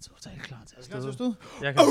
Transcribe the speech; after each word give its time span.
totalt 0.00 0.42
klar 0.42 0.58
til 0.66 0.76
at 0.78 0.84
Skal 0.84 0.94
jeg 0.94 1.02
støde. 1.02 1.14
stød? 1.14 1.32
Jeg 1.62 1.74
kan, 1.74 1.84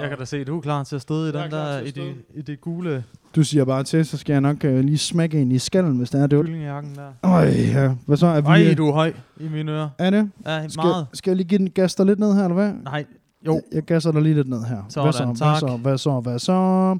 jeg 0.00 0.08
kan 0.08 0.18
da 0.18 0.24
se, 0.24 0.36
at 0.36 0.46
du 0.46 0.56
er 0.56 0.60
klar 0.60 0.84
til 0.84 0.96
at 0.96 1.02
støde 1.02 1.30
i 1.30 1.32
Jeg 1.32 1.38
er 1.38 1.42
den 1.42 1.50
klar 1.50 1.72
der, 1.72 1.78
til 1.78 1.86
i 1.86 1.88
at 1.88 1.94
det, 1.94 2.14
i 2.34 2.42
det 2.42 2.60
gule 2.60 3.04
Du 3.36 3.42
siger 3.44 3.64
bare 3.64 3.84
til, 3.84 4.06
så 4.06 4.16
skal 4.16 4.32
jeg 4.32 4.40
nok 4.40 4.56
uh, 4.64 4.78
lige 4.78 4.98
smække 4.98 5.40
ind 5.40 5.52
i 5.52 5.58
skallen, 5.58 5.96
hvis 5.96 6.10
det 6.10 6.20
er 6.22 6.26
det. 6.26 6.44
kyllingjakken 6.44 6.94
der. 6.94 7.08
Øj, 7.22 7.44
ja. 7.48 7.94
Hvad 8.06 8.16
så? 8.16 8.26
Er 8.26 8.40
vi, 8.40 8.46
Ej, 8.46 8.66
øh, 8.70 8.76
du 8.76 8.88
er 8.88 8.92
høj 8.92 9.12
i 9.40 9.48
mine 9.48 9.72
ører. 9.72 9.88
Er 9.98 10.10
det? 10.10 10.30
Ja, 10.46 10.68
Skal, 10.68 10.84
meget. 10.84 11.06
skal 11.12 11.30
jeg 11.30 11.36
lige 11.36 11.48
give 11.48 11.58
den 11.58 11.70
gas 11.70 11.94
dig 11.94 12.06
lidt 12.06 12.18
ned 12.18 12.34
her, 12.34 12.42
eller 12.42 12.54
hvad? 12.54 12.72
Nej, 12.84 13.04
jo. 13.46 13.60
Jeg 13.72 13.82
gasser 13.82 14.12
dig 14.12 14.22
lige 14.22 14.34
lidt 14.34 14.48
ned 14.48 14.64
her. 14.64 14.82
Sådan, 14.88 15.04
hvad 15.04 15.12
så? 15.12 15.24
Hvad 15.24 15.36
tak. 15.36 15.58
så? 15.60 15.76
Hvad 15.82 15.98
så? 15.98 16.20
Hvad 16.20 16.38
så? 16.38 16.98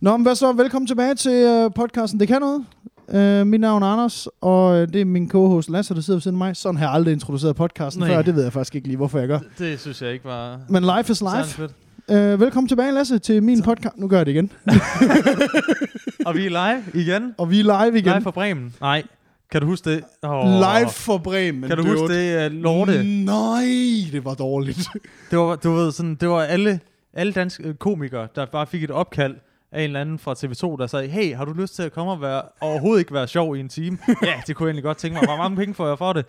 Nå, 0.00 0.16
men 0.16 0.22
hvad 0.22 0.34
så? 0.34 0.52
Velkommen 0.52 0.86
tilbage 0.86 1.14
til 1.14 1.64
uh, 1.66 1.72
podcasten 1.74 2.20
Det 2.20 2.28
kan 2.28 2.40
noget. 2.40 2.64
Uh, 3.08 3.46
mit 3.46 3.60
navn 3.60 3.82
er 3.82 3.86
Anders, 3.86 4.28
og 4.40 4.70
uh, 4.70 4.76
det 4.78 4.96
er 4.96 5.04
min 5.04 5.30
co-host 5.30 5.70
Lasse, 5.70 5.94
der 5.94 6.00
sidder 6.00 6.16
ved 6.16 6.22
siden 6.22 6.34
af 6.34 6.38
mig. 6.38 6.56
Sådan 6.56 6.76
har 6.76 6.86
jeg 6.86 6.94
aldrig 6.94 7.12
introduceret 7.12 7.56
podcasten 7.56 8.00
Nej. 8.00 8.08
før, 8.08 8.22
det 8.22 8.34
ved 8.34 8.42
jeg 8.42 8.52
faktisk 8.52 8.74
ikke 8.74 8.86
lige, 8.88 8.96
hvorfor 8.96 9.18
jeg 9.18 9.28
gør. 9.28 9.38
Det, 9.38 9.48
det 9.58 9.80
synes 9.80 10.02
jeg 10.02 10.12
ikke 10.12 10.24
var... 10.24 10.60
Men 10.68 10.82
life 10.82 11.12
is 11.12 11.20
life. 11.22 11.68
Uh, 12.08 12.40
velkommen 12.40 12.68
tilbage, 12.68 12.92
Lasse, 12.92 13.18
til 13.18 13.42
min 13.42 13.56
Tak. 13.58 13.64
podcast. 13.64 13.96
Nu 13.96 14.08
gør 14.08 14.16
jeg 14.16 14.26
det 14.26 14.32
igen. 14.32 14.50
Og 16.26 16.34
vi 16.34 16.46
er 16.46 16.50
live 16.50 17.02
igen. 17.02 17.34
Og 17.38 17.50
vi 17.50 17.60
er 17.60 17.62
live 17.84 17.98
igen. 17.98 18.12
Live 18.12 18.22
fra 18.22 18.30
Bremen. 18.30 18.74
Nej, 18.80 19.02
kan 19.50 19.60
du 19.60 19.66
huske 19.66 19.90
det? 19.90 20.04
Oh. 20.22 20.44
Live 20.46 20.90
for 20.90 21.18
Bremen. 21.18 21.68
Kan 21.68 21.76
du 21.76 21.82
dude. 21.82 21.98
huske 22.00 22.14
det, 22.14 22.50
uh, 22.50 22.56
Lorte? 22.56 23.02
Nej, 23.24 23.64
det 24.12 24.24
var 24.24 24.34
dårligt. 24.34 24.88
Det 25.30 25.38
var, 25.38 25.56
du 25.56 25.72
ved, 25.72 25.92
sådan, 25.92 26.14
det 26.14 26.28
var 26.28 26.42
alle, 26.42 26.80
alle 27.14 27.32
danske 27.32 27.62
øh, 27.68 27.74
komikere, 27.74 28.28
der 28.34 28.46
bare 28.46 28.66
fik 28.66 28.84
et 28.84 28.90
opkald 28.90 29.34
af 29.74 29.78
en 29.80 29.84
eller 29.84 30.00
anden 30.00 30.18
fra 30.18 30.32
TV2, 30.32 30.76
der 30.80 30.86
sagde, 30.86 31.08
hey, 31.08 31.36
har 31.36 31.44
du 31.44 31.52
lyst 31.52 31.74
til 31.76 31.82
at 31.82 31.92
komme 31.92 32.12
og 32.12 32.20
være, 32.20 32.42
overhovedet 32.60 33.00
ikke 33.00 33.14
være 33.14 33.28
sjov 33.28 33.56
i 33.56 33.60
en 33.60 33.68
time? 33.68 33.98
ja, 34.22 34.32
det 34.46 34.56
kunne 34.56 34.66
jeg 34.66 34.70
egentlig 34.70 34.84
godt 34.84 34.96
tænke 34.96 35.14
mig. 35.14 35.24
Hvor 35.26 35.36
mange 35.36 35.56
penge 35.56 35.74
får 35.74 35.88
jeg 35.88 35.98
for 35.98 36.12
det? 36.12 36.26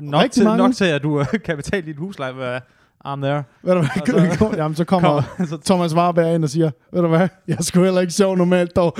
Nok, 0.00 0.22
Rigtig 0.22 0.32
til, 0.32 0.44
mange. 0.44 0.58
nok 0.64 0.74
til, 0.74 0.84
at 0.84 1.02
du 1.02 1.20
øh, 1.20 1.26
kan 1.44 1.56
betale 1.56 1.86
dit 1.86 1.96
husleje. 1.96 2.32
Hvad? 2.32 2.60
I'm 3.06 3.16
there. 3.22 3.42
Ved 3.62 3.74
du 3.74 3.78
hvad? 3.78 4.36
så- 4.36 4.54
Jamen, 4.62 4.74
så 4.74 4.84
kommer 4.84 5.22
Kom, 5.36 5.46
så 5.46 5.56
Thomas 5.64 5.94
Warberg 5.94 6.34
ind 6.34 6.44
og 6.44 6.50
siger, 6.50 6.70
ved 6.92 7.02
du 7.02 7.08
hvad, 7.08 7.28
jeg 7.48 7.56
sgu 7.60 7.82
heller 7.84 8.00
ikke 8.00 8.12
sjov 8.12 8.36
normalt 8.36 8.76
dog. 8.76 8.96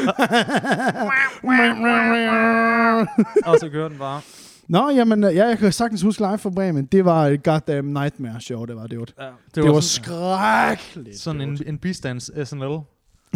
og 3.46 3.56
så 3.60 3.68
kører 3.72 3.88
den 3.88 3.98
bare. 3.98 4.20
Nå, 4.68 4.90
jamen, 4.90 5.22
ja, 5.22 5.46
jeg 5.46 5.58
kan 5.58 5.72
sagtens 5.72 6.02
huske 6.02 6.22
live 6.22 6.38
for 6.38 6.50
Bremen. 6.50 6.86
Det 6.86 7.04
var 7.04 7.26
et 7.26 7.42
goddamn 7.42 7.92
nightmare 7.92 8.40
show, 8.40 8.64
det 8.64 8.76
var 8.76 8.86
det. 8.86 8.98
Var. 8.98 9.06
Ja, 9.18 9.24
det, 9.26 9.32
Det, 9.54 9.54
det 9.64 9.64
var 9.64 9.80
sådan, 9.80 9.82
skrækkeligt. 9.82 11.18
sådan 11.18 11.40
en, 11.40 11.58
en 11.66 11.78
bistands 11.78 12.30
SNL. 12.48 12.78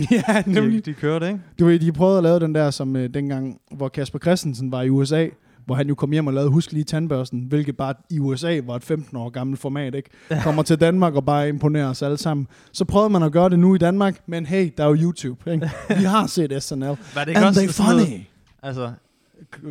Ja, 0.11 0.43
De, 0.47 0.53
nemlig. 0.53 0.87
de 0.87 0.93
kørte, 0.95 1.27
ikke? 1.27 1.41
Du 1.59 1.65
ved, 1.67 1.79
de 1.79 1.93
prøvede 1.93 2.17
at 2.19 2.23
lave 2.25 2.41
den 2.41 2.55
der, 2.55 2.70
som 2.70 2.97
øh, 2.97 3.15
dengang, 3.15 3.59
hvor 3.77 3.89
Kasper 3.89 4.19
Christensen 4.19 4.73
var 4.73 4.83
i 4.83 4.91
USA, 4.91 5.27
hvor 5.67 5.75
han 5.75 5.89
jo 5.89 5.95
kom 5.95 6.11
hjem 6.12 6.27
og 6.27 6.33
lavede 6.33 6.51
Husk 6.51 6.73
lige 6.73 6.84
tandbørsten, 6.84 7.41
hvilket 7.48 7.77
bare 7.77 7.95
i 8.11 8.19
USA 8.19 8.61
var 8.67 8.75
et 8.77 8.83
15 8.84 9.17
år 9.17 9.28
gammelt 9.31 9.61
format, 9.61 9.95
ikke? 9.95 10.11
Kommer 10.43 10.62
til 10.62 10.81
Danmark 10.81 11.15
og 11.15 11.25
bare 11.25 11.48
imponerer 11.48 11.89
os 11.91 12.03
alle 12.03 12.19
sammen. 12.19 12.47
Så 12.73 12.84
prøvede 12.84 13.11
man 13.11 13.23
at 13.23 13.33
gøre 13.33 13.48
det 13.51 13.59
nu 13.59 13.75
i 13.75 13.78
Danmark, 13.78 14.21
men 14.27 14.47
hey, 14.47 14.71
der 14.77 14.84
er 14.84 14.89
jo 14.89 14.97
YouTube, 15.01 15.53
ikke? 15.53 15.71
Vi 15.89 16.05
har 16.05 16.27
set 16.27 16.62
SNL. 16.62 16.84
Var 16.87 16.97
det 17.15 17.28
ikke 17.28 17.39
And 17.39 17.47
også 17.47 17.61
they 17.61 17.69
sådan 17.71 17.93
noget- 17.93 18.06
funny. 18.09 18.21
Altså, 18.62 18.91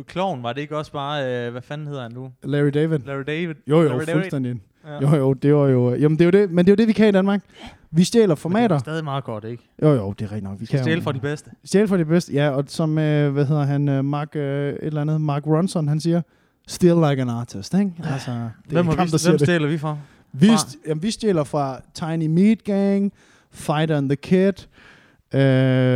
Kloven, 0.06 0.42
var 0.42 0.52
det 0.52 0.60
ikke 0.60 0.76
også 0.76 0.92
bare, 0.92 1.46
øh, 1.46 1.52
hvad 1.52 1.62
fanden 1.62 1.86
hedder 1.86 2.02
han 2.02 2.12
nu? 2.12 2.30
Larry 2.44 2.70
David. 2.74 2.98
Larry 3.06 3.22
David? 3.26 3.54
Jo, 3.66 3.82
jo, 3.82 3.88
Larry 3.88 3.98
David. 4.00 4.12
fuldstændig. 4.12 4.56
Ja. 4.86 5.00
Jo, 5.10 5.16
jo, 5.16 5.32
det 5.32 5.54
var 5.54 5.66
jo... 5.68 5.94
Jamen, 5.94 6.18
det 6.18 6.24
er 6.24 6.26
jo 6.26 6.42
det, 6.42 6.50
men 6.50 6.64
det 6.66 6.70
er 6.70 6.72
jo 6.72 6.76
det, 6.76 6.88
vi 6.88 6.92
kan 6.92 7.08
i 7.08 7.12
Danmark. 7.12 7.42
Vi 7.92 8.04
stjæler 8.04 8.26
Men 8.26 8.30
Det 8.30 8.38
formater. 8.38 8.74
er 8.74 8.78
stadig 8.78 9.04
meget 9.04 9.24
godt, 9.24 9.44
ikke? 9.44 9.68
Jo, 9.82 9.88
jo, 9.94 10.12
det 10.12 10.24
er 10.24 10.28
rigtigt 10.32 10.44
nok. 10.44 10.60
Vi 10.60 10.66
kan 10.66 10.78
stjæle 10.78 11.02
fra 11.02 11.12
de 11.12 11.20
bedste. 11.20 11.50
Stjæle 11.64 11.88
for 11.88 11.96
de 11.96 12.04
bedste, 12.04 12.32
ja. 12.32 12.50
Og 12.50 12.64
som, 12.66 12.98
øh, 12.98 13.32
hvad 13.32 13.46
hedder 13.46 13.62
han, 13.64 13.88
øh, 13.88 14.04
Mark, 14.04 14.36
øh, 14.36 14.68
et 14.72 14.78
eller 14.82 15.00
andet, 15.00 15.20
Mark 15.20 15.46
Ronson, 15.46 15.88
han 15.88 16.00
siger, 16.00 16.22
still 16.68 16.94
like 16.94 17.22
an 17.22 17.28
artist, 17.28 17.74
ikke? 17.74 17.92
Altså, 18.12 18.30
det 18.30 18.50
Hvem, 18.72 18.88
er 18.88 18.94
ham, 18.96 19.06
vi, 19.06 19.10
der 19.10 19.28
hvem 19.28 19.38
det. 19.38 19.46
stjæler 19.46 19.68
vi 19.68 19.78
fra? 19.78 19.96
Vi, 20.32 20.46
fra? 20.46 20.54
st- 20.56 20.78
jamen, 20.88 21.02
vi 21.02 21.10
stjæler 21.10 21.44
fra 21.44 21.80
Tiny 21.94 22.26
Meat 22.26 22.64
Gang, 22.64 23.12
Fighter 23.50 23.96
and 23.96 24.08
the 24.08 24.16
Kid, 24.16 24.52
øh, 25.34 25.40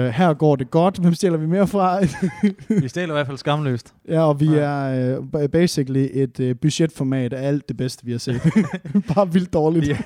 her 0.09 0.35
går 0.35 0.57
det 0.57 0.71
godt. 0.71 0.99
Hvem 0.99 1.15
stjæler 1.15 1.37
vi 1.37 1.47
mere 1.47 1.67
fra? 1.67 2.01
Vi 2.83 2.89
stjæler 2.89 3.15
i 3.15 3.17
hvert 3.17 3.27
fald 3.27 3.39
skamløst. 3.39 3.95
ja, 4.09 4.21
og 4.29 4.41
vi 4.41 4.47
Ja. 4.47 4.61
er 4.61 5.17
øh, 5.19 5.25
ba- 5.37 5.47
basically 5.47 6.09
et 6.13 6.41
øh, 6.41 6.57
budgetformat 6.57 7.33
af 7.33 7.49
alt 7.49 7.69
det 7.69 7.77
bedste, 7.77 8.05
vi 8.05 8.11
har 8.13 8.19
set. 8.19 8.41
Bare 9.15 9.33
vildt 9.33 9.53
dårligt. 9.53 9.89
Vi, 9.89 9.97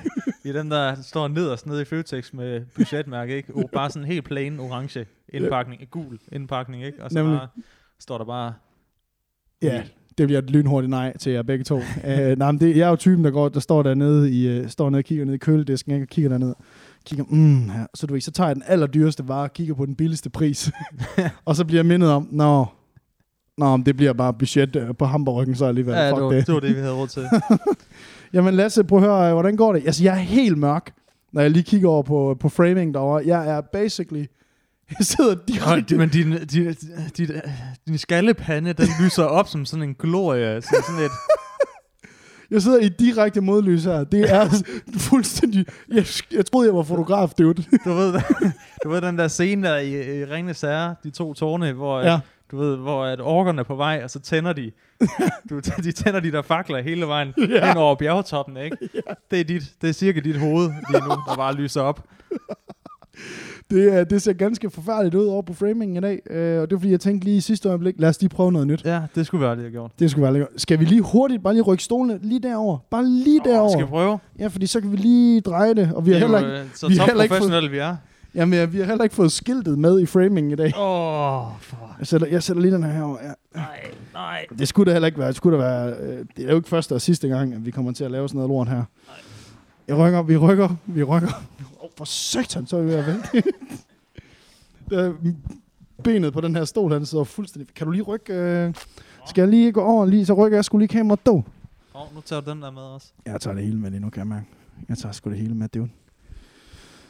vi 0.43 0.49
er 0.49 0.53
den, 0.61 0.71
der 0.71 0.95
står 1.01 1.27
nederst 1.27 1.67
nede 1.67 1.81
i 1.81 1.85
Føtex 1.85 2.33
med 2.33 2.61
budgetmærke, 2.75 3.35
ikke? 3.37 3.55
Og 3.55 3.69
bare 3.73 3.89
sådan 3.89 4.01
en 4.03 4.07
helt 4.11 4.25
plain 4.25 4.59
orange 4.59 5.05
indpakning, 5.33 5.81
gul 5.91 6.19
indpakning, 6.31 6.83
ikke? 6.85 7.03
Og 7.03 7.11
så 7.11 7.17
Nemlig. 7.17 7.37
bare, 7.39 7.47
står 7.99 8.17
der 8.17 8.25
bare... 8.25 8.53
Ja, 9.61 9.83
det 10.17 10.27
bliver 10.27 10.41
et 10.41 10.49
lynhurtigt 10.49 10.89
nej 10.89 11.17
til 11.17 11.31
jer 11.31 11.41
begge 11.41 11.63
to. 11.63 11.75
uh, 11.77 11.83
nej, 12.37 12.51
men 12.51 12.59
det, 12.61 12.77
jeg 12.77 12.85
er 12.85 12.89
jo 12.89 12.95
typen, 12.95 13.25
der, 13.25 13.31
går, 13.31 13.49
der 13.49 13.59
står 13.59 13.83
dernede 13.83 14.31
i, 14.31 14.59
uh, 14.61 14.67
står 14.67 14.89
nede 14.89 14.99
og 14.99 15.03
kigger 15.03 15.25
ned 15.25 15.33
i 15.33 15.37
køledisken, 15.37 15.91
ikke? 15.91 16.03
og 16.03 16.07
kigger 16.07 16.29
derned. 16.29 16.53
Kigger, 17.05 17.25
mm, 17.29 17.69
her. 17.69 17.85
Så 17.95 18.07
du 18.07 18.13
ved, 18.13 18.21
så 18.21 18.31
tager 18.31 18.47
jeg 18.47 18.55
den 18.55 18.63
allerdyreste 18.67 19.27
vare 19.27 19.43
og 19.43 19.53
kigger 19.53 19.73
på 19.73 19.85
den 19.85 19.95
billigste 19.95 20.29
pris. 20.29 20.71
og 21.45 21.55
så 21.55 21.65
bliver 21.65 21.79
jeg 21.79 21.85
mindet 21.85 22.09
om, 22.09 22.27
nå, 22.31 22.65
nå 23.57 23.77
men 23.77 23.85
det 23.85 23.97
bliver 23.97 24.13
bare 24.13 24.33
budget 24.33 24.75
uh, 24.75 24.95
på 24.99 25.05
hamburgen 25.05 25.55
så 25.55 25.65
alligevel. 25.65 25.93
Ja, 25.93 26.11
Fuck 26.11 26.15
det 26.15 26.23
var, 26.23 26.31
det. 26.31 26.47
det 26.47 26.53
var 26.53 26.59
det, 26.59 26.75
vi 26.75 26.81
havde 26.81 26.93
råd 26.93 27.07
til. 27.07 27.23
Jamen 28.33 28.53
Lasse, 28.53 28.83
prøv 28.83 28.99
at 28.99 29.05
høre, 29.05 29.27
øh, 29.27 29.33
hvordan 29.33 29.55
går 29.55 29.73
det? 29.73 29.85
Altså, 29.85 30.03
jeg 30.03 30.13
er 30.13 30.19
helt 30.19 30.57
mørk, 30.57 30.93
når 31.33 31.41
jeg 31.41 31.51
lige 31.51 31.63
kigger 31.63 31.89
over 31.89 32.03
på, 32.03 32.37
på 32.39 32.49
framing 32.49 32.93
derovre. 32.93 33.23
Jeg 33.25 33.49
er 33.49 33.61
basically... 33.61 34.25
Jeg 34.99 35.05
sidder 35.05 35.35
direkte... 35.47 35.97
Men 35.97 36.09
din, 36.09 36.31
din, 36.31 36.75
din, 37.17 37.29
din 37.87 37.97
skallepande, 37.97 38.73
den 38.73 38.87
lyser 39.03 39.23
op 39.23 39.47
som 39.47 39.65
sådan 39.65 39.83
en 39.83 39.95
glorie. 39.99 40.61
Sådan, 40.61 40.83
sådan 40.83 41.05
et, 41.05 41.11
Jeg 42.51 42.61
sidder 42.61 42.79
i 42.79 42.89
direkte 42.89 43.41
modlys 43.41 43.83
her. 43.83 44.03
Det 44.03 44.31
er 44.33 44.49
fuldstændig... 45.09 45.65
Jeg, 45.93 46.05
jeg 46.31 46.45
troede, 46.45 46.67
jeg 46.67 46.75
var 46.75 46.83
fotograf, 46.83 47.29
dude. 47.37 47.63
du, 47.85 47.93
ved, 47.93 48.13
du 48.83 48.89
ved 48.89 49.01
den 49.01 49.17
der 49.17 49.27
scene 49.27 49.67
der 49.67 49.77
i, 49.77 50.19
i 50.21 50.25
Ringnes 50.25 50.61
Herre, 50.61 50.95
de 51.03 51.09
to 51.11 51.33
tårne, 51.33 51.73
hvor, 51.73 51.99
Ja. 52.01 52.11
ja. 52.11 52.19
du 52.51 52.57
ved, 52.57 52.75
hvor 52.77 53.05
at 53.05 53.21
orkerne 53.21 53.59
er 53.59 53.63
på 53.63 53.75
vej, 53.75 54.01
og 54.03 54.09
så 54.09 54.19
tænder 54.19 54.53
de. 54.53 54.71
Du, 55.49 55.59
de 55.59 55.91
tænder 55.91 56.19
de 56.19 56.31
der 56.31 56.41
fakler 56.41 56.81
hele 56.81 57.05
vejen 57.07 57.33
Ja. 57.37 57.43
ja. 57.55 57.67
hen 57.67 57.77
over 57.77 57.95
bjergtoppen, 57.95 58.57
ikke? 58.57 58.77
Det, 59.31 59.39
er 59.39 59.43
dit, 59.43 59.63
det 59.81 59.89
er 59.89 59.93
cirka 59.93 60.19
dit 60.19 60.39
hoved 60.39 60.69
lige 60.89 61.03
nu, 61.03 61.09
der 61.09 61.35
bare 61.35 61.53
lyser 61.53 61.81
op. 61.81 62.03
Det, 63.71 64.09
det 64.09 64.21
ser 64.21 64.33
ganske 64.33 64.69
forfærdeligt 64.69 65.15
ud 65.15 65.25
over 65.25 65.41
på 65.41 65.53
framingen 65.53 65.97
i 65.97 65.99
dag. 65.99 66.19
Øh, 66.29 66.61
og 66.61 66.69
det 66.69 66.75
er 66.75 66.79
fordi, 66.79 66.91
jeg 66.91 66.99
tænkte 66.99 67.25
lige 67.25 67.37
i 67.37 67.41
sidste 67.41 67.69
øjeblik, 67.69 67.95
lad 67.97 68.09
os 68.09 68.21
lige 68.21 68.29
prøve 68.29 68.51
noget 68.51 68.67
nyt. 68.67 68.85
Ja, 68.85 69.01
det 69.15 69.25
skulle 69.25 69.45
være 69.45 69.55
det, 69.55 69.63
jeg 69.63 69.71
gjort. 69.71 69.91
Det 69.99 70.11
skulle 70.11 70.23
være 70.23 70.33
lækkert. 70.33 70.49
Skal 70.57 70.79
vi 70.79 70.85
lige 70.85 71.01
hurtigt 71.01 71.43
bare 71.43 71.53
lige 71.53 71.63
rykke 71.63 71.83
stolene 71.83 72.19
lige 72.23 72.39
derover? 72.39 72.77
Bare 72.91 73.05
lige 73.05 73.41
derover. 73.45 73.71
Skal 73.71 73.85
vi 73.85 73.89
prøve? 73.89 74.19
Ja, 74.39 74.47
fordi 74.47 74.65
så 74.67 74.81
kan 74.81 74.91
vi 74.91 74.97
lige 74.97 75.41
dreje 75.41 75.73
det. 75.73 75.91
Og 75.93 76.05
vi 76.05 76.11
har 76.11 76.19
Det 76.19 76.23
er 76.23 76.27
heller 76.37 76.51
ikke, 76.53 76.61
øh, 76.61 76.69
så 76.75 76.87
vi 76.87 76.95
top 76.95 77.07
heller 77.07 77.23
ikke 77.23 77.33
professionelle 77.33 77.69
vi 77.71 77.77
er. 77.77 77.95
jamen, 78.35 78.59
ja, 78.59 78.65
vi 78.65 78.77
har 78.77 78.85
heller 78.85 79.03
ikke 79.03 79.15
fået 79.15 79.31
skiltet 79.31 79.79
med 79.79 79.99
i 80.01 80.05
framingen 80.05 80.51
i 80.51 80.55
dag. 80.55 80.73
Åh, 80.77 81.47
oh, 81.47 81.47
for... 81.61 81.95
Jeg 81.99 82.07
sætter, 82.07 82.27
jeg 82.27 82.43
sætter 82.43 82.61
lige 82.61 82.73
den 82.73 82.83
her 82.83 82.91
herover. 82.91 83.17
Ja. 83.23 83.31
Nej, 83.55 83.65
nej. 84.13 84.45
Det 84.59 84.67
skulle 84.67 84.89
da 84.89 84.93
heller 84.93 85.07
ikke 85.07 85.19
være. 85.19 85.27
Det, 85.27 85.35
skulle 85.35 85.57
da 85.57 85.63
være 85.63 85.93
øh, 86.01 86.25
det 86.37 86.45
er 86.45 86.49
jo 86.49 86.55
ikke 86.55 86.69
første 86.69 86.95
og 86.95 87.01
sidste 87.01 87.27
gang, 87.27 87.53
at 87.53 87.65
vi 87.65 87.71
kommer 87.71 87.91
til 87.91 88.03
at 88.03 88.11
lave 88.11 88.27
sådan 88.29 88.37
noget 88.37 88.49
lort 88.49 88.67
her. 88.67 88.83
Jeg 89.87 89.97
rykker, 89.97 90.21
vi 90.21 90.37
rykker, 90.37 90.69
vi 90.85 91.03
rykker. 91.03 91.43
For 91.99 92.05
satan, 92.05 92.67
så 92.67 92.77
er 92.77 92.81
vi 92.81 92.87
ved 92.87 92.95
at 92.95 93.05
vælte. 93.07 93.51
Der- 94.89 95.13
Benet 96.03 96.33
på 96.33 96.41
den 96.41 96.55
her 96.55 96.65
stol, 96.65 96.91
han 96.91 97.05
sidder 97.05 97.23
fuldstændig... 97.23 97.73
Kan 97.75 97.87
du 97.87 97.91
lige 97.91 98.01
rykke... 98.03 98.33
Øh, 98.33 98.73
skal 99.27 99.41
jeg 99.41 99.49
lige 99.49 99.71
gå 99.71 99.81
over 99.81 100.05
lige, 100.05 100.25
så 100.25 100.33
rykker 100.33 100.57
jeg 100.57 100.65
skulle 100.65 100.81
lige 100.81 100.97
kameraet 100.97 101.25
dog. 101.25 101.45
Åh, 101.95 102.01
oh, 102.01 102.15
nu 102.15 102.21
tager 102.21 102.41
du 102.41 102.51
den 102.51 102.61
der 102.61 102.71
med 102.71 102.81
også. 102.81 103.07
Jeg 103.25 103.41
tager 103.41 103.55
det 103.55 103.63
hele 103.65 103.77
med 103.79 103.91
lige 103.91 103.99
nu, 103.99 104.09
kan 104.09 104.19
jeg 104.19 104.27
mærke. 104.27 104.45
Jeg 104.89 104.97
tager 104.97 105.13
sgu 105.13 105.29
det 105.29 105.37
hele 105.37 105.55
med, 105.55 105.67
det 105.69 105.89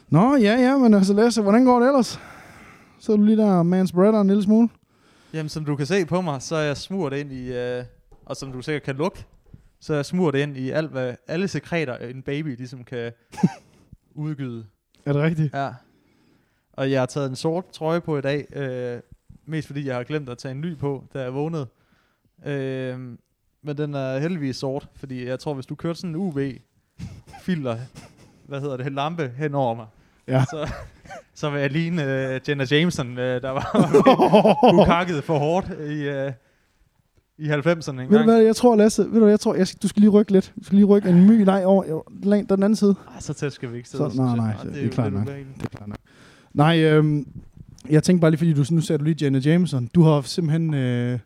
Nå, 0.08 0.36
ja, 0.36 0.54
ja, 0.60 0.78
men 0.78 0.94
altså 0.94 1.12
Lasse, 1.12 1.42
hvordan 1.42 1.64
går 1.64 1.80
det 1.80 1.86
ellers? 1.88 2.20
Så 2.98 3.12
er 3.12 3.16
du 3.16 3.22
lige 3.22 3.36
der 3.36 3.52
og 3.54 3.60
man's 3.80 3.92
brother 3.92 4.20
en 4.20 4.26
lille 4.26 4.42
smule. 4.42 4.68
Jamen, 5.32 5.48
som 5.48 5.64
du 5.64 5.76
kan 5.76 5.86
se 5.86 6.06
på 6.06 6.20
mig, 6.20 6.42
så 6.42 6.56
er 6.56 6.62
jeg 6.62 6.76
smurt 6.76 7.12
ind 7.12 7.32
i, 7.32 7.52
øh, 7.52 7.84
og 8.24 8.36
som 8.36 8.52
du 8.52 8.62
sikkert 8.62 8.82
kan 8.82 8.96
lugte, 8.96 9.24
så 9.80 9.92
er 9.92 9.96
jeg 9.96 10.06
smurt 10.06 10.34
ind 10.34 10.56
i 10.56 10.70
alt, 10.70 10.90
hvad, 10.90 11.14
alle 11.26 11.48
sekreter, 11.48 11.96
en 11.96 12.22
baby 12.22 12.56
ligesom 12.56 12.84
kan 12.84 13.12
udgyde. 14.14 14.64
Er 15.10 15.14
det 15.14 15.22
rigtigt? 15.22 15.54
Ja. 15.54 15.70
Og 16.72 16.90
jeg 16.90 17.00
har 17.00 17.06
taget 17.06 17.30
en 17.30 17.36
sort 17.36 17.64
trøje 17.72 18.00
på 18.00 18.18
i 18.18 18.20
dag, 18.20 18.46
øh, 18.56 19.00
mest 19.46 19.66
fordi 19.66 19.86
jeg 19.86 19.96
har 19.96 20.02
glemt 20.02 20.28
at 20.28 20.38
tage 20.38 20.52
en 20.52 20.60
ny 20.60 20.76
på, 20.76 21.04
da 21.14 21.22
jeg 21.22 21.34
vågnede. 21.34 21.66
Øh, 22.46 22.98
men 23.62 23.76
den 23.78 23.94
er 23.94 24.18
heldigvis 24.18 24.56
sort, 24.56 24.88
fordi 24.96 25.26
jeg 25.26 25.38
tror, 25.40 25.54
hvis 25.54 25.66
du 25.66 25.74
kørte 25.74 25.98
sådan 25.98 26.10
en 26.10 26.16
UV-filter, 26.16 27.76
hvad 28.46 28.60
hedder 28.60 28.76
det, 28.76 28.92
lampe 28.92 29.32
hen 29.36 29.54
over 29.54 29.74
mig, 29.74 29.86
Ja. 30.28 30.44
så, 30.50 30.72
så 31.34 31.50
vil 31.50 31.60
jeg 31.60 31.70
ligne 31.70 32.04
øh, 32.34 32.40
Jenna 32.48 32.64
Jameson, 32.70 33.18
øh, 33.18 33.42
der 33.42 33.50
var 33.50 33.70
ukakket 34.82 35.24
for 35.24 35.38
hårdt 35.38 35.68
i, 35.70 36.08
øh, 36.08 36.32
i 37.40 37.48
90'erne 37.50 37.90
en 38.00 38.10
Ved 38.10 38.18
du 38.18 38.24
hvad, 38.24 38.38
jeg 38.42 38.56
tror, 38.56 38.76
Lasse, 38.76 39.02
ved 39.02 39.12
du, 39.12 39.18
hvad, 39.18 39.28
jeg 39.28 39.40
tror, 39.40 39.54
jeg 39.54 39.68
skal, 39.68 39.78
du 39.82 39.88
skal 39.88 40.00
lige 40.00 40.10
rykke 40.10 40.32
lidt. 40.32 40.52
Du 40.58 40.64
skal 40.64 40.76
lige 40.76 40.86
rykke 40.86 41.08
en 41.08 41.26
my, 41.26 41.42
nej, 41.42 41.62
over, 41.64 42.02
den 42.22 42.50
anden 42.50 42.76
side. 42.76 42.94
Ej, 43.14 43.20
så 43.20 43.32
tæt 43.34 43.52
skal 43.52 43.72
vi 43.72 43.76
ikke 43.76 43.88
Så- 43.88 44.10
sidde. 44.10 44.16
nej, 44.16 44.26
synes 44.28 44.36
jeg. 44.36 44.36
nej, 44.36 44.54
Og 44.60 44.74
det 44.74 44.84
er 44.84 44.88
klart 44.88 45.12
nok. 45.12 45.26
Det 45.26 45.34
er 45.64 45.68
klart 45.76 45.88
nok. 45.88 45.98
Nej, 46.54 46.82
øhm, 46.84 47.26
jeg 47.90 48.02
tænkte 48.02 48.20
bare 48.20 48.30
lige, 48.30 48.38
fordi 48.38 48.52
du, 48.52 48.64
nu 48.70 48.80
sagde 48.80 48.98
du 48.98 49.04
lige 49.04 49.24
Jenna 49.24 49.38
Jameson. 49.38 49.88
Du 49.94 50.02
har 50.02 50.20
simpelthen, 50.20 50.74
øh, 50.74 51.18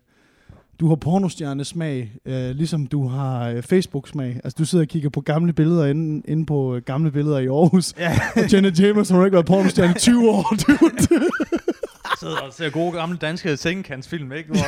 du 0.81 0.88
har 0.88 0.94
pornostjernesmag, 0.96 2.12
øh, 2.26 2.50
ligesom 2.50 2.87
du 2.87 3.06
har 3.08 3.49
øh, 3.49 3.62
Facebook-smag. 3.62 4.40
Altså, 4.44 4.56
du 4.58 4.64
sidder 4.64 4.84
og 4.84 4.88
kigger 4.88 5.08
på 5.10 5.20
gamle 5.20 5.52
billeder 5.52 5.87
inde, 5.87 6.22
inde 6.28 6.46
på 6.46 6.76
øh, 6.76 6.82
gamle 6.82 7.10
billeder 7.10 7.38
i 7.38 7.46
Aarhus. 7.46 7.94
Ja. 7.99 8.12
og 8.37 8.52
Jenna 8.52 8.70
Jameson 8.78 9.17
har 9.17 9.25
ikke 9.25 9.34
været 9.34 9.46
pornostjerne 9.46 9.90
i 9.90 9.99
20 9.99 10.31
år, 10.31 10.55
dude. 10.67 10.94
sidder 12.20 12.37
og 12.37 12.52
ser 12.52 12.70
gode 12.70 12.93
gamle 12.93 13.17
danske 13.17 13.56
sengekantsfilm, 13.56 14.32
ikke? 14.32 14.49
Hvor, 14.52 14.58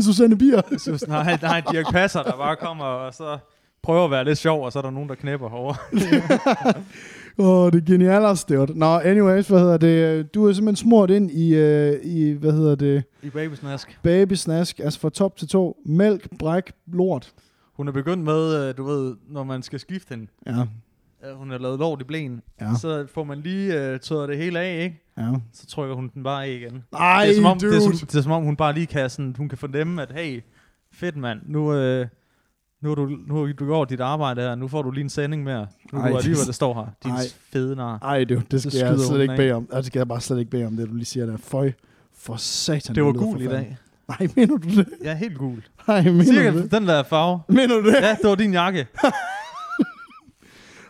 Med 0.00 0.04
Susanne 0.04 0.38
Bier. 0.38 0.62
synes, 0.78 1.08
nej, 1.08 1.38
nej, 1.42 1.62
Dirk 1.72 1.92
Passer, 1.92 2.22
der 2.22 2.36
bare 2.36 2.56
kommer 2.56 2.84
og 2.84 3.14
så 3.14 3.38
prøver 3.82 4.04
at 4.04 4.10
være 4.10 4.24
lidt 4.24 4.38
sjov, 4.38 4.64
og 4.64 4.72
så 4.72 4.78
er 4.78 4.82
der 4.82 4.90
nogen, 4.90 5.08
der 5.08 5.14
knæpper 5.14 5.48
herovre. 5.48 5.76
Åh, 7.38 7.64
oh, 7.64 7.72
det 7.72 7.80
er 7.80 7.86
genialt, 7.86 8.48
det 8.48 8.76
Nå, 8.76 8.86
anyways, 8.86 9.48
hvad 9.48 9.58
hedder 9.60 9.76
det? 9.76 10.34
Du 10.34 10.48
er 10.48 10.52
simpelthen 10.52 10.76
smurt 10.76 11.10
ind 11.10 11.30
i, 11.30 11.54
øh, 11.54 11.98
i 12.02 12.30
hvad 12.30 12.52
hedder 12.52 12.74
det, 12.74 13.04
I 13.22 13.30
babysnask. 13.30 13.98
babysnask, 14.02 14.80
altså 14.80 15.00
fra 15.00 15.10
top 15.10 15.36
til 15.36 15.48
to. 15.48 15.76
Mælk, 15.86 16.28
bræk, 16.38 16.72
lort. 16.86 17.32
Hun 17.76 17.88
er 17.88 17.92
begyndt 17.92 18.24
med, 18.24 18.68
øh, 18.68 18.76
du 18.76 18.84
ved, 18.84 19.16
når 19.28 19.44
man 19.44 19.62
skal 19.62 19.80
skifte 19.80 20.14
hende. 20.14 20.26
Ja, 20.46 20.66
øh, 21.24 21.36
Hun 21.36 21.50
har 21.50 21.58
lavet 21.58 21.78
lort 21.78 22.00
i 22.00 22.04
blæen. 22.04 22.40
ja, 22.60 22.74
Så 22.80 23.06
får 23.14 23.24
man 23.24 23.40
lige 23.40 23.92
uh, 23.94 24.00
tørret 24.00 24.28
det 24.28 24.36
hele 24.36 24.58
af, 24.60 24.84
ikke? 24.84 25.02
ja. 25.18 25.32
Så 25.52 25.66
trykker 25.66 25.94
hun 25.96 26.10
den 26.14 26.22
bare 26.22 26.44
af 26.44 26.50
igen. 26.50 26.84
Ej, 26.92 27.24
det, 27.24 27.30
er 27.30 27.34
som 27.36 27.44
om, 27.44 27.58
dude. 27.58 27.70
det, 27.72 27.76
er 27.76 27.80
som, 27.80 27.92
det 28.06 28.14
er 28.14 28.22
som 28.22 28.32
om, 28.32 28.42
hun 28.42 28.56
bare 28.56 28.72
lige 28.72 28.86
kan, 28.86 29.10
sådan, 29.10 29.34
hun 29.38 29.48
kan 29.48 29.58
fornemme, 29.58 30.02
at 30.02 30.12
hey, 30.14 30.42
fedt 30.92 31.16
mand, 31.16 31.40
nu, 31.46 31.74
øh, 31.74 32.06
nu, 32.82 32.88
har 32.88 32.94
du, 32.94 33.06
nu 33.06 33.34
har 33.34 33.40
du 33.40 33.52
gjort 33.64 33.90
dit 33.90 34.00
arbejde 34.00 34.40
her, 34.40 34.54
nu 34.54 34.68
får 34.68 34.82
du 34.82 34.90
lige 34.90 35.02
en 35.04 35.08
sending 35.10 35.44
mere. 35.44 35.66
Nu 35.92 35.98
Ej, 35.98 36.08
er 36.08 36.12
du 36.12 36.16
lige, 36.18 36.28
det- 36.28 36.36
hvad 36.38 36.46
der 36.46 36.52
står 36.52 36.74
her. 36.74 36.86
Din 37.04 37.10
Ej. 37.10 37.16
Ej, 37.16 37.24
fede 37.52 37.76
nar. 37.76 37.98
du, 38.28 38.40
det 38.50 38.60
skal 38.60 38.72
Så 38.72 38.78
jeg 38.86 38.94
skyder 38.94 39.08
slet 39.08 39.20
ikke 39.20 39.30
den 39.30 39.36
bede 39.38 39.52
om. 39.52 39.62
Altså, 39.62 39.76
det 39.76 39.86
skal 39.86 39.98
jeg 39.98 40.08
bare 40.08 40.20
slet 40.20 40.38
ikke 40.38 40.50
bede 40.50 40.66
om, 40.66 40.76
det 40.76 40.88
du 40.88 40.94
lige 40.94 41.04
siger 41.04 41.26
der. 41.26 41.36
Føj, 41.36 41.72
for 42.18 42.36
satan. 42.36 42.94
Det 42.94 43.04
var 43.04 43.12
gul 43.12 43.40
i 43.40 43.46
dag. 43.46 43.76
Nej, 44.08 44.28
mener 44.36 44.56
du 44.56 44.68
det? 44.76 44.88
Ja, 45.04 45.14
helt 45.14 45.38
gul. 45.38 45.62
Nej, 45.88 46.02
mener 46.02 46.24
Cirka 46.24 46.50
du 46.50 46.58
det? 46.62 46.70
den 46.72 46.88
der 46.88 47.02
farve. 47.02 47.40
Mener 47.48 47.66
du 47.80 47.86
det? 47.86 47.94
Ja, 48.02 48.10
det 48.22 48.28
var 48.28 48.34
din 48.34 48.52
jakke. 48.52 48.86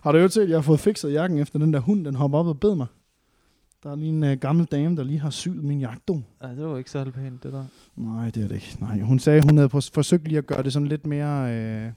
Har 0.02 0.12
du 0.12 0.18
jo 0.18 0.28
set, 0.28 0.42
at 0.42 0.48
jeg 0.48 0.56
har 0.56 0.62
fået 0.62 0.80
fikset 0.80 1.12
jakken 1.12 1.38
efter 1.38 1.58
den 1.58 1.72
der 1.72 1.80
hund, 1.80 2.04
den 2.04 2.14
hopper 2.14 2.38
op 2.38 2.46
og 2.46 2.60
bed 2.60 2.74
mig? 2.74 2.86
Der 3.82 3.90
er 3.90 3.96
lige 3.96 4.08
en 4.08 4.22
uh, 4.24 4.32
gammel 4.32 4.64
dame, 4.66 4.96
der 4.96 5.04
lige 5.04 5.20
har 5.20 5.30
syet 5.30 5.64
min 5.64 5.80
jakke. 5.80 6.00
Du. 6.08 6.22
Ja, 6.42 6.48
det 6.48 6.66
var 6.66 6.78
ikke 6.78 6.90
særlig 6.90 7.12
pænt, 7.12 7.42
det 7.42 7.52
der. 7.52 7.64
Nej, 7.96 8.30
det 8.30 8.44
er 8.44 8.48
det 8.48 8.54
ikke. 8.54 8.76
Nej, 8.80 9.00
hun 9.00 9.18
sagde, 9.18 9.42
hun 9.48 9.56
havde 9.56 9.68
forsøgt 9.70 10.28
lige 10.28 10.38
at 10.38 10.46
gøre 10.46 10.62
det 10.62 10.72
sådan 10.72 10.88
lidt 10.88 11.06
mere... 11.06 11.54
Øh, 11.54 11.90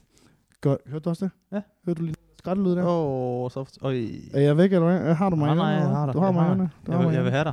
gør, 0.60 0.76
hørte 0.86 1.02
du 1.04 1.10
også 1.10 1.24
det? 1.24 1.32
Ja. 1.52 1.60
Hørte 1.86 1.98
du 1.98 2.04
lige 2.04 2.14
skrættelyd 2.38 2.70
der? 2.70 2.84
Åh, 2.84 3.44
oh, 3.44 3.50
så... 3.50 3.78
Øj. 3.82 4.04
Er 4.34 4.40
jeg 4.40 4.56
væk, 4.56 4.72
eller 4.72 4.98
hvad? 4.98 5.14
Har 5.14 5.30
du 5.30 5.36
mig? 5.36 5.46
Nej, 5.46 5.54
nej, 5.56 5.66
jeg 5.66 5.96
har 5.96 6.06
dig. 6.06 6.14
Du 6.14 6.20
har 6.20 6.32
mig. 6.32 6.56
Du 6.58 6.92
Jeg 6.92 6.98
har 6.98 7.06
vil, 7.06 7.14
jeg 7.14 7.24
vil 7.24 7.32
have 7.32 7.44
dig. 7.44 7.52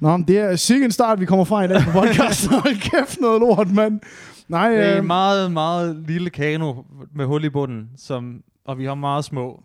Nå, 0.00 0.16
men 0.16 0.28
det 0.28 0.38
er 0.38 0.56
sikkert 0.56 0.84
en 0.88 0.92
start, 0.92 1.20
vi 1.20 1.26
kommer 1.26 1.44
fra 1.44 1.64
i 1.64 1.68
dag 1.68 1.80
på 1.82 1.90
podcasten. 2.00 2.52
Hold 2.52 2.90
kæft, 2.90 3.20
noget 3.20 3.40
lort, 3.40 3.70
mand. 3.70 4.00
Nej, 4.48 4.70
Det 4.70 4.84
er 4.86 4.92
øh, 4.92 4.98
en 4.98 5.06
meget, 5.06 5.52
meget 5.52 5.96
lille 5.96 6.30
kano 6.30 6.74
med 7.14 7.26
hul 7.26 7.44
i 7.44 7.48
bunden, 7.50 7.90
som, 7.96 8.42
og 8.64 8.78
vi 8.78 8.84
har 8.84 8.94
meget 8.94 9.24
små. 9.24 9.62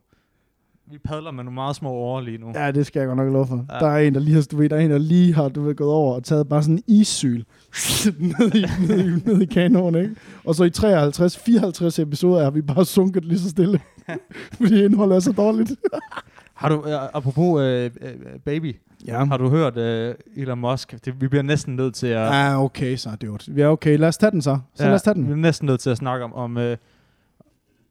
Vi 0.92 0.98
padler 0.98 1.32
med 1.32 1.44
nogle 1.44 1.56
meget 1.56 1.76
små 1.76 1.90
årer 1.90 2.22
lige 2.22 2.38
nu. 2.38 2.52
Ja, 2.56 2.72
det 2.72 2.86
skal 2.86 3.00
jeg 3.00 3.08
godt 3.08 3.18
nok 3.18 3.34
love 3.34 3.48
for. 3.48 3.66
Ja. 3.74 3.80
Der 3.80 3.88
er 3.92 3.98
en, 3.98 4.14
der 4.14 4.20
lige 4.20 4.34
har, 4.36 4.48
du 4.52 4.58
ved, 4.58 4.70
der 4.70 4.76
er 4.76 4.80
en, 4.80 4.92
der 4.92 4.98
lige 4.98 5.34
har 5.34 5.50
du 5.50 5.62
ved, 5.62 5.76
gået 5.76 5.94
over 5.94 6.16
og 6.16 6.24
taget 6.24 6.50
bare 6.50 6.64
sådan 6.64 6.76
en 6.76 6.84
issyl 6.88 7.44
ned, 8.40 8.56
i, 8.56 8.66
ned, 8.88 9.00
i, 9.00 9.30
ned 9.30 9.42
i 9.42 9.46
kanonen, 9.46 10.02
ikke? 10.04 10.16
Og 10.46 10.56
så 10.56 10.64
i 10.64 10.70
53, 10.70 11.38
54 11.38 12.00
episoder 12.00 12.44
har 12.44 12.52
vi 12.52 12.62
bare 12.62 12.86
sunket 12.86 13.26
lige 13.26 13.40
så 13.40 13.50
stille. 13.50 13.80
Fordi 14.62 14.84
indholdet 14.86 15.16
er 15.16 15.20
så 15.20 15.32
dårligt. 15.32 15.72
Har 16.54 16.70
du, 16.70 16.84
apropos 17.14 17.62
uh, 17.62 17.86
uh, 17.86 18.40
baby, 18.46 18.76
Ja. 19.08 19.26
har 19.26 19.38
du 19.38 19.50
hørt 19.50 19.78
uh, 19.78 20.42
Elon 20.44 20.60
Musk? 20.60 21.06
Det, 21.06 21.22
vi 21.22 21.28
bliver 21.28 21.44
næsten 21.44 21.76
nødt 21.76 21.94
til 21.96 22.08
at... 22.08 22.26
Ja, 22.28 22.64
okay 22.64 22.96
så, 22.96 23.10
det 23.22 23.32
var 23.32 23.40
Vi 23.48 23.62
er 23.62 23.68
okay. 23.68 23.98
Lad 23.98 24.08
os 24.08 24.18
tage 24.18 24.32
den 24.32 24.42
så. 24.42 24.60
Så 24.76 24.84
ja, 24.84 24.90
lad 24.90 24.96
os 24.96 25.02
tage 25.02 25.16
Vi 25.16 25.24
den. 25.24 25.32
er 25.32 25.36
næsten 25.36 25.66
nødt 25.66 25.80
til 25.80 25.90
at 25.90 25.98
snakke 25.98 26.26
om, 26.26 26.34
om, 26.34 26.58
uh, 26.58 26.64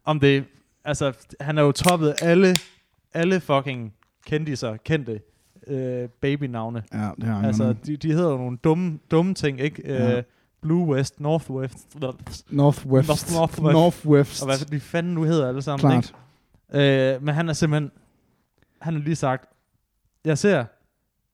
om 0.05 0.21
det... 0.21 0.45
Altså, 0.85 1.12
han 1.41 1.59
er 1.59 1.62
jo 1.62 1.73
toppet 1.73 2.15
alle, 2.23 2.56
alle 3.14 3.40
fucking 3.40 3.94
kendiser, 4.26 4.76
kendte 4.76 5.20
uh, 5.66 6.10
babynavne. 6.20 6.82
Ja, 6.93 7.10
det 7.16 7.25
har 7.25 7.46
Altså, 7.46 7.75
de, 7.87 7.96
de 7.96 8.12
hedder 8.12 8.31
jo 8.31 8.37
nogle 8.37 8.58
dumme, 8.64 8.99
dumme 9.10 9.34
ting, 9.34 9.60
ikke? 9.60 9.82
Ja. 9.84 10.19
Uh, 10.19 10.22
Blue 10.60 10.87
West, 10.94 11.20
Northwest, 11.20 12.00
Northwest. 12.00 12.52
Northwest. 12.52 13.62
Northwest. 13.62 14.43
og 14.43 14.46
hvad 14.49 14.66
de 14.66 14.81
fanden 14.81 15.14
nu 15.14 15.22
hedder 15.22 15.49
alle 15.49 15.62
sammen, 15.62 15.90
Klart. 15.90 16.14
ikke? 16.75 17.14
Øh, 17.14 17.22
men 17.22 17.34
han 17.34 17.49
er 17.49 17.52
simpelthen, 17.52 17.90
han 18.81 18.94
har 18.94 19.00
lige 19.02 19.16
sagt, 19.16 19.49
jeg 20.25 20.38
ser, 20.38 20.64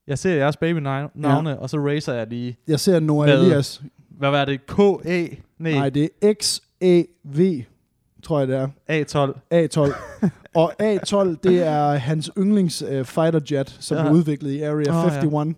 jeg 0.06 0.18
ser 0.18 0.34
jeres 0.34 0.56
baby-navne, 0.56 1.50
ja. 1.50 1.56
og 1.56 1.70
så 1.70 1.78
racer 1.78 2.12
jeg 2.12 2.26
lige, 2.26 2.56
Jeg 2.68 2.80
ser 2.80 3.00
Noah? 3.00 3.28
Elias. 3.30 3.82
hvad 4.08 4.30
var 4.30 4.44
det, 4.44 4.66
K-A, 4.66 5.26
nej, 5.58 5.72
Nej, 5.72 5.90
det 5.90 6.10
er 6.22 6.34
X-A-V, 6.42 7.64
tror 8.22 8.38
jeg 8.38 8.48
det 8.48 8.56
er. 8.56 8.68
A12. 8.90 9.38
A12. 9.54 9.94
og 10.54 10.72
A12, 10.82 11.36
det 11.42 11.66
er 11.66 11.92
hans 11.94 12.30
yndlings 12.38 12.82
uh, 12.82 13.04
fighter 13.04 13.40
jet, 13.50 13.76
som 13.80 13.96
Ja. 13.96 14.02
ja. 14.02 14.08
blev 14.08 14.18
udviklet 14.18 14.50
i 14.50 14.62
Area 14.62 14.92
ja. 14.92 15.04
51. 15.04 15.56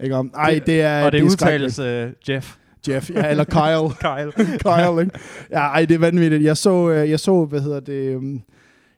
Ikke 0.00 0.16
om? 0.16 0.30
Ej, 0.34 0.60
det 0.66 0.80
er... 0.80 1.04
og 1.04 1.12
det, 1.12 1.20
er 1.20 1.24
udtales 1.24 1.78
uh, 1.78 1.84
Jeff. 1.86 2.06
skrækkeligt. 2.28 2.60
Jeff, 2.88 3.10
ja, 3.10 3.30
eller 3.30 3.44
Kyle. 3.44 3.94
Kyle. 4.06 4.32
Kyle, 4.64 5.00
ikke? 5.02 5.18
Ja, 5.50 5.58
ej, 5.60 5.84
det 5.84 5.94
er 5.94 5.98
vanvittigt. 5.98 6.42
Jeg 6.42 6.56
så, 6.56 6.90
øh, 6.90 7.10
jeg 7.10 7.20
så 7.20 7.44
hvad 7.44 7.60
hedder 7.60 7.80
det... 7.80 8.16
Um, 8.16 8.42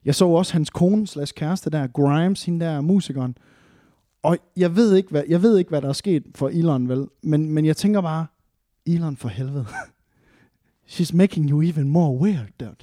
jeg 0.05 0.15
så 0.15 0.29
også 0.29 0.53
hans 0.53 0.71
kone 0.71 1.07
slash 1.07 1.35
kæreste 1.35 1.71
der, 1.71 1.87
Grimes, 1.87 2.45
hende 2.45 2.65
der 2.67 2.81
musikeren. 2.81 3.37
Og 4.23 4.37
jeg 4.57 4.77
ved 4.77 4.97
ikke, 4.97 5.11
hvad, 5.11 5.23
jeg 5.29 5.43
ved 5.43 5.59
ikke, 5.59 5.69
hvad 5.69 5.83
der 5.83 5.89
er 5.89 5.93
sket 5.93 6.23
for 6.35 6.49
Elon, 6.49 6.89
vel? 6.89 7.07
Men, 7.23 7.51
men 7.53 7.65
jeg 7.65 7.77
tænker 7.77 8.01
bare, 8.01 8.27
Elon 8.87 9.17
for 9.17 9.29
helvede. 9.29 9.67
She's 10.91 11.15
making 11.15 11.51
you 11.51 11.63
even 11.63 11.89
more 11.89 12.19
weird, 12.19 12.49
dude. 12.61 12.77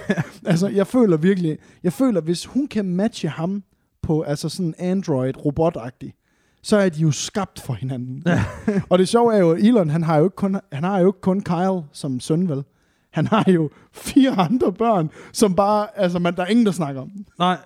altså, 0.50 0.68
jeg 0.68 0.86
føler 0.86 1.16
virkelig, 1.16 1.58
jeg 1.82 1.92
føler, 1.92 2.20
hvis 2.20 2.44
hun 2.44 2.66
kan 2.66 2.84
matche 2.84 3.28
ham 3.28 3.62
på 4.02 4.22
altså 4.22 4.48
sådan 4.48 4.74
android 4.78 5.44
robotagtig 5.44 6.14
så 6.62 6.76
er 6.76 6.88
de 6.88 7.00
jo 7.00 7.10
skabt 7.10 7.60
for 7.60 7.72
hinanden. 7.74 8.24
og 8.90 8.98
det 8.98 9.08
sjove 9.08 9.34
er 9.34 9.38
jo, 9.38 9.52
at 9.52 9.58
Elon, 9.62 9.90
han 9.90 10.02
har 10.02 10.16
jo 10.16 10.24
ikke 10.24 10.36
kun, 10.36 10.60
han 10.72 10.84
har 10.84 10.98
jo 10.98 11.06
ikke 11.06 11.20
kun 11.20 11.40
Kyle 11.40 11.82
som 11.92 12.20
søn, 12.20 12.48
vel? 12.48 12.64
Han 13.12 13.26
har 13.26 13.44
jo 13.50 13.70
fire 13.92 14.30
andre 14.30 14.72
børn, 14.72 15.10
som 15.32 15.54
bare, 15.54 15.98
altså, 15.98 16.18
man, 16.18 16.36
der 16.36 16.42
er 16.42 16.46
ingen, 16.46 16.66
der 16.66 16.72
snakker 16.72 17.00
om. 17.02 17.10
Nej, 17.38 17.58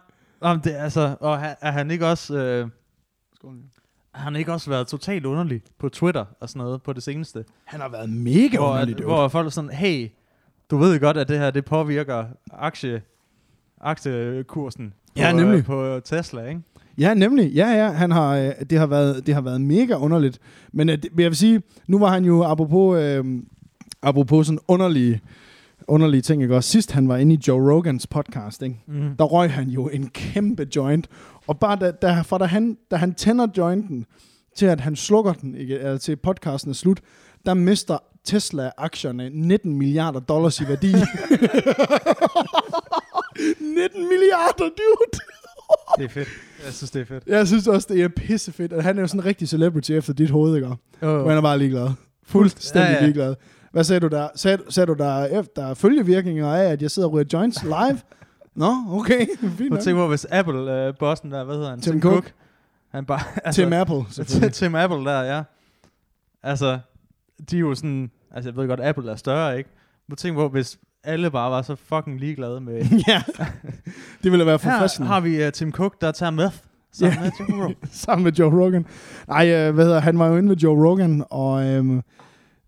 Jamen, 0.45 0.65
det 0.65 0.79
er 0.79 0.83
altså, 0.83 1.17
og 1.21 1.35
er, 1.35 1.55
er 1.61 1.71
han 1.71 1.91
ikke 1.91 2.07
også, 2.07 2.37
øh, 2.37 2.69
har 4.15 4.25
han 4.25 4.37
ikke 4.37 4.53
også 4.53 4.71
været 4.71 4.87
totalt 4.87 5.27
underlig 5.27 5.63
på 5.79 5.89
Twitter 5.89 6.25
og 6.41 6.49
sådan 6.49 6.61
noget 6.61 6.83
på 6.83 6.93
det 6.93 7.03
seneste? 7.03 7.45
Han 7.65 7.81
har 7.81 7.89
været 7.89 8.11
mega 8.11 8.57
hvor, 8.57 8.71
underlig, 8.71 8.97
at, 8.99 9.05
hvor 9.05 9.29
folk 9.29 9.47
er 9.47 9.51
sådan, 9.51 9.71
hey, 9.71 10.09
du 10.71 10.77
ved 10.77 11.01
godt, 11.01 11.17
at 11.17 11.29
det 11.29 11.39
her, 11.39 11.51
det 11.51 11.65
påvirker 11.65 12.25
aktie, 12.53 13.03
aktiekursen 13.81 14.89
på, 14.89 15.21
Ja, 15.21 15.33
nemlig. 15.33 15.59
øh, 15.59 15.65
på 15.65 16.01
Tesla, 16.05 16.45
ikke? 16.49 16.61
Ja, 16.99 17.15
nemlig. 17.15 17.53
Ja, 17.53 17.69
ja. 17.71 17.91
Han 17.93 18.11
har, 18.11 18.37
øh, 18.37 18.51
det, 18.71 18.79
har 18.79 18.87
været, 18.87 19.27
det 19.27 19.35
har 19.35 19.41
været 19.41 19.61
mega 19.61 19.95
underligt. 19.95 20.39
Men 20.73 20.89
øh, 20.89 21.03
det, 21.03 21.09
men 21.13 21.21
jeg 21.21 21.31
vil 21.31 21.37
sige, 21.37 21.63
nu 21.87 21.99
var 21.99 22.09
han 22.11 22.25
jo, 22.25 22.43
apropos, 22.45 22.99
øh, 23.03 23.25
apropos 24.03 24.47
sådan 24.47 24.59
underlige, 24.69 25.21
underlige 25.87 26.21
ting, 26.21 26.43
ikke? 26.43 26.57
Og 26.57 26.65
sidst 26.65 26.93
han 26.93 27.09
var 27.09 27.17
inde 27.17 27.35
i 27.35 27.39
Joe 27.49 27.73
Rogans 27.73 28.07
podcast, 28.07 28.63
ikke? 28.63 28.83
Mm. 28.87 29.17
der 29.19 29.25
røg 29.25 29.53
han 29.53 29.69
jo 29.69 29.89
en 29.89 30.09
kæmpe 30.09 30.67
joint. 30.77 31.09
Og 31.51 31.59
bare 31.59 31.77
da, 31.81 31.91
da, 31.91 32.21
fra 32.21 32.39
da, 32.39 32.45
han, 32.45 32.77
da 32.91 32.97
han 32.97 33.15
tænder 33.15 33.47
jointen, 33.57 34.07
til 34.57 34.67
at 34.67 34.81
han 34.81 34.97
slukker 34.97 35.33
den, 35.33 35.55
ikke, 35.55 35.79
eller 35.79 35.99
til 35.99 36.17
podcasten 36.17 36.71
er 36.71 36.75
slut, 36.75 37.01
der 37.47 37.55
mister 37.55 37.99
Tesla-aktierne 38.25 39.31
19 39.33 39.75
milliarder 39.79 40.21
dollars 40.21 40.61
i 40.61 40.69
værdi. 40.69 40.93
19 43.61 44.09
milliarder, 44.09 44.65
dude! 44.65 45.21
Det 45.99 46.05
er 46.05 46.09
fedt. 46.09 46.29
Jeg 46.65 46.73
synes, 46.73 46.91
det 46.91 47.01
er 47.01 47.05
fedt. 47.07 47.23
Jeg 47.27 47.47
synes 47.47 47.67
også, 47.67 47.87
det 47.91 48.03
er 48.03 48.09
pissefedt. 48.09 48.73
at 48.73 48.83
Han 48.85 48.97
er 48.97 49.01
jo 49.01 49.07
sådan 49.07 49.21
en 49.21 49.25
rigtig 49.27 49.49
celebrity 49.49 49.91
efter 49.93 50.13
dit 50.13 50.31
hoved, 50.31 50.57
ikke? 50.57 50.67
Oh. 50.69 50.77
Og 51.09 51.29
han 51.29 51.39
er 51.39 51.43
bare 51.43 51.59
ligeglad. 51.59 51.89
Fuldstændig 52.27 52.89
Ja, 52.91 52.95
ja. 52.95 53.01
ligeglad. 53.05 53.35
Hvad 53.73 53.85
sagde 53.85 54.01
du 54.01 54.09
der? 54.09 54.29
Sagde, 54.35 54.59
sagde 54.69 54.87
du 54.87 54.93
der 54.95 55.25
efter 55.41 55.75
følgevirkninger 55.75 56.53
af, 56.55 56.65
at 56.73 56.83
jeg 56.83 56.91
sidder 56.91 57.09
og 57.09 57.15
ryger 57.15 57.25
joints 57.33 57.63
live? 57.63 57.99
Nå, 58.55 58.73
okay. 58.91 59.27
Fint 59.59 59.75
at 59.75 59.81
tænke 59.85 59.99
på, 59.99 60.09
hvis 60.09 60.27
Apple-bossen 60.31 61.31
der, 61.31 61.45
hvad 61.45 61.55
hedder 61.55 61.71
han? 61.71 61.81
Tim 61.81 62.01
Cook. 62.03 62.33
Han 62.91 63.05
bare, 63.05 63.21
altså, 63.45 63.63
Tim 63.63 63.73
Apple, 63.73 64.05
selvfølgelig. 64.11 64.53
Tim 64.61 64.75
Apple 64.75 64.99
der, 65.05 65.23
ja. 65.23 65.43
Altså, 66.43 66.79
de 67.51 67.57
er 67.57 67.61
jo 67.61 67.75
sådan, 67.75 68.11
altså 68.35 68.51
jeg 68.51 68.57
ved 68.57 68.69
godt, 68.69 68.81
Apple 68.81 69.11
er 69.11 69.17
større, 69.17 69.59
ikke? 69.59 69.71
Men 70.09 70.17
tænk 70.17 70.37
på, 70.37 70.49
hvis 70.49 70.79
alle 71.05 71.31
bare 71.31 71.51
var 71.51 71.63
så 71.63 71.75
fucking 71.77 72.21
ligeglade 72.21 72.61
med... 72.61 72.85
ja, 73.09 73.23
det 74.23 74.33
ville 74.33 74.47
være 74.47 74.59
Her 74.63 74.73
forfriskende. 74.73 75.09
har 75.09 75.21
vi 75.21 75.47
uh, 75.47 75.53
Tim 75.53 75.73
Cook, 75.73 76.01
der 76.01 76.13
tager 76.13 76.31
meth. 76.31 76.57
Sammen 76.93 77.19
Ja. 77.19 77.23
med 77.25 77.33
Joe 77.49 77.63
Rogan. 77.63 77.77
Sammen 77.91 78.25
med 78.25 78.33
Joe 78.33 78.65
Rogan. 78.65 78.87
Nej, 79.29 79.49
øh, 79.55 79.75
hvad 79.75 79.85
hedder 79.85 80.01
han 80.01 80.19
var 80.19 80.27
jo 80.27 80.37
inde 80.37 80.49
med 80.49 80.57
Joe 80.57 80.89
Rogan, 80.89 81.25
og 81.31 81.67
øhm, 81.67 82.03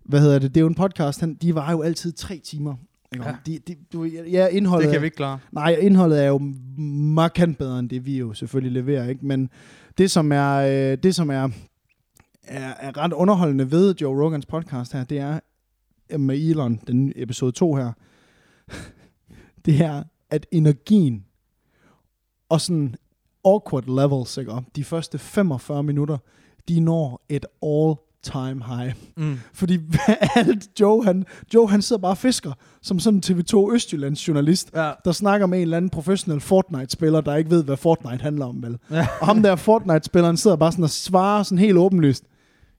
hvad 0.05 0.21
hedder 0.21 0.39
det, 0.39 0.55
det 0.55 0.57
er 0.57 0.61
jo 0.62 0.67
en 0.67 0.75
podcast, 0.75 1.21
han, 1.21 1.35
de 1.35 1.55
var 1.55 1.71
jo 1.71 1.83
altid 1.83 2.12
tre 2.12 2.39
timer. 2.45 2.75
Ikke? 3.12 3.26
Ja. 3.26 3.37
De, 3.47 3.59
de, 3.59 3.76
du, 3.92 4.04
ja, 4.04 4.47
indholdet, 4.47 4.85
Det 4.85 4.92
kan 4.92 5.02
vi 5.02 5.07
ikke 5.07 5.16
klare. 5.16 5.38
Nej, 5.52 5.76
indholdet 5.81 6.23
er 6.23 6.26
jo 6.26 6.38
markant 7.14 7.59
bedre 7.59 7.78
end 7.78 7.90
det, 7.90 8.07
vi 8.07 8.19
jo 8.19 8.35
selvfølgelig 8.35 8.73
leverer, 8.73 9.09
ikke? 9.09 9.26
Men 9.26 9.50
det, 9.99 10.11
som 10.11 10.33
er, 10.33 10.52
øh, 10.52 10.99
det, 11.02 11.14
som 11.14 11.31
er, 11.31 11.49
er, 12.42 12.75
er 12.81 12.97
ret 12.97 13.12
underholdende 13.12 13.71
ved 13.71 13.95
Joe 14.00 14.25
Rogans 14.25 14.47
podcast 14.47 14.92
her, 14.92 15.04
det 15.04 15.19
er, 15.19 15.40
med 16.19 16.38
Elon, 16.38 16.81
den 16.87 17.12
episode 17.16 17.52
2 17.52 17.75
her, 17.75 17.92
det 19.66 19.81
er, 19.81 20.02
at 20.31 20.47
energien 20.50 21.25
og 22.49 22.61
sådan 22.61 22.95
awkward 23.45 23.85
levels, 23.87 24.37
ikke? 24.37 24.52
De 24.76 24.85
første 24.85 25.19
45 25.19 25.83
minutter, 25.83 26.19
de 26.69 26.81
når 26.81 27.25
et 27.28 27.47
all 27.62 27.95
time 28.23 28.62
high. 28.69 28.93
Mm. 29.17 29.38
Fordi 29.55 29.79
alt 30.37 30.81
Joe, 30.81 31.05
han, 31.05 31.25
Joe, 31.55 31.71
han 31.71 31.83
sidder 31.83 32.02
bare 32.02 32.12
og 32.12 32.19
fisker, 32.19 32.52
som 32.83 32.99
sådan 32.99 33.17
en 33.17 33.23
TV2 33.45 33.73
Østjyllands 33.75 34.29
journalist, 34.29 34.71
Ja. 34.75 34.91
der 35.05 35.12
snakker 35.12 35.47
med 35.47 35.59
en 35.59 35.62
eller 35.62 35.76
anden 35.76 35.91
professionel 35.91 36.41
Fortnite-spiller, 36.41 37.21
der 37.21 37.37
ikke 37.37 37.50
ved, 37.50 37.64
hvad 37.64 37.76
Fortnite 37.76 38.23
handler 38.23 38.47
om, 38.47 38.62
vel? 38.62 38.79
Ja. 38.91 39.07
Og 39.21 39.26
ham 39.26 39.43
der 39.43 39.57
Fortnite-spilleren 39.57 40.37
sidder 40.37 40.57
bare 40.57 40.73
sådan 40.73 40.85
og 40.85 40.91
svarer 40.91 41.43
sådan 41.43 41.59
helt 41.59 41.79
åbenlyst. 41.79 42.25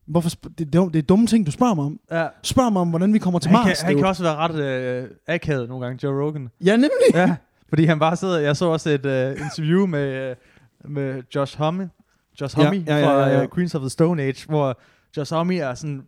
Hvorfor 0.08 0.30
det, 0.30 0.74
det, 0.74 0.76
er, 0.76 0.84
det 0.90 0.96
er 1.00 1.02
dumme 1.04 1.28
ting, 1.28 1.46
du 1.46 1.52
spørger 1.52 1.74
mig 1.74 1.86
om. 1.86 2.00
ja. 2.12 2.28
Spørg 2.44 2.74
mig 2.74 2.82
om, 2.82 2.90
hvordan 2.90 3.14
vi 3.14 3.20
kommer 3.20 3.40
til 3.40 3.52
Han, 3.52 3.60
Mars. 3.68 3.78
kan, 3.80 3.86
han 3.88 3.98
kan 3.98 4.06
også 4.06 4.24
være 4.24 4.36
ret 4.36 4.56
øh, 4.56 5.08
akavet 5.28 5.70
nogle 5.70 5.86
gange, 5.86 6.00
Joe 6.04 6.24
Rogan. 6.26 6.50
Ja, 6.66 6.72
nemlig. 6.76 6.90
Ja, 7.14 7.36
fordi 7.70 7.86
han 7.86 8.00
bare 8.00 8.16
sidder... 8.16 8.40
Jeg 8.40 8.58
så 8.58 8.66
også 8.66 8.90
et 8.90 9.06
øh, 9.06 9.32
interview 9.46 9.86
med, 9.86 10.30
øh, 10.30 10.36
med 10.92 11.24
Josh 11.36 11.58
Homme, 11.58 11.90
Josh 12.42 12.60
Ja, 12.60 12.64
Homme 12.66 12.84
ja, 12.88 12.98
ja, 13.00 13.06
fra 13.06 13.20
ja, 13.20 13.28
ja. 13.38 13.42
øh, 13.44 13.48
Queens 13.56 13.76
of 13.76 13.80
the 13.82 13.90
Stone 13.90 14.22
Age, 14.24 14.46
hvor 14.50 14.80
Homme 15.32 15.56
er 15.58 15.74
sådan 15.74 16.02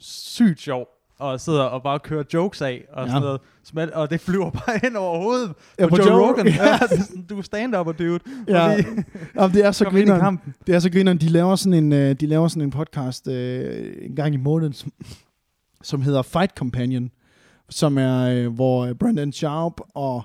sygt 0.00 0.60
sjov 0.60 0.86
og 1.18 1.40
sidder 1.40 1.62
og 1.62 1.82
bare 1.82 1.98
kører 1.98 2.24
jokes 2.34 2.62
af 2.62 2.84
og 2.92 3.06
Ja. 3.06 3.12
sådan 3.12 3.22
noget. 3.22 3.90
Og 3.90 4.10
det 4.10 4.20
flyver 4.20 4.50
bare 4.66 4.78
hen 4.82 4.96
over 4.96 5.18
hovedet 5.18 5.52
Ja, 5.78 5.86
på, 5.86 5.88
på 5.88 5.96
Joe, 5.96 6.06
Joe. 6.12 6.28
Rogan. 6.28 6.46
Ja. 6.58 6.68
Ja. 6.68 6.78
sådan, 7.06 7.22
du 7.30 7.38
er 7.38 7.42
stand-up 7.42 7.98
dude. 7.98 8.18
Ja. 8.48 8.72
Fordi, 8.74 8.82
Jamen, 9.36 9.54
det 9.56 9.64
er 9.64 9.70
så 9.72 9.84
ind 9.88 9.92
grineren. 9.92 10.40
Det 10.66 10.74
er 10.74 10.78
så 10.78 10.90
grineren. 10.90 11.18
De 11.18 11.28
laver 11.28 11.56
sådan 11.56 11.84
en, 11.84 11.92
øh, 11.92 12.14
de 12.14 12.26
laver 12.26 12.48
sådan 12.48 12.62
en 12.62 12.70
podcast 12.70 13.28
øh, 13.28 13.92
en 14.02 14.16
gang 14.16 14.34
i 14.34 14.38
måneden, 14.38 14.72
som, 14.72 14.92
som 15.82 16.02
hedder 16.02 16.22
Fight 16.22 16.52
Companion, 16.58 17.10
som 17.70 17.98
er, 17.98 18.20
øh, 18.30 18.54
hvor 18.54 18.86
øh, 18.86 18.94
Brandon 18.94 19.32
Sharp 19.32 19.72
og 19.94 20.22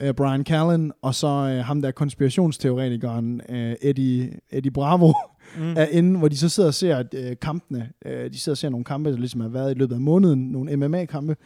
øh, 0.00 0.14
Brian 0.14 0.44
Callen, 0.44 0.92
og 1.02 1.14
så 1.14 1.26
øh, 1.28 1.64
ham 1.64 1.82
der 1.82 1.90
konspirationsteoretikeren 1.90 3.40
øh, 3.48 3.74
Eddie, 3.82 4.32
Eddie 4.50 4.70
Bravo, 4.72 5.12
Mm. 5.58 5.74
er 5.76 5.84
inde, 5.86 6.18
hvor 6.18 6.28
de 6.28 6.36
så 6.36 6.48
sidder 6.48 6.66
og 6.68 6.74
ser 6.74 7.02
øh, 7.14 7.36
kampene. 7.42 7.90
Øh, 8.06 8.30
de 8.32 8.38
sidder 8.38 8.54
og 8.54 8.58
ser 8.58 8.68
nogle 8.68 8.84
kampe, 8.84 9.10
der 9.10 9.16
ligesom 9.16 9.40
har 9.40 9.48
været 9.48 9.70
i 9.70 9.78
løbet 9.78 9.94
af 9.94 10.00
måneden, 10.00 10.48
nogle 10.52 10.76
MMA-kampe. 10.76 11.36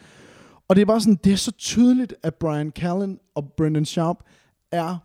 Og 0.67 0.75
det 0.75 0.81
er 0.81 0.85
bare 0.85 1.01
sådan, 1.01 1.19
det 1.23 1.33
er 1.33 1.37
så 1.37 1.51
tydeligt, 1.51 2.13
at 2.23 2.35
Brian 2.35 2.71
Callen 2.71 3.19
og 3.35 3.51
Brendan 3.57 3.85
Sharp 3.85 4.17
er 4.71 4.97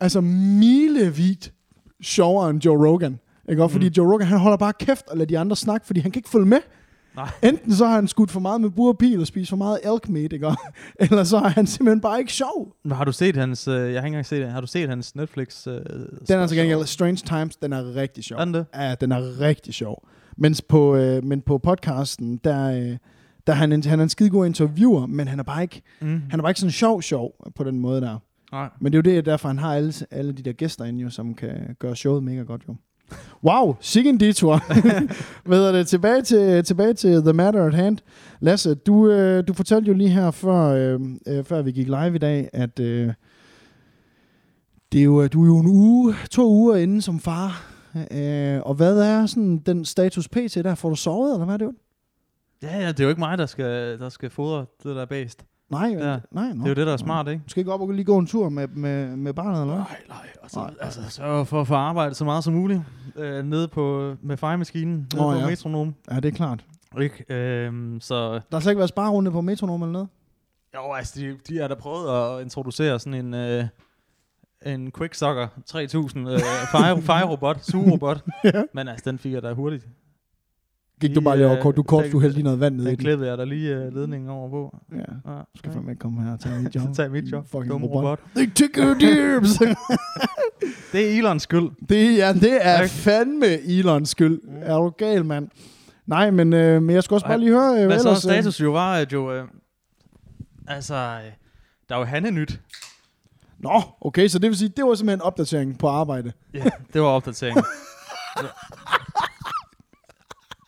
altså 0.00 0.20
milevidt 0.20 1.52
sjovere 2.02 2.50
end 2.50 2.64
Joe 2.64 2.88
Rogan. 2.88 3.18
Ikke? 3.50 3.62
Og 3.62 3.70
fordi 3.70 3.86
Mm. 3.88 3.92
Joe 3.96 4.12
Rogan, 4.12 4.26
han 4.26 4.38
holder 4.38 4.56
bare 4.56 4.72
kæft 4.72 5.08
og 5.08 5.16
lader 5.16 5.26
de 5.26 5.38
andre 5.38 5.56
snakke, 5.56 5.86
fordi 5.86 6.00
han 6.00 6.10
kan 6.10 6.18
ikke 6.18 6.28
følge 6.30 6.46
med. 6.46 6.58
Nej. 7.16 7.28
Enten 7.42 7.72
så 7.74 7.86
har 7.86 7.94
han 7.94 8.08
skudt 8.08 8.30
for 8.30 8.40
meget 8.40 8.60
med 8.60 8.70
bur 8.70 8.88
og 8.88 8.98
pil 8.98 9.20
og 9.20 9.26
spist 9.26 9.50
for 9.50 9.56
meget 9.56 9.78
elk 9.84 10.08
meat, 10.08 10.32
ikke? 10.32 10.46
Eller 11.00 11.24
så 11.24 11.36
er 11.36 11.48
han 11.48 11.66
simpelthen 11.66 12.00
bare 12.00 12.18
ikke 12.20 12.32
sjov. 12.32 12.72
Men 12.84 12.92
har 12.92 13.04
du 13.04 13.12
set 13.12 13.36
hans... 13.36 13.68
Øh, 13.68 13.74
jeg 13.74 13.82
har 13.82 13.88
ikke 13.88 14.06
engang 14.06 14.26
set 14.26 14.42
det. 14.42 14.50
Har 14.52 14.60
du 14.60 14.66
set 14.66 14.88
hans 14.88 15.14
Netflix... 15.16 15.66
Øh, 15.66 15.74
Den 16.28 16.38
er 16.38 16.46
til 16.46 16.56
gengæld 16.58 16.84
Strange 16.86 17.16
Times, 17.16 17.56
den 17.56 17.72
er 17.72 17.94
rigtig 17.94 18.24
sjov. 18.24 18.40
Er 18.40 18.44
den 18.44 18.54
det? 18.54 18.66
Ja, 18.74 18.94
den 18.94 19.12
er 19.12 19.40
rigtig 19.40 19.74
sjov. 19.74 20.08
Mens 20.36 20.62
på, 20.62 20.96
øh, 20.96 21.24
men 21.24 21.40
på 21.40 21.58
podcasten, 21.58 22.40
der, 22.44 22.70
øh, 22.70 22.96
der 23.46 23.52
er 23.52 23.56
han, 23.56 23.72
en, 23.72 23.84
han 23.84 23.98
er 23.98 24.02
en 24.02 24.08
skide 24.08 24.30
god 24.30 24.46
interviewer, 24.46 25.06
men 25.06 25.28
han 25.28 25.38
er 25.38 25.42
bare 25.42 25.62
ikke, 25.62 25.82
Mm. 26.00 26.22
han 26.30 26.40
er 26.40 26.42
bare 26.42 26.50
ikke 26.50 26.60
sådan 26.60 26.70
sjov 26.72 27.02
sjov 27.02 27.34
på 27.56 27.64
den 27.64 27.78
måde 27.78 28.00
der. 28.00 28.18
Nej. 28.52 28.68
Men 28.80 28.92
det 28.92 28.98
er 29.08 29.12
jo 29.12 29.16
det, 29.16 29.26
derfor 29.26 29.48
han 29.48 29.58
har 29.58 29.74
alle, 29.74 29.92
alle 30.10 30.32
de 30.32 30.42
der 30.42 30.52
gæster 30.52 30.84
inde, 30.84 31.00
jo, 31.02 31.10
som 31.10 31.34
kan 31.34 31.76
gøre 31.78 31.96
showet 31.96 32.22
mega 32.22 32.42
godt 32.42 32.62
jo. 32.68 32.74
Wow, 33.44 33.76
sikke 33.80 34.10
en 34.10 34.20
detour. 34.20 34.60
Hvad 35.48 35.72
det? 35.72 35.86
Tilbage 35.86 36.22
til, 36.22 36.64
tilbage 36.64 36.94
til 36.94 37.22
The 37.22 37.32
Matter 37.32 37.66
at 37.66 37.74
Hand. 37.74 37.98
Lasse, 38.40 38.74
du, 38.74 39.10
øh, 39.10 39.48
du 39.48 39.54
fortalte 39.54 39.88
jo 39.88 39.94
lige 39.94 40.10
her, 40.10 40.30
før, 40.30 40.60
øh, 40.60 41.00
øh, 41.28 41.44
før 41.44 41.62
vi 41.62 41.72
gik 41.72 41.86
live 41.86 42.14
i 42.14 42.18
dag, 42.18 42.50
at 42.52 42.80
øh, 42.80 43.12
det 44.92 45.00
er 45.00 45.04
jo, 45.04 45.26
du 45.26 45.42
er 45.42 45.46
jo 45.46 45.58
en 45.58 45.66
uge, 45.66 46.14
to 46.30 46.50
uger 46.50 46.76
inde 46.76 47.02
som 47.02 47.20
far. 47.20 47.74
Øh, 48.10 48.60
og 48.62 48.74
hvad 48.74 49.00
er 49.00 49.26
sådan 49.26 49.58
den 49.58 49.84
status 49.84 50.28
pt. 50.28 50.54
der? 50.54 50.74
Får 50.74 50.88
du 50.88 50.96
sovet, 50.96 51.32
eller 51.32 51.44
hvad 51.44 51.54
er 51.54 51.58
det? 51.58 51.70
Ja, 52.62 52.78
ja, 52.78 52.88
det 52.88 53.00
er 53.00 53.04
jo 53.04 53.10
ikke 53.10 53.20
mig, 53.20 53.38
der 53.38 53.46
skal, 53.46 53.98
der 53.98 54.08
skal 54.08 54.30
fodre 54.30 54.66
det 54.82 54.96
der 54.96 55.06
bæst. 55.06 55.44
Nej, 55.70 55.96
Ja. 55.98 56.18
nej, 56.30 56.48
no. 56.52 56.54
Det 56.54 56.64
er 56.64 56.68
jo 56.68 56.74
det, 56.74 56.86
der 56.86 56.92
er 56.92 56.96
smart, 56.96 57.28
ikke? 57.28 57.42
Du 57.44 57.50
skal 57.50 57.60
ikke 57.60 57.72
op 57.72 57.80
og 57.80 57.90
lige 57.90 58.04
gå 58.04 58.18
en 58.18 58.26
tur 58.26 58.48
med, 58.48 58.68
med, 58.68 59.16
med 59.16 59.34
barnet, 59.34 59.60
eller? 59.60 59.74
Nej, 59.76 59.96
nej. 60.08 60.26
Og 60.42 60.50
så, 60.50 60.58
Nej. 60.60 60.74
altså, 60.80 61.00
sørg 61.10 61.46
for 61.46 61.60
at 61.60 61.66
få 61.66 61.74
arbejdet 61.74 62.16
så 62.16 62.24
meget 62.24 62.44
som 62.44 62.52
muligt. 62.52 62.80
Øh, 63.16 63.44
nede 63.44 63.68
på, 63.68 64.14
med 64.22 64.36
fejemaskinen, 64.36 64.94
nede 64.96 65.16
Nå, 65.16 65.32
på 65.32 65.38
ja. 65.38 65.46
metronom. 65.46 65.94
Ja, 66.10 66.16
det 66.16 66.24
er 66.24 66.32
klart. 66.36 66.64
Ikke? 67.00 67.24
Øhm, 67.34 68.00
så 68.00 68.32
Der 68.32 68.40
har 68.52 68.60
slet 68.60 68.70
ikke 68.72 68.78
været 68.78 68.88
sparerunde 68.88 69.30
på 69.30 69.40
metronom 69.40 69.82
eller 69.82 69.92
noget? 69.92 70.08
jo, 70.74 70.92
altså, 70.92 71.20
de, 71.20 71.36
de 71.48 71.58
har 71.58 71.68
da 71.68 71.74
prøvet 71.74 72.36
at 72.38 72.42
introducere 72.42 72.98
sådan 72.98 73.14
en, 73.26 73.34
øh, 73.34 73.64
en 74.66 74.92
Quicksucker 74.98 75.48
3000 75.66 76.28
øh, 76.30 76.38
fire, 76.72 77.02
fire-robot, 77.12 77.60
sugerobot. 77.64 78.24
Ja. 78.44 78.62
Men 78.74 78.88
altså, 78.88 79.10
den 79.10 79.18
fik 79.18 79.32
jeg 79.32 79.42
da 79.42 79.52
hurtigt. 79.52 79.86
Gik 81.06 81.14
du 81.14 81.20
bare 81.20 81.36
lige 81.36 81.46
over 81.46 81.56
øh, 81.56 81.62
kort? 81.62 81.76
Du 81.76 81.82
kort, 81.82 82.04
du 82.12 82.20
hældte 82.20 82.36
lige 82.36 82.44
noget 82.44 82.60
vand 82.60 82.76
ned 82.76 82.86
i 82.92 82.94
klippede 82.94 83.28
jeg 83.30 83.38
da 83.38 83.44
lige 83.44 83.74
øh, 83.76 83.94
ledningen 83.94 84.30
over 84.30 84.50
på. 84.50 84.76
Ja. 84.92 85.32
Ja, 85.32 85.36
Du 85.38 85.44
skal 85.58 85.72
fandme 85.72 85.90
ikke 85.90 86.00
komme 86.00 86.22
her 86.24 86.32
og 86.32 86.40
tage 86.40 86.62
mit 86.62 86.74
job. 86.76 86.94
Tag 86.94 87.10
mit 87.10 87.24
job. 87.32 87.46
Fucking 87.50 87.70
Dumme 87.70 87.86
robot. 87.86 88.04
robot. 88.04 88.20
They 88.36 88.50
took 88.50 88.70
your 88.76 88.94
dibs. 88.94 89.58
Det 90.92 91.12
er 91.14 91.18
Elons 91.18 91.42
skyld. 91.42 91.70
det, 91.88 92.16
ja, 92.16 92.32
det 92.32 92.58
er 92.66 92.82
Ikke? 92.82 92.94
fandme 92.94 93.46
Elons 93.46 94.08
skyld. 94.08 94.40
Mm. 94.44 94.56
Er 94.62 94.76
du 94.76 94.88
gal, 94.90 95.24
mand? 95.24 95.48
Nej, 96.06 96.30
men, 96.30 96.52
øh, 96.52 96.82
men 96.82 96.94
jeg 96.94 97.02
skal 97.02 97.14
også 97.14 97.26
bare 97.26 97.38
lige 97.38 97.50
høre, 97.52 97.80
øh, 97.80 97.86
Hvad 97.86 97.98
så 97.98 98.08
ellers, 98.08 98.22
status 98.22 98.60
jo 98.60 98.72
var, 98.72 98.94
at 98.94 99.12
jo... 99.12 99.32
Øh, 99.32 99.44
altså, 100.68 100.94
øh, 100.94 101.32
der 101.88 101.94
er 101.94 101.98
jo 101.98 102.04
Hanne 102.04 102.30
nyt. 102.30 102.52
Øh, 102.52 102.58
nå, 103.58 103.82
okay, 104.00 104.28
så 104.28 104.38
det 104.38 104.48
vil 104.50 104.58
sige, 104.58 104.68
det 104.76 104.84
var 104.84 104.94
simpelthen 104.94 105.18
en 105.18 105.22
opdatering 105.22 105.78
på 105.78 105.88
arbejde. 105.88 106.32
Ja, 106.54 106.64
det 106.92 107.00
var 107.00 107.08
opdatering. 107.08 107.56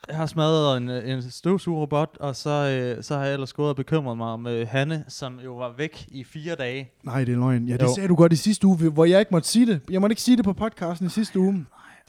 jeg 0.08 0.16
har 0.16 0.26
smadret 0.26 0.76
en, 0.76 0.90
en 0.90 1.22
støvsugerrobot, 1.30 2.16
og 2.20 2.36
så, 2.36 2.50
øh, 2.96 3.02
så 3.02 3.16
har 3.16 3.24
jeg 3.24 3.32
ellers 3.32 3.52
gået 3.52 3.68
og 3.68 3.76
bekymret 3.76 4.16
mig 4.16 4.26
om 4.26 4.46
øh, 4.46 4.68
Hanne, 4.68 5.04
som 5.08 5.40
jo 5.44 5.56
var 5.56 5.74
væk 5.78 6.04
i 6.08 6.24
fire 6.24 6.54
dage. 6.54 6.90
Nej, 7.02 7.24
det 7.24 7.32
er 7.32 7.36
løgn. 7.38 7.68
Ja, 7.68 7.72
det 7.76 7.82
Jo. 7.82 7.94
sagde 7.94 8.08
du 8.08 8.14
godt 8.14 8.32
i 8.32 8.36
sidste 8.36 8.66
uge, 8.66 8.90
hvor 8.90 9.04
jeg 9.04 9.18
ikke 9.20 9.30
måtte 9.32 9.48
sige 9.48 9.66
det. 9.66 9.80
Jeg 9.90 10.00
måtte 10.00 10.12
ikke 10.12 10.22
sige 10.22 10.36
det 10.36 10.44
på 10.44 10.52
podcasten 10.52 11.06
i 11.06 11.10
sidste 11.10 11.38
uge. 11.38 11.66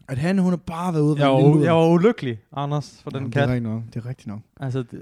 At 0.07 0.17
han, 0.17 0.37
hun 0.39 0.49
har 0.49 0.57
bare 0.57 0.93
været 0.93 1.03
ude 1.03 1.19
Jeg 1.19 1.29
var, 1.29 1.39
u- 1.53 1.63
jeg 1.63 1.73
var 1.73 1.87
ulykkelig, 1.87 2.39
Anders, 2.53 2.99
for 3.03 3.09
den 3.09 3.17
Jamen, 3.19 3.31
kat. 3.31 3.49
Det 3.49 3.49
er 3.49 3.53
rigtigt 3.55 3.69
nok. 3.73 3.83
Det 3.93 4.05
er 4.05 4.09
rigtigt 4.09 4.27
nok. 4.27 4.39
Altså, 4.59 4.83
det, 4.83 5.01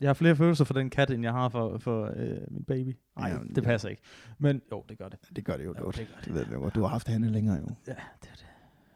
jeg 0.00 0.08
har 0.08 0.14
flere 0.14 0.36
følelser 0.36 0.64
for 0.64 0.74
den 0.74 0.90
kat, 0.90 1.10
end 1.10 1.22
jeg 1.22 1.32
har 1.32 1.48
for, 1.48 1.78
for 1.78 2.04
øh, 2.16 2.28
min 2.50 2.64
baby. 2.68 2.96
Nej, 3.18 3.28
Jamen, 3.30 3.48
det 3.48 3.56
ja. 3.56 3.60
passer 3.62 3.88
ikke. 3.88 4.02
Men 4.38 4.60
jo, 4.72 4.84
det 4.88 4.98
gør 4.98 5.08
det. 5.08 5.18
Det 5.36 5.44
gør 5.44 5.56
det 5.56 5.64
jo 5.64 5.74
Jo, 5.78 5.84
godt. 5.84 5.96
det 5.96 6.06
gør 6.08 6.14
det. 6.16 6.24
Det 6.24 6.34
ved 6.34 6.44
vi 6.44 6.52
jo 6.52 6.60
godt. 6.60 6.74
Du 6.74 6.80
har 6.80 6.88
haft 6.88 7.08
Hanne 7.08 7.30
længere 7.32 7.56
jo. 7.56 7.66
Ja, 7.86 7.92
det 8.22 8.28
er 8.30 8.34
det. 8.36 8.46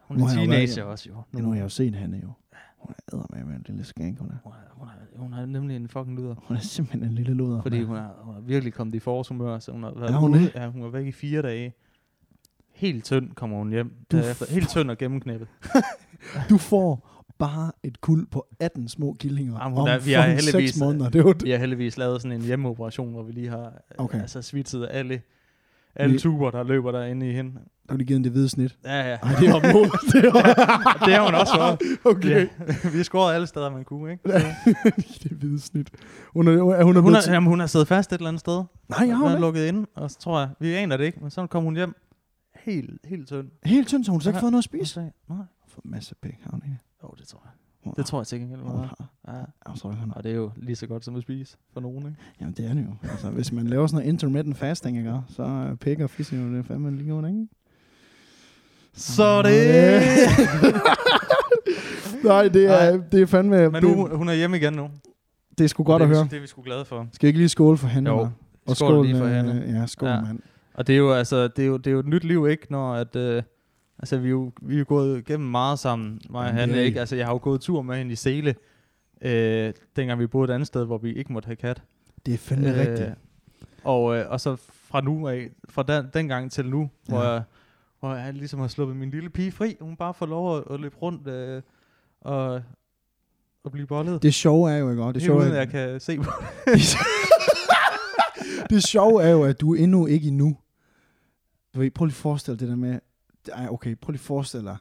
Hun 0.07 0.17
Nu 0.17 0.23
er 0.25 0.29
teenager 0.29 0.83
også, 0.83 1.09
jo. 1.09 1.15
Nu 1.41 1.47
har 1.49 1.55
jeg 1.55 1.63
jo 1.63 1.69
set 1.69 1.95
Hanne 1.95 2.19
jo. 2.23 2.29
Hun 3.13 3.25
er 3.33 3.45
med, 3.45 3.55
en 3.55 3.63
lille 3.67 3.83
skænk, 3.83 4.19
hun 4.19 4.27
er. 4.29 4.33
Hun 4.43 4.53
er, 4.53 4.57
hun, 4.75 4.87
er, 4.87 5.17
hun 5.19 5.33
er 5.33 5.45
nemlig 5.45 5.75
en 5.75 5.87
fucking 5.87 6.17
lyder. 6.19 6.35
Hun 6.47 6.57
er 6.57 6.61
simpelthen 6.61 7.09
en 7.09 7.15
lille 7.15 7.33
luder. 7.33 7.61
Fordi 7.61 7.83
hun 7.83 7.95
er, 7.95 8.07
hun 8.23 8.35
er 8.35 8.39
virkelig 8.41 8.73
kommet 8.73 8.95
i 8.95 8.99
forårshumør, 8.99 9.59
så 9.59 9.71
hun 9.71 9.83
har 9.83 9.93
været 9.95 10.11
Er 10.13 10.17
hun 10.17 10.31
ude. 10.35 10.51
Ja, 10.55 10.67
hun 10.69 10.83
var 10.83 10.89
væk 10.89 11.05
i 11.05 11.11
fire 11.11 11.41
dage. 11.41 11.73
Helt 12.73 13.03
tynd 13.05 13.31
kommer 13.31 13.57
hun 13.57 13.69
hjem. 13.69 13.93
Du 14.11 14.17
Derefter. 14.17 14.45
Helt 14.53 14.69
tynd 14.69 14.91
og 14.91 14.97
gennemknæppet. 14.97 15.47
Du 16.49 16.57
får 16.57 17.07
bare 17.37 17.71
et 17.83 18.01
kuld 18.01 18.27
på 18.27 18.47
18 18.59 18.87
små 18.87 19.13
killinger 19.19 19.59
Jamen, 19.63 19.77
om 19.77 19.87
er- 19.87 19.93
vi 19.97 19.99
fucking 20.15 20.23
heldigvis- 20.37 20.67
seks 20.71 20.79
måneder. 20.79 21.09
Det 21.09 21.19
er 21.19 21.23
jo 21.23 21.33
Vi 21.43 21.51
har 21.51 21.57
heldigvis 21.57 21.97
lavet 21.97 22.21
sådan 22.21 22.37
en 22.37 22.43
hjemmeoperation, 22.45 23.11
hvor 23.11 23.23
vi 23.23 23.31
lige 23.31 23.49
har 23.49 23.73
okay. 23.97 24.21
altså, 24.21 24.41
svitset 24.41 24.87
alle, 24.91 25.21
alle 25.95 26.19
tuber, 26.19 26.51
der 26.51 26.63
løber 26.63 26.91
derinde 26.91 27.29
i 27.29 27.33
hende. 27.33 27.51
Der 27.53 27.59
har 27.93 27.97
de 27.97 28.05
givet 28.05 28.15
hende 28.15 28.23
det 28.29 28.31
hvide 28.31 28.49
snit. 28.49 28.77
Ja, 28.85 29.09
ja. 29.09 29.15
Ej, 29.23 29.35
det 29.39 29.49
er 29.49 29.53
området. 29.53 29.91
det 30.13 30.25
er 30.25 31.05
det 31.05 31.13
har 31.13 31.25
hun 31.25 31.35
også 31.35 31.53
fået. 31.57 31.97
Okay. 32.15 32.29
Ja. 32.29 32.89
vi 32.91 32.97
har 32.97 33.03
skåret 33.03 33.33
alle 33.35 33.47
steder, 33.47 33.69
man 33.71 33.83
kunne, 33.83 34.11
ikke? 34.11 34.29
Så, 34.29 35.19
det 35.23 35.31
hvide 35.31 35.59
snit. 35.59 35.89
Hun 36.33 36.47
er, 36.47 36.51
er, 36.51 36.83
hun 36.83 36.97
er, 36.97 36.99
hun, 37.01 37.15
er, 37.15 37.19
jamen, 37.33 37.49
hun 37.49 37.61
er 37.61 37.65
siddet 37.65 37.87
fast 37.87 38.13
et 38.13 38.17
eller 38.17 38.27
andet 38.27 38.39
sted. 38.39 38.63
Nej, 38.89 39.07
jeg 39.07 39.17
har 39.17 39.23
hun 39.23 39.27
hun 39.27 39.35
er 39.37 39.39
lukket 39.41 39.65
inde, 39.67 39.87
og 39.95 40.11
så 40.11 40.19
tror 40.19 40.39
jeg, 40.39 40.49
vi 40.59 40.73
aner 40.73 40.97
det 40.97 41.03
ikke, 41.03 41.19
men 41.21 41.29
så 41.29 41.47
kom 41.47 41.63
hun 41.63 41.75
hjem 41.75 41.95
helt, 42.55 42.99
helt 43.05 43.27
tynd. 43.27 43.47
Helt 43.65 43.87
tynd, 43.87 44.03
så 44.03 44.11
hun 44.11 44.19
har 44.19 44.21
slet 44.21 44.29
ikke 44.31 44.37
Ja. 44.37 44.41
fået 44.43 44.51
noget 44.51 44.63
at 44.67 44.71
Hun 44.77 44.85
spise. 44.85 45.01
nej, 45.29 45.37
For 45.67 45.81
masse 45.85 46.15
pæk 46.21 46.39
har 46.43 46.51
hun 46.51 46.61
ikke. 46.65 46.77
jo, 47.03 47.09
det 47.19 47.27
tror 47.27 47.41
jeg. 47.45 47.51
Hun 47.83 47.93
Det 47.97 48.05
tror 48.05 48.19
jeg 48.19 48.27
til 48.27 48.39
gengæld 48.39 48.59
Hun 48.61 48.71
har. 48.79 49.09
Ja. 49.27 49.31
Jeg 49.33 49.77
tror, 49.79 49.89
hun 49.89 49.97
har. 50.09 50.13
Og 50.15 50.23
det 50.23 50.31
er 50.31 50.35
jo 50.35 50.51
lige 50.55 50.75
så 50.75 50.87
godt 50.87 51.05
som 51.05 51.15
at 51.15 51.21
spise 51.21 51.57
for 51.73 51.79
nogen, 51.81 51.97
ikke? 52.07 52.17
Jamen, 52.41 52.53
det 52.57 52.65
er 52.65 52.73
det 52.73 52.81
jo. 52.85 53.09
Altså, 53.11 53.29
hvis 53.29 53.51
man 53.51 53.67
laver 53.67 53.87
sådan 53.87 53.95
noget 53.97 54.09
intermittent 54.13 54.57
fasting, 54.57 54.97
ikke, 54.97 55.21
så 55.29 55.43
er 55.43 55.75
pæk 55.75 55.99
og 55.99 56.09
fisse 56.09 56.35
jo 56.35 56.55
det 56.57 56.65
fandme 56.65 56.97
lige 56.97 57.13
under, 57.13 57.29
ikke? 57.29 57.47
Så 58.93 59.41
det- 59.41 60.01
Nej, 62.23 62.47
det 62.47 62.65
er, 62.65 62.97
det 63.11 63.21
er 63.21 63.25
fandme... 63.25 63.69
Men 63.69 63.83
nu, 63.83 64.07
hun 64.17 64.29
er 64.29 64.33
hjemme 64.33 64.57
igen 64.57 64.73
nu. 64.73 64.89
det 65.57 65.63
er 65.63 65.67
sgu 65.67 65.83
godt 65.83 65.99
det, 66.01 66.09
at 66.09 66.15
høre. 66.15 66.23
Det 66.23 66.33
er 66.37 66.41
vi 66.41 66.47
sgu 66.47 66.61
glade 66.61 66.85
for. 66.85 67.07
Skal 67.13 67.27
vi 67.27 67.29
ikke 67.29 67.39
lige 67.39 67.49
skåle 67.49 67.77
for 67.77 67.87
hende? 67.87 68.11
Jo. 68.11 68.17
Og 68.19 68.29
Skål 68.65 68.75
skål, 68.75 69.05
lige 69.05 69.17
for 69.17 69.25
øh, 69.25 69.31
hende. 69.31 69.79
Ja, 69.79 69.85
skål, 69.85 70.09
ja. 70.09 70.21
mand. 70.21 70.39
Og 70.73 70.87
det 70.87 70.93
er 70.93 70.97
jo 70.97 71.13
altså, 71.13 71.47
det 71.47 71.63
er 71.63 71.67
jo, 71.67 71.77
det 71.77 71.87
er 71.87 71.91
jo 71.91 71.99
et 71.99 72.05
nyt 72.07 72.23
liv, 72.23 72.47
ikke? 72.47 72.67
Når 72.69 72.93
at, 72.93 73.15
øh, 73.15 73.43
altså 74.01 74.17
vi 74.17 74.27
er 74.27 74.31
jo, 74.31 74.51
vi 74.61 74.75
er 74.75 74.79
jo 74.79 74.85
gået 74.87 75.19
igennem 75.19 75.49
meget 75.49 75.79
sammen, 75.79 76.21
mig 76.29 76.63
og 76.63 76.69
I. 76.69 76.79
ikke? 76.79 76.99
Altså 76.99 77.15
jeg 77.15 77.25
har 77.25 77.33
jo 77.33 77.39
gået 77.41 77.61
tur 77.61 77.81
med 77.81 77.97
hende 77.97 78.11
i 78.11 78.15
Sele 78.15 78.55
øh, 79.21 79.73
dengang 79.95 80.19
vi 80.19 80.27
boede 80.27 80.51
et 80.51 80.55
andet 80.55 80.67
sted, 80.67 80.85
hvor 80.85 80.97
vi 80.97 81.13
ikke 81.13 81.33
måtte 81.33 81.45
have 81.45 81.55
kat. 81.55 81.83
Det 82.25 82.33
er 82.33 82.37
fandme 82.37 82.69
øh, 82.69 82.79
rigtigt. 82.79 83.09
Og, 83.83 84.17
øh, 84.17 84.29
og 84.29 84.41
så 84.41 84.55
fra 84.55 85.01
nu 85.01 85.27
af, 85.27 85.49
fra 85.69 85.83
den, 85.83 86.05
dengang 86.13 86.51
til 86.51 86.65
nu, 86.65 86.79
ja. 86.79 87.13
hvor, 87.13 87.23
jeg, 87.23 87.43
hvor 87.99 88.15
jeg 88.15 88.33
ligesom 88.33 88.59
har 88.59 88.67
sluppet 88.67 88.97
min 88.97 89.09
lille 89.09 89.29
pige 89.29 89.51
fri, 89.51 89.77
hun 89.81 89.95
bare 89.95 90.13
får 90.13 90.25
lov 90.25 90.57
at, 90.57 90.63
at 90.71 90.79
løbe 90.79 90.95
rundt 91.01 91.27
øh, 91.27 91.61
og, 92.21 92.61
og 93.63 93.71
blive 93.71 93.87
bollet. 93.87 94.23
Det 94.23 94.33
sjove 94.33 94.71
er 94.71 94.77
jo, 94.77 94.89
ikke? 94.89 95.03
Det 95.03 95.13
Det 95.15 95.21
er 95.21 95.25
sjove 95.25 95.45
er, 95.45 95.53
jeg 95.53 95.69
kan 95.69 95.99
se 95.99 96.17
på 96.17 96.23
det 98.69 98.83
sjove 98.83 99.23
er 99.23 99.29
jo, 99.29 99.43
at 99.43 99.61
du 99.61 99.73
endnu 99.73 100.05
ikke 100.05 100.27
endnu. 100.27 100.57
Du 101.73 101.79
ved, 101.79 101.91
prøv 101.91 102.05
lige 102.05 102.13
at 102.13 102.15
forestille 102.15 102.57
dig 102.57 102.59
det 102.59 102.69
der 102.69 102.75
med, 102.75 102.99
ej, 103.53 103.67
okay, 103.69 103.95
prøv 104.01 104.11
lige 104.11 104.19
at 104.19 104.25
forestille 104.25 104.65
dig, 104.65 104.77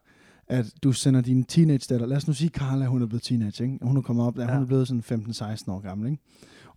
at 0.49 0.67
du 0.83 0.93
sender 0.93 1.21
din 1.21 1.45
teenage 1.45 1.87
datter, 1.91 2.07
lad 2.07 2.17
os 2.17 2.27
nu 2.27 2.33
sige, 2.35 2.49
Carla, 2.51 2.85
hun 2.87 3.03
er 3.03 3.07
blevet 3.07 3.23
teenage, 3.23 3.65
ikke? 3.65 3.79
Hun 3.83 3.97
er 3.97 4.03
kommet 4.03 4.27
op 4.27 4.37
der, 4.37 4.45
ja. 4.45 4.53
Hun 4.55 4.63
er 4.63 4.67
blevet 4.67 4.89
sådan 4.89 5.05
15-16 5.29 5.73
år 5.73 5.81
gammel, 5.81 6.11
ikke? 6.11 6.23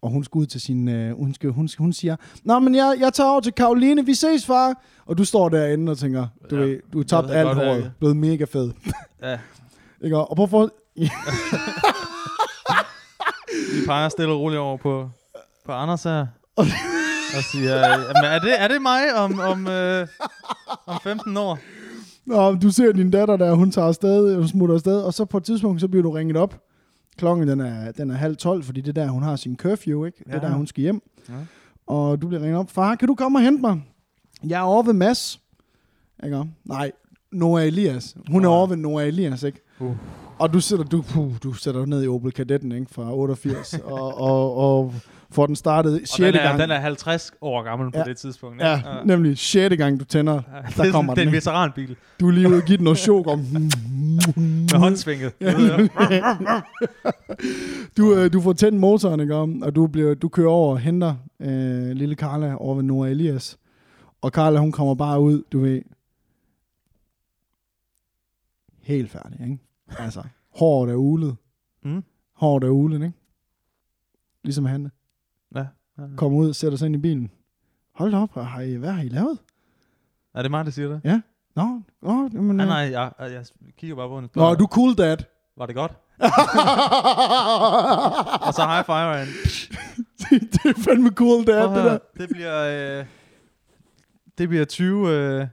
Og 0.02 0.10
hun 0.10 0.24
skal 0.24 0.40
ud 0.40 0.46
til 0.46 0.62
sin, 0.62 0.88
øh, 0.88 1.18
hun, 1.18 1.34
skal, 1.34 1.50
hun, 1.50 1.70
hun 1.78 1.94
siger, 1.94 2.16
Nå, 2.44 2.60
men 2.60 2.76
jeg, 2.76 2.96
jeg 3.00 3.14
tager 3.14 3.30
over 3.30 3.40
til 3.42 3.54
Karoline, 3.54 4.06
vi 4.06 4.14
ses, 4.14 4.46
far. 4.46 4.84
Og 5.06 5.18
du 5.18 5.26
står 5.26 5.50
derinde 5.50 5.92
og 5.92 5.98
tænker, 5.98 6.28
du 6.50 6.56
Ja. 6.56 6.62
ved, 6.62 6.80
du 6.94 6.98
har 6.98 7.04
tabt 7.06 7.32
alt 7.32 7.48
håret, 7.56 7.92
blevet 8.00 8.18
mega 8.18 8.44
fed. 8.46 8.72
Ja, 9.22 9.40
Ikke? 10.04 10.18
Og 10.18 10.36
prøv 10.36 10.48
for, 10.48 10.70
vi 13.74 13.86
peger 13.86 14.10
stille 14.10 14.32
og 14.34 14.40
roligt 14.40 14.60
over 14.60 14.78
på, 14.78 15.10
på 15.66 15.72
Anders 15.72 16.04
her. 16.04 16.28
og 17.38 17.44
siger, 17.52 17.78
øh, 17.78 18.04
"Jamen, 18.08 18.32
er 18.32 18.40
det, 18.40 18.62
er 18.62 18.68
det 18.68 18.82
mig 18.82 19.16
om, 19.16 19.40
om, 19.40 19.68
øh, 19.68 20.08
om 20.86 21.00
15 21.04 21.38
år? 21.38 21.60
Nå, 22.26 22.56
du 22.56 22.72
ser 22.72 22.92
din 22.92 23.12
datter 23.12 23.38
der, 23.38 23.54
hun 23.54 23.72
tager 23.72 23.88
afsted, 23.88 24.36
hun 24.36 24.48
smutter 24.48 24.76
afsted, 24.76 25.02
og 25.02 25.14
så 25.14 25.26
på 25.26 25.38
et 25.38 25.44
tidspunkt, 25.44 25.82
så 25.82 25.88
bliver 25.88 26.04
du 26.04 26.12
ringet 26.12 26.38
op. 26.38 26.60
Klokken 27.18 27.48
den 27.48 27.60
er, 27.60 27.92
den 27.92 28.10
er 28.12 28.16
halv 28.16 28.38
tolv, 28.38 28.64
fordi 28.64 28.82
det 28.82 28.98
er 28.98 29.04
der, 29.04 29.10
hun 29.12 29.24
har 29.24 29.36
sin 29.36 29.56
curfew, 29.58 30.06
ikke? 30.06 30.18
Det 30.18 30.34
er 30.34 30.36
Ja. 30.36 30.48
der, 30.48 30.54
hun 30.54 30.68
skal 30.68 30.82
hjem. 30.82 31.02
Ja. 31.30 31.34
Og 31.88 32.22
du 32.22 32.28
bliver 32.28 32.42
ringet 32.44 32.60
op. 32.60 32.70
Far, 32.72 32.96
kan 32.96 33.08
du 33.08 33.16
komme 33.16 33.38
og 33.40 33.44
hente 33.44 33.62
mig? 33.62 33.82
Jeg 34.48 34.58
er 34.60 34.64
over 34.64 34.84
ved 34.84 34.94
Mads. 34.94 35.40
Ikke? 36.24 36.44
Nej, 36.66 36.92
Noah 37.32 37.66
Elias. 37.68 38.16
Hun 38.32 38.46
er 38.46 38.50
Åh. 38.50 38.58
over 38.58 38.68
ved 38.68 38.78
Noah 38.78 39.08
Elias, 39.08 39.44
ikke? 39.44 39.60
Uh. 39.80 39.96
Og 40.40 40.54
du 40.54 40.60
sætter, 40.60 40.86
du, 40.86 41.02
puh, 41.02 41.32
du 41.44 41.54
sætter 41.54 41.86
ned 41.86 42.04
i 42.04 42.08
Opel 42.08 42.32
Kadetten, 42.32 42.72
ikke? 42.72 42.86
Fra 42.92 43.14
88, 43.16 43.74
og, 43.84 44.18
og, 44.22 44.56
og 44.56 44.94
får 45.34 45.46
den 45.46 45.56
startet 45.56 45.94
Og 46.02 46.08
6. 46.08 46.18
den 46.18 46.36
er, 46.36 46.44
gang. 46.44 46.60
den 46.60 46.72
er 46.72 46.80
50 46.80 47.32
år 47.42 47.64
gammel 47.64 47.92
på 47.92 47.98
Ja. 47.98 48.04
det 48.04 48.18
tidspunkt. 48.18 48.62
ja, 48.62 48.82
nemlig 49.06 49.38
6. 49.38 49.76
gang, 49.78 50.00
du 50.00 50.06
tænder. 50.06 50.34
Ja, 50.34 50.40
Der 50.62 50.62
det, 50.84 50.88
er, 50.88 50.92
kommer 50.92 51.14
det 51.14 51.22
er 51.22 51.26
den, 51.26 51.30
en 51.30 51.36
veteranbil 51.36 51.96
Du 52.20 52.28
er 52.28 52.32
lige 52.32 52.48
ude 52.50 52.58
og 52.58 52.64
give 52.64 52.78
den 52.78 52.84
noget 52.84 53.00
chok 53.00 53.28
om. 53.28 53.40
med 54.72 54.78
håndsvinget. 54.80 55.34
Ja, 55.42 55.52
Du, 57.98 58.16
øh, 58.16 58.34
du 58.34 58.42
får 58.42 58.54
tændt 58.54 58.80
motoren, 58.80 59.20
ikke? 59.20 59.36
om, 59.36 59.62
og 59.62 59.76
du, 59.76 59.88
bliver, 59.88 60.14
du 60.14 60.30
kører 60.30 60.50
over 60.50 60.72
og 60.72 60.80
henter 60.80 61.16
øh, 61.40 61.90
lille 61.92 62.16
Carla 62.16 62.56
over 62.58 62.76
ved 62.76 62.84
Nora 62.84 63.08
Elias. 63.08 63.58
Og 64.22 64.32
Carla, 64.32 64.60
hun 64.60 64.72
kommer 64.72 64.96
bare 64.96 65.20
ud, 65.22 65.44
du 65.52 65.60
ved, 65.60 65.82
helt 68.82 69.12
færdig, 69.12 69.42
ikke? 69.42 69.58
Altså, 70.00 70.24
håret 70.56 70.92
er 70.92 70.96
ulet. 70.96 71.36
Mm. 71.84 72.04
Håret 72.34 72.64
er 72.64 72.70
ulet, 72.70 73.02
ikke? 73.04 73.14
Ligesom 74.44 74.66
han 74.66 74.92
Ja. 75.56 75.66
ja. 75.98 76.04
kommer 76.18 76.38
ud, 76.40 76.54
sætter 76.54 76.78
sig 76.78 76.86
ind 76.86 76.96
i 76.96 77.00
bilen. 77.00 77.32
Hold 77.96 78.12
da 78.12 78.18
op, 78.18 78.34
har 78.36 78.62
I, 78.62 78.76
hvad 78.76 78.92
har 78.92 79.04
I 79.04 79.08
lavet? 79.08 79.38
Er 80.36 80.42
det 80.42 80.52
mig, 80.52 80.66
der 80.66 80.72
siger 80.72 80.88
det? 80.90 81.22
Nå, 81.56 81.82
nå, 82.02 82.30
jamen, 82.34 82.56
Nej, 82.56 82.66
øh. 82.66 82.70
nej, 82.70 82.78
jeg, 82.80 83.12
jeg 83.20 83.46
kigger 83.78 83.96
bare 83.96 84.08
på 84.10 84.16
hende. 84.16 84.30
Nå, 84.36 84.56
du 84.56 84.66
cool, 84.66 84.96
dad. 84.96 85.18
Var 85.58 85.66
det 85.66 85.76
godt? 85.76 85.92
Og 88.48 88.54
så 88.54 88.66
high 88.66 88.86
five 88.86 89.18
han. 89.18 89.28
det 90.54 90.66
er 90.66 90.74
fandme 90.82 91.10
cool, 91.10 91.46
dad, 91.46 91.68
Prøv 91.68 91.78
det 91.78 91.86
der. 91.86 91.98
det 92.18 92.30
bliver... 92.30 93.00
Øh, 93.00 93.06
det 94.38 94.50
bliver 94.50 94.66
20... 94.66 95.10
Øh, 95.10 95.48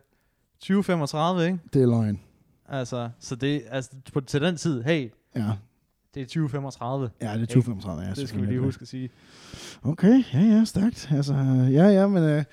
2035, 0.60 1.44
ikke? 1.46 1.58
Det 1.72 1.82
er 1.82 1.86
løgn. 1.86 2.20
Altså, 2.68 3.08
så 3.20 3.36
det, 3.36 3.62
altså, 3.70 3.90
på, 4.12 4.20
til 4.20 4.40
den 4.40 4.56
tid, 4.56 4.82
hey, 4.82 5.10
Ja, 5.36 5.50
det 6.14 6.20
er 6.22 6.26
2035. 6.26 7.10
ja 7.22 7.34
det 7.34 7.42
er 7.42 7.46
2035. 7.46 8.02
Ja, 8.02 8.10
det 8.20 8.28
skal 8.28 8.40
vi 8.40 8.46
lige 8.46 8.60
huske 8.60 8.82
at 8.82 8.88
sige. 8.88 9.10
Okay, 9.82 10.22
ja, 10.34 10.38
ja, 10.40 10.64
stærkt. 10.64 11.08
Altså, 11.12 11.34
ja, 11.70 11.88
ja, 11.88 12.06
men 12.06 12.22
øh, 12.22 12.44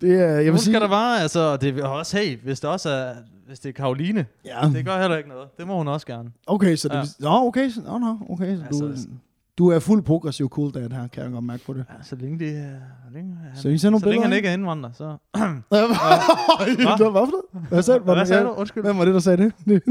det 0.00 0.20
er, 0.20 0.26
jeg 0.26 0.44
vil 0.44 0.52
vil 0.52 0.60
sige... 0.60 0.72
skal 0.72 0.80
der 0.80 0.88
bare, 0.88 1.20
altså, 1.20 1.56
det 1.56 1.78
er 1.78 1.86
også, 1.86 2.16
hey, 2.16 2.38
hvis 2.42 2.60
det 2.60 2.70
også 2.70 2.90
er, 2.90 3.14
hvis 3.46 3.58
det 3.60 3.68
er 3.68 3.72
Karoline, 3.72 4.26
Ja, 4.44 4.70
det 4.74 4.84
gør 4.84 5.00
heller 5.00 5.16
ikke 5.16 5.28
noget. 5.28 5.48
Det 5.58 5.66
må 5.66 5.76
hun 5.76 5.88
også 5.88 6.06
gerne. 6.06 6.30
okay, 6.46 6.76
så 6.76 6.88
det... 6.88 6.94
Ja. 6.94 7.02
Nå, 7.18 7.46
okay, 7.46 7.70
så, 7.70 7.80
nå, 7.80 7.98
nå, 7.98 8.18
okay. 8.30 8.56
Så 8.56 8.62
Altså, 8.64 8.84
du, 8.84 9.14
du 9.58 9.68
er 9.68 9.78
fuld 9.78 10.02
progressiv 10.02 10.48
cool 10.48 10.74
dad 10.74 10.90
her, 10.90 11.08
kan 11.08 11.22
jeg 11.22 11.32
godt 11.32 11.44
mærke 11.44 11.64
på 11.64 11.72
det. 11.72 11.84
Ja, 11.98 12.02
så 12.02 12.16
længe 12.16 12.38
det 12.38 12.48
er... 12.58 12.70
Så 13.06 13.14
længe, 13.14 13.36
han, 13.36 13.78
Så 13.78 13.90
nogle 13.90 14.00
så 14.00 14.08
længe 14.08 14.24
han 14.26 14.36
ikke 14.36 14.48
er 14.48 14.52
indvandrer, 14.52 14.90
så... 14.92 15.04
Hvad 15.68 15.86
var 17.12 17.24
det? 17.24 17.68
Hvad 17.68 17.82
sagde, 17.82 18.00
Hvad 18.00 18.26
sagde 18.26 18.42
du? 18.44 18.50
Undskyld. 18.50 18.82
Hvem 18.82 18.98
var 18.98 19.04
det, 19.04 19.14
der 19.14 19.20
sagde 19.20 19.44
det? 19.44 19.52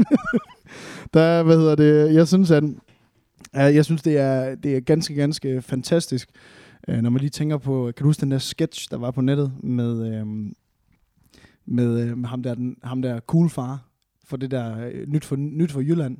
der, 1.14 1.42
hvad 1.42 1.56
hedder 1.56 1.74
det? 1.74 2.14
Jeg 2.14 2.28
synes, 2.28 2.50
at 2.50 2.64
jeg 3.62 3.84
synes, 3.84 4.02
det 4.02 4.18
er, 4.18 4.54
det 4.54 4.76
er 4.76 4.80
ganske, 4.80 5.14
ganske 5.14 5.62
fantastisk, 5.62 6.30
øh, 6.88 6.98
når 7.02 7.10
man 7.10 7.20
lige 7.20 7.30
tænker 7.30 7.58
på, 7.58 7.92
kan 7.96 8.04
du 8.04 8.08
huske 8.08 8.20
den 8.20 8.30
der 8.30 8.38
sketch, 8.38 8.90
der 8.90 8.96
var 8.96 9.10
på 9.10 9.20
nettet 9.20 9.52
med, 9.62 10.14
øh, 10.14 10.26
med, 11.66 12.00
øh, 12.00 12.18
med 12.18 12.28
ham, 12.28 12.42
der, 12.42 12.54
den, 12.54 12.76
ham 12.82 13.02
der 13.02 13.20
cool 13.20 13.50
far, 13.50 13.88
for 14.24 14.36
det 14.36 14.50
der 14.50 14.88
øh, 14.92 15.06
nyt, 15.06 15.24
for, 15.24 15.36
nyt 15.36 15.72
for 15.72 15.80
Jylland, 15.80 16.18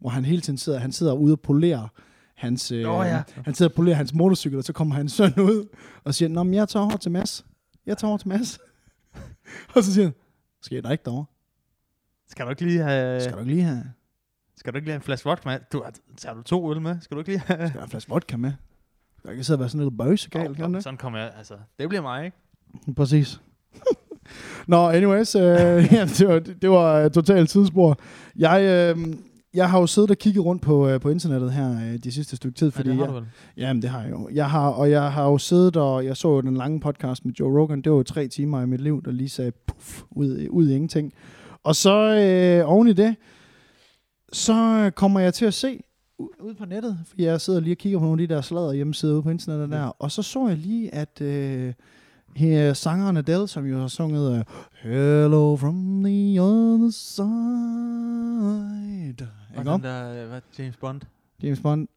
hvor 0.00 0.10
han 0.10 0.24
hele 0.24 0.40
tiden 0.40 0.58
sidder, 0.58 0.78
han 0.78 0.92
sidder 0.92 1.12
ude 1.12 1.32
og 1.32 1.40
polerer 1.40 1.88
hans, 2.36 2.72
øh, 2.72 2.82
Nå, 2.82 3.02
ja. 3.02 3.22
han 3.44 3.54
sidder 3.54 3.70
og 3.70 3.74
polerer 3.74 3.96
hans 3.96 4.14
motorcykel, 4.14 4.58
og 4.58 4.64
så 4.64 4.72
kommer 4.72 4.94
hans 4.94 5.12
søn 5.12 5.40
ud 5.40 5.68
og 6.04 6.14
siger, 6.14 6.28
Nå, 6.28 6.42
men 6.42 6.54
jeg 6.54 6.68
tager 6.68 6.84
over 6.84 6.96
til 6.96 7.10
Mads. 7.10 7.44
Jeg 7.86 7.98
tager 7.98 8.08
over 8.08 8.18
til 8.18 8.28
Mads. 8.28 8.58
og 9.74 9.82
så 9.84 9.94
siger 9.94 10.04
han, 10.04 10.14
skal 10.62 10.82
der 10.82 10.90
ikke 10.90 11.04
derovre? 11.04 11.24
Skal 12.28 12.44
du 12.44 12.50
ikke 12.50 12.64
lige 12.64 12.82
have... 12.82 13.20
Skal 13.20 13.34
du 13.34 13.38
ikke 13.38 13.52
lige 13.52 13.62
have, 13.62 13.84
Skal 14.60 14.72
du 14.72 14.76
ikke 14.76 14.86
lige 14.86 14.92
have 14.92 14.96
en 14.98 15.02
flaske 15.02 15.28
vodka 15.28 15.48
med? 15.48 15.58
Du, 15.72 15.82
har- 15.84 15.92
tager 16.16 16.34
du 16.34 16.42
to 16.42 16.70
øl 16.72 16.80
med? 16.80 16.96
Skal 17.00 17.14
du 17.14 17.20
ikke 17.20 17.30
lige 17.30 17.42
have... 17.46 17.58
skal 17.58 17.70
have 17.70 17.84
en 17.84 17.90
flaske 17.90 18.10
vodka 18.10 18.36
med? 18.36 18.50
Du 19.16 19.22
kan 19.24 19.32
ikke 19.32 19.44
sidde 19.44 19.56
og 19.56 19.60
være 19.60 19.68
sådan 19.68 19.84
lidt 19.84 19.98
bøsegal, 19.98 20.50
Åh, 20.50 20.56
kan 20.56 20.74
det? 20.74 20.82
Sådan 20.82 20.96
kommer 20.96 21.18
jeg, 21.18 21.30
altså. 21.38 21.54
Det 21.78 21.88
bliver 21.88 22.02
mig, 22.02 22.24
ikke? 22.24 22.36
Præcis. 22.96 23.40
Nå, 24.66 24.88
anyways, 24.88 25.34
øh, 25.34 25.42
ja, 25.92 26.04
det 26.18 26.28
var, 26.28 26.38
det 26.38 26.70
var 26.70 27.04
uh, 27.04 27.10
totalt 27.10 27.50
tidsspor. 27.50 27.98
Jeg, 28.36 28.62
øh, 28.98 29.14
jeg 29.54 29.70
har 29.70 29.80
jo 29.80 29.86
siddet 29.86 30.10
og 30.10 30.16
kigget 30.18 30.44
rundt 30.44 30.62
på, 30.62 30.88
øh, 30.88 31.00
på 31.00 31.08
internettet 31.10 31.52
her 31.52 31.70
øh, 31.92 31.98
de 31.98 32.12
sidste 32.12 32.36
stykke 32.36 32.58
tid, 32.58 32.70
fordi 32.70 32.88
ja, 32.88 32.94
det 32.94 32.98
har 33.00 33.06
jeg, 33.06 33.14
du 33.14 33.18
vel. 33.20 33.28
Jamen, 33.56 33.82
det 33.82 33.90
har 33.90 34.02
jeg 34.02 34.10
jo. 34.10 34.28
Jeg 34.32 34.50
har, 34.50 34.68
og 34.68 34.90
jeg 34.90 35.12
har 35.12 35.24
jo 35.24 35.38
siddet, 35.38 35.76
og 35.76 36.04
jeg 36.04 36.16
så 36.16 36.28
jo 36.28 36.40
den 36.40 36.56
lange 36.56 36.80
podcast 36.80 37.24
med 37.24 37.32
Joe 37.34 37.60
Rogan. 37.60 37.82
Det 37.82 37.92
var 37.92 37.98
jo 37.98 38.02
tre 38.02 38.28
timer 38.28 38.62
i 38.62 38.66
mit 38.66 38.80
liv, 38.80 39.02
der 39.04 39.10
lige 39.10 39.28
sagde 39.28 39.52
puff, 39.66 40.02
ud, 40.10 40.46
ud 40.50 40.68
i 40.68 40.74
ingenting. 40.74 41.12
Og 41.64 41.76
så 41.76 41.94
øh, 42.16 42.70
oven 42.70 42.88
i 42.88 42.92
det, 42.92 43.16
så 44.32 44.90
kommer 44.94 45.20
jeg 45.20 45.34
til 45.34 45.44
at 45.44 45.54
se 45.54 45.80
u- 46.22 46.42
ude 46.44 46.54
på 46.54 46.64
nettet, 46.64 46.98
for 47.06 47.14
jeg 47.18 47.40
sidder 47.40 47.60
lige 47.60 47.74
og 47.74 47.78
kigger 47.78 47.98
på 47.98 48.04
nogle 48.04 48.22
af 48.22 48.28
de 48.28 48.34
der 48.34 48.40
sladder 48.40 48.72
hjemmesider 48.72 49.14
ude 49.14 49.22
på 49.22 49.30
internettet 49.30 49.70
der, 49.70 49.82
og 49.84 50.10
så 50.10 50.22
så 50.22 50.48
jeg 50.48 50.56
lige, 50.56 50.94
at 50.94 51.20
øh, 51.20 51.72
her 52.36 52.72
sangeren 52.72 53.16
Adele, 53.16 53.48
som 53.48 53.66
jo 53.66 53.80
har 53.80 53.88
sunget 53.88 54.38
øh, 54.38 54.44
Hello 54.82 55.56
from 55.56 56.02
the 56.04 56.42
other 56.42 56.90
side. 56.90 57.28
Ikke 59.58 59.70
om? 59.70 59.80
den 59.80 59.90
der, 59.90 60.22
øh, 60.22 60.28
hvad, 60.28 60.40
James 60.58 60.76
Bond. 60.76 61.00
James 61.42 61.60
Bond. 61.60 61.88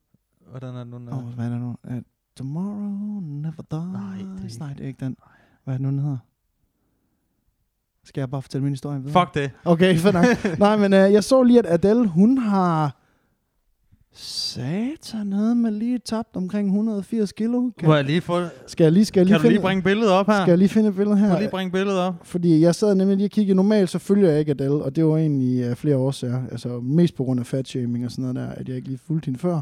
Hvordan 0.50 0.76
er 0.76 0.84
den 0.84 0.92
nu? 1.06 1.12
Åh, 1.12 1.18
oh, 1.18 1.24
hvad 1.34 1.46
er 1.46 1.50
det 1.50 1.60
nu? 1.60 1.76
Uh, 1.84 1.94
tomorrow 2.38 3.20
never 3.22 3.64
dies. 3.72 3.94
Nej, 3.94 4.18
det 4.18 4.40
er 4.40 4.44
ikke- 4.46 4.60
Nej, 4.60 4.74
det 4.74 4.84
er 4.84 4.88
ikke 4.88 5.06
den. 5.06 5.18
Hvad 5.64 5.74
er 5.74 5.78
det 5.78 5.82
nu, 5.82 5.90
den 5.90 6.00
hedder? 6.00 6.18
Skal 8.06 8.22
jeg 8.22 8.30
bare 8.30 8.42
fortælle 8.42 8.64
min 8.64 8.74
historie 8.74 9.00
videre? 9.04 9.22
Fuck 9.26 9.34
det. 9.36 9.52
Okay, 9.66 9.98
fedt 10.04 10.14
nok. 10.14 10.60
Nej, 10.60 10.78
men 10.78 10.94
uh, 10.94 11.14
jeg 11.14 11.24
så 11.24 11.44
lige, 11.44 11.60
at 11.60 11.66
Adele, 11.70 12.08
hun 12.08 12.38
har 12.38 13.00
satan 14.16 15.28
noget 15.28 15.58
med 15.58 15.72
lige 15.72 16.00
tabt 16.06 16.36
omkring 16.36 16.68
180 16.68 17.32
kilo. 17.32 17.62
Må 17.62 17.72
Kan, 17.80 17.90
jeg 17.90 18.04
lige 18.04 18.22
få... 18.22 18.42
skal 18.68 18.84
jeg 18.84 18.92
lige, 18.92 19.06
skal 19.06 19.20
jeg 19.20 19.26
lige 19.26 19.34
Kan 19.34 19.42
du 19.42 19.48
lige 19.48 19.52
finde, 19.58 19.62
bringe 19.62 19.84
billedet 19.84 20.12
op 20.12 20.26
her? 20.28 20.42
skal 20.42 20.52
jeg 20.52 20.58
lige 20.58 20.70
finde 20.70 20.90
et 20.90 20.96
billede 20.96 21.16
Kan 21.18 21.26
her? 21.26 21.34
du 21.34 21.40
lige 21.40 21.50
bringe 21.50 21.72
billedet 21.72 22.00
op? 22.00 22.14
Fordi 22.24 22.60
jeg 22.62 22.76
sad 22.76 22.96
nemlig 22.96 23.18
lige 23.18 23.28
og 23.28 23.32
kiggede. 23.32 23.56
Normalt 23.56 23.90
så 23.90 24.00
følger 24.00 24.30
jeg 24.30 24.40
ikke 24.40 24.52
Adele, 24.52 24.72
og 24.84 24.96
det 24.96 25.06
var 25.06 25.18
egentlig 25.18 25.70
uh, 25.70 25.76
flere 25.76 25.98
årsager. 25.98 26.42
Altså 26.52 26.80
mest 26.80 27.16
på 27.16 27.24
grund 27.24 27.40
af 27.40 27.46
fatshaming 27.46 28.06
og 28.06 28.12
sådan 28.12 28.22
noget 28.22 28.36
der, 28.36 28.48
at 28.56 28.68
jeg 28.68 28.76
ikke 28.76 28.88
lige 28.88 29.00
fulgte 29.08 29.26
hende 29.26 29.40
før. 29.40 29.62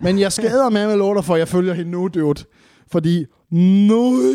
Men 0.00 0.18
jeg 0.18 0.32
skader 0.32 0.70
med 0.70 0.86
med 0.88 0.96
låter 0.96 1.22
for, 1.22 1.34
at 1.34 1.38
jeg 1.40 1.48
følger 1.48 1.74
hende 1.74 1.90
nu, 1.90 2.08
dude. 2.08 2.44
Fordi, 2.90 3.24
nøj, 3.50 4.34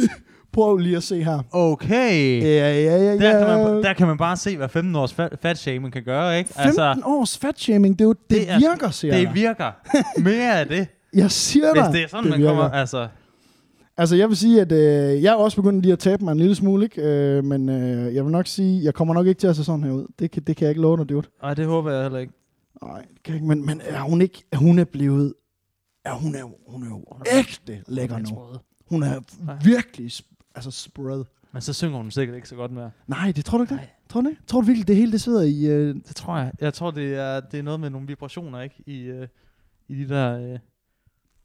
prøv 0.53 0.77
lige 0.77 0.97
at 0.97 1.03
se 1.03 1.23
her. 1.23 1.39
Okay. 1.51 2.41
Ja, 2.41 2.73
ja, 2.73 2.97
ja, 3.03 3.11
Der, 3.11 3.17
kan 3.17 3.57
ja. 3.59 3.63
man, 3.73 3.83
der 3.83 3.93
kan 3.93 4.07
man 4.07 4.17
bare 4.17 4.37
se, 4.37 4.57
hvad 4.57 4.69
15 4.69 4.95
års 4.95 5.13
fat, 5.13 5.37
fat 5.41 5.57
shaming 5.57 5.93
kan 5.93 6.03
gøre, 6.03 6.37
ikke? 6.37 6.47
15 6.53 6.67
altså, 6.67 7.01
års 7.05 7.37
fatshaming, 7.37 7.99
det, 7.99 8.05
er 8.05 8.07
jo, 8.07 8.13
det, 8.13 8.29
Det 8.29 8.49
er- 8.51 8.59
virker, 8.59 8.89
siger 8.89 9.13
det 9.15 9.23
jeg. 9.23 9.33
virker. 9.33 9.71
Mere 10.29 10.59
af 10.59 10.67
det. 10.67 10.87
Jeg 11.13 11.31
siger 11.31 11.73
Hvis 11.73 11.83
dig, 11.83 11.93
det 11.93 12.03
er 12.03 12.07
sådan, 12.07 12.23
det 12.23 12.29
man 12.31 12.39
virker. 12.39 12.53
kommer... 12.53 12.69
Altså, 12.69 13.07
Altså, 13.97 14.15
jeg 14.15 14.29
vil 14.29 14.37
sige, 14.37 14.61
at 14.61 14.71
øh, 14.71 15.23
jeg 15.23 15.31
er 15.31 15.35
også 15.35 15.57
begyndt 15.61 15.81
lige 15.81 15.93
at 15.93 15.99
tabe 15.99 16.23
mig 16.23 16.31
en 16.31 16.37
lille 16.39 16.55
smule, 16.55 16.83
ikke? 16.83 17.01
Øh, 17.01 17.43
men 17.43 17.69
øh, 17.69 18.15
jeg 18.15 18.23
vil 18.23 18.31
nok 18.31 18.47
sige, 18.47 18.83
jeg 18.83 18.93
kommer 18.93 19.13
nok 19.13 19.27
ikke 19.27 19.39
til 19.39 19.47
at 19.47 19.55
se 19.55 19.63
sådan 19.63 19.83
her 19.83 19.91
ud. 19.91 20.05
Det 20.19 20.31
kan, 20.31 20.43
det 20.43 20.55
kan 20.57 20.65
jeg 20.65 20.71
ikke 20.71 20.81
love 20.81 20.97
dig, 20.97 21.09
dude. 21.09 21.27
ej, 21.43 21.53
det 21.53 21.65
håber 21.65 21.91
jeg 21.91 22.01
heller 22.03 22.19
ikke. 22.19 22.33
Nej, 22.83 22.97
det 23.01 23.23
kan 23.23 23.33
jeg 23.33 23.35
ikke. 23.35 23.47
Men, 23.47 23.65
men 23.65 23.81
er 23.85 24.01
hun 24.01 24.21
ikke, 24.21 24.43
hun 24.55 24.79
er 24.79 24.83
blevet 24.83 25.33
Ja, 26.05 26.11
hun 26.17 26.35
er 26.35 26.43
hun 26.67 26.83
er 26.83 26.87
jo 26.87 26.93
Hun 27.11 27.21
er- 27.25 27.37
ægte 27.39 27.81
lækker 27.87 28.15
er 28.15 28.19
nu. 28.19 28.37
Hun 28.89 29.03
er 29.03 29.13
Ja. 29.13 29.19
virkelig 29.63 30.11
altså 30.55 30.71
spread. 30.71 31.23
Men 31.51 31.61
så 31.61 31.73
synger 31.73 31.97
hun 31.97 32.11
sikkert 32.11 32.35
ikke 32.35 32.49
så 32.49 32.55
godt 32.55 32.71
mere. 32.71 32.91
Nej, 33.07 33.31
det 33.35 33.45
tror 33.45 33.57
du 33.57 33.63
ikke 33.63 33.73
det? 33.73 33.81
Nej. 33.81 33.89
Tror 34.09 34.21
du 34.21 34.29
ikke? 34.29 34.41
Tror 34.47 34.61
du 34.61 34.65
virkelig, 34.67 34.87
det 34.87 34.95
hele 34.95 35.11
det 35.11 35.21
sidder 35.21 35.41
i... 35.41 35.65
Øh, 35.65 35.95
Det 35.95 36.15
tror 36.15 36.37
jeg. 36.37 36.51
Jeg 36.61 36.73
tror, 36.73 36.91
det 36.91 37.13
er, 37.15 37.39
det 37.39 37.59
er 37.59 37.63
noget 37.63 37.79
med 37.79 37.89
nogle 37.89 38.07
vibrationer, 38.07 38.61
ikke? 38.61 38.75
I, 38.85 39.01
øh, 39.01 39.27
i 39.87 39.95
de 39.95 40.09
der 40.09 40.53
øh, 40.53 40.59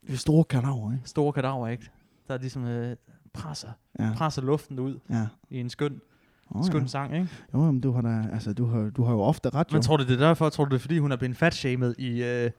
de 0.07 0.17
store 0.17 0.43
kanaver, 0.43 0.91
ikke? 0.93 1.09
store 1.09 1.33
kadaver, 1.33 1.67
ikke? 1.67 1.89
Der 2.27 2.37
ligesom 2.37 2.65
øh, 2.65 2.95
presser, 3.33 3.69
Ja, 3.99 4.11
presser 4.15 4.41
luften 4.41 4.79
ud 4.79 4.99
ja. 5.09 5.27
i 5.49 5.59
en 5.59 5.69
skøn, 5.69 6.01
Oh, 6.49 6.65
skøn 6.65 6.81
ja. 6.81 6.87
sang, 6.87 7.13
ikke? 7.15 7.29
Jo, 7.53 7.59
men 7.71 7.81
du 7.81 7.91
har 7.91 8.01
da, 8.01 8.29
altså, 8.33 8.53
du 8.53 8.65
har, 8.65 8.89
du 8.89 9.03
har 9.03 9.11
jo 9.13 9.21
ofte 9.21 9.49
ret, 9.49 9.67
jo. 9.71 9.75
Men 9.75 9.81
tror 9.81 9.97
du, 9.97 10.03
det 10.03 10.11
er 10.13 10.27
derfor? 10.27 10.49
Tror 10.49 10.65
du, 10.65 10.69
det 10.69 10.75
er, 10.75 10.79
fordi 10.79 10.97
hun 10.99 11.11
er 11.11 11.15
blevet 11.15 11.37
fatshamed 11.37 11.95
i... 11.97 12.23
Øh, 12.23 12.51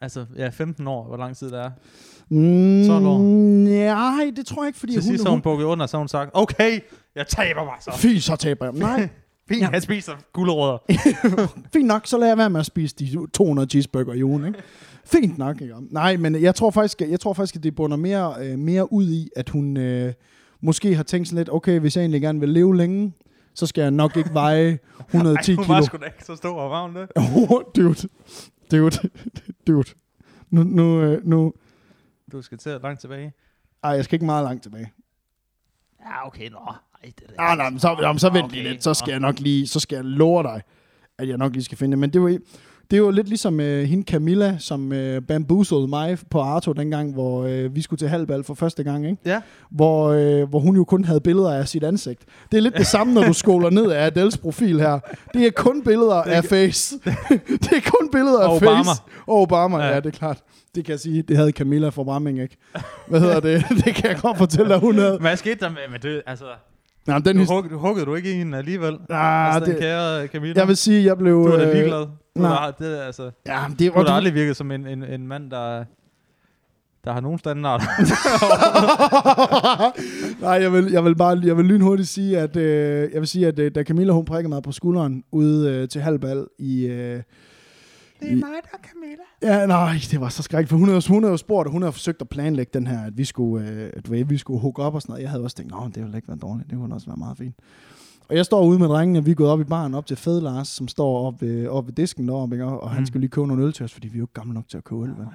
Altså, 0.00 0.26
ja, 0.36 0.48
15 0.48 0.86
år, 0.86 1.04
hvor 1.06 1.16
lang 1.16 1.36
tid 1.36 1.50
det 1.50 1.58
er. 1.58 1.70
Mm, 2.28 2.86
12 2.86 3.06
år. 3.06 3.18
Nej, 3.18 4.32
det 4.36 4.46
tror 4.46 4.62
jeg 4.62 4.66
ikke, 4.68 4.78
fordi 4.78 4.92
Til 4.92 5.02
hun... 5.02 5.08
sidst 5.10 5.24
har 5.24 5.30
hun 5.30 5.40
bukket 5.40 5.64
under, 5.64 5.86
så 5.86 5.96
har 5.96 5.98
hun 6.00 6.08
sagt, 6.08 6.30
okay, 6.34 6.80
jeg 7.14 7.26
taber 7.28 7.64
mig 7.64 7.74
så. 7.80 7.90
Fy, 7.96 8.18
så 8.18 8.36
taber 8.36 8.64
jeg. 8.66 8.74
Nej, 8.74 9.08
Fint, 9.48 9.72
jeg 9.72 9.82
spiser 9.82 10.12
gulerødder. 10.32 10.78
fint 11.72 11.86
nok, 11.86 12.06
så 12.06 12.18
lader 12.18 12.30
jeg 12.30 12.38
være 12.38 12.50
med 12.50 12.60
at 12.60 12.66
spise 12.66 12.96
de 12.96 13.26
200 13.34 13.68
cheeseburger 13.68 14.12
i 14.12 14.24
ugen, 14.24 14.46
ikke? 14.46 14.58
Fint 15.04 15.38
nok, 15.38 15.60
ikke? 15.60 15.74
Nej, 15.90 16.16
men 16.16 16.42
jeg 16.42 16.54
tror 16.54 16.70
faktisk, 16.70 17.00
jeg 17.00 17.20
tror 17.20 17.32
faktisk 17.32 17.56
at 17.56 17.62
det 17.62 17.74
bunder 17.74 17.96
mere, 17.96 18.34
øh, 18.40 18.58
mere 18.58 18.92
ud 18.92 19.10
i, 19.10 19.28
at 19.36 19.48
hun 19.48 19.76
øh, 19.76 20.12
måske 20.62 20.94
har 20.94 21.02
tænkt 21.02 21.28
sådan 21.28 21.36
lidt, 21.38 21.48
okay, 21.52 21.80
hvis 21.80 21.96
jeg 21.96 22.02
egentlig 22.02 22.20
gerne 22.20 22.40
vil 22.40 22.48
leve 22.48 22.76
længe, 22.76 23.12
så 23.54 23.66
skal 23.66 23.82
jeg 23.82 23.90
nok 23.90 24.16
ikke 24.16 24.30
veje 24.32 24.78
110 25.08 25.50
Ej, 25.52 25.56
hun 25.56 25.64
kilo. 25.64 25.74
var 25.74 25.82
sgu 25.82 25.96
da 25.96 26.04
ikke 26.04 26.24
så 26.24 26.36
stor 26.36 26.60
og 26.60 26.70
varm, 26.70 26.94
det. 26.94 27.08
Dude. 27.76 28.08
Dude. 28.70 29.10
Dude. 29.66 29.88
Nu, 30.50 30.62
nu, 30.62 31.02
øh, 31.02 31.26
nu. 31.26 31.52
Du 32.32 32.42
skal 32.42 32.58
til 32.58 32.78
langt 32.82 33.00
tilbage. 33.00 33.32
Ej, 33.82 33.90
jeg 33.90 34.04
skal 34.04 34.14
ikke 34.16 34.26
meget 34.26 34.44
langt 34.44 34.62
tilbage. 34.62 34.92
Ja, 36.00 36.26
okay, 36.26 36.50
nå. 36.50 36.58
Ej, 37.04 37.12
det 37.18 37.24
er 37.28 37.42
Ah, 37.42 37.58
nej, 37.58 37.70
men 37.70 37.78
så, 37.80 37.96
jamen, 38.00 38.18
så 38.18 38.30
vent 38.30 38.50
lige 38.50 38.62
Okay, 38.62 38.70
lidt. 38.72 38.84
Så 38.84 38.94
skal 38.94 39.06
nå. 39.08 39.12
jeg 39.12 39.20
nok 39.20 39.40
lige, 39.40 39.68
så 39.68 39.80
skal 39.80 39.96
jeg 39.96 40.04
love 40.04 40.42
dig, 40.42 40.62
at 41.18 41.28
jeg 41.28 41.36
nok 41.38 41.52
lige 41.52 41.64
skal 41.64 41.78
finde 41.78 41.92
det. 41.92 41.98
Men 41.98 42.12
det 42.12 42.22
var, 42.22 42.38
det 42.90 42.96
er 42.96 43.00
jo 43.00 43.10
lidt 43.10 43.28
ligesom 43.28 43.60
øh, 43.60 43.84
hende 43.84 44.04
Camilla, 44.04 44.56
som 44.58 44.92
øh, 44.92 45.22
bamboozlede 45.22 45.88
mig 45.88 46.18
på 46.30 46.40
Arto 46.40 46.72
dengang, 46.72 47.12
hvor 47.12 47.44
øh, 47.44 47.74
vi 47.74 47.82
skulle 47.82 47.98
til 47.98 48.08
halvbal 48.08 48.44
for 48.44 48.54
første 48.54 48.82
gang, 48.82 49.06
ikke? 49.06 49.22
Ja. 49.24 49.40
Hvor, 49.70 50.08
øh, 50.08 50.48
hvor 50.48 50.58
hun 50.58 50.76
jo 50.76 50.84
kun 50.84 51.04
havde 51.04 51.20
billeder 51.20 51.54
af 51.54 51.68
sit 51.68 51.84
ansigt. 51.84 52.22
Det 52.52 52.58
er 52.58 52.62
lidt 52.62 52.76
det 52.76 52.86
samme, 52.86 53.14
når 53.14 53.24
du 53.24 53.32
scroller 53.32 53.70
ned 53.70 53.90
af 53.90 54.06
Adels 54.06 54.38
profil 54.38 54.80
her. 54.80 54.98
Det 55.34 55.46
er 55.46 55.50
kun 55.50 55.84
billeder 55.84 56.14
er 56.14 56.36
af 56.36 56.44
face. 56.44 56.96
det 57.64 57.72
er 57.72 57.90
kun 57.98 58.10
billeder 58.12 58.40
af 58.40 58.56
Obama. 58.56 58.78
face. 58.78 59.02
Og 59.26 59.42
Obama, 59.42 59.78
ja. 59.78 59.88
Ja. 59.88 59.96
det 59.96 60.06
er 60.06 60.18
klart. 60.18 60.42
Det 60.74 60.84
kan 60.84 60.92
jeg 60.92 61.00
sige, 61.00 61.22
det 61.22 61.36
havde 61.36 61.50
Camilla 61.50 61.88
fra 61.88 62.02
Bramming, 62.04 62.42
ikke? 62.42 62.56
Hvad 63.08 63.20
hedder 63.20 63.40
det? 63.40 63.64
det 63.84 63.94
kan 63.94 64.10
jeg 64.10 64.18
godt 64.22 64.38
fortælle, 64.38 64.74
at 64.74 64.80
hun 64.80 64.98
havde. 64.98 65.18
Hvad 65.20 65.36
skete 65.36 65.60
der 65.60 65.68
med, 65.68 65.78
med 65.90 65.98
det? 65.98 66.22
Altså, 66.26 66.44
Nej, 67.10 67.18
den 67.18 67.36
du, 67.36 67.44
hug, 67.44 67.70
du 67.70 67.78
huggede 67.78 68.06
du 68.06 68.14
ikke 68.14 68.32
i 68.32 68.34
hende 68.34 68.58
alligevel? 68.58 68.98
ah, 69.10 69.54
altså, 69.54 69.64
den 69.64 69.74
det, 69.74 69.80
kære 69.82 70.26
Camilla. 70.26 70.60
jeg 70.60 70.68
vil 70.68 70.76
sige, 70.76 71.04
jeg 71.04 71.18
blev... 71.18 71.34
du 71.34 71.44
er 71.44 71.56
da 71.56 71.66
øh, 71.68 71.72
ligeglad. 71.74 72.06
Du 72.36 72.42
nej. 72.42 72.50
har, 72.50 72.70
det, 72.70 72.98
altså, 72.98 73.30
Ja, 73.46 73.68
men 73.68 73.76
det 73.78 73.92
du 73.92 73.98
har 73.98 74.04
var 74.04 74.12
aldrig 74.12 74.34
virket 74.34 74.56
som 74.56 74.70
en, 74.70 74.86
en, 74.86 75.04
en 75.04 75.28
mand, 75.28 75.50
der, 75.50 75.84
der 77.04 77.12
har 77.12 77.20
nogen 77.20 77.38
standard. 77.38 77.82
Nej, 80.42 80.52
jeg 80.52 80.72
vil, 80.72 80.90
jeg 80.92 81.04
vil 81.04 81.14
bare 81.16 81.40
jeg 81.44 81.56
vil 81.56 81.64
lynhurtigt 81.64 82.08
sige, 82.08 82.38
at, 82.38 82.56
øh, 82.56 83.08
jeg 83.12 83.20
vil 83.20 83.28
sige, 83.28 83.46
at 83.46 83.58
øh, 83.58 83.70
da 83.74 83.82
Camilla 83.82 84.12
hun 84.12 84.24
prikkede 84.24 84.48
mig 84.48 84.62
på 84.62 84.72
skulderen 84.72 85.24
ude 85.32 85.70
øh, 85.70 85.88
til 85.88 86.00
halvbal 86.00 86.46
i... 86.58 86.86
Øh, 86.86 87.22
det 88.20 88.32
er 88.32 88.36
mig, 88.36 88.42
der 88.62 88.70
er 88.72 88.78
Camilla. 88.88 89.60
ja, 89.60 89.66
nej, 89.66 89.94
det 90.10 90.20
var 90.20 90.28
så 90.28 90.42
skrækkeligt, 90.42 90.70
for 90.70 90.76
hun 90.76 90.88
havde, 90.88 91.02
hun 91.08 91.22
havde 91.22 91.30
jo 91.32 91.36
spurgt, 91.36 91.66
og 91.66 91.72
hun 91.72 91.82
havde 91.82 91.92
forsøgt 91.92 92.20
at 92.20 92.28
planlægge 92.28 92.70
den 92.74 92.86
her, 92.86 93.00
at 93.06 93.18
vi 93.18 93.24
skulle, 93.24 93.68
øh, 93.68 93.92
du 94.06 94.10
ved, 94.10 94.24
vi 94.24 94.38
skulle 94.38 94.60
hugge 94.60 94.82
op 94.82 94.94
og 94.94 95.02
sådan 95.02 95.12
noget. 95.12 95.22
Jeg 95.22 95.30
havde 95.30 95.44
også 95.44 95.56
tænkt, 95.56 95.72
nå, 95.72 95.88
det 95.94 96.02
ville 96.02 96.16
ikke 96.18 96.28
være 96.28 96.36
dårligt, 96.36 96.70
det 96.70 96.78
kunne 96.78 96.94
også 96.94 97.06
være 97.06 97.16
meget 97.16 97.38
fint. 97.38 97.54
Og 98.28 98.36
jeg 98.36 98.44
står 98.44 98.64
ude 98.66 98.78
med 98.78 98.88
drengene, 98.88 99.24
vi 99.24 99.30
er 99.30 99.34
gået 99.34 99.50
op 99.50 99.60
i 99.60 99.64
baren 99.64 99.94
op 99.94 100.06
til 100.06 100.16
Fed 100.16 100.40
Lars, 100.40 100.68
som 100.68 100.88
står 100.88 101.26
op 101.26 101.42
ved, 101.42 101.66
op 101.68 101.86
ved 101.86 101.92
disken 101.94 102.28
deroppe, 102.28 102.54
ikke? 102.54 102.64
og 102.64 102.90
han 102.90 103.00
Mm. 103.02 103.06
skal 103.06 103.20
lige 103.20 103.30
købe 103.30 103.46
nogle 103.46 103.64
øl 103.64 103.72
til 103.72 103.84
os, 103.84 103.92
fordi 103.92 104.08
vi 104.08 104.14
er 104.14 104.18
jo 104.18 104.24
ikke 104.24 104.34
gamle 104.34 104.54
nok 104.54 104.68
til 104.68 104.76
at 104.76 104.84
købe 104.84 105.02
øl. 105.02 105.08
vel? 105.08 105.26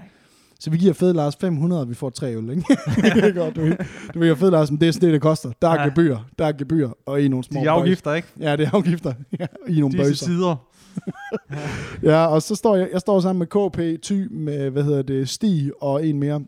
Så 0.60 0.70
vi 0.70 0.78
giver 0.78 0.94
Fed 0.94 1.14
Lars 1.14 1.36
500, 1.36 1.82
og 1.82 1.90
vi 1.90 1.94
får 1.94 2.10
tre 2.10 2.36
øl, 2.36 2.50
ikke? 2.50 2.62
Det 3.16 3.24
er 3.26 3.32
godt, 3.34 3.56
du, 3.56 3.62
ved. 3.62 3.78
du 4.14 4.20
ved, 4.20 4.36
Fed 4.36 4.52
Lars, 4.52 4.72
men 4.72 4.82
det 4.82 4.88
er 4.88 4.92
sådan 4.92 5.08
det, 5.08 5.14
det 5.14 5.22
koster. 5.22 5.52
Der 5.62 5.68
er 5.70 5.82
Ja. 5.82 5.88
gebyr, 5.88 6.18
der 6.40 6.46
er 6.46 6.52
gebyr, 6.52 6.90
og 7.06 7.22
i 7.22 7.28
nogle 7.28 7.44
små 7.44 7.60
De 7.62 7.66
er 7.66 7.72
afgifter, 7.72 8.14
ikke? 8.14 8.28
bøjser. 8.38 8.50
Ja, 8.52 8.56
det 8.58 8.66
er 8.66 8.70
afgifter. 8.76 9.14
Ja, 9.40 9.46
i 9.68 9.80
nogle 9.80 9.98
Disse 9.98 10.04
bøjser. 10.04 10.26
sider. 10.26 10.56
Ja, 12.04 12.26
og 12.26 12.42
så 12.42 12.56
står 12.56 12.76
jeg, 12.76 12.90
jeg 12.94 13.00
står 13.02 13.20
sammen 13.20 13.40
med 13.40 13.48
KP, 13.48 14.02
Ty, 14.02 14.14
med, 14.32 14.70
hvad 14.70 14.84
hedder 14.84 15.02
det, 15.02 15.30
Stig 15.30 15.72
og 15.82 16.08
en 16.08 16.20
mere. 16.20 16.42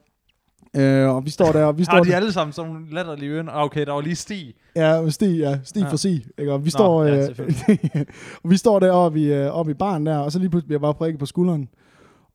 Øh, 0.77 1.09
og 1.15 1.25
vi 1.25 1.29
står 1.29 1.51
der, 1.51 1.65
og 1.65 1.77
vi 1.77 1.83
står 1.83 1.93
Har 1.93 2.03
de 2.03 2.09
der, 2.09 2.15
alle 2.15 2.31
sammen 2.31 2.53
sådan 2.53 2.71
nogle 2.71 2.85
latterlige 2.91 3.31
øjne? 3.35 3.51
Ah, 3.51 3.63
Okay, 3.65 3.85
der 3.85 3.91
var 3.91 4.01
lige 4.01 4.15
Stig. 4.15 4.53
ja, 4.75 5.09
Stig, 5.09 5.37
ja, 5.39 5.59
Stig 5.63 5.81
Ja. 5.83 5.89
for 5.89 5.97
Sig, 5.97 6.25
ikke? 6.37 6.53
Og 6.53 6.59
vi 6.61 6.65
Nå, 6.65 6.69
står, 6.69 7.03
ja, 7.03 7.27
øh, 7.29 8.05
og 8.43 8.49
vi 8.49 8.57
står 8.57 8.79
deroppe 8.79 9.19
i, 9.19 9.33
øh, 9.33 9.47
oppe 9.51 9.71
i 9.71 9.75
baren 9.75 10.05
der, 10.05 10.17
og 10.17 10.31
så 10.31 10.39
lige 10.39 10.49
pludselig 10.49 10.67
bliver 10.67 10.77
jeg 10.77 10.81
bare 10.81 10.93
prikket 10.93 11.19
på 11.19 11.25
skulderen, 11.25 11.69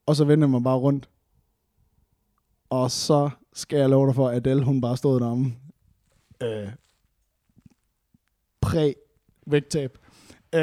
og 0.06 0.16
så 0.16 0.24
vender 0.24 0.48
mig 0.48 0.62
bare 0.62 0.76
rundt. 0.76 1.08
Og 2.72 2.90
så 2.90 3.30
skal 3.54 3.78
jeg 3.78 3.88
love 3.88 4.06
dig 4.06 4.14
for, 4.14 4.28
at 4.28 4.36
Adele, 4.36 4.64
hun 4.64 4.80
bare 4.80 4.96
stod 4.96 5.20
deromme. 5.20 5.52
Øh, 6.42 6.68
præ 8.60 8.92
vægttab. 9.46 9.98
Øh, 10.54 10.60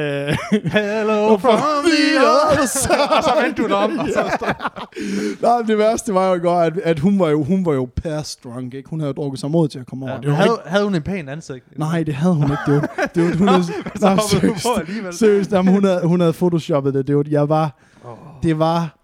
Hello 0.63 1.37
from 1.37 1.59
the 1.85 2.19
other 2.19 2.65
side. 2.65 3.09
og 3.17 3.23
så 3.23 3.31
vendte 3.43 3.61
du 3.63 3.67
dig 3.67 3.75
om. 3.77 3.99
Og 3.99 4.07
så 4.07 4.53
Nej, 5.41 5.61
det 5.67 5.77
værste 5.77 6.13
var 6.13 6.33
jo 6.35 6.41
går, 6.41 6.55
at, 6.59 6.77
at 6.77 6.99
hun 6.99 7.19
var 7.19 7.29
jo, 7.29 7.43
hun 7.43 7.65
var 7.65 7.73
jo 7.73 7.89
past 7.95 8.43
drunk, 8.43 8.73
ikke? 8.73 8.89
Hun 8.89 8.99
havde 8.99 9.13
drukket 9.13 9.39
sig 9.39 9.51
mod 9.51 9.67
til 9.67 9.79
at 9.79 9.85
komme 9.87 10.05
over. 10.05 10.13
ja, 10.15 10.19
det 10.21 10.29
var 10.29 10.35
havde, 10.35 10.49
ikke, 10.59 10.69
havde 10.69 10.83
hun 10.83 10.95
en 10.95 11.01
pæn 11.03 11.29
ansigt? 11.29 11.77
nej, 11.79 12.03
det 12.03 12.13
havde 12.13 12.33
hun 12.35 12.43
ikke. 12.43 12.63
Det 12.65 12.73
var, 12.75 13.09
det 13.15 13.23
var, 13.23 13.37
hun 13.37 13.47
havde, 13.53 13.63
så 13.63 13.73
nej, 14.01 14.17
seriøst, 14.29 15.19
seriøst, 15.19 15.51
jamen, 15.51 15.73
hun, 15.73 15.83
havde, 15.83 16.01
hun 16.07 16.19
havde 16.19 16.33
photoshoppet 16.33 16.93
det. 16.93 17.07
det 17.07 17.17
var, 17.17 17.23
jeg 17.29 17.49
var, 17.49 17.75
Oh. 18.05 18.17
det 18.43 18.59
var 18.59 18.98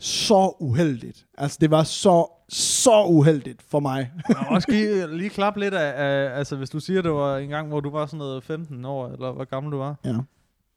så 0.00 0.56
uheldigt. 0.60 1.26
Altså, 1.38 1.58
det 1.60 1.70
var 1.70 1.82
så, 1.82 2.26
så 2.48 3.04
uheldigt 3.04 3.62
for 3.62 3.80
mig. 3.80 4.12
Må 4.28 4.34
også 4.54 4.70
lige, 4.70 5.16
lige 5.16 5.30
klap 5.30 5.56
lidt 5.56 5.74
af, 5.74 5.92
af, 6.04 6.38
altså 6.38 6.56
hvis 6.56 6.70
du 6.70 6.80
siger, 6.80 7.02
det 7.02 7.10
var 7.10 7.38
en 7.38 7.48
gang, 7.48 7.68
hvor 7.68 7.80
du 7.80 7.90
var 7.90 8.06
sådan 8.06 8.18
noget 8.18 8.44
15 8.44 8.84
år, 8.84 9.08
eller 9.08 9.32
hvor 9.32 9.44
gammel 9.44 9.72
du 9.72 9.76
var. 9.78 9.96
Ja. 10.04 10.16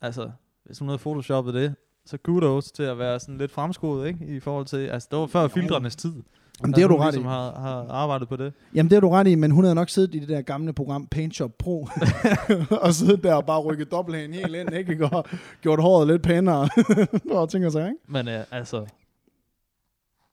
Altså, 0.02 0.30
hvis 0.66 0.80
hun 0.80 0.88
havde 0.88 1.00
photoshoppet 1.00 1.54
det, 1.54 1.76
så 2.06 2.18
kudos 2.18 2.72
til 2.72 2.84
at 2.84 3.00
være 3.00 3.20
sådan 3.20 3.38
lidt 3.38 3.52
fremskuddet, 3.52 4.08
ikke? 4.08 4.26
I 4.26 4.40
forhold 4.40 4.66
til, 4.66 4.78
altså 4.78 5.08
det 5.12 5.20
var 5.20 5.28
før 5.28 5.48
filtrenes 5.48 5.96
tid. 5.96 6.14
Jamen, 6.62 6.74
det 6.74 6.82
har 6.82 6.88
du 6.88 6.98
ret 6.98 7.14
i. 7.14 7.16
Som 7.16 7.26
har, 7.26 7.60
har 7.60 7.86
arbejdet 7.90 8.28
på 8.28 8.36
det. 8.36 8.54
Jamen, 8.76 8.90
det 8.90 8.96
har 8.96 9.00
du 9.00 9.10
ret 9.10 9.28
i, 9.28 9.36
men 9.36 9.52
hun 9.52 9.64
havde 9.64 9.76
nok 9.76 9.90
siddet 9.90 10.16
i 10.16 10.20
det 10.20 10.30
der 10.30 10.42
gamle 10.42 10.74
program 10.74 11.08
Paint 11.08 11.36
Shop 11.36 11.52
Pro, 11.60 11.88
og 12.82 12.94
siddet 12.94 13.24
der 13.24 13.34
og 13.34 13.46
bare 13.46 13.62
rykket 13.62 13.92
dobbelthænden 13.92 14.34
helt 14.34 14.56
ind, 14.56 14.74
ikke? 14.74 15.06
Og 15.06 15.26
gjort 15.62 15.82
håret 15.82 16.08
lidt 16.08 16.22
pænere. 16.22 16.70
og 17.32 17.50
tænker 17.50 17.70
sig, 17.70 17.86
ikke? 17.86 17.98
Men 18.08 18.28
øh, 18.28 18.40
altså, 18.52 18.86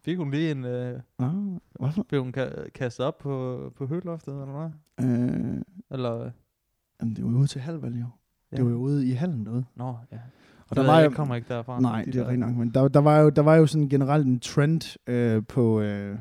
fik 0.05 0.19
hun 0.19 0.31
lige 0.31 0.51
en, 0.51 0.65
øh, 0.65 1.01
Ah, 1.19 1.33
hvad 1.81 1.93
for? 1.95 2.03
blev 2.09 2.23
hun 2.23 2.35
ka- 2.37 2.69
kastet 2.71 3.07
op 3.07 3.19
på, 3.19 3.61
på 3.77 3.87
høloftet, 3.87 4.33
eller 4.43 4.71
hvad? 4.99 5.09
Øh, 5.11 5.63
Eller, 5.91 6.19
øh, 6.25 6.31
jamen, 7.01 7.17
det 7.17 7.25
var 7.25 7.31
jo 7.31 7.37
ude 7.37 7.47
til 7.47 7.61
halvvalg, 7.61 7.95
jo. 8.01 8.07
ja. 8.53 8.57
Det 8.57 8.65
var 8.65 8.71
jo 8.71 8.77
ude 8.77 9.07
i 9.07 9.11
hallen 9.13 9.47
derude. 9.47 9.65
Nå, 9.77 9.95
ja. 10.13 10.19
Og 10.69 10.77
der 10.77 10.83
der 10.83 10.91
var 10.91 10.99
jeg 11.01 11.11
jo, 11.11 11.15
kommer 11.17 11.35
ikke 11.35 11.49
derfra. 11.55 11.81
nej, 11.81 12.05
De 12.05 12.13
det 12.13 12.19
er 12.19 12.23
der- 12.23 12.29
rigtig 12.31 12.47
nok, 12.47 12.57
men 12.57 12.71
der, 12.75 12.89
der, 12.89 13.01
var 13.01 13.19
jo, 13.19 13.29
der 13.31 13.43
var 13.43 13.55
jo 13.57 13.67
sådan 13.67 13.89
generelt 13.89 14.27
en 14.27 14.41
trend 14.41 14.97
øh, 15.07 15.43
på, 15.49 15.81
øh, 15.81 16.19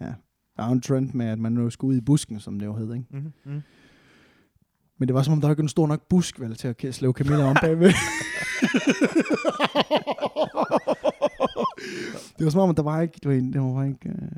ja, 0.00 0.14
der 0.56 0.62
er 0.62 0.66
jo 0.66 0.72
en 0.72 0.80
trend 0.80 1.10
med, 1.14 1.26
at 1.26 1.38
man 1.38 1.56
jo 1.56 1.70
skulle 1.70 1.92
ud 1.92 1.96
i 1.96 2.00
busken, 2.04 2.40
som 2.40 2.58
det 2.58 2.66
jo 2.66 2.74
hed, 2.74 2.94
ikke? 2.94 3.06
Mhm, 3.10 3.32
mhm. 3.44 3.62
Men 4.98 5.08
det 5.08 5.14
var 5.14 5.22
som 5.22 5.32
om, 5.32 5.40
der 5.40 5.48
var 5.48 5.52
ikke 5.52 5.62
en 5.62 5.68
stor 5.68 5.86
nok 5.86 6.08
busk, 6.08 6.40
vel, 6.40 6.54
til 6.56 6.68
at 6.68 6.94
slæve 6.94 7.12
Camilla 7.12 7.44
om 7.44 7.56
bagved. 7.62 7.92
det 12.38 12.44
var 12.44 12.50
som 12.50 12.60
om, 12.60 12.70
at 12.70 12.76
der 12.76 12.82
var 12.82 13.00
ikke, 13.00 13.14
det 13.22 13.28
var, 13.28 13.34
det 13.52 13.60
var 13.74 13.84
ikke, 13.84 14.08
øh, 14.08 14.28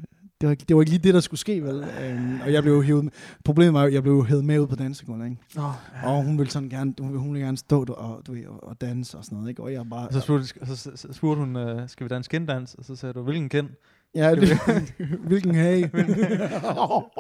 det 0.41 0.47
var, 0.47 0.51
ikke, 0.51 0.65
det 0.69 0.77
var 0.77 0.83
ikke 0.83 0.91
lige 0.91 1.03
det, 1.03 1.15
der 1.15 1.21
skulle 1.21 1.41
ske, 1.41 1.63
vel? 1.65 1.85
Øhm, 2.05 2.41
og 2.45 2.53
jeg 2.53 2.63
blev 2.63 2.75
jo 2.75 2.83
hævet, 2.83 3.05
med- 3.05 3.13
problemet 3.45 3.75
var 3.75 3.83
at 3.83 3.93
jeg 3.93 4.03
blev 4.03 4.13
jo 4.15 4.23
hævet 4.23 4.45
med 4.45 4.59
ud 4.61 4.67
på 4.67 4.77
dansegulvet, 4.77 5.25
ikke? 5.25 5.37
Nå, 5.55 5.63
ja. 6.03 6.09
Og 6.11 6.23
hun 6.25 6.39
ville 6.39 6.51
sådan 6.53 6.69
gerne, 6.69 6.95
hun 7.01 7.09
ville, 7.09 7.21
hun 7.21 7.33
ville 7.33 7.45
gerne 7.47 7.57
stå 7.57 7.85
der 7.85 7.93
og, 7.93 8.23
du 8.27 8.33
ved, 8.33 8.45
og, 8.63 8.81
danse 8.81 9.19
og 9.19 9.25
sådan 9.25 9.37
noget, 9.37 9.51
ikke? 9.51 9.63
Og 9.63 9.73
jeg 9.73 9.83
bare... 9.91 10.09
Så 10.13 10.21
spurgte, 10.21 10.47
så, 10.77 11.09
spurgte 11.13 11.41
hun, 11.41 11.57
øh, 11.57 11.89
skal 11.89 12.05
vi 12.05 12.09
danse 12.09 12.31
kenddans? 12.31 12.75
Og 12.75 12.85
så 12.85 12.97
sagde 12.97 13.13
du, 13.13 13.23
hvilken 13.23 13.49
kend? 13.49 13.69
Ja, 14.15 14.35
det, 14.35 14.49
hvilken 15.29 15.55
hage. 15.55 15.91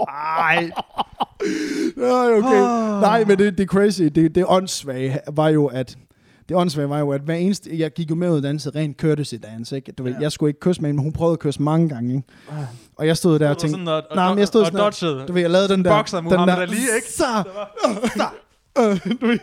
Ej. 0.08 0.70
ja, 1.96 2.36
okay. 2.38 2.62
Ah. 2.62 3.00
Nej, 3.00 3.24
men 3.24 3.38
det, 3.38 3.58
det 3.58 3.60
er 3.64 3.66
crazy. 3.66 4.02
Det, 4.02 4.34
det 4.34 4.44
åndssvage 4.48 5.18
var 5.32 5.48
jo, 5.48 5.66
at 5.66 5.98
det 6.48 6.56
åndssvage 6.56 6.88
var 6.88 6.98
jo, 6.98 7.10
at 7.10 7.20
hver 7.20 7.34
eneste, 7.34 7.70
jeg 7.78 7.90
gik 7.92 8.10
jo 8.10 8.14
med 8.14 8.30
ud 8.30 8.36
og 8.36 8.42
dansede 8.42 8.78
rent 8.78 9.00
courtesy 9.00 9.34
dance, 9.42 9.76
ikke? 9.76 9.92
Du 9.92 10.02
ved, 10.02 10.12
Ja. 10.12 10.18
jeg 10.20 10.32
skulle 10.32 10.50
ikke 10.50 10.60
kysse 10.60 10.82
med 10.82 10.88
hende, 10.88 10.96
men 10.96 11.02
hun 11.04 11.12
prøvede 11.12 11.32
at 11.32 11.38
kysse 11.38 11.62
mange 11.62 11.88
gange, 11.88 12.14
ikke? 12.14 12.26
Og 12.96 13.06
jeg 13.06 13.16
stod 13.16 13.38
der 13.38 13.50
og 13.50 13.58
tænkte, 13.58 13.84
sådan, 13.84 14.02
Nej, 14.14 14.28
men 14.28 14.38
jeg 14.38 14.46
stod 14.48 14.60
og, 14.60 14.66
sådan 14.66 14.80
og 14.80 14.92
der- 14.92 15.06
dodgede. 15.08 15.26
du 15.28 15.32
ved, 15.32 15.40
jeg 15.42 15.50
lavede 15.50 15.68
den 15.68 15.84
der... 15.84 15.90
Boxer 15.98 16.20
den 16.20 16.30
der, 16.30 16.56
Ali, 16.56 16.76
ikke? 16.76 17.08
Så, 17.16 17.24
var- 18.16 18.34
øh, 18.78 19.00
du 19.20 19.26
ved, 19.26 19.38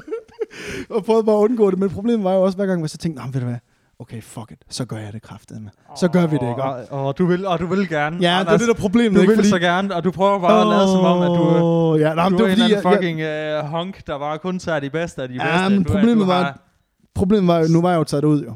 og 0.90 1.04
prøvede 1.04 1.24
bare 1.24 1.36
at 1.36 1.40
undgå 1.40 1.70
det, 1.70 1.78
men 1.78 1.90
problemet 1.90 2.24
var 2.24 2.32
jo 2.34 2.42
også, 2.42 2.56
hver 2.56 2.66
gang, 2.66 2.80
hvis 2.80 2.94
jeg 2.94 2.98
tænkte, 3.00 3.20
"Nå, 3.22 3.26
men 3.26 3.34
ved 3.34 3.40
du 3.40 3.46
hvad, 3.46 3.56
okay, 3.98 4.22
fuck 4.22 4.50
it, 4.52 4.58
så 4.68 4.84
gør 4.84 4.96
jeg 4.96 5.12
det 5.12 5.22
kraftedeme. 5.22 5.70
Så 5.96 6.08
gør 6.08 6.26
vi 6.26 6.36
det, 6.36 6.48
ikke? 6.48 6.62
Og, 6.62 7.06
og, 7.06 7.18
du 7.18 7.26
vil, 7.26 7.46
og 7.46 7.58
du 7.58 7.66
vil 7.66 7.88
gerne. 7.88 8.16
Ja, 8.20 8.40
det 8.40 8.48
er 8.52 8.56
det 8.56 8.68
der 8.68 8.74
problemet, 8.74 9.16
Du 9.16 9.20
ikke? 9.20 9.36
vil 9.36 9.48
så 9.48 9.58
gerne, 9.58 9.94
og 9.94 10.04
du 10.04 10.10
prøver 10.10 10.38
bare 10.40 10.60
at 10.60 10.66
lade 10.66 10.88
som 10.88 11.04
om, 11.04 11.22
at 11.22 11.28
du, 11.28 11.96
ja, 11.96 12.14
nej, 12.14 12.28
du 12.28 12.34
det 12.34 12.40
er 12.40 12.44
var 12.44 12.50
en 12.50 12.58
fordi, 12.58 12.72
jeg, 12.72 12.78
anden 12.78 13.20
jeg, 13.20 13.22
fucking 13.62 13.64
uh, 13.64 13.70
honk, 13.70 14.06
der 14.06 14.18
bare 14.18 14.38
kun 14.38 14.58
tager 14.58 14.80
de 14.80 14.90
bedste 14.90 15.22
af 15.22 15.28
de 15.28 15.34
bedste. 15.34 15.48
Ja, 15.48 15.68
men 15.68 15.82
Du 15.84 15.92
problemet 15.92 16.16
du 16.16 16.24
var, 16.24 16.42
har- 16.42 16.60
problemet 17.14 17.46
var 17.48 17.66
nu 17.72 17.82
var 17.82 17.90
jeg 17.90 17.98
jo 17.98 18.04
taget 18.04 18.24
ud, 18.24 18.44
jo. 18.44 18.52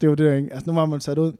Det 0.00 0.08
var 0.08 0.14
det, 0.14 0.36
ikke? 0.36 0.52
Altså, 0.52 0.70
nu 0.70 0.74
var 0.74 0.86
man 0.86 1.00
taget 1.00 1.18
ud. 1.18 1.32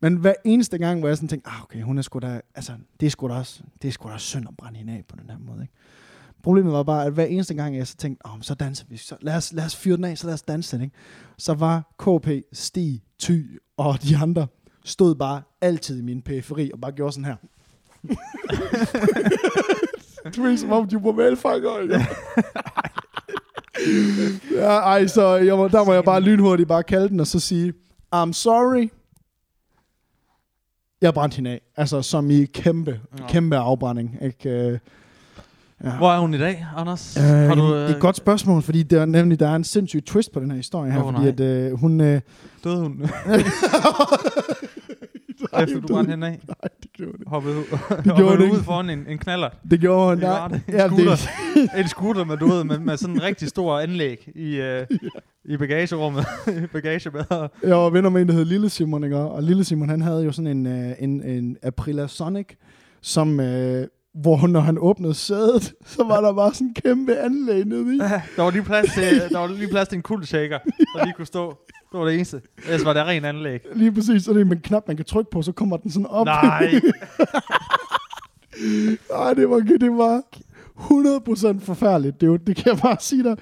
Men 0.00 0.16
hver 0.16 0.34
eneste 0.44 0.78
gang, 0.78 0.98
hvor 1.00 1.08
jeg 1.08 1.16
sådan 1.16 1.28
tænkte, 1.28 1.50
ah, 1.50 1.62
okay, 1.62 1.82
hun 1.82 1.98
er 1.98 2.02
sgu 2.02 2.18
da, 2.18 2.40
altså, 2.54 2.72
det 3.00 3.06
er 3.06 3.10
sgu 3.10 3.28
da 3.28 3.34
også, 3.34 3.60
det 3.82 3.88
er 3.88 3.92
sgu 3.92 4.08
da 4.08 4.18
synd 4.18 4.44
at 4.48 4.56
brænde 4.58 4.78
hende 4.78 4.92
af 4.92 5.02
på 5.08 5.16
den 5.20 5.30
her 5.30 5.36
måde, 5.38 5.62
ikke? 5.62 5.74
Problemet 6.44 6.72
var 6.72 6.82
bare, 6.82 7.04
at 7.04 7.12
hver 7.12 7.24
eneste 7.24 7.54
gang, 7.54 7.76
jeg 7.76 7.86
så 7.86 7.96
tænkte, 7.96 8.26
oh, 8.26 8.38
så 8.40 8.54
danser 8.54 8.84
vi, 8.88 8.96
så 8.96 9.16
lad 9.20 9.36
os, 9.36 9.52
lad 9.52 9.64
os 9.64 9.76
fyre 9.76 9.96
den 9.96 10.04
af, 10.04 10.18
så 10.18 10.26
lad 10.26 10.34
os 10.34 10.42
danse 10.42 10.76
den, 10.76 10.84
ikke? 10.84 10.96
Så 11.38 11.54
var 11.54 11.94
KP, 11.98 12.28
Stig, 12.52 13.02
Ty 13.18 13.40
og 13.76 14.02
de 14.02 14.16
andre 14.16 14.46
stod 14.84 15.14
bare 15.14 15.42
altid 15.60 15.98
i 15.98 16.02
min 16.02 16.22
periferi 16.22 16.70
og 16.72 16.80
bare 16.80 16.92
gjorde 16.92 17.12
sådan 17.12 17.24
her. 17.24 17.36
du 20.36 20.42
ved, 20.42 20.56
som 20.56 20.72
om 20.72 20.88
de 20.88 21.04
var 21.04 21.12
velfanger, 21.12 21.80
ikke? 21.80 22.06
ja, 24.60 24.70
ej, 24.78 25.06
så 25.06 25.36
jeg 25.36 25.56
må, 25.56 25.68
der 25.68 25.84
må 25.84 25.92
jeg 25.92 26.04
bare 26.04 26.20
lynhurtigt 26.20 26.68
bare 26.68 26.82
kalde 26.82 27.08
den 27.08 27.20
og 27.20 27.26
så 27.26 27.40
sige, 27.40 27.72
I'm 28.14 28.32
sorry. 28.32 28.88
Jeg 31.00 31.14
brændte 31.14 31.36
hende 31.36 31.50
af. 31.50 31.60
Altså, 31.76 32.02
som 32.02 32.30
i 32.30 32.44
kæmpe, 32.44 33.00
kæmpe 33.28 33.56
afbrænding. 33.56 34.18
Ikke? 34.22 34.80
Øh, 35.84 35.90
ja. 35.90 35.96
Hvor 35.96 36.12
er 36.12 36.18
hun 36.18 36.34
i 36.34 36.38
dag, 36.38 36.66
Anders? 36.76 37.16
Øh, 37.16 37.22
har 37.24 37.54
du, 37.54 37.74
det 37.74 37.84
er 37.84 37.88
et 37.94 38.00
godt 38.00 38.16
spørgsmål, 38.16 38.62
fordi 38.62 38.82
der 38.82 39.00
er 39.00 39.04
nemlig 39.06 39.40
der 39.40 39.48
er 39.48 39.56
en 39.56 39.64
sindssyg 39.64 40.04
twist 40.06 40.32
på 40.32 40.40
den 40.40 40.50
her 40.50 40.56
historie 40.56 40.92
her, 40.92 41.02
Åh, 41.04 41.12
fordi 41.14 41.18
nej. 41.18 41.28
at 41.28 41.40
øh, 41.72 41.78
hun... 41.80 42.00
Øh, 42.00 42.20
Døde 42.64 42.76
hun? 42.80 42.92
Nej, 45.52 45.62
Efter 45.62 45.74
du 45.74 45.80
det- 45.80 45.90
brændte 45.90 46.10
hende 46.10 46.26
af? 46.26 46.30
Nej, 46.48 46.68
det 46.82 46.92
gjorde 46.92 47.12
det. 47.18 47.22
Hoppede, 47.26 47.56
ud, 47.58 47.64
gjorde 48.02 48.22
hoppede 48.22 48.46
det 48.50 48.52
ud 48.52 48.62
foran 48.62 48.90
en, 48.90 49.06
en 49.08 49.18
knaller. 49.18 49.48
Det 49.70 49.80
gjorde 49.80 50.06
hun. 50.08 50.14
Det 50.16 50.22
Nej, 50.22 50.48
det. 50.48 50.60
En 50.68 50.74
ja, 50.74 50.86
scooter. 50.88 51.16
En 51.78 51.88
scooter 51.88 52.24
med, 52.24 52.36
du 52.36 52.46
ved, 52.48 52.64
med, 52.64 52.78
med 52.78 52.96
sådan 52.96 53.14
en 53.14 53.22
rigtig 53.22 53.48
stor 53.48 53.78
anlæg 53.78 54.28
i, 54.34 54.54
øh, 54.56 54.86
i 55.44 55.56
bagagerummet. 55.56 56.24
I 56.48 56.66
bagagebæret. 56.72 57.50
Jeg 57.62 57.76
var 57.76 57.90
venner 57.90 58.10
med 58.10 58.22
en, 58.22 58.28
der 58.28 58.34
hed 58.34 58.44
Lille 58.44 58.70
Simon, 58.70 59.04
ikke? 59.04 59.16
og 59.16 59.42
Lille 59.42 59.64
Simon, 59.64 59.88
han 59.88 60.02
havde 60.02 60.24
jo 60.24 60.32
sådan 60.32 60.56
en, 60.56 60.66
øh, 60.66 60.92
en, 60.98 61.22
en 61.22 61.56
Aprilia 61.62 62.06
Sonic, 62.06 62.46
som, 63.00 63.40
øh, 63.40 63.86
hvor 64.14 64.46
når 64.46 64.60
han 64.60 64.78
åbnede 64.80 65.14
sædet, 65.14 65.74
så 65.96 66.04
var 66.04 66.20
der 66.20 66.32
bare 66.32 66.54
sådan 66.54 66.66
en 66.66 66.74
kæmpe 66.74 67.16
anlæg 67.16 67.64
nede 67.64 67.94
i. 67.94 67.98
Der 68.36 68.42
var 68.42 68.50
lige 68.50 68.62
plads 68.62 68.92
til, 68.94 69.20
der 69.30 69.38
var 69.38 69.46
lige 69.46 69.68
plads 69.68 69.88
til 69.88 69.96
en 69.96 70.02
kuldshaker, 70.02 70.58
der 70.96 71.04
lige 71.04 71.14
kunne 71.16 71.26
stå. 71.26 71.58
Det 71.92 72.00
var 72.00 72.04
det 72.06 72.14
eneste. 72.14 72.40
Ellers 72.64 72.84
var 72.84 72.92
det 72.92 73.02
ren 73.02 73.24
anlæg. 73.24 73.60
Lige 73.74 73.92
præcis, 73.92 74.22
så 74.24 74.32
det 74.32 74.40
er 74.40 74.44
en 74.52 74.60
knap, 74.60 74.82
man 74.88 74.96
kan 74.96 75.04
trykke 75.06 75.30
på, 75.30 75.42
så 75.42 75.52
kommer 75.52 75.76
den 75.76 75.90
sådan 75.90 76.06
op. 76.06 76.26
Nej. 76.26 76.70
Nej, 79.10 79.34
det 79.34 79.50
var, 79.50 79.58
det 79.80 79.90
var 79.92 80.22
100% 81.56 81.64
forfærdeligt. 81.64 82.20
Det, 82.20 82.26
jo- 82.26 82.36
det 82.36 82.56
kan 82.56 82.72
jeg 82.72 82.78
bare 82.82 82.96
sige 83.00 83.22
dig. 83.24 83.36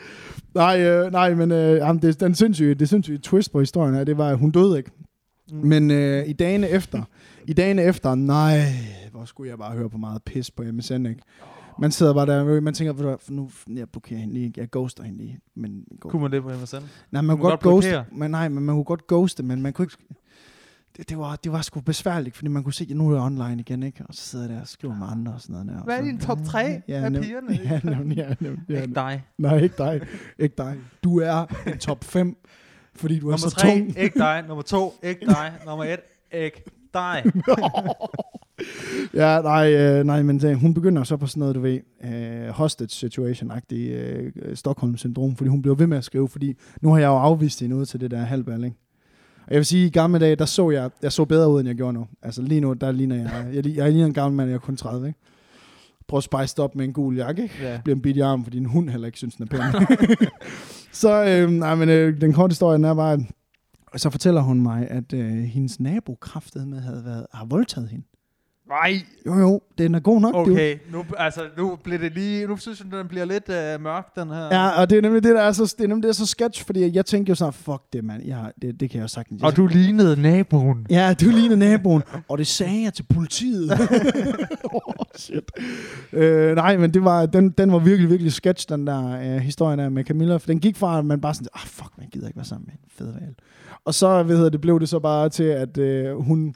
Nej, 0.54 0.80
øh, 0.80 1.12
nej 1.12 1.34
men 1.34 1.52
øh, 1.52 1.76
jamen, 1.76 2.02
det, 2.02 2.20
den 2.20 2.34
sindssyge, 2.34 2.74
det 2.74 2.88
sindssyge 2.88 3.18
twist 3.18 3.52
på 3.52 3.60
historien 3.60 3.94
her, 3.94 4.04
det 4.04 4.18
var, 4.18 4.28
at 4.28 4.38
hun 4.38 4.50
døde 4.50 4.78
ikke. 4.78 4.90
Mm. 5.52 5.58
Men 5.68 5.90
øh, 5.90 6.28
i 6.28 6.32
dagene 6.32 6.68
efter, 6.68 7.02
i 7.48 7.52
dagene 7.52 7.82
efter, 7.82 8.14
nej, 8.14 8.60
hvor 9.12 9.24
skulle 9.24 9.50
jeg 9.50 9.58
bare 9.58 9.72
høre 9.76 9.90
på 9.90 9.98
meget 9.98 10.22
pis 10.22 10.50
på 10.50 10.62
MSN, 10.62 11.06
ikke? 11.06 11.22
Man 11.78 11.90
sidder 11.90 12.14
bare 12.14 12.26
der, 12.26 12.60
man 12.60 12.74
tænker, 12.74 12.92
du 12.92 13.18
nu 13.28 13.50
jeg 13.74 13.88
blokerer 13.88 14.20
hende 14.20 14.34
lige, 14.34 14.52
jeg 14.56 14.70
ghoster 14.70 15.02
hende 15.04 15.18
lige. 15.18 15.38
Men, 15.54 15.84
Kunne 16.00 16.22
man 16.22 16.32
det 16.32 16.42
på 16.42 16.48
MSN? 16.48 16.76
nej, 16.76 16.82
man 17.22 17.22
kunne 17.22 17.26
man 17.26 17.36
godt, 17.36 17.60
godt 17.60 17.60
ghoste, 17.60 18.04
men, 18.12 18.30
nej, 18.30 18.48
men 18.48 18.64
man 18.64 18.74
kunne 18.74 18.84
godt 18.84 19.06
ghoste, 19.06 19.42
men 19.42 19.62
man 19.62 19.72
kunne 19.72 19.84
ikke, 19.84 19.96
det, 20.96 21.08
det, 21.08 21.18
var, 21.18 21.36
det 21.36 21.52
var 21.52 21.62
sgu 21.62 21.80
besværligt, 21.80 22.36
fordi 22.36 22.48
man 22.48 22.62
kunne 22.62 22.72
se, 22.72 22.86
at 22.90 22.96
nu 22.96 23.10
er 23.10 23.14
jeg 23.14 23.22
online 23.22 23.60
igen, 23.60 23.82
ikke? 23.82 24.04
Og 24.08 24.14
så 24.14 24.22
sidder 24.22 24.44
jeg 24.46 24.54
der 24.54 24.60
og 24.60 24.68
skriver 24.68 24.94
med 24.96 25.06
andre 25.10 25.32
og 25.32 25.40
sådan 25.40 25.52
noget 25.66 25.78
der. 25.78 25.84
Hvad 25.84 25.98
er 25.98 26.02
din 26.02 26.18
top 26.18 26.38
3 26.44 26.82
af 26.88 27.10
nem- 27.12 27.22
pigerne? 27.22 27.58
Ja, 27.70 27.80
nem, 27.84 28.12
ja, 28.12 28.34
nem, 28.40 28.58
ja, 28.68 28.80
Ikke 28.82 28.94
dig. 28.94 29.24
Nej, 29.38 29.58
ikke 29.58 29.74
dig. 29.78 30.00
Ikke 30.38 30.54
dig. 30.58 30.78
Du 31.04 31.20
er 31.20 31.46
en 31.66 31.78
top 31.78 32.04
5, 32.04 32.36
fordi 32.94 33.18
du 33.18 33.26
er 33.26 33.30
Nummer 33.30 33.36
så 33.36 33.50
3, 33.50 33.68
tung. 33.68 33.98
ikke 33.98 34.18
dig. 34.18 34.44
Nummer 34.48 34.62
2, 34.62 34.94
ikke 35.02 35.26
dig. 35.26 35.52
Nummer 35.66 35.84
1, 35.84 35.98
ikke 36.32 36.64
dig. 36.94 37.22
Ja, 39.14 39.40
nej, 39.42 39.74
øh, 39.74 40.04
nej, 40.04 40.22
men 40.22 40.40
det, 40.40 40.56
hun 40.56 40.74
begynder 40.74 41.04
så 41.04 41.16
på 41.16 41.26
sådan 41.26 41.40
noget, 41.40 41.54
du 41.54 41.60
ved, 41.60 41.80
øh, 42.04 42.48
hostage 42.48 42.88
situation-agtig 42.88 43.90
øh, 43.90 44.32
Stockholm-syndrom, 44.54 45.36
fordi 45.36 45.48
hun 45.48 45.62
bliver 45.62 45.74
ved 45.74 45.86
med 45.86 45.98
at 45.98 46.04
skrive, 46.04 46.28
fordi 46.28 46.56
nu 46.80 46.90
har 46.92 46.98
jeg 46.98 47.06
jo 47.06 47.16
afvist 47.16 47.60
hende 47.60 47.76
ud 47.76 47.86
til 47.86 48.00
det 48.00 48.10
der 48.10 48.18
halvbal, 48.18 48.64
ikke? 48.64 48.76
Og 49.46 49.52
jeg 49.52 49.56
vil 49.56 49.66
sige, 49.66 49.86
i 49.86 49.90
gamle 49.90 50.18
dage, 50.18 50.36
der 50.36 50.44
så 50.44 50.70
jeg, 50.70 50.90
jeg 51.02 51.12
så 51.12 51.24
bedre 51.24 51.50
ud, 51.50 51.60
end 51.60 51.68
jeg 51.68 51.76
gjorde 51.76 51.92
nu. 51.92 52.06
Altså 52.22 52.42
lige 52.42 52.60
nu, 52.60 52.72
der 52.72 52.92
ligner 52.92 53.16
jeg, 53.16 53.46
jeg, 53.54 53.66
jeg 53.66 53.90
ligner 53.92 54.06
en 54.06 54.14
gammel 54.14 54.36
mand, 54.36 54.48
jeg 54.48 54.54
er 54.54 54.58
kun 54.58 54.76
30, 54.76 55.06
ikke? 55.06 55.18
Prøv 56.08 56.18
at 56.18 56.52
det 56.56 56.58
op 56.58 56.74
med 56.74 56.84
en 56.84 56.92
gul 56.92 57.16
jakke, 57.16 57.42
ikke? 57.42 57.54
Ja. 57.62 57.80
bliver 57.84 57.96
en 57.96 58.02
bit 58.02 58.16
i 58.16 58.20
armen, 58.20 58.44
fordi 58.44 58.58
en 58.58 58.66
hund 58.66 58.90
heller 58.90 59.06
ikke 59.06 59.18
synes, 59.18 59.34
den 59.34 59.48
er 59.50 59.58
pæn. 59.58 59.86
så, 60.92 61.24
øh, 61.24 61.50
nej, 61.50 61.74
men 61.74 61.88
øh, 61.88 62.20
den 62.20 62.32
korte 62.32 62.52
historie 62.52 62.76
den 62.76 62.84
er 62.84 62.94
bare, 62.94 63.18
at 63.94 64.00
så 64.00 64.10
fortæller 64.10 64.40
hun 64.40 64.60
mig, 64.60 64.86
at 64.90 65.12
øh, 65.12 65.30
hendes 65.30 65.80
nabo 65.80 66.14
kraftede 66.20 66.66
med 66.66 66.80
havde 66.80 67.02
været, 67.04 67.26
har 67.34 67.44
voldtaget 67.44 67.88
hende. 67.88 68.04
Nej. 68.68 68.94
Jo, 69.26 69.34
jo, 69.38 69.60
den 69.78 69.94
er 69.94 70.00
god 70.00 70.20
nok. 70.20 70.34
Okay, 70.34 70.78
nu, 70.92 71.04
altså, 71.18 71.40
nu 71.56 71.76
bliver 71.84 71.98
det 71.98 72.12
lige... 72.14 72.46
Nu 72.46 72.56
synes 72.56 72.80
jeg, 72.80 72.98
den 72.98 73.08
bliver 73.08 73.24
lidt 73.24 73.48
uh, 73.48 73.82
mørk, 73.82 74.14
den 74.16 74.28
her. 74.28 74.44
Ja, 74.44 74.80
og 74.80 74.90
det 74.90 74.98
er 74.98 75.02
nemlig 75.02 75.22
det, 75.22 75.34
der 75.34 75.40
er 75.42 75.52
så, 75.52 75.74
det 75.78 75.84
er 75.84 75.88
nemlig 75.88 76.02
det, 76.02 76.08
er 76.08 76.12
så 76.12 76.26
sketch, 76.26 76.66
fordi 76.66 76.96
jeg 76.96 77.06
tænker 77.06 77.30
jo 77.30 77.34
sådan, 77.34 77.52
fuck 77.52 77.82
det, 77.92 78.04
mand. 78.04 78.22
Jeg, 78.26 78.36
har- 78.36 78.52
det, 78.62 78.80
det 78.80 78.90
kan 78.90 78.96
jeg 78.98 79.02
jo 79.02 79.08
sagtens. 79.08 79.42
Og 79.42 79.56
du 79.56 79.66
lignede 79.66 80.22
naboen. 80.22 80.86
Ja, 80.90 81.14
du 81.20 81.30
ligner 81.30 81.56
naboen. 81.56 82.02
og 82.28 82.38
det 82.38 82.46
sagde 82.46 82.82
jeg 82.82 82.94
til 82.94 83.02
politiet. 83.14 83.70
oh, 84.74 85.04
shit. 85.16 85.52
Øh, 86.12 86.54
nej, 86.56 86.76
men 86.76 86.94
det 86.94 87.04
var, 87.04 87.26
den, 87.26 87.50
den 87.50 87.72
var 87.72 87.78
virkelig, 87.78 88.10
virkelig 88.10 88.32
sketch, 88.32 88.68
den 88.68 88.86
der 88.86 89.20
øh, 89.20 89.40
historie 89.40 89.76
der 89.76 89.88
med 89.88 90.04
Camilla. 90.04 90.36
For 90.36 90.46
den 90.46 90.60
gik 90.60 90.76
fra, 90.76 90.98
at 90.98 91.04
man 91.04 91.20
bare 91.20 91.34
sådan, 91.34 91.48
ah 91.54 91.66
fuck, 91.66 91.90
man 91.98 92.08
gider 92.12 92.26
ikke 92.26 92.36
være 92.36 92.44
sammen 92.46 92.66
med 92.66 92.74
en 92.74 92.88
fed 92.88 93.12
valg. 93.20 93.34
Og 93.84 93.94
så, 93.94 94.22
ved 94.22 94.42
jeg, 94.42 94.52
det 94.52 94.60
blev 94.60 94.80
det 94.80 94.88
så 94.88 94.98
bare 94.98 95.28
til, 95.28 95.44
at 95.44 95.78
øh, 95.78 96.16
hun... 96.16 96.54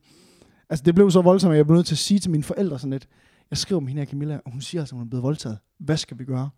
Altså, 0.71 0.83
det 0.85 0.95
blev 0.95 1.11
så 1.11 1.21
voldsomt, 1.21 1.53
at 1.53 1.57
jeg 1.57 1.67
blev 1.67 1.77
nødt 1.77 1.87
til 1.87 1.95
at 1.95 1.99
sige 1.99 2.21
til 2.21 2.31
mine 2.31 2.43
forældre 2.43 2.79
sådan 2.79 2.91
lidt, 2.91 3.09
jeg 3.51 3.59
skriver 3.59 3.81
med 3.81 3.89
hende 3.89 4.01
her 4.01 4.07
Camilla, 4.07 4.39
og 4.45 4.53
hun 4.53 4.61
siger 4.61 4.83
altså, 4.83 4.95
at 4.95 4.99
hun 4.99 5.07
er 5.07 5.11
blevet 5.11 5.23
voldtaget. 5.23 5.59
Hvad 5.79 5.97
skal 5.97 6.19
vi 6.19 6.25
gøre? 6.25 6.51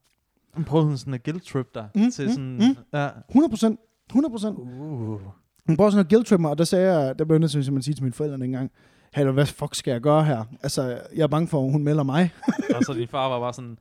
Hun 0.55 0.65
prøvede 0.65 0.99
sådan 0.99 1.15
en 1.15 1.21
guilt 1.25 1.43
trip 1.45 1.75
der. 1.75 1.85
Mm, 1.95 2.11
til 2.11 2.27
mm, 2.27 2.33
sådan... 2.33 2.55
mm. 2.55 2.99
Ja. 2.99 3.09
100 3.29 3.51
procent. 3.51 3.81
100 4.11 4.33
procent. 4.33 4.59
Uh. 4.59 5.21
Hun 5.67 5.77
prøvede 5.77 5.93
sådan 5.93 6.07
at 6.07 6.11
guilt 6.11 6.27
trip 6.27 6.41
mig, 6.41 6.51
og 6.51 6.59
der 6.59 6.65
sagde 6.65 6.93
jeg, 6.93 7.19
der 7.19 7.25
blev 7.25 7.35
jeg 7.35 7.41
nødt 7.41 7.51
til 7.51 7.59
at 7.59 7.85
sige 7.85 7.95
til 7.95 8.03
mine 8.03 8.13
forældre 8.13 8.39
dengang, 8.39 8.71
hey, 9.15 9.25
hvad 9.25 9.47
fuck 9.47 9.75
skal 9.75 9.91
jeg 9.93 10.01
gøre 10.01 10.25
her? 10.25 10.45
Altså, 10.63 11.01
jeg 11.17 11.23
er 11.23 11.27
bange 11.27 11.49
for, 11.49 11.65
at 11.65 11.73
hun 11.73 11.83
melder 11.85 12.03
mig. 12.03 12.33
Og 12.75 12.83
så 12.85 12.93
din 12.93 13.09
far 13.09 13.29
var 13.29 13.41
bare 13.41 13.53
sådan... 13.53 13.79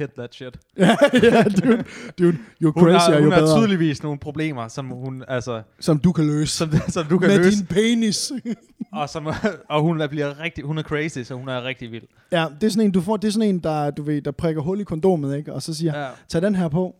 Hit 0.00 0.10
that 0.18 0.34
shit. 0.34 0.56
ja, 0.78 0.96
ja, 1.22 1.42
dude, 1.42 1.84
dude, 2.18 2.38
you're 2.64 2.72
Hun 2.80 2.82
crazy, 2.82 3.10
har, 3.10 3.14
jo 3.16 3.22
hun 3.22 3.32
har 3.32 3.40
bedre. 3.40 3.58
tydeligvis 3.60 4.02
nogle 4.02 4.18
problemer, 4.18 4.68
som 4.68 4.86
hun, 4.86 5.24
altså, 5.28 5.62
Som 5.80 5.98
du 5.98 6.12
kan 6.12 6.26
løse. 6.26 6.56
som, 6.56 6.70
som 6.88 7.04
du 7.06 7.18
kan 7.18 7.28
Med 7.28 7.38
løse. 7.38 7.58
din 7.58 7.66
penis. 7.66 8.32
Og, 8.92 9.08
som, 9.08 9.26
og 9.68 9.82
hun 9.82 10.00
er, 10.00 10.06
bliver 10.06 10.40
rigtig, 10.40 10.64
hun 10.64 10.78
er 10.78 10.82
crazy, 10.82 11.18
så 11.22 11.34
hun 11.34 11.48
er 11.48 11.64
rigtig 11.64 11.92
vild. 11.92 12.02
ja, 12.32 12.46
det 12.60 12.66
er 12.66 12.70
sådan 12.70 12.84
en, 12.86 12.90
du 12.92 13.00
får, 13.00 13.16
det 13.16 13.28
er 13.28 13.32
sådan 13.32 13.48
en, 13.48 13.58
der, 13.58 13.90
du 13.90 14.02
ved, 14.02 14.22
der 14.22 14.30
prikker 14.30 14.62
hul 14.62 14.80
i 14.80 14.84
kondomet, 14.84 15.36
ikke? 15.36 15.52
Og 15.52 15.62
så 15.62 15.74
siger, 15.74 16.00
ja. 16.00 16.08
Tag 16.28 16.42
den 16.42 16.54
her 16.54 16.68
på. 16.68 16.94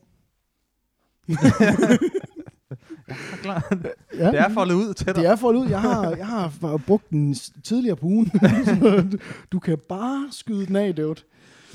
Ja, 4.19 4.31
Det 4.31 4.39
er 4.41 4.49
foldet 4.55 4.75
ud 4.75 4.95
til 4.95 5.07
dig. 5.07 5.15
det 5.15 5.27
er 5.27 5.37
foldet 5.37 5.61
ud. 5.61 5.69
Jeg 5.69 5.81
har, 5.81 6.11
jeg 6.17 6.27
har 6.27 6.53
brugt 6.87 7.11
den 7.11 7.35
tidligere 7.65 7.97
på 7.97 8.07
ugen. 8.07 8.33
Du 9.53 9.59
kan 9.59 9.79
bare 9.89 10.29
skyde 10.31 10.67
den 10.67 10.77
af, 10.77 10.95
dude. 10.95 11.21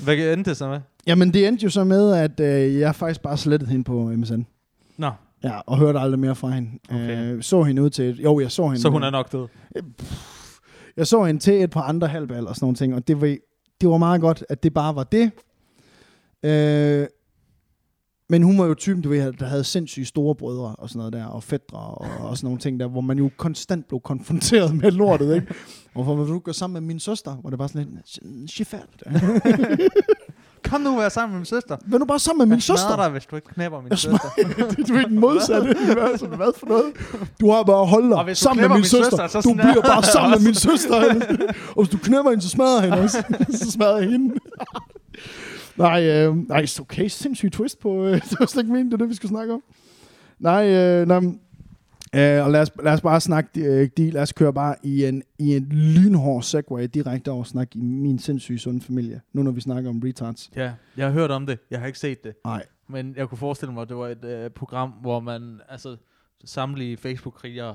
Hvad 0.04 0.16
endte 0.16 0.50
det 0.50 0.56
så 0.56 0.68
med? 0.68 0.80
Jamen, 1.06 1.32
det 1.32 1.48
endte 1.48 1.64
jo 1.64 1.70
så 1.70 1.84
med, 1.84 2.12
at 2.12 2.40
øh, 2.40 2.78
jeg 2.78 2.94
faktisk 2.94 3.22
bare 3.22 3.36
slettede 3.36 3.70
hende 3.70 3.84
på 3.84 4.12
MSN. 4.16 4.40
Nå, 4.96 5.10
Ja, 5.44 5.60
og 5.66 5.78
hørte 5.78 5.98
aldrig 5.98 6.18
mere 6.20 6.34
fra 6.34 6.50
hende. 6.50 6.70
Okay. 6.90 7.34
Øh, 7.34 7.42
så 7.42 7.62
hende 7.62 7.82
ud 7.82 7.90
til... 7.90 8.20
Jo, 8.20 8.40
jeg 8.40 8.50
så 8.50 8.66
hende. 8.66 8.80
så 8.80 8.88
hun 8.88 9.02
er 9.02 9.10
nok 9.10 9.32
død. 9.32 9.48
Jeg 10.96 11.06
så 11.06 11.24
hende 11.24 11.40
til 11.40 11.62
et 11.62 11.70
par 11.70 11.82
andre 11.82 12.08
halvbal 12.08 12.46
og 12.46 12.54
sådan 12.56 12.64
nogle 12.64 12.76
ting, 12.76 12.94
og 12.94 13.08
det 13.08 13.20
var, 13.20 13.36
det 13.80 13.88
var 13.88 13.96
meget 13.96 14.20
godt, 14.20 14.44
at 14.48 14.62
det 14.62 14.74
bare 14.74 14.94
var 14.94 15.04
det. 15.04 15.30
Øh, 16.42 17.06
men 18.28 18.42
hun 18.42 18.58
var 18.58 18.64
jo 18.66 18.74
typen, 18.74 19.02
du 19.02 19.08
ved, 19.08 19.32
der 19.32 19.46
havde 19.46 19.64
sindssygt 19.64 20.08
store 20.08 20.34
brødre 20.34 20.74
og 20.78 20.88
sådan 20.88 20.98
noget 20.98 21.12
der, 21.12 21.24
og 21.24 21.42
fædre 21.42 21.78
og, 21.78 22.06
og 22.28 22.36
sådan 22.36 22.46
nogle 22.46 22.58
ting 22.60 22.80
der, 22.80 22.86
hvor 22.88 23.00
man 23.00 23.18
jo 23.18 23.30
konstant 23.36 23.88
blev 23.88 24.00
konfronteret 24.00 24.74
med 24.76 24.90
lortet, 24.90 25.34
ikke? 25.34 25.46
Hvorfor 25.92 26.14
vil 26.16 26.26
du 26.26 26.38
gå 26.38 26.52
sammen 26.52 26.72
med 26.82 26.86
min 26.94 27.00
søster? 27.00 27.34
Hvor 27.34 27.50
det 27.50 27.58
bare 27.58 27.68
sådan 27.68 27.88
lidt, 28.22 28.50
chifat. 28.50 28.86
Kom 30.64 30.80
nu, 30.80 30.96
vær 30.96 31.08
sammen 31.08 31.32
med 31.32 31.38
min 31.38 31.44
søster. 31.46 31.76
Vil 31.86 32.00
du 32.00 32.04
bare 32.04 32.18
sammen 32.18 32.38
med 32.38 32.46
min 32.46 32.54
Jeg 32.56 32.62
søster? 32.62 32.96
dig, 32.96 33.08
hvis 33.10 33.26
du 33.26 33.36
ikke 33.36 33.48
knæpper 33.48 33.80
min 33.80 33.90
Jeg 33.90 33.98
søster. 33.98 34.28
du 34.88 34.94
er 35.00 35.06
den 35.08 35.20
modsatte. 35.20 35.74
Hvad, 35.94 36.18
så, 36.18 36.26
hvad 36.26 36.52
for 36.58 36.66
noget? 36.66 36.84
Du 37.40 37.50
har 37.50 37.62
bare 37.62 37.84
Og 38.16 38.24
dig 38.24 38.34
du 38.34 38.38
sammen 38.40 38.62
med 38.62 38.68
min 38.68 38.76
min 38.76 38.84
søster. 38.84 39.10
søster, 39.10 39.26
så 39.28 39.40
du 39.48 39.54
bliver 39.54 39.82
bare 39.82 39.96
jeg 39.96 40.04
sammen 40.04 40.30
med 40.30 40.40
min 40.48 40.54
søster. 40.68 40.96
og 41.76 41.82
hvis 41.84 41.88
du 41.88 41.98
knæpper 41.98 42.30
hende, 42.30 42.42
så 42.44 42.48
smadrer 42.48 42.80
hende 42.82 42.98
også. 42.98 43.22
så 43.50 43.70
smadrer 43.70 43.98
jeg 43.98 44.10
hende. 44.10 44.34
Nej, 45.78 46.08
øh, 46.08 46.36
nej, 46.48 46.66
okay, 46.80 47.08
sindssygt 47.08 47.52
twist 47.52 47.80
på... 47.80 48.04
Øh, 48.06 48.12
det 48.30 48.40
var 48.40 48.46
slet 48.46 48.62
ikke 48.62 48.72
meningen, 48.72 48.92
det 48.92 48.94
er 48.94 48.98
det, 48.98 49.08
vi 49.08 49.14
skulle 49.14 49.30
snakke 49.30 49.54
om. 49.54 49.62
Nej, 50.38 50.68
øh, 50.68 51.08
nej, 51.08 51.20
Uh, 52.14 52.44
og 52.44 52.50
lad 52.50 52.60
os, 52.60 52.72
lad 52.82 52.92
os 52.92 53.00
bare 53.00 53.20
snakke, 53.20 53.50
uh, 53.56 53.88
de, 53.96 54.10
lad 54.10 54.22
os 54.22 54.32
køre 54.32 54.52
bare 54.52 54.74
i 54.82 55.04
en, 55.04 55.22
i 55.38 55.56
en 55.56 55.62
lynhård 55.62 56.42
segway 56.42 56.88
direkte 56.94 57.30
over 57.30 57.40
at 57.40 57.46
snakke 57.46 57.78
i 57.78 57.80
min 57.82 58.18
sindssyge 58.18 58.58
sunde 58.58 58.80
familie, 58.80 59.20
nu 59.32 59.42
når 59.42 59.50
vi 59.50 59.60
snakker 59.60 59.90
om 59.90 60.02
retards. 60.04 60.50
Ja, 60.56 60.72
jeg 60.96 61.06
har 61.06 61.12
hørt 61.12 61.30
om 61.30 61.46
det. 61.46 61.58
Jeg 61.70 61.80
har 61.80 61.86
ikke 61.86 61.98
set 61.98 62.24
det. 62.24 62.34
Nej. 62.44 62.66
Men 62.88 63.14
jeg 63.16 63.28
kunne 63.28 63.38
forestille 63.38 63.74
mig, 63.74 63.82
at 63.82 63.88
det 63.88 63.96
var 63.96 64.08
et 64.08 64.24
øh, 64.24 64.50
program, 64.50 64.90
hvor 64.90 65.20
man 65.20 65.60
altså 65.68 65.96
samtlige 66.44 66.96
Facebook-krigere 66.96 67.74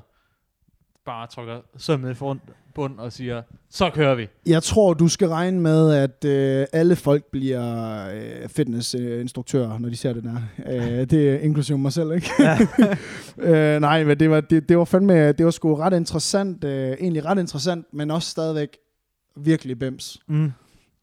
bare 1.05 1.27
trykker 1.27 1.61
sømmet 1.77 2.17
front, 2.17 2.41
bund 2.73 2.99
og 2.99 3.13
siger, 3.13 3.41
så 3.69 3.89
kører 3.89 4.15
vi. 4.15 4.27
Jeg 4.45 4.63
tror, 4.63 4.93
du 4.93 5.07
skal 5.07 5.27
regne 5.27 5.59
med, 5.59 5.93
at 5.93 6.25
øh, 6.25 6.65
alle 6.73 6.95
folk 6.95 7.25
bliver 7.31 8.07
øh, 8.13 8.49
fitnessinstruktører, 8.49 9.79
når 9.79 9.89
de 9.89 9.95
ser 9.95 10.13
det 10.13 10.23
der. 10.23 10.37
Øh, 10.67 11.09
det 11.09 11.29
er 11.29 11.39
inklusive 11.39 11.77
mig 11.77 11.93
selv, 11.93 12.11
ikke? 12.11 12.29
Ja. 12.39 12.57
øh, 13.75 13.81
nej, 13.81 14.03
men 14.03 14.19
det 14.19 14.29
var, 14.29 14.41
det, 14.41 14.69
det 14.69 14.77
var 14.77 14.85
fandme, 14.85 15.31
det 15.31 15.45
var 15.45 15.51
sgu 15.51 15.75
ret 15.75 15.93
interessant, 15.93 16.63
øh, 16.63 16.91
egentlig 16.99 17.25
ret 17.25 17.39
interessant, 17.39 17.85
men 17.93 18.11
også 18.11 18.29
stadigvæk 18.29 18.77
virkelig 19.35 19.79
bims. 19.79 20.19
Mm. 20.27 20.51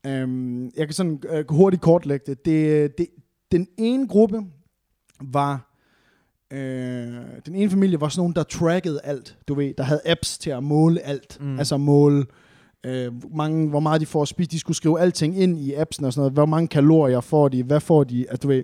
Øhm, 0.06 0.64
jeg 0.64 0.86
kan 0.86 0.92
sådan 0.92 1.22
øh, 1.30 1.44
hurtigt 1.48 1.82
kortlægge 1.82 2.24
det. 2.26 2.44
det, 2.44 2.98
det. 2.98 3.06
Den 3.52 3.66
ene 3.78 4.08
gruppe 4.08 4.40
var... 5.20 5.67
Øh, 6.52 6.58
den 7.46 7.54
ene 7.54 7.70
familie 7.70 8.00
var 8.00 8.08
sådan 8.08 8.20
nogen, 8.20 8.34
der 8.34 8.42
trackede 8.42 9.00
alt. 9.04 9.36
Du 9.48 9.54
ved, 9.54 9.74
der 9.78 9.84
havde 9.84 10.00
apps 10.06 10.38
til 10.38 10.50
at 10.50 10.62
måle 10.62 11.00
alt. 11.00 11.38
Mm. 11.40 11.58
Altså 11.58 11.76
måle, 11.76 12.24
øh, 12.86 13.12
mange, 13.36 13.68
hvor 13.68 13.80
meget 13.80 14.00
de 14.00 14.06
får 14.06 14.22
at 14.22 14.28
spise. 14.28 14.50
De 14.50 14.58
skulle 14.58 14.76
skrive 14.76 15.00
alting 15.00 15.38
ind 15.40 15.58
i 15.58 15.74
appsen 15.74 16.04
og 16.04 16.12
sådan 16.12 16.20
noget. 16.20 16.32
Hvor 16.32 16.46
mange 16.46 16.68
kalorier 16.68 17.20
får 17.20 17.48
de? 17.48 17.62
Hvad 17.62 17.80
får 17.80 18.04
de? 18.04 18.20
Altså, 18.30 18.40
du 18.42 18.48
ved, 18.48 18.62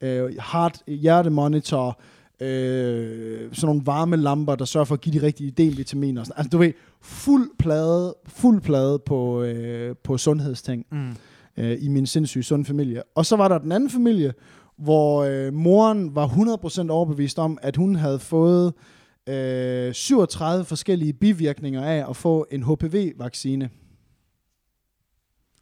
øh, 0.00 0.34
heart, 0.52 0.82
hjertemonitor, 0.86 2.00
øh, 2.40 3.38
sådan 3.52 3.66
nogle 3.66 3.82
varme 3.84 4.16
lamper, 4.16 4.54
der 4.54 4.64
sørger 4.64 4.84
for 4.84 4.94
at 4.94 5.00
give 5.00 5.20
de 5.20 5.26
rigtige 5.26 5.50
D-vitaminer. 5.50 6.20
og 6.20 6.26
sådan. 6.26 6.38
Altså, 6.38 6.48
du 6.50 6.58
ved, 6.58 6.72
fuld 7.00 7.50
plade, 7.58 8.14
fuld 8.26 8.60
plade 8.60 8.98
på, 9.06 9.42
øh, 9.42 9.96
på 10.04 10.18
sundhedsting 10.18 10.86
Mm. 10.92 11.10
øh, 11.56 11.76
i 11.80 11.88
min 11.88 12.06
sindssyge 12.06 12.42
sunde 12.42 12.64
familie. 12.64 13.02
Og 13.14 13.26
så 13.26 13.36
var 13.36 13.48
der 13.48 13.58
den 13.58 13.72
anden 13.72 13.90
familie, 13.90 14.32
hvor 14.78 15.24
øh, 15.24 15.52
moren 15.52 16.14
var 16.14 16.26
100% 16.26 16.90
overbevist 16.90 17.38
om, 17.38 17.58
at 17.62 17.76
hun 17.76 17.94
havde 17.94 18.18
fået 18.18 18.72
øh, 19.28 19.94
37 19.94 20.64
forskellige 20.64 21.12
bivirkninger 21.12 21.84
af 21.84 22.10
at 22.10 22.16
få 22.16 22.46
en 22.50 22.62
HPV-vaccine. 22.62 23.70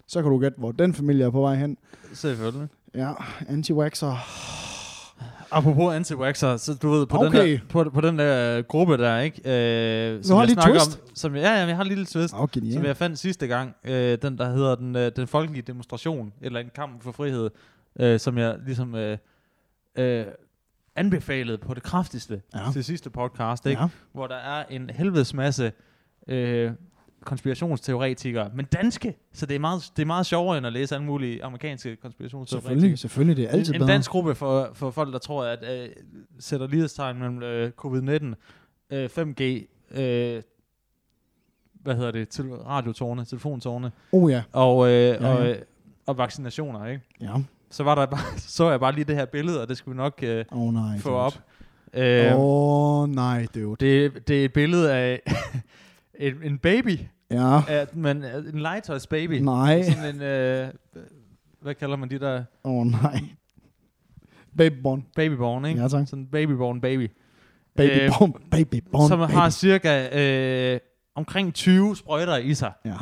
Så 0.09 0.23
kan 0.23 0.31
du 0.31 0.39
gætte, 0.39 0.59
hvor 0.59 0.73
den 0.73 0.95
familie 0.95 1.25
er 1.25 1.31
på 1.31 1.41
vej 1.41 1.55
hen. 1.55 1.77
Selvfølgelig. 2.15 2.69
Ja, 2.95 3.13
anti-vaxxer. 3.49 4.17
Apropos 5.51 5.95
anti-waxer, 5.95 6.57
så 6.57 6.75
du 6.83 6.91
ved, 6.91 7.07
på, 7.07 7.17
den 7.17 7.27
Okay. 7.27 7.53
der, 7.53 7.59
på, 7.69 7.85
på 7.95 8.01
den 8.01 8.19
der 8.19 8.59
øh, 8.59 8.65
gruppe 8.69 8.97
der, 8.99 9.19
ikke? 9.19 9.41
Øh, 9.45 10.25
har 10.25 10.39
jeg 10.39 10.47
lige 10.47 10.55
snakker 10.55 10.81
twist? 10.81 11.01
Om, 11.03 11.09
som, 11.15 11.37
ja, 11.37 11.41
ja, 11.61 11.67
jeg 11.67 11.77
har 11.77 11.83
en 11.83 11.89
lille 11.89 12.05
twist. 12.07 12.35
Oh, 12.35 12.39
Som 12.39 12.49
genialt. 12.53 12.87
jeg 12.87 12.97
fandt 12.97 13.19
sidste 13.19 13.47
gang, 13.47 13.75
øh, 13.85 14.19
den 14.23 14.39
der 14.39 14.51
hedder 14.51 14.75
den, 14.75 14.97
øh, 14.97 15.13
den 15.17 15.27
folkelige 15.27 15.63
demonstration, 15.63 16.33
eller 16.41 16.61
en 16.61 16.71
kamp 16.75 17.03
for 17.03 17.13
frihed, 17.13 17.51
øh, 18.01 18.21
som 18.21 18.39
jeg 18.39 18.59
ligesom 18.67 18.95
øh, 18.95 19.19
øh, 19.99 20.25
anbefalede 20.97 21.59
på 21.59 21.75
det 21.75 21.83
kraftigste 21.83 22.43
Ja. 22.55 22.65
ja. 22.67 22.73
til 22.73 22.85
sidste 22.85 23.11
podcast, 23.11 23.67
ikke? 23.67 23.83
Ja. 23.83 23.89
hvor 24.13 24.27
der 24.27 24.35
er 24.37 24.65
en 24.71 24.91
helvedes 24.91 25.35
masse 25.35 25.73
øh, 26.29 26.71
konspirationsteoretikere, 27.25 28.51
men 28.55 28.65
danske, 28.65 29.17
så 29.33 29.47
det 29.47 29.55
er, 29.55 29.59
meget, 29.59 29.93
det 29.97 30.03
er 30.03 30.07
meget 30.07 30.27
sjovere 30.27 30.59
end 30.59 30.67
at 30.67 30.73
læse 30.73 30.95
alle 30.95 31.07
mulige 31.07 31.45
amerikanske 31.45 31.97
konspirationsteoretikere. 31.97 32.71
Selvfølgelig, 32.73 32.99
selvfølgelig. 32.99 33.37
Det 33.37 33.45
er 33.45 33.49
altid 33.49 33.75
en, 33.75 33.75
en 33.75 33.81
bedre. 33.81 33.93
dansk 33.93 34.11
gruppe 34.11 34.35
for, 34.35 34.71
for 34.75 34.91
folk, 34.91 35.13
der 35.13 35.19
tror, 35.19 35.45
at 35.45 35.83
øh, 35.83 35.89
sætter 36.39 36.67
lighedstegn 36.67 37.19
mellem 37.19 37.43
øh, 37.43 37.71
covid-19, 37.85 38.35
øh, 38.91 39.05
5G, 39.19 39.43
øh, 40.01 40.43
hvad 41.75 41.95
hedder 41.95 42.11
det, 42.11 42.29
til 42.29 42.51
radiotårne, 42.55 43.25
telefontårne, 43.25 43.93
Oh 44.13 44.31
ja. 44.33 44.43
og, 44.53 44.89
øh, 44.89 44.93
ja. 44.93 45.29
og, 45.35 45.49
øh, 45.49 45.57
og 46.07 46.19
vaccinationer, 46.19 46.87
ikke? 46.87 47.03
Ja. 47.21 47.35
Så 47.73 47.83
var 47.85 47.95
der 47.95 48.07
bare, 48.07 48.39
så 48.57 48.71
jeg 48.71 48.81
bare 48.81 48.93
lige 48.93 49.05
det 49.05 49.17
her 49.17 49.25
billede, 49.25 49.63
og 49.63 49.69
det 49.69 49.77
skulle 49.77 49.95
vi 49.95 49.97
nok 49.97 50.19
øh, 50.23 50.45
oh, 50.53 50.75
nej. 50.75 50.99
få 50.99 51.11
op. 51.11 51.33
Øh, 51.95 52.33
Åh 52.35 52.41
oh, 53.03 53.09
nej, 53.09 53.47
dude. 53.55 53.77
det, 53.81 54.29
det 54.29 54.41
er 54.41 54.45
et 54.45 54.53
billede 54.53 54.93
af 54.95 55.21
en, 56.21 56.35
en 56.43 56.59
baby, 56.59 56.99
Ja. 57.31 57.61
af, 57.69 57.87
men 57.95 58.25
øh, 58.25 58.49
en 58.55 58.59
legetøjs 58.61 59.07
baby. 59.07 59.33
Nej. 59.33 59.83
Sådan 59.83 60.15
en, 60.15 60.23
øh, 60.23 60.69
hvad 61.63 61.75
kalder 61.75 61.97
man 61.97 62.11
de 62.11 62.19
der 62.19 62.45
Åh 62.65 62.73
oh, 62.73 62.87
nej. 62.87 63.21
Babyborn. 64.57 65.05
babyborn, 65.17 65.65
ikke? 65.65 65.81
Ja, 65.81 65.89
tak. 65.89 66.09
Sådan 66.09 66.23
en 66.23 66.27
babyborn 66.27 66.81
baby. 66.81 67.11
Babyborn. 67.77 68.35
Babyborn. 68.51 69.09
som 69.09 69.19
baby. 69.19 69.31
har 69.33 69.51
cirka 69.51 70.09
øh, 70.75 70.81
omkring 71.15 71.55
20 71.55 71.97
sprøjter 71.97 72.37
i 72.37 72.55
sig. 72.55 72.73
Ja. 72.85 72.91
Ja. 72.91 72.97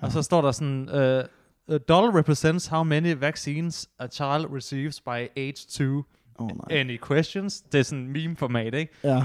Og 0.00 0.12
så 0.12 0.22
står 0.22 0.42
der 0.42 0.52
sådan, 0.52 0.88
øh, 0.88 1.24
a 1.70 1.78
doll 1.78 2.10
represents 2.10 2.66
how 2.66 2.82
many 2.82 3.12
vaccines 3.20 3.88
a 3.98 4.06
child 4.08 4.46
receives 4.54 5.00
by 5.00 5.28
age 5.36 5.66
2. 5.68 5.84
Åh 5.84 6.04
oh, 6.38 6.48
nej. 6.48 6.80
Any 6.80 7.00
questions? 7.08 7.60
Det 7.60 7.78
er 7.78 7.82
sådan 7.82 8.04
en 8.04 8.12
meme-format, 8.12 8.74
ikke? 8.74 8.92
Ja. 9.04 9.24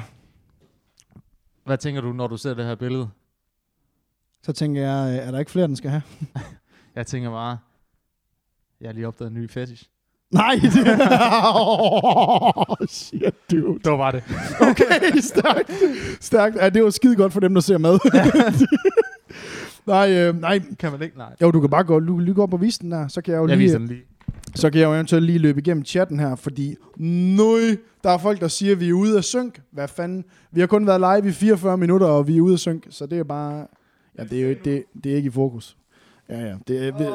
Hvad 1.66 1.78
tænker 1.78 2.02
du, 2.02 2.14
når 2.14 2.28
du 2.28 2.38
ser 2.38 2.54
det 2.54 2.66
her 2.66 2.76
billede? 2.76 3.10
Så 4.44 4.54
tænker 4.54 4.82
jeg, 4.82 5.18
er 5.18 5.32
der 5.32 5.40
ikke 5.40 5.52
flere, 5.52 5.68
den 5.68 5.76
skal 5.76 5.90
have? 5.90 6.02
Jeg 6.96 7.08
tænker 7.08 7.30
bare, 7.30 7.58
jeg 8.82 8.88
har 8.88 8.94
lige 8.94 9.08
opdaget 9.08 9.32
en 9.32 9.38
ny 9.38 9.50
fetish. 9.50 9.84
Nej! 10.32 10.56
Det... 10.62 11.00
oh, 11.56 12.88
shit, 12.88 13.52
dude. 13.52 13.80
Det 13.84 13.92
var 13.92 14.12
det. 14.12 14.24
Okay, 14.62 15.18
stærkt. 15.20 15.72
Stærkt. 16.20 16.56
Ja, 16.56 16.70
det 16.70 16.84
var 16.84 16.90
skide 16.90 17.16
godt 17.16 17.34
for 17.34 17.40
dem, 17.40 17.54
der 17.54 17.62
ser 17.62 17.78
med. 17.78 18.00
nej, 19.88 20.12
øh, 20.14 20.42
nej. 20.42 20.60
Kan 20.80 20.92
man 20.92 21.02
ikke? 21.02 21.18
Nej. 21.18 21.36
Jo, 21.42 21.52
du 21.52 21.62
kan 21.62 21.70
bare 21.70 21.84
gå, 21.84 22.00
du, 22.00 22.18
lige 22.20 22.34
gå 22.36 22.44
op 22.44 22.54
og 22.54 22.62
vise 22.62 22.80
den 22.80 22.92
der, 22.92 23.08
så 23.08 23.22
kan 23.22 23.34
jeg 23.34 23.40
jo 23.40 23.48
Jeg 23.48 23.58
lige, 23.58 23.74
den 23.74 23.88
lige. 23.88 24.02
så 24.56 24.70
kan 24.70 24.82
jeg 24.82 24.88
jo 24.88 24.94
eventuelt 24.94 25.26
lige 25.26 25.40
løbe 25.40 25.60
igennem 25.60 25.86
chatten 25.86 26.20
her, 26.20 26.36
fordi 26.36 26.76
nøj, 26.98 27.60
der 28.04 28.10
er 28.10 28.18
folk, 28.18 28.42
der 28.42 28.48
siger, 28.48 28.72
at 28.72 28.80
vi 28.80 28.90
er 28.90 28.94
ude 28.94 29.18
af 29.18 29.24
synk. 29.24 29.62
Hvad 29.72 29.88
fanden? 29.88 30.26
Vi 30.52 30.60
har 30.60 30.68
kun 30.68 30.88
været 30.88 31.22
live 31.22 31.30
i 31.30 31.34
44 31.34 31.78
minutter, 31.78 32.08
og 32.08 32.28
vi 32.28 32.38
er 32.38 32.42
ude 32.42 32.54
af 32.54 32.60
synk, 32.60 32.88
så 32.90 33.06
det 33.06 33.20
er 33.20 33.24
bare... 33.24 33.68
Ja, 34.18 34.24
det 34.24 34.44
er 34.44 34.50
jo 34.50 34.56
det, 34.66 34.84
det 35.04 35.12
er 35.12 35.16
ikke 35.16 35.28
i 35.28 35.32
fokus. 35.32 35.78
Ja, 36.30 36.40
ja. 36.40 36.56
Det 36.68 36.94
vi, 37.00 37.06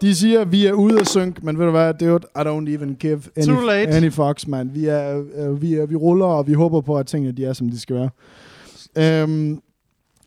de 0.00 0.14
siger, 0.14 0.40
at 0.40 0.52
vi 0.52 0.66
er 0.66 0.72
ude 0.72 1.00
af 1.00 1.06
synk, 1.06 1.42
men 1.42 1.58
ved 1.58 1.64
du 1.64 1.70
hvad, 1.70 1.94
det 1.94 2.08
er 2.08 2.16
I 2.16 2.46
don't 2.48 2.74
even 2.74 2.94
give 2.94 3.22
any, 3.36 3.94
any 3.94 4.12
fucks, 4.12 4.48
man. 4.48 4.74
Vi, 4.74 4.86
er, 4.86 5.24
øh, 5.36 5.62
vi, 5.62 5.74
er, 5.74 5.86
vi 5.86 5.96
ruller, 5.96 6.26
og 6.26 6.46
vi 6.46 6.52
håber 6.52 6.80
på, 6.80 6.96
at 6.98 7.06
tingene 7.06 7.32
de 7.32 7.44
er, 7.44 7.52
som 7.52 7.70
de 7.70 7.80
skal 7.80 7.96
være. 7.96 9.24
Um, 9.24 9.62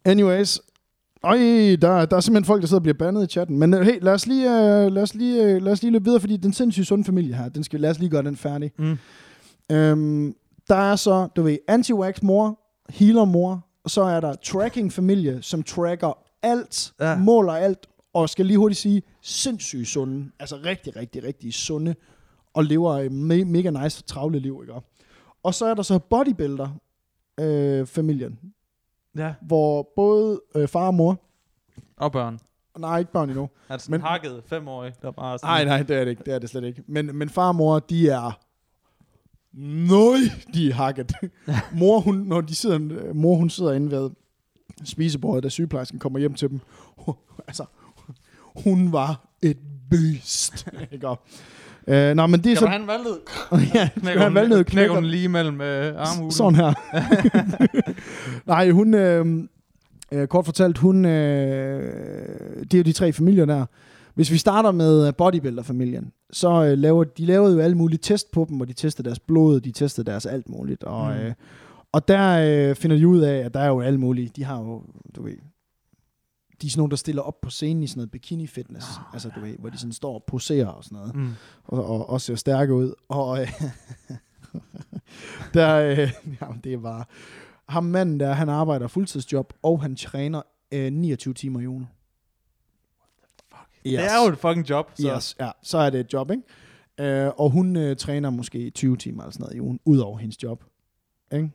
anyways, 0.05 0.59
Øj, 1.23 1.37
der, 1.81 2.05
der 2.05 2.15
er 2.15 2.19
simpelthen 2.19 2.45
folk, 2.45 2.61
der 2.61 2.67
sidder 2.67 2.79
og 2.79 2.83
bliver 2.83 2.97
bandet 2.97 3.23
i 3.23 3.27
chatten. 3.27 3.57
Men 3.59 3.73
uh, 3.73 3.79
hey, 3.79 3.99
lad 4.01 4.13
os 4.13 4.27
lige, 4.27 4.47
uh, 4.49 4.93
lad 4.93 5.01
os 5.03 5.13
lige, 5.15 5.55
uh, 5.55 5.61
lad 5.63 5.71
os 5.71 5.81
lige 5.81 5.91
løbe 5.91 6.03
videre, 6.05 6.19
fordi 6.19 6.37
den 6.37 6.53
sindssyge 6.53 6.85
sunde 6.85 7.03
familie 7.03 7.35
her, 7.35 7.49
den 7.49 7.63
skal, 7.63 7.79
lad 7.79 7.89
os 7.89 7.99
lige 7.99 8.09
gøre 8.09 8.23
den 8.23 8.35
færdig. 8.35 8.71
Mm. 8.77 8.97
Um, 9.73 10.35
der 10.69 10.75
er 10.75 10.95
så, 10.95 11.27
du 11.35 11.41
ved, 11.41 11.57
anti-wax 11.71 12.19
mor, 12.21 12.59
healer 12.89 13.25
mor, 13.25 13.65
og 13.83 13.89
så 13.89 14.01
er 14.01 14.19
der 14.19 14.33
tracking 14.43 14.93
familie, 14.93 15.41
som 15.41 15.63
tracker 15.63 16.17
alt, 16.43 16.93
Ja. 16.99 17.17
måler 17.17 17.53
alt, 17.53 17.87
og 18.13 18.29
skal 18.29 18.45
lige 18.45 18.57
hurtigt 18.57 18.79
sige, 18.81 19.01
sindssygt 19.21 19.87
sunde. 19.87 20.31
Altså 20.39 20.55
rigtig, 20.65 20.95
rigtig, 20.95 21.23
rigtig 21.23 21.53
sunde, 21.53 21.95
og 22.53 22.63
lever 22.63 22.93
et 22.97 23.09
me- 23.11 23.45
mega 23.45 23.69
nice, 23.83 24.03
travle 24.03 24.39
liv, 24.39 24.59
ikke? 24.63 24.73
Og 25.43 25.53
så 25.53 25.65
er 25.65 25.73
der 25.73 25.81
så 25.83 25.99
bodybuilder, 25.99 26.69
øh, 27.39 27.85
familien, 27.85 28.39
Ja. 29.17 29.33
hvor 29.41 29.89
både 29.95 30.41
øh, 30.55 30.67
far 30.67 30.87
og 30.87 30.93
mor, 30.93 31.19
Og 31.97 32.11
børn. 32.11 32.39
nej, 32.77 32.99
ikke 32.99 33.11
børn 33.11 33.29
endnu, 33.29 33.49
Er 33.69 33.73
det 33.73 33.81
sådan 33.81 33.91
Men- 33.91 34.01
hakket 34.01 34.43
femårig, 34.47 34.93
der 35.01 35.11
bare 35.11 35.39
sådan, 35.39 35.49
Nej, 35.53 35.63
nej, 35.77 35.83
det 35.83 35.95
er 35.95 36.03
det 36.03 36.11
ikke. 36.11 36.23
Det 36.25 36.33
er 36.33 36.39
det 36.39 36.49
slet 36.49 36.63
ikke. 36.63 36.83
Men, 36.87 37.15
men 37.15 37.29
far 37.29 37.47
og 37.47 37.55
mor, 37.55 37.79
de 37.79 38.09
er... 38.09 38.39
Nøj, 39.53 40.17
de 40.53 40.69
er 40.69 40.73
hakket. 40.73 41.11
mor, 41.79 41.99
hun, 41.99 42.15
når 42.15 42.41
de 42.41 42.55
sidder, 42.55 43.13
mor, 43.13 43.35
hun 43.35 43.49
sidder 43.49 43.73
inde 43.73 43.91
ved 43.91 44.09
spisebordet, 44.83 45.43
da 45.43 45.49
sygeplejersken 45.49 45.99
kommer 45.99 46.19
hjem 46.19 46.33
til 46.33 46.49
dem. 46.49 46.59
altså, 47.47 47.65
hun 48.63 48.91
var 48.91 49.27
et 49.41 49.57
beast. 49.89 50.67
ikke? 50.91 51.07
Og, 51.89 51.95
øh, 51.95 52.15
nå, 52.15 52.27
men 52.27 52.39
det 52.43 52.51
er 52.51 52.55
Skal 52.55 52.67
så... 52.67 52.75
en 52.75 52.87
valglød? 52.87 53.19
ja, 53.75 53.89
Knækker 53.99 54.21
han 54.21 54.49
noget 54.49 54.65
knækker 54.65 54.95
den 54.95 55.05
lige 55.05 55.29
mellem 55.29 55.61
øh, 55.61 55.93
armhulen. 55.97 56.31
Sådan 56.31 56.55
her. 56.55 56.73
Nej, 58.47 58.69
hun... 58.71 58.93
Øh, 58.93 59.25
øh, 60.11 60.27
kort 60.27 60.45
fortalt, 60.45 60.77
hun... 60.77 61.05
Øh, 61.05 61.93
det 62.63 62.73
er 62.73 62.77
jo 62.77 62.83
de 62.83 62.91
tre 62.91 63.13
familier 63.13 63.45
der. 63.45 63.65
Hvis 64.15 64.31
vi 64.31 64.37
starter 64.37 64.71
med 64.71 65.13
bodybuilder-familien, 65.13 66.11
så 66.31 66.65
øh, 66.65 66.77
laver 66.77 67.03
de 67.03 67.25
lavede 67.25 67.53
jo 67.53 67.59
alle 67.59 67.77
mulige 67.77 67.99
test 67.99 68.31
på 68.31 68.45
dem, 68.49 68.57
hvor 68.57 68.65
de 68.65 68.73
testede 68.73 69.05
deres 69.05 69.19
blod, 69.19 69.59
de 69.59 69.71
testede 69.71 70.11
deres 70.11 70.25
alt 70.25 70.49
muligt. 70.49 70.83
Og, 70.83 71.13
Mm. 71.13 71.19
øh, 71.19 71.33
og 71.91 72.07
der 72.07 72.39
øh, 72.69 72.75
finder 72.75 72.97
de 72.97 73.07
ud 73.07 73.19
af, 73.19 73.37
at 73.37 73.53
der 73.53 73.59
er 73.59 73.67
jo 73.67 73.81
alle 73.81 73.99
mulige. 73.99 74.31
De 74.35 74.43
har 74.43 74.59
jo, 74.59 74.81
du 75.15 75.23
ved... 75.23 75.33
De 76.61 76.67
er 76.67 76.71
sådan 76.71 76.79
nogle, 76.79 76.91
der 76.91 76.97
stiller 76.97 77.21
op 77.21 77.41
på 77.41 77.49
scenen 77.49 77.83
i 77.83 77.87
sådan 77.87 77.99
noget 77.99 78.11
bikini-fitness. 78.11 78.97
Oh, 78.97 79.13
altså, 79.13 79.29
du 79.35 79.39
ved, 79.39 79.55
hvor 79.59 79.69
de 79.69 79.77
sådan 79.77 79.93
står 79.93 80.13
og 80.13 80.23
poserer 80.27 80.67
og 80.67 80.83
sådan 80.83 80.95
noget 80.97 81.15
Mm. 81.15 81.33
og, 81.63 81.85
og, 81.85 82.09
og 82.09 82.21
ser 82.21 82.35
stærke 82.35 82.73
ud. 82.73 82.93
Og 83.09 83.41
øh, 83.41 83.51
der, 85.53 85.75
øh, 85.75 86.11
jamen, 86.41 86.59
det 86.63 86.73
er 86.73 86.77
bare... 86.77 87.05
ham 87.69 87.83
manden 87.83 88.19
der, 88.19 88.33
han 88.33 88.49
arbejder 88.49 88.87
fuldtidsjob, 88.87 89.53
og 89.63 89.81
han 89.81 89.95
træner 89.95 90.41
øh, 90.71 90.93
29 90.93 91.33
timer 91.33 91.59
i 91.59 91.67
ugen. 91.67 91.87
Yes. 93.85 93.91
Det 93.93 94.05
er 94.05 94.23
jo 94.25 94.31
et 94.31 94.37
fucking 94.37 94.69
job. 94.69 94.91
Så. 94.95 95.15
Yes, 95.15 95.35
ja, 95.39 95.51
så 95.63 95.77
er 95.77 95.89
det 95.89 95.99
et 95.99 96.13
job, 96.13 96.31
ikke? 96.31 96.43
Øh, 97.25 97.31
og 97.37 97.49
hun 97.49 97.75
øh, 97.75 97.95
træner 97.95 98.29
måske 98.29 98.69
20 98.69 98.97
timer 98.97 99.23
eller 99.23 99.31
sådan 99.31 99.43
noget 99.43 99.55
i 99.55 99.59
ugen, 99.61 99.79
ud 99.85 99.97
over 99.97 100.17
hendes 100.17 100.43
job. 100.43 100.63
Ikke? 101.33 101.49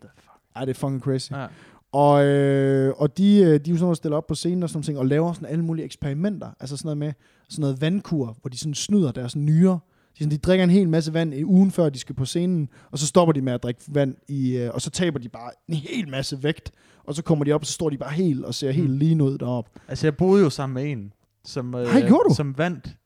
Ej, 0.56 0.64
det 0.64 0.70
er 0.76 0.78
fucking 0.80 1.00
crazy. 1.00 1.32
Ja. 1.32 1.46
Og, 1.94 2.24
øh, 2.24 2.94
og 2.96 3.18
de, 3.18 3.36
øh, 3.36 3.44
de 3.44 3.52
er 3.52 3.56
jo 3.56 3.60
sådan 3.62 3.80
noget, 3.80 3.96
stiller 3.96 4.16
op 4.16 4.26
på 4.26 4.34
scenen 4.34 4.62
og 4.62 4.70
sådan 4.70 4.84
noget, 4.86 4.98
og 4.98 5.06
laver 5.06 5.32
sådan 5.32 5.48
alle 5.48 5.64
mulige 5.64 5.84
eksperimenter. 5.84 6.50
Altså 6.60 6.76
sådan 6.76 6.86
noget 6.86 6.98
med 6.98 7.12
sådan 7.48 7.60
noget 7.60 7.80
vandkur, 7.80 8.36
hvor 8.40 8.48
de 8.48 8.58
sådan 8.58 8.74
snyder 8.74 9.12
deres 9.12 9.36
nyrer. 9.36 9.72
De, 9.72 10.18
sådan, 10.18 10.30
de 10.30 10.38
drikker 10.38 10.64
en 10.64 10.70
hel 10.70 10.88
masse 10.88 11.14
vand 11.14 11.34
i 11.34 11.44
ugen, 11.44 11.70
før 11.70 11.88
de 11.88 11.98
skal 11.98 12.14
på 12.14 12.24
scenen, 12.24 12.68
og 12.90 12.98
så 12.98 13.06
stopper 13.06 13.32
de 13.32 13.40
med 13.40 13.52
at 13.52 13.62
drikke 13.62 13.80
vand, 13.88 14.14
i, 14.28 14.56
øh, 14.56 14.74
og 14.74 14.82
så 14.82 14.90
taber 14.90 15.18
de 15.18 15.28
bare 15.28 15.50
en 15.68 15.74
hel 15.74 16.08
masse 16.08 16.42
vægt. 16.42 16.72
Og 17.04 17.14
så 17.14 17.22
kommer 17.22 17.44
de 17.44 17.52
op, 17.52 17.60
og 17.60 17.66
så 17.66 17.72
står 17.72 17.90
de 17.90 17.98
bare 17.98 18.12
helt 18.12 18.44
og 18.44 18.54
ser 18.54 18.70
helt 18.70 18.90
mm. 18.90 18.96
lige 18.96 19.22
ud 19.22 19.38
deroppe. 19.38 19.70
Altså, 19.88 20.06
jeg 20.06 20.16
boede 20.16 20.42
jo 20.42 20.50
sammen 20.50 20.74
med 20.74 20.92
en, 20.92 21.12
som, 21.44 21.74
øh, 21.74 21.86
Hej, 21.86 22.08
som 22.34 22.58
vandt 22.58 22.96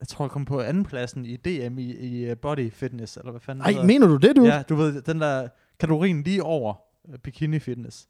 jeg 0.00 0.08
tror, 0.08 0.24
jeg 0.24 0.30
kom 0.30 0.44
på 0.44 0.60
andenpladsen 0.60 1.24
i 1.24 1.36
DM 1.36 1.78
i, 1.78 1.94
i 1.94 2.24
øh, 2.24 2.36
body 2.36 2.72
fitness, 2.72 3.16
eller 3.16 3.30
hvad 3.30 3.40
fanden 3.40 3.64
Ej, 3.64 3.84
mener 3.84 4.06
du 4.06 4.16
det, 4.16 4.36
du? 4.36 4.44
Ja, 4.44 4.62
du 4.68 4.74
ved, 4.74 5.02
den 5.02 5.20
der 5.20 5.48
kategorien 5.80 6.22
lige 6.22 6.42
over 6.42 6.74
bikini 7.22 7.58
fitness. 7.58 8.08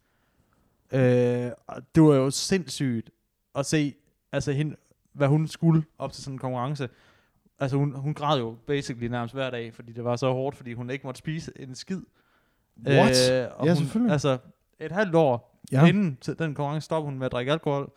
Uh, 0.92 0.98
det 1.94 2.02
var 2.02 2.14
jo 2.14 2.30
sindssygt 2.30 3.10
at 3.54 3.66
se, 3.66 3.94
altså 4.32 4.52
hende, 4.52 4.76
hvad 5.12 5.28
hun 5.28 5.48
skulle 5.48 5.84
op 5.98 6.12
til 6.12 6.24
sådan 6.24 6.34
en 6.34 6.38
konkurrence. 6.38 6.88
Altså 7.58 7.76
hun, 7.76 7.94
hun 7.94 8.14
græd 8.14 8.38
jo 8.38 8.56
basically 8.66 9.08
nærmest 9.08 9.34
hver 9.34 9.50
dag, 9.50 9.74
fordi 9.74 9.92
det 9.92 10.04
var 10.04 10.16
så 10.16 10.32
hårdt, 10.32 10.56
fordi 10.56 10.72
hun 10.72 10.90
ikke 10.90 11.06
måtte 11.06 11.18
spise 11.18 11.52
en 11.56 11.74
skid. 11.74 12.00
What? 12.86 13.10
Uh, 13.10 13.66
ja, 13.66 13.74
hun, 13.74 13.76
selvfølgelig. 13.76 14.12
Altså 14.12 14.38
et 14.80 14.92
halvt 14.92 15.14
år 15.14 15.60
ja. 15.72 15.86
inden 15.86 16.18
den 16.24 16.54
konkurrence 16.54 16.84
stoppede 16.84 17.10
hun 17.10 17.18
med 17.18 17.26
at 17.26 17.32
drikke 17.32 17.52
alkohol. 17.52 17.92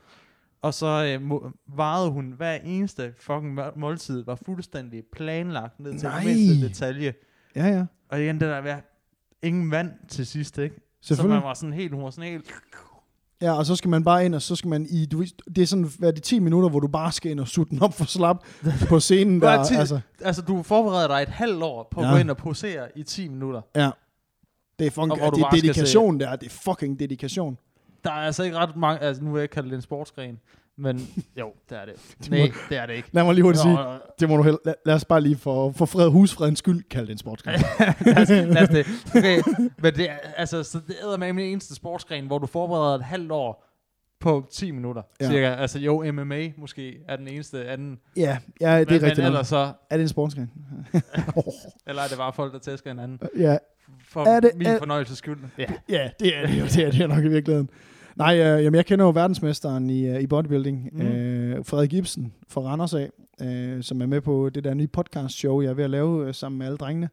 Og 0.62 0.74
så 0.74 1.06
øh, 1.06 1.22
må, 1.22 1.52
varede 1.68 2.12
hun 2.12 2.32
hver 2.32 2.54
eneste 2.54 3.14
fucking 3.18 3.60
måltid, 3.76 4.24
var 4.24 4.36
fuldstændig 4.36 5.04
planlagt 5.12 5.80
ned 5.80 6.00
til 6.00 6.10
Nej. 6.10 6.24
mindste 6.24 6.68
detalje. 6.68 7.14
Ja, 7.56 7.68
ja. 7.68 7.86
Og 8.10 8.22
igen, 8.22 8.36
det 8.36 8.42
der 8.42 8.62
med 8.62 8.76
ingen 9.42 9.72
vand 9.72 9.92
til 10.08 10.26
sidst, 10.26 10.58
ikke? 10.58 10.89
Så 11.02 11.28
man 11.28 11.44
var 11.44 11.54
sådan 11.54 11.74
helt, 11.74 11.94
hun 11.94 12.04
var 12.04 12.10
sådan 12.10 12.32
helt... 12.32 12.52
Ja, 13.42 13.52
og 13.52 13.66
så 13.66 13.76
skal 13.76 13.90
man 13.90 14.04
bare 14.04 14.26
ind, 14.26 14.36
og 14.36 14.42
så 14.42 14.56
skal 14.56 14.70
man 14.70 14.88
i, 14.90 15.06
du, 15.06 15.24
det 15.56 15.62
er 15.62 15.66
sådan, 15.66 15.92
hvad 16.00 16.10
er 16.10 16.14
det, 16.14 16.24
10 16.24 16.40
minutter, 16.40 16.70
hvor 16.70 16.80
du 16.80 16.88
bare 16.88 17.12
skal 17.12 17.32
ind 17.32 17.40
og 17.40 17.48
sutte 17.48 17.70
den 17.70 17.82
op 17.82 17.94
for 17.94 18.06
slap 18.06 18.46
på 18.90 19.00
scenen 19.00 19.42
der. 19.42 19.50
Altså. 19.50 20.00
altså, 20.22 20.42
du 20.42 20.64
forbereder 20.64 21.08
dig 21.08 21.22
et 21.22 21.30
halvt 21.30 21.64
år 21.64 21.88
på 21.92 22.02
ja. 22.02 22.08
at 22.08 22.14
gå 22.14 22.20
ind 22.20 22.30
og 22.30 22.38
posere 22.38 22.88
i 22.98 23.04
10 23.04 23.28
minutter. 23.28 23.62
Ja. 23.76 23.90
Det 24.80 24.88
er, 24.88 24.92
fucking, 24.92 25.12
det 25.12 25.44
er 25.44 25.50
dedikation 25.50 26.20
der, 26.20 26.36
det 26.36 26.46
er 26.46 26.50
fucking 26.64 27.00
dedikation 27.00 27.58
der 28.04 28.10
er 28.12 28.16
altså 28.16 28.44
ikke 28.44 28.58
ret 28.58 28.76
mange, 28.76 29.02
altså 29.02 29.24
nu 29.24 29.32
vil 29.32 29.40
jeg 29.40 29.44
ikke 29.44 29.54
kalde 29.54 29.70
det 29.70 29.76
en 29.76 29.82
sportsgren, 29.82 30.40
men 30.80 31.08
jo, 31.40 31.54
det 31.70 31.78
er 31.78 31.86
det. 31.86 31.94
det 32.20 32.32
Nej, 32.32 32.52
det 32.70 32.78
er 32.78 32.86
det 32.86 32.94
ikke. 32.94 33.10
Lad 33.12 33.24
mig 33.24 33.34
lige 33.34 33.44
hurtigt 33.44 33.62
sige, 33.62 33.78
det 34.20 34.30
må 34.30 34.38
du 34.38 34.44
held, 34.44 34.58
lad, 34.66 34.74
lad 34.86 34.96
os 34.96 35.06
bare 35.06 35.22
lige 35.22 35.38
for, 35.38 35.72
for 35.72 35.86
fred, 35.86 36.10
husfredens 36.10 36.60
skyld 36.60 36.84
kalde 36.90 37.08
det 37.08 37.12
en 37.12 37.18
sportsgren. 37.18 37.60
lad, 38.06 38.22
os, 38.22 38.30
lad 38.30 38.62
os 38.62 38.70
det. 38.70 38.88
Okay, 39.16 39.42
men 39.78 39.96
det 39.96 40.10
er, 40.10 40.18
altså, 40.38 40.64
så 40.64 40.80
det 40.88 40.96
er 41.02 41.18
med 41.18 41.34
min 41.34 41.46
eneste 41.46 41.76
sportsgren, 41.76 42.28
hvor 42.28 42.38
du 42.38 42.48
forbereder 42.48 42.96
et 42.96 43.04
halvt 43.04 43.32
år 43.32 43.66
på 44.20 44.48
10 44.52 44.72
minutter, 44.72 45.02
ja. 45.22 45.28
cirka. 45.28 45.56
Altså 45.56 45.80
jo, 45.80 46.12
MMA 46.12 46.48
måske 46.58 46.98
er 47.08 47.16
den 47.16 47.28
eneste 47.28 47.68
anden. 47.68 48.00
Ja, 48.16 48.38
ja 48.62 48.80
det 48.80 48.88
er 48.88 48.92
men, 48.92 49.04
rigtigt. 49.04 49.18
Men 49.18 49.26
ellers 49.26 49.48
så... 49.48 49.74
Er 49.90 49.98
det 49.98 50.02
en 50.02 50.10
sportsgren? 50.10 50.52
Eller 51.88 52.02
er 52.02 52.08
det 52.08 52.18
bare 52.18 52.34
folk, 52.34 52.54
der 52.54 52.60
tæsker 52.60 52.90
hinanden? 52.90 53.20
Ja, 53.38 53.58
for 54.10 54.26
er 54.26 54.40
det, 54.40 54.52
min 54.56 54.68
er, 54.68 54.78
fornøjelses 54.78 55.18
skyld. 55.18 55.38
Ja. 55.58 55.66
ja, 55.90 56.10
det 56.20 56.38
er 56.38 56.48
det 56.48 56.60
jo. 56.60 56.66
Det 56.66 56.86
er 56.86 56.92
det 56.92 57.10
nok 57.10 57.24
i 57.24 57.28
virkeligheden. 57.28 57.70
Nej, 58.20 58.36
øh, 58.36 58.64
jamen, 58.64 58.76
jeg 58.76 58.86
kender 58.86 59.06
jo 59.06 59.12
verdensmesteren 59.12 59.90
i, 59.90 60.08
øh, 60.08 60.22
i 60.22 60.28
bodybuilding, 60.28 60.90
mm. 60.94 61.02
øh, 61.02 61.66
Frederik 61.66 61.90
Gibson 61.90 62.34
fra 62.48 62.62
Randers 62.62 62.94
af, 62.94 63.10
øh, 63.42 63.84
som 63.84 64.02
er 64.02 64.06
med 64.06 64.22
på 64.22 64.50
det 64.50 64.64
der 64.64 64.74
nye 64.74 64.88
podcast 64.88 65.36
show, 65.36 65.62
jeg 65.62 65.70
er 65.70 65.74
ved 65.74 65.84
at 65.84 65.90
lave 65.90 66.28
øh, 66.28 66.34
sammen 66.34 66.60
med 66.60 66.66
alle 66.66 66.78
drengene. 66.78 67.10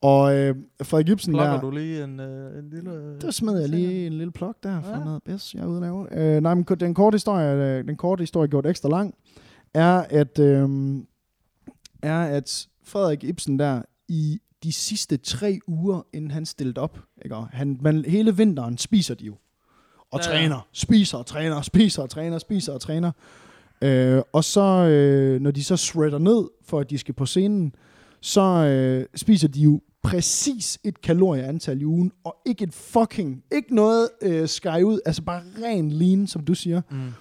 Og 0.00 0.36
øh, 0.36 0.56
Frederik 0.82 1.06
Gibson 1.06 1.32
Plukker 1.32 1.52
der... 1.52 1.60
du 1.60 1.70
lige 1.70 2.04
en, 2.04 2.20
øh, 2.20 2.58
en 2.58 2.70
lille... 2.70 2.92
Øh, 2.92 3.20
der 3.20 3.30
smed 3.30 3.60
jeg 3.60 3.68
lige 3.68 4.06
en 4.06 4.12
lille 4.12 4.32
plok 4.32 4.56
der 4.62 4.70
ja. 4.70 5.04
noget 5.04 5.22
yes, 5.30 5.54
jeg 5.54 5.62
er 5.62 5.66
ude 5.66 5.76
at 5.76 5.82
lave. 5.82 6.36
Øh, 6.36 6.42
nej, 6.42 6.54
men 6.54 6.64
den 6.64 6.94
korte 6.94 7.14
historie, 7.14 7.78
øh, 7.78 7.84
den 7.84 7.96
korte 7.96 8.22
historie 8.22 8.48
gjort 8.48 8.66
ekstra 8.66 8.88
lang, 8.88 9.14
er 9.74 10.04
at, 10.10 10.38
øh, 10.38 10.68
er 12.02 12.20
at 12.20 12.68
Frederik 12.84 13.24
Ibsen 13.24 13.58
der 13.58 13.82
i 14.08 14.40
de 14.62 14.72
sidste 14.72 15.16
tre 15.16 15.58
uger, 15.66 16.06
inden 16.12 16.30
han 16.30 16.46
stillede 16.46 16.80
op. 16.80 16.98
Ikke? 17.24 17.36
Han, 17.50 17.78
man, 17.80 18.04
hele 18.04 18.36
vinteren 18.36 18.78
spiser 18.78 19.14
de 19.14 19.24
jo. 19.24 19.34
Og 20.12 20.20
ja. 20.20 20.30
træner. 20.30 20.68
Spiser 20.72 21.18
og 21.18 21.26
træner, 21.26 21.62
spiser 21.62 22.02
og 22.02 22.10
træner, 22.10 22.38
spiser 22.38 22.72
og 22.72 22.80
træner. 22.80 23.12
Øh, 23.82 24.22
og 24.32 24.44
så, 24.44 24.60
øh, 24.62 25.40
når 25.40 25.50
de 25.50 25.64
så 25.64 25.76
shredder 25.76 26.18
ned, 26.18 26.48
for 26.64 26.80
at 26.80 26.90
de 26.90 26.98
skal 26.98 27.14
på 27.14 27.26
scenen, 27.26 27.74
så 28.20 28.42
øh, 28.42 29.06
spiser 29.14 29.48
de 29.48 29.60
jo 29.60 29.80
præcis 30.02 30.78
et 30.84 31.00
kalorieantal 31.00 31.80
i 31.80 31.84
ugen, 31.84 32.12
og 32.24 32.36
ikke 32.46 32.64
et 32.64 32.74
fucking, 32.74 33.44
ikke 33.52 33.74
noget 33.74 34.08
øh, 34.22 34.48
sky 34.48 34.82
ud, 34.82 35.00
altså 35.06 35.22
bare 35.22 35.42
ren 35.62 35.92
lean, 35.92 36.26
som 36.26 36.44
du 36.44 36.54
siger. 36.54 36.82
Mm. 36.90 37.12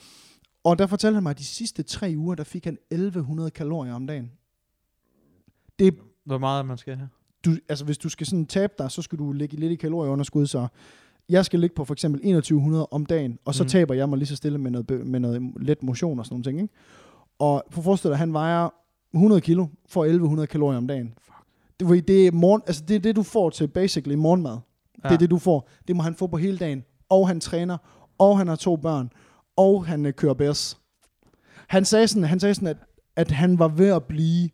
Og 0.64 0.80
der 0.80 0.88
fortalte 0.88 1.14
han 1.14 1.24
mig, 1.24 1.30
at 1.30 1.40
de 1.40 1.46
sidste 1.46 1.84
tre 1.84 2.14
uger, 2.18 2.36
der 2.36 2.44
fik 2.44 2.66
han 2.66 2.78
1100 2.92 3.52
kalorier 3.52 3.94
om 3.94 4.08
dagen. 4.08 4.32
Det, 5.80 5.96
Hvor 6.26 6.38
meget 6.38 6.66
man 6.66 6.78
skal 6.78 6.96
have? 6.96 7.10
du, 7.46 7.56
altså 7.70 7.86
hvis 7.86 7.98
du 7.98 8.10
skal 8.10 8.28
sådan 8.28 8.46
tabe 8.46 8.74
dig, 8.78 8.92
så 8.92 9.02
skal 9.02 9.20
du 9.20 9.32
ligge 9.32 9.56
lidt 9.56 9.72
i 9.72 9.76
kalorieunderskud, 9.76 10.48
så 10.48 10.68
jeg 11.30 11.46
skal 11.46 11.60
ligge 11.60 11.76
på 11.76 11.86
for 11.86 11.94
eksempel 11.94 12.22
2100 12.22 12.88
om 12.92 13.06
dagen, 13.06 13.40
og 13.46 13.56
så 13.56 13.64
mm. 13.64 13.70
taber 13.70 13.94
jeg 13.94 14.10
mig 14.10 14.18
lige 14.18 14.28
så 14.28 14.36
stille 14.36 14.58
med 14.58 14.72
noget, 14.72 14.90
med 15.08 15.20
noget 15.20 15.42
let 15.62 15.84
motion 15.84 16.20
og 16.20 16.26
sådan 16.26 16.34
nogle 16.34 16.44
ting. 16.44 16.62
Ikke? 16.62 16.74
Og 17.40 17.64
for 17.70 17.82
forestil 17.82 18.10
dig, 18.10 18.18
han 18.18 18.34
vejer 18.34 18.70
100 19.14 19.42
kilo, 19.42 19.68
for 19.88 20.04
1100 20.04 20.48
kalorier 20.48 20.78
om 20.78 20.88
dagen. 20.88 21.14
Fuck. 21.22 21.36
Det, 21.80 22.08
det, 22.08 22.28
er 22.28 22.32
morgen, 22.32 22.62
altså 22.68 22.84
det 22.88 22.96
er 22.96 23.00
det, 23.00 23.16
du 23.16 23.24
får 23.24 23.50
til 23.50 23.68
basically 23.68 24.16
morgenmad. 24.16 24.58
Ja. 25.04 25.10
Det 25.10 25.16
er 25.16 25.20
det, 25.20 25.30
du 25.30 25.38
får. 25.38 25.70
Det 25.88 25.96
må 25.96 26.04
han 26.04 26.16
få 26.16 26.28
på 26.28 26.38
hele 26.38 26.58
dagen. 26.58 26.84
Og 27.10 27.28
han 27.28 27.40
træner, 27.40 27.78
og 28.18 28.38
han 28.38 28.48
har 28.48 28.56
to 28.56 28.76
børn, 28.76 29.10
og 29.58 29.86
han 29.86 30.06
øh, 30.06 30.14
kører 30.14 30.34
bærs. 30.34 30.80
Han 31.68 31.86
sagde 31.86 32.08
sådan, 32.08 32.24
han 32.24 32.40
sagde 32.40 32.56
sådan 32.56 32.68
at, 32.68 32.78
at 33.16 33.32
han 33.32 33.60
var 33.60 33.68
ved 33.68 33.90
at 33.90 34.04
blive 34.04 34.50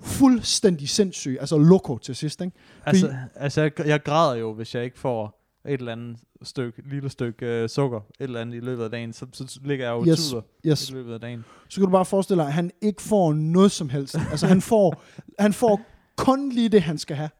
fuldstændig 0.00 0.88
sindssyg, 0.88 1.36
altså 1.40 1.58
loko 1.58 1.98
til 1.98 2.16
sidst, 2.16 2.40
ikke? 2.40 2.56
Altså, 2.86 3.14
altså 3.34 3.62
jeg, 3.62 3.72
jeg 3.86 4.02
græder 4.02 4.34
jo, 4.34 4.54
hvis 4.54 4.74
jeg 4.74 4.84
ikke 4.84 4.98
får 4.98 5.41
et 5.66 5.72
eller 5.72 5.92
andet 5.92 6.16
stykke, 6.42 6.82
lille 6.90 7.10
stykke 7.10 7.62
uh, 7.62 7.68
sukker, 7.68 7.98
et 7.98 8.04
eller 8.24 8.40
andet 8.40 8.56
i 8.56 8.60
løbet 8.60 8.84
af 8.84 8.90
dagen, 8.90 9.12
så, 9.12 9.26
så 9.32 9.60
ligger 9.64 9.86
jeg 9.86 9.92
jo 9.92 10.06
yes, 10.06 10.30
tuder 10.30 10.42
yes. 10.66 10.90
i 10.90 10.92
løbet 10.92 11.14
af 11.14 11.20
dagen. 11.20 11.44
Så 11.68 11.80
kan 11.80 11.84
du 11.84 11.92
bare 11.92 12.04
forestille 12.04 12.42
dig, 12.42 12.46
at 12.48 12.54
han 12.54 12.70
ikke 12.80 13.02
får 13.02 13.32
noget 13.32 13.72
som 13.72 13.88
helst. 13.88 14.16
altså 14.30 14.46
han 14.46 14.60
får, 14.60 15.02
han 15.38 15.52
får 15.52 15.80
kun 16.16 16.48
lige 16.48 16.68
det, 16.68 16.82
han 16.82 16.98
skal 16.98 17.16
have. 17.16 17.30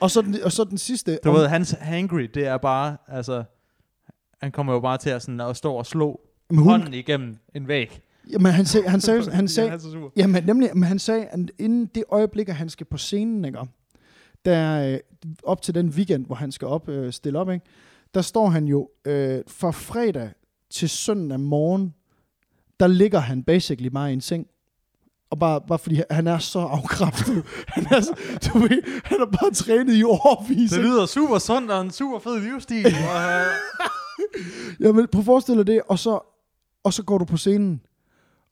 og, 0.00 0.10
så 0.10 0.22
den, 0.22 0.36
og 0.42 0.52
så 0.52 0.64
den 0.64 0.78
sidste... 0.78 1.18
Du 1.24 1.28
om, 1.28 1.34
ved, 1.34 1.46
hans 1.48 1.70
hangry, 1.80 2.22
det 2.34 2.46
er 2.46 2.56
bare, 2.56 2.96
altså, 3.08 3.44
han 4.42 4.52
kommer 4.52 4.72
jo 4.72 4.80
bare 4.80 4.98
til 4.98 5.10
at, 5.10 5.22
sådan, 5.22 5.40
at 5.40 5.56
stå 5.56 5.74
og 5.74 5.86
slå 5.86 6.20
hun, 6.50 6.64
hånden 6.64 6.94
igennem 6.94 7.36
en 7.54 7.68
væg. 7.68 8.00
Jamen, 8.30 8.52
han 8.52 8.66
sagde, 8.66 8.88
han 8.88 9.00
sagde, 9.00 9.30
han 9.40 9.48
sagde 9.48 9.78
jamen, 10.16 10.44
nemlig, 10.44 10.70
men 10.74 10.82
han 10.82 10.98
sagde, 10.98 11.24
at 11.24 11.38
inden 11.58 11.86
det 11.86 12.04
øjeblik, 12.08 12.48
at 12.48 12.54
han 12.54 12.68
skal 12.68 12.86
på 12.86 12.96
scenen, 12.96 13.44
ikke, 13.44 13.58
der, 14.44 14.92
øh, 14.92 14.98
op 15.42 15.62
til 15.62 15.74
den 15.74 15.88
weekend, 15.88 16.26
hvor 16.26 16.34
han 16.34 16.52
skal 16.52 16.68
op, 16.68 16.88
øh, 16.88 17.12
stille 17.12 17.38
op, 17.38 17.50
ikke, 17.50 17.66
der 18.14 18.22
står 18.22 18.48
han 18.48 18.64
jo 18.64 18.88
øh, 19.04 19.42
fra 19.48 19.70
fredag 19.70 20.30
til 20.70 20.88
søndag 20.88 21.40
morgen, 21.40 21.94
der 22.80 22.86
ligger 22.86 23.18
han 23.18 23.42
basically 23.42 23.88
bare 23.88 24.10
i 24.10 24.12
en 24.12 24.20
seng. 24.20 24.46
Og 25.30 25.38
bare, 25.38 25.60
bare 25.60 25.78
fordi 25.78 26.02
han 26.10 26.26
er 26.26 26.38
så 26.38 26.58
afkræftet. 26.58 27.44
han, 27.74 27.86
er, 27.90 28.00
så, 28.00 28.14
du 28.46 28.58
ved, 28.58 29.02
han 29.04 29.18
har 29.18 29.26
bare 29.26 29.50
trænet 29.50 29.94
i 29.94 30.02
årvis. 30.02 30.70
Det 30.70 30.80
lyder 30.80 31.06
super 31.06 31.38
sundt 31.38 31.70
og 31.70 31.80
en 31.80 31.90
super 31.90 32.18
fed 32.18 32.40
livsstil. 32.40 32.86
Jamen, 34.80 35.08
prøv 35.08 35.18
at 35.18 35.24
forestille 35.24 35.58
dig 35.58 35.66
det, 35.66 35.82
og 35.88 35.98
så, 35.98 36.20
og 36.84 36.92
så 36.92 37.02
går 37.02 37.18
du 37.18 37.24
på 37.24 37.36
scenen, 37.36 37.82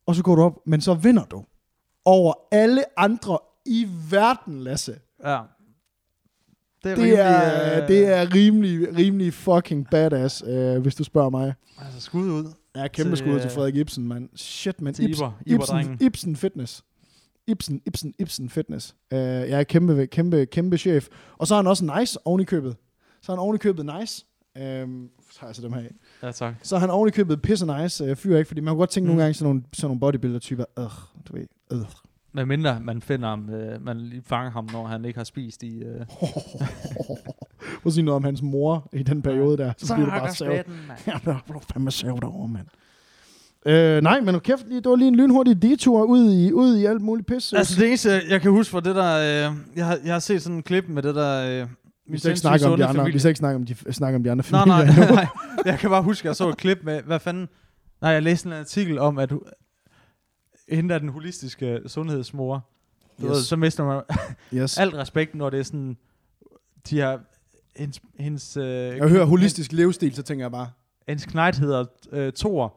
og 0.07 0.15
så 0.15 0.23
går 0.23 0.35
du 0.35 0.43
op, 0.43 0.59
men 0.67 0.81
så 0.81 0.95
vinder 0.95 1.25
du 1.25 1.45
over 2.05 2.35
alle 2.53 2.85
andre 2.97 3.39
i 3.67 3.89
verden, 4.11 4.61
Lasse. 4.61 4.99
Ja. 5.25 5.41
Det 6.85 6.91
er, 6.91 6.95
det, 6.95 7.05
rimelig, 7.05 7.19
er, 7.19 7.83
øh... 7.83 7.89
det 7.89 8.07
er 8.07 8.35
rimelig, 8.35 8.97
rimelig 8.97 9.35
fucking 9.35 9.87
badass, 9.91 10.43
øh, 10.47 10.79
hvis 10.79 10.95
du 10.95 11.05
spørger 11.05 11.31
mig. 11.31 11.55
Altså 11.85 12.01
skud 12.01 12.31
ud. 12.31 12.53
Ja, 12.77 12.89
kæmpe 12.89 13.11
til, 13.11 13.19
skud 13.19 13.41
til 13.41 13.51
Frederik 13.51 13.77
Ibsen, 13.77 14.09
mand. 14.09 14.29
Shit, 14.37 14.81
man. 14.81 14.91
Ibsen, 14.91 15.05
Ibsen, 15.05 15.27
Ibsen, 15.47 15.99
Ibsen 16.01 16.37
Fitness. 16.37 16.85
Ibsen, 17.47 17.81
Ibsen, 17.87 18.15
Ibsen 18.19 18.51
Fitness. 18.51 18.95
Uh, 19.13 19.19
jeg 19.19 19.51
er 19.61 19.63
kæmpe, 19.63 20.07
kæmpe, 20.07 20.47
kæmpe 20.47 20.79
chef. 20.79 21.09
Og 21.39 21.47
så 21.47 21.55
er 21.55 21.59
han 21.59 21.67
også 21.67 21.99
nice 21.99 22.19
oven 22.27 22.41
i 22.41 22.45
købet. 22.45 22.77
Så 23.23 23.33
er 23.33 23.37
han 23.37 23.43
oven 23.43 23.55
i 23.55 23.59
købet 23.59 23.87
nice. 24.01 24.27
Um, 24.57 24.63
tager 24.63 25.49
jeg 25.49 25.55
så 25.55 25.63
dem 25.63 25.73
her 25.73 25.81
af. 25.81 25.91
Ja, 26.23 26.33
tak. 26.33 26.55
Så 26.63 26.77
er 26.77 26.81
han 26.81 26.91
oven 26.91 27.09
i 27.09 27.11
købet 27.11 27.43
pisse 27.43 27.67
nice 27.83 28.11
uh, 28.11 28.17
fyr, 28.17 28.37
ikke? 28.37 28.49
Fordi 28.49 28.61
man 28.61 28.73
kan 28.73 28.79
godt 28.79 28.91
tænke 28.91 29.05
mm. 29.05 29.09
nogle 29.09 29.23
gange 29.23 29.35
sådan 29.35 29.49
nogle, 29.49 29.63
sådan 29.73 29.89
nogle 29.89 30.01
bodybuilder-typer, 30.01 30.65
øh, 30.79 30.85
du 31.29 31.33
ved, 31.37 31.47
øh. 31.73 31.79
Men 32.33 32.49
mindre 32.49 32.81
man 32.81 33.03
finder 33.03 33.29
ham, 33.29 33.51
øh, 33.51 33.85
man 33.85 34.01
lige 34.01 34.23
fanger 34.27 34.51
ham, 34.51 34.69
når 34.73 34.87
han 34.87 35.05
ikke 35.05 35.19
har 35.19 35.25
spist 35.25 35.63
i... 35.63 35.79
Øh. 35.83 36.01
Prøv 37.83 37.87
at 37.87 37.93
sige 37.93 38.05
noget 38.05 38.17
om 38.17 38.25
hans 38.25 38.43
mor 38.43 38.89
i 38.93 39.03
den 39.03 39.23
periode 39.23 39.57
der. 39.57 39.73
Så, 39.79 39.87
Så 39.87 39.95
bliver 39.95 40.07
du 40.11 40.19
bare 40.19 40.35
savet. 40.35 40.67
Ja, 41.07 41.13
der 41.25 41.37
du 41.49 41.61
fandme 41.73 41.91
savet 41.91 42.25
over, 42.25 42.47
mand. 42.47 42.67
Øh, 43.67 44.03
nej, 44.03 44.21
men 44.21 44.35
nu 44.35 44.39
kæft, 44.41 44.69
lige- 44.69 44.81
det 44.81 44.91
var 44.91 44.97
lige 44.97 45.09
en 45.09 45.15
lynhurtig 45.17 45.63
detur 45.63 46.03
ud 46.05 46.33
i, 46.33 46.53
ud 46.53 46.77
i 46.77 46.85
alt 46.85 47.03
muligt 47.03 47.27
pis. 47.29 47.53
Altså 47.53 47.81
det 47.81 47.87
eneste, 47.89 48.21
jeg 48.31 48.41
kan 48.41 48.51
huske 48.51 48.71
fra 48.71 48.81
det 48.81 48.95
der, 48.97 49.17
øh, 49.51 49.57
jeg, 49.77 49.87
har, 49.87 49.99
jeg 50.05 50.13
har 50.13 50.19
set 50.21 50.43
sådan 50.43 50.57
en 50.57 50.63
klip 50.63 50.85
med 50.89 51.03
det 51.03 51.15
der... 51.15 51.63
Øh, 51.63 51.69
vi 52.11 52.19
skal 52.19 52.31
ikke 52.31 52.41
snakke 52.41 52.67
om 52.67 52.77
de 52.77 52.85
andre, 52.85 53.05
vi 53.05 53.19
skal 53.19 53.29
ikke 53.29 53.39
snakke 53.39 53.57
om 53.57 53.67
de, 53.67 53.75
snakke 53.93 54.17
om 54.17 54.23
de 54.25 54.31
andre 54.31 54.45
Nej, 54.53 54.65
nej, 54.67 54.87
familier. 54.87 55.15
nej. 55.15 55.27
Jeg 55.65 55.79
kan 55.79 55.91
bare 55.91 56.03
huske, 56.03 56.27
at 56.27 56.29
jeg 56.29 56.37
så 56.37 56.49
et 56.49 56.57
klip 56.57 56.79
med, 56.83 57.03
hvad 57.03 57.19
fanden... 57.19 57.49
Nej, 58.01 58.11
jeg 58.11 58.23
læste 58.23 58.47
en 58.47 58.53
artikel 58.53 58.99
om, 58.99 59.19
at 59.19 59.33
hende 60.71 60.89
der 60.89 60.95
er 60.95 60.99
den 60.99 61.09
holistiske 61.09 61.81
sundhedsmor. 61.87 62.67
Du 63.21 63.27
Yes. 63.27 63.31
ved, 63.31 63.43
så 63.43 63.57
mister 63.57 63.85
man 63.85 64.03
yes. 64.63 64.79
alt 64.79 64.95
respekt, 64.95 65.35
når 65.35 65.51
det 65.51 65.61
er 65.61 65.65
sådan... 65.65 65.97
De 66.91 66.99
har... 67.01 67.21
Hendes, 67.77 68.01
hendes, 68.19 68.57
øh, 68.57 68.65
Jeg 68.97 69.09
hører 69.09 69.25
holistisk 69.25 69.73
levestil, 69.73 70.15
så 70.15 70.23
tænker 70.23 70.45
jeg 70.45 70.51
bare, 70.53 70.71
Hendes 71.09 71.25
knight 71.27 71.59
hedder 71.59 71.85
øh, 72.13 72.33
Thor. 72.33 72.77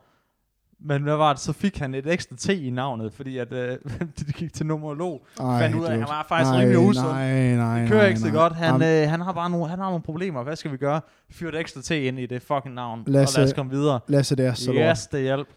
Men 0.85 1.03
hvad 1.03 1.15
var 1.15 1.33
det? 1.33 1.41
Så 1.41 1.53
fik 1.53 1.77
han 1.77 1.95
et 1.95 2.07
ekstra 2.07 2.35
T 2.39 2.49
i 2.49 2.69
navnet, 2.69 3.13
fordi 3.13 3.37
at 3.37 3.53
øh, 3.53 3.77
de 4.19 4.33
gik 4.33 4.53
til 4.53 4.65
numerolog. 4.65 5.25
ej, 5.39 5.59
Fandt 5.59 5.75
ud 5.75 5.83
af, 5.85 5.91
at 5.91 5.99
han 5.99 6.07
var 6.07 6.25
faktisk 6.29 6.51
rimelig 6.53 6.79
usund. 6.79 7.07
Nej, 7.07 7.55
nej, 7.55 7.79
Det 7.79 7.89
kører 7.89 7.99
nej, 8.01 8.07
ikke 8.07 8.19
så 8.19 8.25
nej. 8.27 8.35
godt. 8.35 8.53
Han, 8.55 8.83
øh, 8.83 9.09
han 9.09 9.21
har 9.21 9.31
bare 9.33 9.49
nogle, 9.49 9.69
han 9.69 9.79
har 9.79 9.85
nogle 9.85 10.01
problemer. 10.03 10.43
Hvad 10.43 10.55
skal 10.55 10.71
vi 10.71 10.77
gøre? 10.77 11.01
Fyr 11.31 11.49
et 11.49 11.55
ekstra 11.59 11.81
T 11.81 11.91
ind 11.91 12.19
i 12.19 12.25
det 12.25 12.41
fucking 12.41 12.75
navn. 12.75 13.03
Lasse- 13.07 13.37
og 13.37 13.41
lad 13.41 13.47
os 13.49 13.53
komme 13.53 13.71
videre. 13.71 13.99
Lasse, 14.07 14.35
det 14.35 14.45
er 14.45 14.53
så 14.53 14.71
lort. 14.71 14.85
Yes, 14.97 15.07
det 15.07 15.21
hjælp. 15.21 15.47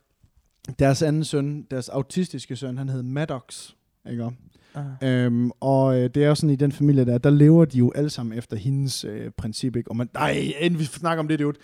Deres 0.79 1.03
anden 1.03 1.25
søn, 1.25 1.63
deres 1.71 1.89
autistiske 1.89 2.57
søn, 2.57 2.79
han 2.79 2.89
hed 2.89 3.03
Maddox. 3.03 3.71
Ikke? 4.11 4.25
om? 4.25 4.37
Uh. 4.75 4.83
Øhm, 5.03 5.51
og 5.61 5.99
øh, 5.99 6.11
det 6.15 6.25
er 6.25 6.29
jo 6.29 6.35
sådan 6.35 6.51
i 6.51 6.57
den 6.57 6.73
familie 6.73 7.05
der, 7.05 7.19
der 7.19 7.31
lever 7.31 7.65
de 7.65 7.79
jo 7.79 7.93
alle 7.95 8.11
sammen 8.11 8.39
efter 8.39 8.57
hendes 8.57 9.05
øh, 9.05 9.31
princip. 9.31 9.77
Ikke? 9.77 9.91
Og 9.91 9.97
man, 9.97 10.11
nej, 10.15 10.53
inden 10.61 10.79
vi 10.79 10.85
snakker 10.85 11.21
om 11.21 11.29
det, 11.29 11.39
dude, 11.39 11.59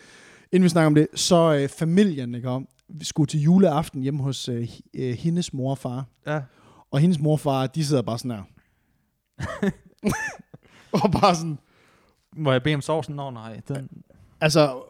inden 0.53 0.64
vi 0.64 0.68
snakker 0.68 0.86
om 0.86 0.94
det, 0.94 1.07
så 1.14 1.55
øh, 1.55 1.68
familien, 1.68 2.34
ikke? 2.34 2.48
om, 2.48 2.68
vi 2.88 3.05
skulle 3.05 3.26
til 3.26 3.40
juleaften 3.40 4.03
hjemme 4.03 4.22
hos 4.22 4.48
øh, 4.48 4.68
øh, 4.94 5.12
hendes 5.14 5.53
mor 5.53 5.70
og 5.70 5.78
far. 5.78 6.05
Ja. 6.26 6.40
Og 6.90 6.98
hendes 6.98 7.20
mor 7.20 7.32
og 7.32 7.40
far, 7.40 7.66
de 7.66 7.84
sidder 7.84 8.03
bare 8.03 8.18
sådan 8.18 8.30
her. 8.30 8.42
og 11.05 11.12
bare 11.20 11.34
sådan, 11.34 11.59
Må 12.36 12.53
jeg 12.53 12.62
bede 12.62 12.74
om 12.74 12.80
sovsen? 12.80 13.14
Nå 13.14 13.30
nej, 13.30 13.61
den 13.68 13.88
altså, 14.40 14.82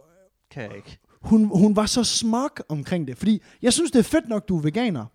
kan 0.50 0.62
jeg 0.62 0.76
ikke. 0.76 0.98
Hun, 1.22 1.44
hun 1.44 1.76
var 1.76 1.86
så 1.86 2.04
smuk 2.04 2.62
omkring 2.68 3.08
det. 3.08 3.18
Fordi 3.18 3.42
jeg 3.62 3.72
synes, 3.72 3.90
det 3.90 3.98
er 3.98 4.02
fedt 4.02 4.28
nok, 4.28 4.48
du 4.48 4.56
er 4.56 4.62
veganer. 4.62 5.06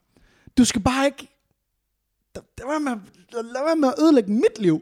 Du 0.58 0.66
skal 0.66 0.82
bare 0.82 1.06
ikke... 1.06 1.34
Lad 2.36 2.68
være 2.68 2.80
med, 2.80 3.02
lad 3.32 3.66
være 3.66 3.76
med 3.76 3.88
at 3.88 3.94
ødelægge 4.04 4.32
mit 4.32 4.60
liv. 4.60 4.82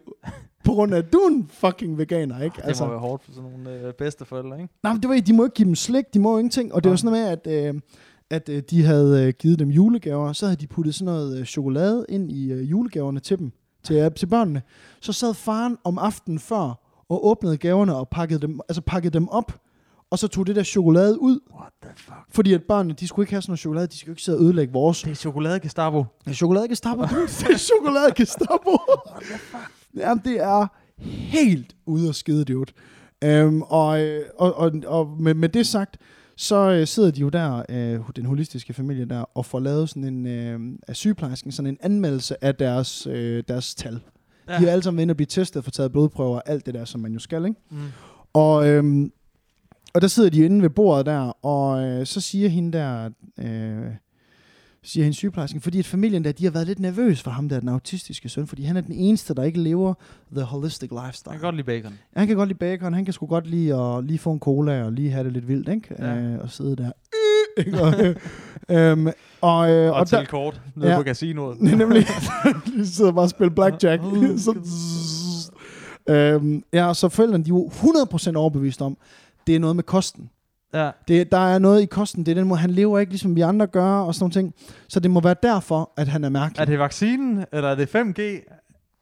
På 0.64 0.72
grund 0.72 0.94
af, 0.94 0.98
at 0.98 1.14
du 1.14 1.18
er 1.18 1.28
en 1.28 1.50
fucking 1.54 1.98
veganer, 1.98 2.42
ikke? 2.42 2.62
Det 2.68 2.80
må 2.80 2.88
være 2.88 3.00
hårdt 3.00 3.24
for 3.24 3.32
sådan 3.32 3.52
nogle 3.52 3.72
øh, 3.72 3.94
bedsteforældre, 3.94 4.62
ikke? 4.62 4.74
Nej, 4.84 4.94
men 4.94 5.02
det 5.02 5.10
var, 5.10 5.16
de 5.16 5.34
må 5.34 5.44
ikke 5.44 5.54
give 5.54 5.66
dem 5.66 5.76
slik, 5.76 6.14
de 6.14 6.20
må 6.20 6.32
jo 6.32 6.38
ingenting. 6.38 6.74
Og 6.74 6.84
det 6.84 6.90
var 6.90 6.94
Nej. 6.94 6.98
sådan 6.98 7.12
noget 7.12 7.40
med, 7.46 7.54
at, 7.54 7.76
øh, 7.76 7.82
at 8.30 8.50
øh, 8.50 8.64
de 8.70 8.84
havde 8.84 9.28
øh, 9.28 9.34
givet 9.40 9.60
dem 9.60 9.70
julegaver, 9.70 10.34
så 10.34 10.46
havde 10.46 10.62
de 10.62 10.68
puttet 10.68 10.96
sådan 10.96 11.06
noget 11.06 11.40
øh, 11.40 11.46
chokolade 11.46 12.06
ind 12.10 12.32
i 12.32 12.52
øh, 12.52 12.72
julegaverne 12.72 13.20
til 13.20 13.38
dem, 13.40 13.52
til, 13.84 13.96
øh, 13.96 14.12
til 14.12 14.26
børnene. 14.26 14.62
Så 15.02 15.14
sad 15.14 15.34
faren 15.34 15.78
om 15.84 15.98
aftenen 15.98 16.40
før 16.40 16.82
og 17.10 17.28
åbnede 17.28 17.58
gaverne 17.58 17.96
og 17.96 18.10
pakkede 18.10 18.42
dem, 18.42 18.60
altså 18.70 18.82
pakkede 18.82 19.14
dem 19.14 19.28
op, 19.28 19.60
og 20.12 20.20
så 20.20 20.28
tog 20.28 20.48
det 20.48 20.56
der 20.56 20.64
chokolade 20.64 21.22
ud, 21.22 21.40
What 21.60 21.72
the 21.84 21.92
fuck? 21.96 22.18
fordi 22.30 22.54
at 22.54 22.64
børnene, 22.64 22.94
de 23.00 23.08
skulle 23.08 23.24
ikke 23.24 23.34
have 23.34 23.42
sådan 23.42 23.52
noget 23.52 23.60
chokolade, 23.60 23.88
de 23.88 23.98
skulle 23.98 24.12
ikke 24.14 24.22
sidde 24.22 24.38
og 24.38 24.44
ødelægge 24.44 24.74
vores. 24.74 25.02
Det 25.02 25.12
er 25.12 25.16
chokolade 25.16 25.60
Gestapo. 25.60 26.06
Det 26.26 26.32
er 26.32 26.36
chokolade 26.36 26.68
Gestapo. 26.68 27.02
Det 27.02 27.50
er 27.54 27.58
chokolade 27.58 28.12
Gestapo. 28.16 28.78
Jamen, 29.98 30.22
det 30.26 30.42
er 30.42 30.68
helt 31.00 31.76
ude 31.86 32.08
af 32.08 32.16
skide, 32.16 32.46
dude. 32.46 32.72
Øhm, 33.24 33.62
og, 33.62 34.02
øh, 34.02 34.26
og, 34.38 34.56
og, 34.56 34.72
og 34.86 35.10
med, 35.20 35.34
med 35.34 35.50
det 35.50 35.68
sagt, 35.68 35.98
så 36.38 36.72
øh, 36.72 36.88
sidder 36.88 37.12
de 37.12 37.22
jo 37.22 37.30
der, 37.30 37.64
øh, 37.70 38.00
den 38.16 38.26
holistiske 38.26 38.74
familie 38.74 39.06
der, 39.06 39.38
og 39.38 39.46
får 39.46 39.60
lavet 39.60 39.90
sådan 39.90 40.04
en, 40.04 40.28
øh, 40.28 40.60
af 40.88 40.96
sygeplejersken, 40.96 41.52
sådan 41.52 41.70
en 41.72 41.78
anmeldelse 41.82 42.44
af 42.44 42.56
deres, 42.56 43.08
øh, 43.08 43.44
deres 43.48 43.76
tal. 43.76 44.00
Ja. 44.50 44.60
De 44.60 44.68
er 44.68 44.72
alle 44.72 44.84
sammen 44.84 45.02
inde 45.02 45.12
og 45.12 45.16
blive 45.18 45.28
testet, 45.28 45.64
for 45.64 45.72
taget 45.72 45.92
blodprøver 45.92 46.36
og 46.36 46.44
alt 46.46 46.66
det 46.66 46.74
der, 46.74 46.86
som 46.86 47.02
man 47.02 47.14
jo 47.14 47.20
skal, 47.20 47.46
ikke? 47.46 47.60
Mm. 47.72 47.78
Og, 48.34 48.68
øhm, 48.70 49.12
og 49.96 50.02
der 50.02 50.08
sidder 50.08 50.30
de 50.30 50.46
inde 50.46 50.62
ved 50.62 50.70
bordet 50.70 51.06
der, 51.06 51.46
og 51.46 51.84
øh, 51.84 52.06
så 52.06 52.22
siger 52.22 52.50
hende 52.50 52.78
der, 52.78 53.10
øh, 53.40 53.92
siger 54.84 55.04
hende 55.04 55.14
sygeplejersken, 55.18 55.62
fordi 55.62 55.80
at 55.80 55.86
familien 55.86 56.24
der, 56.24 56.32
de 56.32 56.44
har 56.44 56.52
været 56.52 56.68
lidt 56.68 56.80
nervøs 56.80 57.22
for 57.22 57.32
ham 57.32 57.50
der, 57.50 57.60
den 57.60 57.70
autistiske 57.70 58.30
søn, 58.30 58.48
fordi 58.48 58.64
han 58.64 58.78
er 58.78 58.82
den 58.82 58.94
eneste, 58.96 59.34
der 59.34 59.44
ikke 59.44 59.60
lever 59.60 59.94
the 60.36 60.44
holistic 60.44 60.92
lifestyle. 60.92 61.32
Jeg 61.32 61.40
kan 61.40 61.48
godt 61.48 61.56
lide 61.56 61.66
bacon. 61.66 61.94
Han 62.16 62.28
kan 62.28 62.36
godt 62.36 62.50
lide 62.50 62.60
bacon, 62.60 62.94
han 62.94 63.06
kan 63.06 63.14
sgu 63.14 63.26
godt 63.26 63.48
lide 63.48 63.76
at 63.76 64.04
lige 64.04 64.18
få 64.20 64.32
en 64.32 64.40
cola 64.40 64.84
og 64.84 64.92
lige 64.92 65.12
have 65.12 65.24
det 65.24 65.34
lidt 65.34 65.48
vildt, 65.48 65.70
ikke? 65.70 65.96
Ja. 66.00 66.16
Øh, 66.16 66.40
og 66.40 66.50
sidde 66.52 66.76
der. 66.76 66.92
Ikke? 67.58 67.82
Og, 67.82 67.94
øhm, 68.70 69.08
og, 69.42 69.72
øh, 69.72 69.92
Og, 69.92 70.00
og 70.00 70.08
til 70.08 70.18
der, 70.18 70.26
kort 70.26 70.62
nede 70.76 70.90
Ja. 70.92 70.98
på 70.98 71.04
casinoet. 71.04 71.62
Nemlig. 71.78 72.06
de 72.78 72.88
sidder 72.88 73.12
bare 73.12 73.26
og 73.26 73.30
spiller 73.30 73.54
blackjack. 73.56 74.02
Så, 74.46 74.56
øhm, 76.10 76.64
ja, 76.74 76.94
så 76.94 77.10
forældrene, 77.10 77.44
de 77.44 77.50
er 77.50 77.54
jo 77.54 77.70
100% 77.74 78.36
overbevist 78.36 78.82
om, 78.82 78.98
det 79.48 79.56
er 79.56 79.60
noget 79.60 79.76
med 79.76 79.84
kosten. 79.84 80.30
Ja. 80.74 80.92
Det, 81.08 81.32
der 81.32 81.38
er 81.38 81.60
noget 81.60 81.82
i 81.82 81.86
kosten, 81.86 82.26
det 82.26 82.32
er 82.32 82.36
den 82.36 82.48
måde, 82.48 82.60
han 82.60 82.70
lever 82.70 83.00
ikke 83.00 83.12
ligesom 83.12 83.36
vi 83.36 83.42
andre 83.42 83.68
gør, 83.68 83.86
og 84.00 84.16
sådan 84.16 84.32
ting. 84.32 84.54
Så 84.90 85.00
det 85.00 85.12
må 85.12 85.20
være 85.22 85.36
derfor, 85.44 85.92
at 85.98 86.08
han 86.08 86.24
er 86.24 86.30
mærkelig. 86.30 86.62
Er 86.62 86.66
det 86.66 86.80
vaccinen, 86.80 87.46
eller 87.54 87.70
er 87.70 87.76
det 87.76 87.96
5G, 87.96 88.22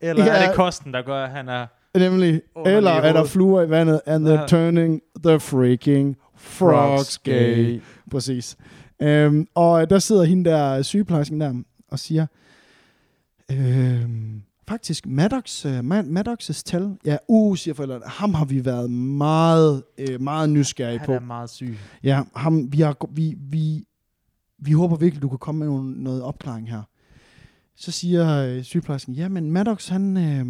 eller 0.01 0.25
Ja. 0.25 0.31
er 0.31 0.47
det 0.47 0.55
kosten, 0.55 0.93
der 0.93 1.01
gør, 1.01 1.23
at 1.23 1.29
han 1.31 1.49
er... 1.49 1.65
Nemlig, 1.97 2.41
eller 2.65 2.91
er 2.91 3.13
der 3.13 3.25
fluer 3.25 3.61
i 3.61 3.69
vandet, 3.69 4.01
and 4.05 4.27
they're 4.27 4.47
turning 4.47 5.01
the 5.25 5.39
freaking 5.39 6.17
frogs 6.37 7.17
gay. 7.17 7.81
Præcis. 8.11 8.57
Øhm, 9.01 9.47
og 9.55 9.89
der 9.89 9.99
sidder 9.99 10.23
hende 10.23 10.49
der, 10.49 10.81
sygeplejersken 10.81 11.41
der, 11.41 11.53
og 11.91 11.99
siger, 11.99 12.25
øhm, 13.51 14.41
faktisk, 14.67 15.07
Maddox, 15.07 15.65
uh, 15.65 15.71
Maddox's 15.99 16.61
tal, 16.65 16.97
ja, 17.05 17.17
uh, 17.27 17.57
siger 17.57 17.73
forældrene, 17.73 18.05
ham 18.07 18.33
har 18.33 18.45
vi 18.45 18.65
været 18.65 18.91
meget, 18.91 19.83
øh, 19.97 20.21
meget 20.21 20.49
nysgerrige 20.49 20.99
Han 20.99 21.05
på. 21.05 21.11
er 21.13 21.19
meget 21.19 21.49
syg. 21.49 21.77
Ja, 22.03 22.21
ham, 22.35 22.73
vi, 22.73 22.81
har, 22.81 22.97
vi, 23.11 23.35
vi, 23.39 23.83
vi 24.59 24.71
håber 24.71 24.95
virkelig, 24.95 25.21
du 25.21 25.29
kan 25.29 25.37
komme 25.37 25.59
med 25.59 25.67
nogle, 25.67 26.03
noget 26.03 26.21
opklaring 26.21 26.69
her. 26.69 26.81
Så 27.75 27.91
siger 27.91 28.37
øh, 28.45 28.63
sygeplejersken, 28.63 29.13
ja, 29.13 29.29
men 29.29 29.51
Maddox, 29.51 29.87
han, 29.87 30.17
øh, 30.17 30.45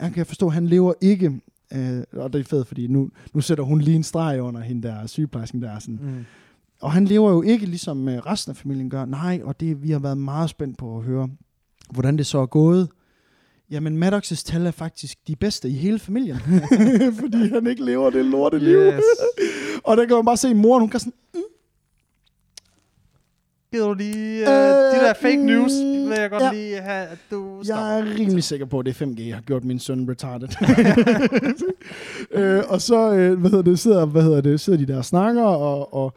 han 0.00 0.12
kan 0.12 0.16
jeg 0.16 0.26
forstå, 0.26 0.48
han 0.48 0.66
lever 0.66 0.92
ikke, 1.00 1.40
øh, 1.72 2.02
og 2.12 2.32
det 2.32 2.40
er 2.40 2.44
fedt, 2.44 2.68
fordi 2.68 2.86
nu, 2.86 3.10
nu 3.34 3.40
sætter 3.40 3.64
hun 3.64 3.80
lige 3.80 3.96
en 3.96 4.02
streg 4.02 4.42
under 4.42 4.60
hende 4.60 4.88
der 4.88 5.06
sygeplejersken 5.06 5.62
der, 5.62 5.78
sådan, 5.78 5.98
Mm. 6.02 6.24
og 6.80 6.92
han 6.92 7.04
lever 7.04 7.30
jo 7.30 7.42
ikke 7.42 7.66
ligesom 7.66 8.08
øh, 8.08 8.18
resten 8.18 8.50
af 8.50 8.56
familien 8.56 8.90
gør. 8.90 9.04
Nej, 9.04 9.40
og 9.44 9.60
det 9.60 9.82
vi 9.82 9.90
har 9.90 9.98
været 9.98 10.18
meget 10.18 10.50
spændt 10.50 10.78
på 10.78 10.98
at 10.98 11.04
høre, 11.04 11.28
hvordan 11.90 12.18
det 12.18 12.26
så 12.26 12.38
er 12.38 12.46
gået. 12.46 12.88
Jamen, 13.70 14.02
Maddox's 14.02 14.44
tal 14.44 14.66
er 14.66 14.70
faktisk 14.70 15.18
de 15.28 15.36
bedste 15.36 15.68
i 15.68 15.72
hele 15.72 15.98
familien. 15.98 16.38
Fordi 17.20 17.48
han 17.48 17.66
ikke 17.66 17.84
lever 17.84 18.10
det 18.10 18.24
lorte 18.24 18.58
liv. 18.58 18.78
Yes. 18.78 19.02
og 19.84 19.96
der 19.96 20.06
kan 20.06 20.16
man 20.16 20.24
bare 20.24 20.36
se, 20.36 20.54
moren, 20.54 20.80
hun 20.80 20.90
kan 20.90 21.00
sådan, 21.00 21.12
Gider 23.74 23.86
du 23.86 23.94
lige... 23.94 24.42
Uh, 24.42 24.48
Øh, 24.48 25.00
de 25.00 25.06
der 25.06 25.14
fake 25.14 25.36
news, 25.36 25.72
mm, 25.72 26.10
vil 26.10 26.16
jeg 26.18 26.30
godt 26.30 26.42
ja. 26.42 26.52
lige 26.52 26.80
have, 26.80 27.06
at 27.06 27.18
du 27.30 27.56
jeg 27.56 27.64
stopper. 27.64 27.84
er 27.84 28.14
rimelig 28.18 28.44
sikker 28.44 28.66
på, 28.66 28.78
at 28.78 28.86
det 28.86 29.00
er 29.00 29.06
5G, 29.06 29.26
jeg 29.26 29.34
har 29.34 29.42
gjort 29.42 29.64
min 29.64 29.78
søn 29.78 30.10
retarded. 30.10 30.48
øh, 32.42 32.62
og 32.68 32.80
så, 32.80 33.12
øh, 33.12 33.40
hvad 33.40 33.50
hedder 33.50 33.64
det, 33.64 33.78
sidder, 33.78 34.06
hvad 34.06 34.22
hedder 34.22 34.40
det, 34.40 34.60
sidder 34.60 34.78
de 34.78 34.86
der 34.86 34.98
og 34.98 35.04
snakker, 35.04 35.42
og, 35.42 35.94
og, 35.94 36.12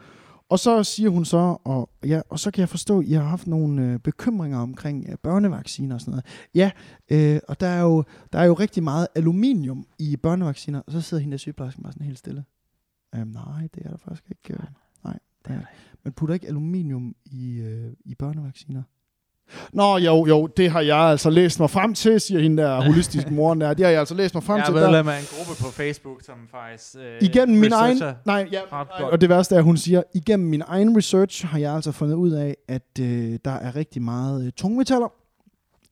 og 0.49 0.59
så 0.59 0.83
siger 0.83 1.09
hun 1.09 1.25
så, 1.25 1.57
og, 1.63 1.89
ja, 2.05 2.21
og 2.29 2.39
så 2.39 2.51
kan 2.51 2.61
jeg 2.61 2.69
forstå, 2.69 2.99
at 2.99 3.05
I 3.05 3.13
har 3.13 3.23
haft 3.23 3.47
nogle 3.47 3.81
øh, 3.83 3.99
bekymringer 3.99 4.59
omkring 4.59 5.05
øh, 5.09 5.17
børnevacciner 5.17 5.95
og 5.95 6.01
sådan 6.01 6.11
noget. 6.11 6.25
Ja, 6.55 6.71
øh, 7.11 7.39
og 7.47 7.59
der 7.59 7.67
er, 7.67 7.81
jo, 7.81 8.03
der 8.33 8.39
er 8.39 8.45
jo 8.45 8.53
rigtig 8.53 8.83
meget 8.83 9.07
aluminium 9.15 9.87
i 9.99 10.17
børnevacciner, 10.17 10.81
og 10.87 10.91
så 10.91 11.01
sidder 11.01 11.21
hende 11.21 11.31
der 11.31 11.37
sygeplejersken 11.37 11.83
bare 11.83 11.93
sådan 11.93 12.05
helt 12.05 12.19
stille. 12.19 12.45
Øhm, 13.15 13.27
nej, 13.27 13.67
det 13.75 13.85
er 13.85 13.89
der 13.89 13.97
faktisk 13.97 14.23
ikke. 14.31 14.53
Øh, 14.53 14.67
nej, 15.03 15.19
det 15.45 15.55
er 15.55 15.61
Man 16.03 16.13
putter 16.13 16.33
ikke 16.33 16.47
aluminium 16.47 17.15
i, 17.25 17.57
øh, 17.57 17.93
i 18.05 18.15
børnevacciner. 18.15 18.83
Nå, 19.73 19.97
jo, 19.97 20.25
jo, 20.27 20.47
det 20.47 20.71
har 20.71 20.81
jeg 20.81 20.97
altså 20.97 21.29
læst 21.29 21.59
mig 21.59 21.69
frem 21.69 21.93
til, 21.93 22.21
siger 22.21 22.39
hende 22.41 22.63
der 22.63 22.81
holistiske 22.81 23.33
moren 23.33 23.61
der. 23.61 23.73
Det 23.73 23.85
har 23.85 23.91
jeg 23.91 23.99
altså 23.99 24.15
læst 24.15 24.33
mig 24.33 24.43
frem 24.43 24.57
Jeg 24.57 24.65
til. 24.65 24.75
er 24.75 24.79
Der, 24.79 24.87
medlem 24.87 25.07
af 25.07 25.19
en 25.19 25.25
gruppe 25.37 25.63
på 25.63 25.71
Facebook, 25.71 26.17
som 26.25 26.35
faktisk... 26.51 26.95
Øh, 26.95 27.21
igennem 27.21 27.57
min 27.57 27.71
egen... 27.71 27.97
Nej, 28.25 28.47
ja, 28.51 28.59
nej, 28.71 28.85
og 29.11 29.21
det 29.21 29.29
værste 29.29 29.55
er, 29.55 29.59
at 29.59 29.63
hun 29.65 29.77
siger, 29.77 30.03
igennem 30.13 30.49
min 30.49 30.63
egen 30.67 30.97
research 30.97 31.45
har 31.45 31.59
jeg 31.59 31.73
altså 31.73 31.91
fundet 31.91 32.15
ud 32.15 32.31
af, 32.31 32.55
at 32.67 32.99
øh, 32.99 33.39
der 33.45 33.51
er 33.51 33.75
rigtig 33.75 34.01
meget 34.01 34.45
øh, 34.45 34.51
tungmetaller 34.51 35.11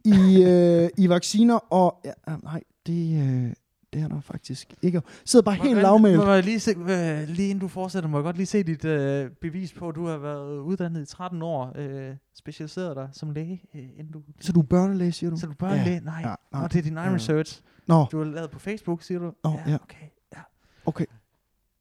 i, 0.06 0.44
øh, 0.44 0.90
i 0.98 1.10
vacciner, 1.10 1.74
og 1.74 1.96
ja, 2.06 2.12
nej, 2.44 2.62
det, 2.88 3.22
øh, 3.22 3.54
det 3.96 4.04
er 4.04 4.08
der 4.08 4.22
faktisk 4.22 4.74
ikke. 4.82 5.02
Sidder 5.26 5.44
bare 5.44 5.56
helt 5.56 5.78
lavmælt. 5.82 6.18
Må 6.18 6.32
jeg 6.32 6.44
lige, 6.44 6.60
se, 6.60 6.72
øh, 6.72 7.28
lige 7.28 7.50
inden 7.50 7.60
du 7.60 7.68
fortsætter, 7.68 8.10
må 8.10 8.18
jeg 8.18 8.24
godt 8.24 8.36
lige 8.36 8.46
se 8.46 8.64
dit 8.64 8.86
øh, 8.86 9.30
bevis 9.42 9.74
på, 9.74 9.90
at 9.90 9.96
du 9.96 10.06
har 10.08 10.18
været 10.18 10.60
uddannet 10.60 11.02
i 11.02 11.06
13 11.06 11.42
år, 11.42 11.72
øh, 11.76 12.16
specialiseret 12.36 12.96
dig 12.96 13.10
som 13.12 13.32
læge, 13.32 13.62
øh, 13.76 13.82
inden 13.98 14.12
du... 14.14 14.22
Så 14.40 14.52
du 14.52 14.60
er 14.60 14.64
børnelæge, 14.66 15.12
siger 15.12 15.30
du? 15.30 15.38
Så 15.38 15.46
du 15.48 15.54
bare 15.54 15.74
Ja, 15.74 15.84
læge? 15.84 16.00
Nej, 16.00 16.20
ja, 16.22 16.30
ja, 16.30 16.36
nej. 16.52 16.62
Nå, 16.62 16.68
det 16.68 16.76
er 16.76 16.82
din 16.84 16.98
egen 16.98 17.10
Ja. 17.10 17.16
research. 17.16 17.62
Nå, 17.88 18.06
Du 18.12 18.18
har 18.18 18.26
lavet 18.26 18.52
på 18.52 18.60
Facebook, 18.60 19.04
siger 19.04 19.20
du? 19.20 19.32
Nå, 19.44 19.60
ja. 19.68 19.76
okay. 19.84 20.06
Ja. 20.36 20.42
Okay. 20.86 21.06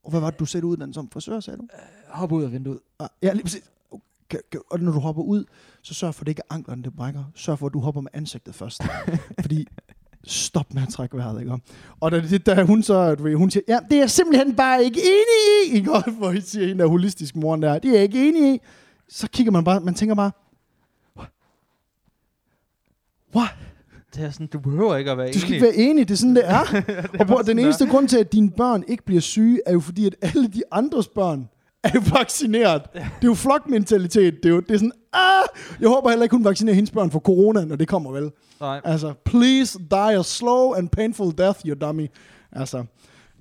Og 0.05 0.11
hvad 0.11 0.21
var 0.21 0.31
det, 0.31 0.41
du 0.41 0.45
satte 0.45 0.67
ud 0.67 0.77
den 0.77 0.93
som 0.93 1.11
frisør, 1.11 1.41
sagde 1.41 1.59
du? 1.59 1.69
Hop 2.09 2.33
ud 2.33 2.45
af 2.45 2.53
vinduet. 2.53 2.79
Ah, 2.99 3.09
Ja, 3.23 3.33
lige 3.33 3.43
præcis. 3.43 3.71
Okay, 4.31 4.39
okay. 4.49 4.59
Og 4.71 4.81
når 4.81 4.93
du 4.93 4.99
hopper 4.99 5.23
ud, 5.23 5.45
så 5.83 5.95
sørg 5.95 6.15
for, 6.15 6.23
at 6.23 6.27
det 6.27 6.31
ikke 6.33 6.43
er 6.51 6.55
anklerne, 6.55 6.83
det 6.83 6.97
brækker. 6.97 7.25
Sørg 7.35 7.59
for, 7.59 7.67
at 7.67 7.73
du 7.73 7.81
hopper 7.81 8.01
med 8.01 8.11
ansigtet 8.13 8.55
først. 8.55 8.83
Fordi 9.41 9.67
stop 10.27 10.75
med 10.75 10.83
at 10.83 10.89
trække 10.89 11.17
vejret, 11.17 11.41
ikke? 11.41 11.53
Og 12.01 12.11
da, 12.13 12.21
det, 12.21 12.47
da 12.47 12.63
hun 12.63 12.83
så, 12.83 13.15
du 13.15 13.23
ved, 13.23 13.35
hun 13.35 13.51
siger, 13.51 13.63
ja, 13.69 13.79
det 13.91 13.97
er 13.97 14.01
jeg 14.01 14.11
simpelthen 14.11 14.57
bare 14.57 14.85
ikke 14.85 15.01
enig 15.01 15.73
i, 15.73 15.75
ikke? 15.77 15.93
Og 15.93 16.11
Hvor 16.11 16.31
I 16.31 16.41
siger 16.41 16.71
en 16.73 16.81
af 16.81 16.89
holistisk 16.89 17.37
moren 17.37 17.63
der, 17.63 17.79
det 17.79 17.89
er 17.91 17.95
jeg 17.95 18.03
ikke 18.03 18.29
enig 18.29 18.55
i. 18.55 18.61
Så 19.09 19.29
kigger 19.31 19.53
man 19.53 19.65
bare, 19.65 19.81
man 19.81 19.95
tænker 19.95 20.15
bare, 20.15 20.31
what? 23.37 23.51
Det 24.15 24.25
er 24.25 24.31
sådan, 24.31 24.47
du 24.47 24.59
behøver 24.59 24.97
ikke 24.97 25.11
at 25.11 25.19
være 25.19 25.33
Du 25.33 25.39
skal 25.41 25.55
enig. 25.55 25.57
ikke 25.69 25.79
være 25.79 25.91
enig, 25.91 26.09
det 26.09 26.15
er 26.15 26.19
sådan, 26.19 26.37
det 26.37 26.49
er. 26.51 26.65
det 27.13 27.21
og 27.21 27.27
bror, 27.27 27.37
bare 27.37 27.45
den 27.45 27.59
eneste 27.59 27.85
der. 27.85 27.91
grund 27.91 28.09
til, 28.09 28.19
at 28.19 28.33
dine 28.33 28.51
børn 28.51 28.85
ikke 28.89 29.05
bliver 29.05 29.21
syge, 29.21 29.61
er 29.67 29.73
jo 29.73 29.81
fordi, 29.81 30.07
at 30.07 30.15
alle 30.23 30.49
de 30.49 30.63
andres 30.73 31.09
børn 31.09 31.49
er 31.85 31.91
jo 31.95 32.03
vaccineret. 32.19 32.83
Det 32.95 33.01
er 33.03 33.09
jo 33.25 33.35
flokmentalitet. 33.35 34.35
Det 34.43 34.49
er 34.49 34.55
jo 34.55 34.61
det 34.61 34.71
er 34.71 34.79
sådan, 34.79 34.93
ah! 35.13 35.45
Jeg 35.81 35.89
håber 35.89 36.11
heller 36.11 36.23
ikke, 36.23 36.37
hun 36.37 36.45
vaccinerer 36.45 36.75
hendes 36.75 36.91
børn 36.91 37.11
for 37.11 37.19
corona, 37.19 37.65
når 37.65 37.77
det 37.77 37.89
kommer 37.89 38.13
vel. 38.13 38.31
Nej. 38.61 38.81
Altså, 38.85 39.13
please 39.25 39.79
die 39.91 40.19
a 40.19 40.23
slow 40.23 40.73
and 40.73 40.89
painful 40.89 41.33
death, 41.39 41.61
you 41.67 41.75
dummy. 41.81 42.07
Altså, 42.53 42.85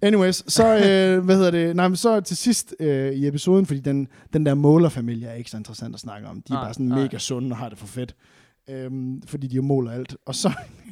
anyways, 0.01 0.53
så, 0.53 0.75
øh, 0.87 1.25
hvad 1.25 1.35
hedder 1.35 1.51
det, 1.51 1.75
nej, 1.75 1.87
men 1.87 1.95
så 1.95 2.21
til 2.21 2.37
sidst 2.37 2.75
øh, 2.79 3.13
i 3.13 3.27
episoden, 3.27 3.65
fordi 3.65 3.79
den, 3.79 4.07
den 4.33 4.45
der 4.45 4.53
målerfamilie 4.53 5.27
er 5.27 5.33
ikke 5.33 5.49
så 5.49 5.57
interessant 5.57 5.95
at 5.95 5.99
snakke 5.99 6.27
om. 6.27 6.35
De 6.35 6.53
er 6.53 6.53
Nej, 6.53 6.63
bare 6.63 6.73
sådan 6.73 6.85
nej. 6.85 7.01
mega 7.01 7.17
sunde 7.17 7.51
og 7.51 7.57
har 7.57 7.69
det 7.69 7.77
for 7.77 7.87
fedt. 7.87 8.15
Øhm, 8.69 9.21
fordi 9.27 9.47
de 9.47 9.55
jo 9.55 9.61
måler 9.61 9.91
alt. 9.91 10.15
Og 10.25 10.35
så, 10.35 10.51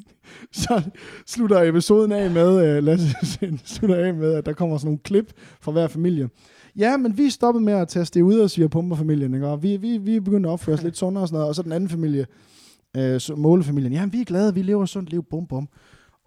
så 0.51 0.81
slutter 1.27 1.61
episoden 1.61 2.11
af 2.11 2.31
med, 2.31 2.65
øh, 2.65 2.83
lad 2.83 2.93
os 2.93 3.39
slutter 3.75 3.95
af 4.05 4.13
med, 4.13 4.33
at 4.33 4.45
der 4.45 4.53
kommer 4.53 4.77
sådan 4.77 4.87
nogle 4.87 4.99
klip 5.03 5.33
fra 5.61 5.71
hver 5.71 5.87
familie. 5.87 6.29
Ja, 6.77 6.97
men 6.97 7.17
vi 7.17 7.25
er 7.25 7.29
stoppet 7.29 7.63
med 7.63 7.73
at 7.73 7.87
teste 7.87 8.19
det 8.19 8.23
ud 8.23 8.39
og 8.39 8.49
sige 8.49 8.69
pumper 8.69 8.95
familien, 8.95 9.33
ikke? 9.33 9.47
Og 9.47 9.63
vi, 9.63 9.77
vi, 9.77 9.97
vi 9.97 10.15
er 10.15 10.21
begyndt 10.21 10.45
at 10.45 10.51
opføre 10.51 10.75
os 10.75 10.83
lidt 10.83 10.97
sundere 10.97 11.23
og 11.23 11.27
sådan 11.27 11.35
noget. 11.35 11.49
Og 11.49 11.55
så 11.55 11.63
den 11.63 11.71
anden 11.71 11.89
familie, 11.89 12.25
øh, 12.97 13.19
så 13.19 13.35
målefamilien, 13.35 13.93
ja, 13.93 14.05
vi 14.05 14.21
er 14.21 14.25
glade, 14.25 14.53
vi 14.53 14.61
lever 14.61 14.83
et 14.83 14.89
sundt 14.89 15.09
liv, 15.09 15.23
bum 15.29 15.47
bum. 15.47 15.69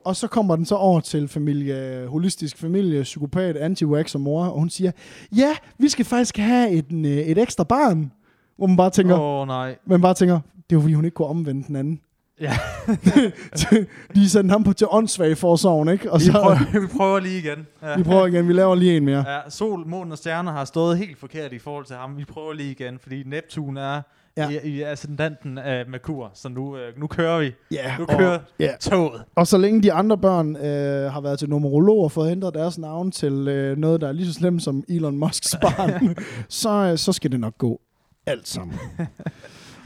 Og 0.05 0.17
så 0.17 0.29
kommer 0.29 0.57
den 0.57 0.65
så 0.65 0.75
over 0.75 1.01
til 1.01 1.29
familie, 1.29 2.07
holistisk 2.07 2.59
familie, 2.59 3.03
psykopat, 3.03 3.57
anti-wax 3.57 4.15
og 4.15 4.21
mor, 4.21 4.45
og 4.45 4.59
hun 4.59 4.71
siger, 4.71 4.91
ja, 5.37 5.57
vi 5.79 5.89
skal 5.89 6.05
faktisk 6.05 6.37
have 6.37 6.71
et, 6.71 6.93
øh, 6.93 7.05
et 7.05 7.39
ekstra 7.39 7.65
barn. 7.65 8.13
Hvor 8.57 8.67
man 8.67 8.77
bare 8.77 8.91
tænker, 8.91 9.19
oh, 9.19 9.47
nej. 9.47 9.77
man 9.87 10.01
bare 10.01 10.15
tænker, 10.15 10.41
det 10.71 10.77
jo 10.77 10.81
fordi, 10.81 10.95
hun 10.95 11.05
ikke 11.05 11.15
kunne 11.15 11.29
omvende 11.29 11.67
den 11.67 11.77
anden. 11.77 12.01
Ja. 12.41 12.53
De 14.15 14.29
sendte 14.31 14.53
ham 14.53 14.65
på 14.65 14.73
til 14.73 14.87
åndssvag 14.91 15.39
forsorgen, 15.39 15.89
ikke? 15.89 16.13
Og 16.13 16.21
Vi 16.21 16.25
så, 16.25 16.33
prøver, 16.33 16.81
vi 16.81 16.87
prøver 16.97 17.21
lige 17.21 17.39
igen. 17.39 17.67
Ja. 17.83 17.97
vi 17.97 18.03
prøver 18.03 18.27
igen, 18.27 18.49
vi 18.49 18.53
laver 18.53 18.75
lige 18.75 18.97
en 18.97 19.05
mere. 19.05 19.25
Ja, 19.35 19.41
sol, 19.51 19.87
månen 19.87 20.13
og 20.13 20.19
stjerner 20.19 20.53
har 20.53 20.65
stået 20.65 20.99
helt 20.99 21.19
forkert 21.19 21.53
i 21.53 21.59
forhold 21.59 21.85
til 21.85 21.97
ham. 21.97 22.17
Vi 22.19 22.25
prøver 22.25 22.53
lige 22.53 22.71
igen, 22.71 22.99
fordi 23.03 23.23
Neptun 23.27 23.77
er 23.77 24.03
Ja. 24.37 24.49
i, 24.49 24.69
i 24.69 24.83
ascendanten 24.83 25.59
af 25.59 25.85
Merkur, 25.89 26.31
så 26.35 26.49
nu, 26.49 26.77
øh, 26.77 27.01
nu 27.01 27.07
kører 27.07 27.39
vi. 27.39 27.53
Ja, 27.71 27.97
Nu 27.99 28.05
og, 28.09 28.19
kører 28.19 28.39
ja. 28.61 28.71
toget. 28.81 29.23
og 29.35 29.47
så 29.47 29.59
længe 29.59 29.83
de 29.83 29.93
andre 29.93 30.19
børn 30.19 30.57
øh, 30.57 31.13
har 31.13 31.21
været 31.21 31.39
til 31.39 31.49
numerolog 31.49 31.99
og 32.05 32.13
fået 32.13 32.31
ændret 32.31 32.55
deres 32.55 32.79
navn 32.79 33.11
til 33.11 33.33
øh, 33.49 33.79
noget, 33.79 34.01
der 34.01 34.09
er 34.09 34.13
lige 34.13 34.27
så 34.27 34.33
slemt 34.33 34.63
som 34.63 34.85
Elon 34.89 35.19
Musks 35.19 35.57
barn, 35.63 36.17
så, 36.49 36.71
øh, 36.71 36.99
så 36.99 37.13
skal 37.13 37.33
det 37.33 37.41
nok 37.41 37.59
gå 37.59 37.81
alt 38.27 38.49
sammen. 38.49 38.79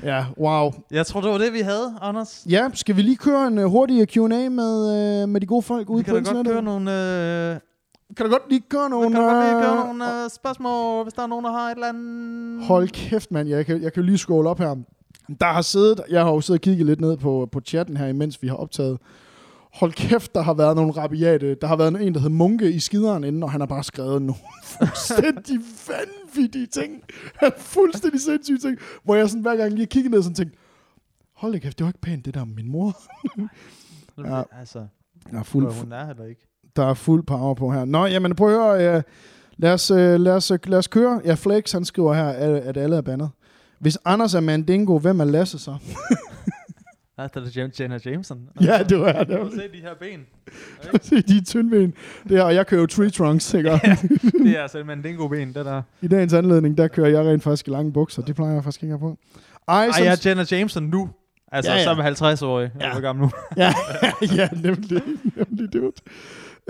ja, 0.02 0.24
wow. 0.38 0.72
Jeg 0.90 1.06
tror, 1.06 1.20
det 1.20 1.30
var 1.30 1.38
det, 1.38 1.52
vi 1.52 1.60
havde, 1.60 1.94
Anders. 2.00 2.46
Ja, 2.50 2.68
skal 2.74 2.96
vi 2.96 3.02
lige 3.02 3.16
køre 3.16 3.46
en 3.46 3.58
uh, 3.58 3.64
hurtig 3.64 4.08
Q&A 4.08 4.48
med, 4.48 5.22
uh, 5.22 5.28
med 5.28 5.40
de 5.40 5.46
gode 5.46 5.62
folk 5.62 5.90
ude 5.90 6.04
Vi 6.04 6.10
på 6.10 6.14
kan 6.14 6.24
da 6.24 6.30
godt 6.30 6.46
internettet? 6.46 6.52
køre 6.52 6.62
nogle, 6.62 7.54
øh, 7.54 7.60
Kan 8.16 8.26
du 8.26 8.32
godt 8.32 8.42
lige 8.48 8.62
køre 8.68 8.84
vi 8.84 8.90
nogle... 8.90 9.10
kan 9.12 9.20
da 9.22 9.28
godt 9.32 9.44
lige 9.44 9.62
køre 9.62 9.78
øh, 9.78 9.86
nogle 9.86 10.24
øh, 10.24 10.30
spørgsmål, 10.30 11.02
hvis 11.02 11.14
der 11.14 11.22
er 11.22 11.26
nogen, 11.26 11.44
der 11.44 11.50
har 11.52 11.66
et 11.70 11.74
eller 11.74 11.88
andet... 11.88 12.64
Hold 12.66 12.88
kæft, 12.88 13.30
mand. 13.32 13.48
Jeg 13.48 13.66
kan, 13.66 13.82
jeg 13.82 13.92
kan 13.92 14.04
lige 14.04 14.18
scrolle 14.18 14.50
op 14.50 14.58
her. 14.58 14.74
Der 15.40 15.46
har 15.46 15.62
siddet, 15.62 16.00
jeg 16.10 16.24
har 16.24 16.30
jo 16.32 16.40
siddet 16.40 16.58
og 16.60 16.62
kigget 16.62 16.86
lidt 16.86 17.00
ned 17.00 17.16
på, 17.16 17.48
på 17.52 17.60
chatten 17.60 17.96
her, 17.96 18.06
imens 18.06 18.42
vi 18.42 18.48
har 18.48 18.54
optaget. 18.56 18.98
Hold 19.74 19.92
kæft, 19.92 20.34
der 20.34 20.40
har 20.42 20.54
været 20.54 20.76
nogle 20.76 20.92
rabiate. 20.92 21.54
Der 21.54 21.66
har 21.66 21.76
været 21.76 22.06
en, 22.06 22.14
der 22.14 22.20
hed 22.20 22.28
Munke 22.28 22.72
i 22.72 22.78
skideren 22.80 23.24
inden, 23.24 23.42
og 23.42 23.50
han 23.52 23.60
har 23.60 23.66
bare 23.66 23.84
skrevet 23.84 24.22
nogle 24.22 24.40
fuldstændig 24.78 25.58
vanvittige 25.88 26.66
ting. 26.66 27.02
fuldstændig 27.58 28.20
sindssyge 28.20 28.58
ting. 28.58 28.78
Hvor 29.04 29.14
jeg 29.14 29.28
sådan 29.28 29.42
hver 29.42 29.56
gang 29.56 29.72
lige 29.72 29.86
kiggede 29.86 30.14
ned, 30.14 30.22
sådan 30.22 30.34
tænkte, 30.34 30.58
hold 31.36 31.52
da 31.52 31.58
kæft, 31.58 31.78
det 31.78 31.84
var 31.84 31.90
ikke 31.90 32.00
pænt, 32.00 32.24
det 32.24 32.34
der 32.34 32.44
min 32.44 32.70
mor. 32.70 32.96
Ja. 34.24 34.42
Altså, 34.58 34.86
Der 35.30 35.38
er 35.38 35.42
fuld, 35.42 35.64
fuld, 35.72 35.82
hun 35.84 35.92
er 35.92 36.06
heller 36.06 36.24
ikke. 36.24 36.46
der 36.76 36.86
er 36.86 36.94
fuld 36.94 37.22
power 37.26 37.54
på 37.54 37.72
her. 37.72 37.84
Nå, 37.84 38.06
jamen 38.06 38.34
prøv 38.34 38.48
at 38.48 38.54
høre. 38.82 38.96
Øh, 38.96 39.02
lad, 39.56 39.72
os, 39.72 39.90
øh, 39.90 40.20
lad, 40.20 40.32
os, 40.32 40.50
øh, 40.50 40.58
lad 40.66 40.78
os 40.78 40.86
køre. 40.88 41.20
Ja, 41.24 41.34
Flex, 41.34 41.72
han 41.72 41.84
skriver 41.84 42.14
her, 42.14 42.28
at, 42.28 42.50
at 42.50 42.76
alle 42.76 42.96
er 42.96 43.00
bandet. 43.00 43.30
Hvis 43.80 43.98
Anders 44.04 44.34
er 44.34 44.40
Mandingo, 44.40 44.98
hvem 44.98 45.20
er 45.20 45.24
Lasse 45.24 45.58
så? 45.58 45.76
Ja, 47.18 47.22
der 47.34 47.40
er 47.40 47.44
det 47.44 47.56
Jam- 47.56 47.70
Jenna 47.80 47.98
Jameson. 48.04 48.48
ja, 48.60 48.82
det 48.82 48.98
var 49.00 49.12
Du 49.24 49.36
kan 49.36 49.44
det. 49.44 49.52
se 49.52 49.78
de 49.78 49.80
her 49.82 49.94
ben. 50.00 50.20
Se, 51.02 51.22
de 51.22 51.36
er 51.36 51.44
tyndben. 51.46 51.94
Det 52.28 52.38
er, 52.38 52.42
og 52.42 52.54
jeg 52.54 52.66
kører 52.66 52.80
jo 52.80 52.86
tree 52.86 53.10
trunks, 53.10 53.54
ikke? 53.54 53.70
Ja. 53.84 53.96
Det 54.44 54.56
er 54.58 54.62
altså 54.62 54.78
en 54.78 54.86
mandingo-ben, 54.86 55.48
det 55.54 55.64
der. 55.66 55.82
I 56.02 56.08
dagens 56.08 56.32
anledning, 56.32 56.78
der 56.78 56.88
kører 56.88 57.08
jeg 57.08 57.24
rent 57.24 57.42
faktisk 57.42 57.68
i 57.68 57.70
lange 57.70 57.92
bukser. 57.92 58.22
Det 58.22 58.34
plejer 58.36 58.52
jeg 58.54 58.64
faktisk 58.64 58.82
ikke 58.82 58.94
at 58.94 59.00
på. 59.00 59.18
Ej, 59.68 59.86
Ej, 59.86 60.04
jeg 60.04 60.06
er 60.12 60.22
Jenna 60.26 60.44
Jameson 60.50 60.82
nu. 60.82 61.10
Altså, 61.52 61.72
Ja, 61.72 61.78
ja, 61.78 61.84
som 61.84 61.98
50-årig. 62.00 62.70
Jeg 62.74 62.80
Ja. 62.82 62.88
er 62.88 62.92
hvor 62.92 63.00
gammel 63.00 63.22
nu. 63.22 63.30
ja, 63.56 63.72
ja, 64.36 64.48
nemlig. 64.62 65.02
nemlig 65.36 65.72
dude. 65.72 65.92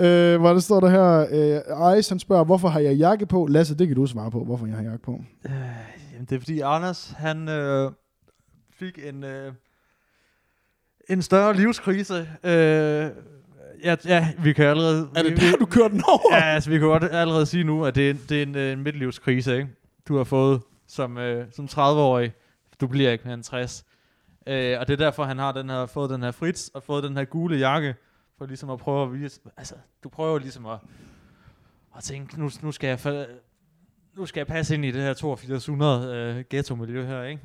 Øh, 0.01 0.41
hvad 0.41 0.53
der 0.53 0.59
står 0.59 0.79
der 0.79 0.89
her? 0.89 1.19
Øh, 1.91 1.99
Ice, 1.99 2.11
han 2.11 2.19
spørger, 2.19 2.43
hvorfor 2.43 2.67
har 2.67 2.79
jeg 2.79 2.95
jakke 2.95 3.25
på? 3.25 3.45
Lasse, 3.49 3.77
det 3.77 3.87
kan 3.87 3.95
du 3.95 4.05
svare 4.05 4.31
på, 4.31 4.43
hvorfor 4.43 4.65
jeg 4.65 4.75
har 4.75 4.83
jakke 4.83 5.03
på. 5.03 5.21
Øh, 5.45 5.51
jamen, 6.13 6.25
det 6.29 6.35
er 6.35 6.39
fordi 6.39 6.59
Anders, 6.59 7.13
han 7.17 7.49
øh, 7.49 7.91
fik 8.79 8.99
en, 9.09 9.23
øh, 9.23 9.51
en 11.09 11.21
større 11.21 11.53
livskrise. 11.53 12.29
Øh, 12.43 12.51
ja, 13.83 13.95
ja, 14.05 14.33
vi 14.43 14.53
kan 14.53 14.65
allerede... 14.65 15.09
Er 15.15 15.23
det 15.23 15.31
vi, 15.31 15.51
der, 15.51 15.57
du 15.57 15.65
kører 15.65 15.87
den 15.87 16.03
over? 16.07 16.35
Ja, 16.35 16.43
altså, 16.43 16.69
vi 16.69 16.79
kan 16.79 16.87
godt 16.87 17.03
allerede 17.03 17.45
sige 17.45 17.63
nu, 17.63 17.85
at 17.85 17.95
det 17.95 18.09
er, 18.09 18.13
det 18.29 18.37
er 18.37 18.43
en, 18.43 18.55
øh, 18.55 18.71
en 18.71 18.83
midtlivskrise, 18.83 19.55
ikke? 19.57 19.69
Du 20.07 20.17
har 20.17 20.23
fået 20.23 20.61
som, 20.87 21.17
øh, 21.17 21.45
som 21.51 21.65
30-årig. 21.65 22.33
Du 22.81 22.87
bliver 22.87 23.11
ikke 23.11 23.23
mere 23.25 23.33
end 23.33 23.43
60. 23.43 23.85
Øh, 24.47 24.79
og 24.79 24.87
det 24.87 24.93
er 24.93 24.97
derfor, 24.97 25.23
han 25.23 25.37
har 25.39 25.51
den 25.51 25.69
her, 25.69 25.85
fået 25.85 26.09
den 26.09 26.23
her 26.23 26.31
Fritz 26.31 26.67
og 26.67 26.83
fået 26.83 27.03
den 27.03 27.17
her 27.17 27.25
gule 27.25 27.57
jakke, 27.57 27.95
for 28.37 28.45
ligesom 28.45 28.69
at 28.69 28.79
prøve 28.79 29.03
at 29.03 29.13
vise... 29.21 29.39
Altså, 29.57 29.75
du 30.03 30.09
prøver 30.09 30.39
ligesom 30.39 30.65
at, 30.65 30.77
at 31.97 32.03
tænke, 32.03 32.39
nu, 32.39 32.49
nu 32.61 32.71
skal 32.71 32.87
jeg... 32.87 32.99
fa- 33.05 33.29
nu 34.17 34.25
skal 34.25 34.39
jeg 34.39 34.47
passe 34.47 34.75
ind 34.75 34.85
i 34.85 34.91
det 34.91 35.01
her 35.01 35.23
8200 35.23 36.15
øh, 36.15 36.43
ghetto-miljø 36.49 37.05
her, 37.05 37.23
ikke? 37.23 37.41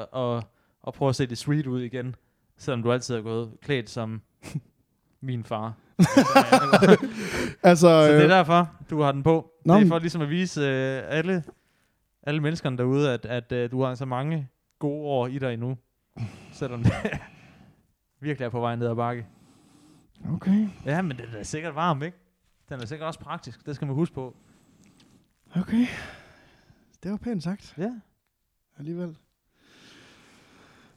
Øh, 0.00 0.06
og, 0.12 0.42
og 0.82 0.94
prøve 0.94 1.08
at 1.08 1.16
se 1.16 1.26
det 1.26 1.38
street 1.38 1.66
ud 1.66 1.80
igen, 1.82 2.14
selvom 2.62 2.82
du 2.82 2.92
altid 2.92 3.14
har 3.14 3.22
gået 3.22 3.52
klædt 3.62 3.90
som 3.90 4.22
min 5.20 5.44
far. 5.44 5.74
Altså, 7.62 7.76
Så 7.86 8.02
det 8.08 8.16
er 8.18 8.22
øh, 8.24 8.28
derfor, 8.28 8.70
du 8.90 9.00
har 9.00 9.12
den 9.12 9.22
på. 9.22 9.52
Nå, 9.64 9.74
det 9.74 9.82
er 9.82 9.88
for 9.88 9.98
ligesom 9.98 10.22
at 10.22 10.30
vise 10.30 10.60
øh, 10.60 11.02
alle, 11.06 11.44
alle 12.22 12.40
menneskerne 12.40 12.78
derude, 12.78 13.12
at, 13.12 13.26
at 13.26 13.52
øh, 13.52 13.70
du 13.70 13.82
har 13.82 13.94
så 13.94 14.04
mange 14.04 14.48
gode 14.78 15.06
år 15.08 15.26
i 15.26 15.38
dig 15.38 15.52
endnu. 15.54 15.76
Selvom 16.52 16.82
det 16.82 16.92
virkelig 18.20 18.46
er 18.46 18.50
på 18.50 18.60
vej 18.60 18.76
ned 18.76 18.86
ad 18.88 18.96
bakke. 18.96 19.26
okay, 20.32 20.68
Ja, 20.86 21.02
men 21.02 21.16
den 21.16 21.26
er 21.38 21.42
sikkert 21.42 21.74
varm, 21.74 22.02
ikke? 22.02 22.16
Den 22.68 22.80
er 22.80 22.86
sikkert 22.86 23.06
også 23.06 23.20
praktisk. 23.20 23.66
Det 23.66 23.74
skal 23.76 23.86
man 23.86 23.94
huske 23.94 24.14
på. 24.14 24.36
okay. 25.56 25.86
Det 27.02 27.10
var 27.10 27.16
pænt 27.16 27.42
sagt, 27.42 27.74
Ja. 27.78 27.90
alligevel. 28.78 29.16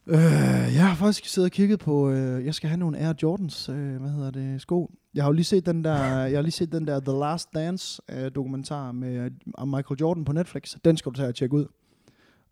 Øh, 0.08 0.76
jeg 0.76 0.88
har 0.88 0.96
faktisk 0.96 1.26
siddet 1.26 1.48
og 1.48 1.52
kigget 1.52 1.80
på, 1.80 2.10
øh, 2.10 2.46
jeg 2.46 2.56
skal 2.56 2.70
have 2.70 2.80
nogle 2.80 2.98
Air 2.98 3.14
Jordans, 3.24 3.70
øh, 3.70 4.02
hvad 4.02 4.10
hedder 4.10 4.32
det, 4.32 4.62
sko. 4.62 4.92
Jeg 5.14 5.24
har 5.24 5.30
jo 5.30 5.34
lige 5.34 5.46
set 5.46 5.66
den 5.66 5.84
der, 5.84 5.98
jeg 6.32 6.38
har 6.38 6.42
lige 6.42 6.52
set 6.52 6.72
den 6.72 6.88
der 6.88 7.00
The 7.00 7.20
Last 7.20 7.50
Dance 7.54 8.02
øh, 8.12 8.32
dokumentar 8.36 8.92
med 8.92 9.26
øh, 9.26 9.32
om 9.54 9.68
Michael 9.68 9.98
Jordan 10.02 10.26
på 10.26 10.32
Netflix. 10.34 10.76
Den 10.86 10.98
skal 10.98 11.12
du 11.12 11.16
tage 11.16 11.30
og 11.30 11.36
tjekke 11.36 11.56
ud. 11.56 11.66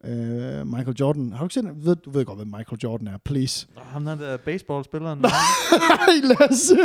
Øh, 0.05 0.67
Michael 0.67 0.97
Jordan. 0.99 1.31
Har 1.31 1.37
du 1.39 1.45
ikke 1.45 1.53
set 1.53 1.63
den? 1.63 1.85
Ved, 1.85 1.95
du 1.95 2.11
ved 2.11 2.25
godt, 2.25 2.37
hvem 2.37 2.47
Michael 2.47 2.79
Jordan 2.83 3.07
er, 3.07 3.17
please. 3.25 3.67
Og 3.75 3.85
ham 3.85 4.05
der, 4.05 4.15
der 4.15 4.37
baseballspilleren. 4.37 5.19
Nej, 5.21 5.29
Lasse. 6.23 6.75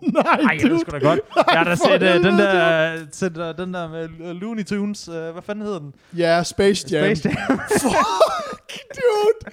Nej, 0.00 0.22
Ej, 0.22 0.58
jeg 0.62 0.70
ved 0.70 0.84
da 0.90 0.98
godt. 0.98 1.20
Jeg 1.52 1.58
har 1.58 1.64
da 1.64 1.74
set 1.74 2.02
uh, 2.02 2.24
den, 2.24 2.38
der, 2.38 2.98
set, 3.12 3.36
uh, 3.36 3.64
den 3.64 3.74
der 3.74 3.88
med 3.88 4.08
uh, 4.20 4.36
Looney 4.40 4.64
Tunes. 4.64 5.08
Uh, 5.08 5.14
hvad 5.14 5.42
fanden 5.42 5.64
hedder 5.64 5.78
den? 5.78 5.94
Ja, 6.16 6.42
Space 6.42 6.86
Jam. 6.90 7.16
Space 7.16 7.28
Jam. 7.28 7.58
Fuck, 7.80 8.78
dude. 8.94 9.52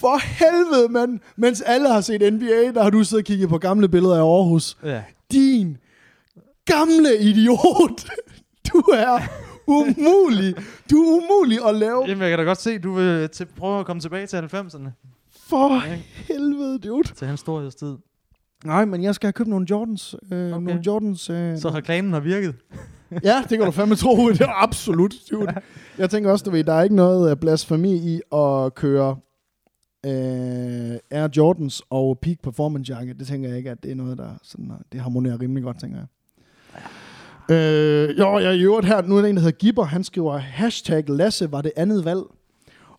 For 0.00 0.18
helvede, 0.44 0.92
mand. 0.92 1.18
Mens 1.36 1.60
alle 1.60 1.88
har 1.88 2.00
set 2.00 2.32
NBA, 2.32 2.72
der 2.74 2.82
har 2.82 2.90
du 2.90 3.04
siddet 3.04 3.22
og 3.22 3.26
kigget 3.26 3.48
på 3.48 3.58
gamle 3.58 3.88
billeder 3.88 4.14
af 4.16 4.20
Aarhus. 4.20 4.76
ja. 4.84 5.02
Din 5.32 5.76
gamle 6.64 7.18
idiot. 7.20 8.06
Du 8.72 8.78
er 8.78 9.18
umulig. 9.66 10.54
Du 10.90 10.96
er 10.96 11.16
umulig 11.22 11.58
at 11.68 11.74
lave. 11.74 12.04
Jamen, 12.08 12.22
jeg 12.22 12.30
kan 12.30 12.38
da 12.38 12.44
godt 12.44 12.60
se, 12.60 12.78
du 12.78 12.92
vil 12.92 13.28
til, 13.28 13.46
prøve 13.58 13.80
at 13.80 13.86
komme 13.86 14.00
tilbage 14.00 14.26
til 14.26 14.36
90'erne. 14.36 14.88
For 15.48 15.86
Ja. 15.86 15.98
helvede, 16.34 16.78
dude. 16.78 17.08
Til 17.14 17.26
hans 17.26 17.40
storhedstid. 17.40 17.94
Nej, 18.64 18.84
men 18.84 19.02
jeg 19.02 19.14
skal 19.14 19.26
have 19.26 19.32
købt 19.32 19.48
nogle 19.48 19.66
Jordans. 19.70 20.14
Øh, 20.32 20.38
Okay. 20.38 20.50
Nogle 20.50 20.82
Jordans. 20.86 21.30
Øh, 21.30 21.58
Så 21.58 21.68
reklamen 21.68 22.12
har 22.12 22.20
virket. 22.20 22.54
Ja, 23.24 23.42
det 23.48 23.58
kan 23.58 23.66
du 23.66 23.70
fandme 23.70 23.94
tro. 23.96 24.28
Det 24.28 24.40
er 24.40 24.62
absolut. 24.62 25.14
Dude. 25.30 25.54
Jeg 25.98 26.10
tænker 26.10 26.30
også, 26.30 26.42
du 26.44 26.50
ved, 26.50 26.64
der 26.64 26.72
er 26.74 26.82
ikke 26.82 26.96
noget 26.96 27.30
øh, 27.30 27.36
blasfemi 27.36 27.94
i 27.94 28.20
at 28.32 28.74
køre 28.74 29.16
øh, 30.06 30.98
Air 31.10 31.28
Jordans 31.36 31.82
og 31.90 32.18
Peak 32.22 32.36
Performance 32.42 32.92
jakke. 32.92 33.14
Det 33.14 33.26
tænker 33.26 33.48
jeg 33.48 33.58
ikke, 33.58 33.70
at 33.70 33.82
det 33.82 33.90
er 33.90 33.94
noget, 33.94 34.18
der 34.18 34.30
sådan, 34.42 34.70
øh, 34.70 34.78
det 34.92 35.00
harmonerer 35.00 35.40
rimelig 35.40 35.62
godt, 35.62 35.80
tænker 35.80 35.98
jeg. 35.98 36.06
Øh, 37.50 38.18
jo, 38.18 38.38
jeg 38.38 38.48
er 38.48 38.52
i 38.52 38.62
øvrigt 38.62 38.86
her, 38.86 39.02
nu 39.02 39.16
er 39.16 39.20
der 39.20 39.28
en, 39.28 39.36
der 39.36 39.42
hedder 39.42 39.58
Gibber, 39.58 39.84
han 39.84 40.04
skriver, 40.04 40.36
hashtag 40.36 41.08
Lasse 41.08 41.52
var 41.52 41.62
det 41.62 41.72
andet 41.76 42.04
valg. 42.04 42.22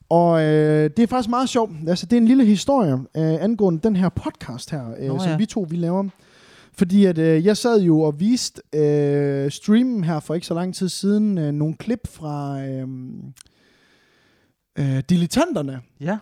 Og 0.10 0.42
øh, 0.42 0.90
det 0.98 1.00
er 1.00 1.08
faktisk 1.08 1.30
meget 1.30 1.50
sjovt. 1.50 1.72
Altså, 1.88 2.06
det 2.06 2.14
er 2.14 2.22
en 2.22 2.28
lille 2.28 2.46
historie 2.46 2.94
øh, 2.94 3.44
angående 3.44 3.80
den 3.84 3.96
her 3.96 4.10
podcast 4.10 4.72
her, 4.72 4.96
øh, 5.00 5.08
Nå, 5.08 5.20
som 5.20 5.30
ja. 5.30 5.38
vi 5.38 5.46
to 5.46 5.68
vi 5.70 5.76
laver. 5.76 6.10
Fordi 6.74 7.06
at 7.06 7.18
øh, 7.18 7.46
jeg 7.46 7.58
sad 7.58 7.82
jo 7.82 8.02
og 8.02 8.20
viste 8.20 8.62
øh, 8.76 9.52
streamen 9.52 10.04
her 10.04 10.20
for 10.20 10.34
ikke 10.34 10.48
så 10.48 10.54
lang 10.54 10.76
tid 10.76 10.90
siden 10.90 11.38
øh, 11.38 11.52
nogle 11.52 11.76
klip 11.76 12.08
fra 12.08 12.62
øh, 12.62 12.88
øh, 14.80 15.04
Dilettanterne, 15.10 15.80
Ja. 16.00 16.18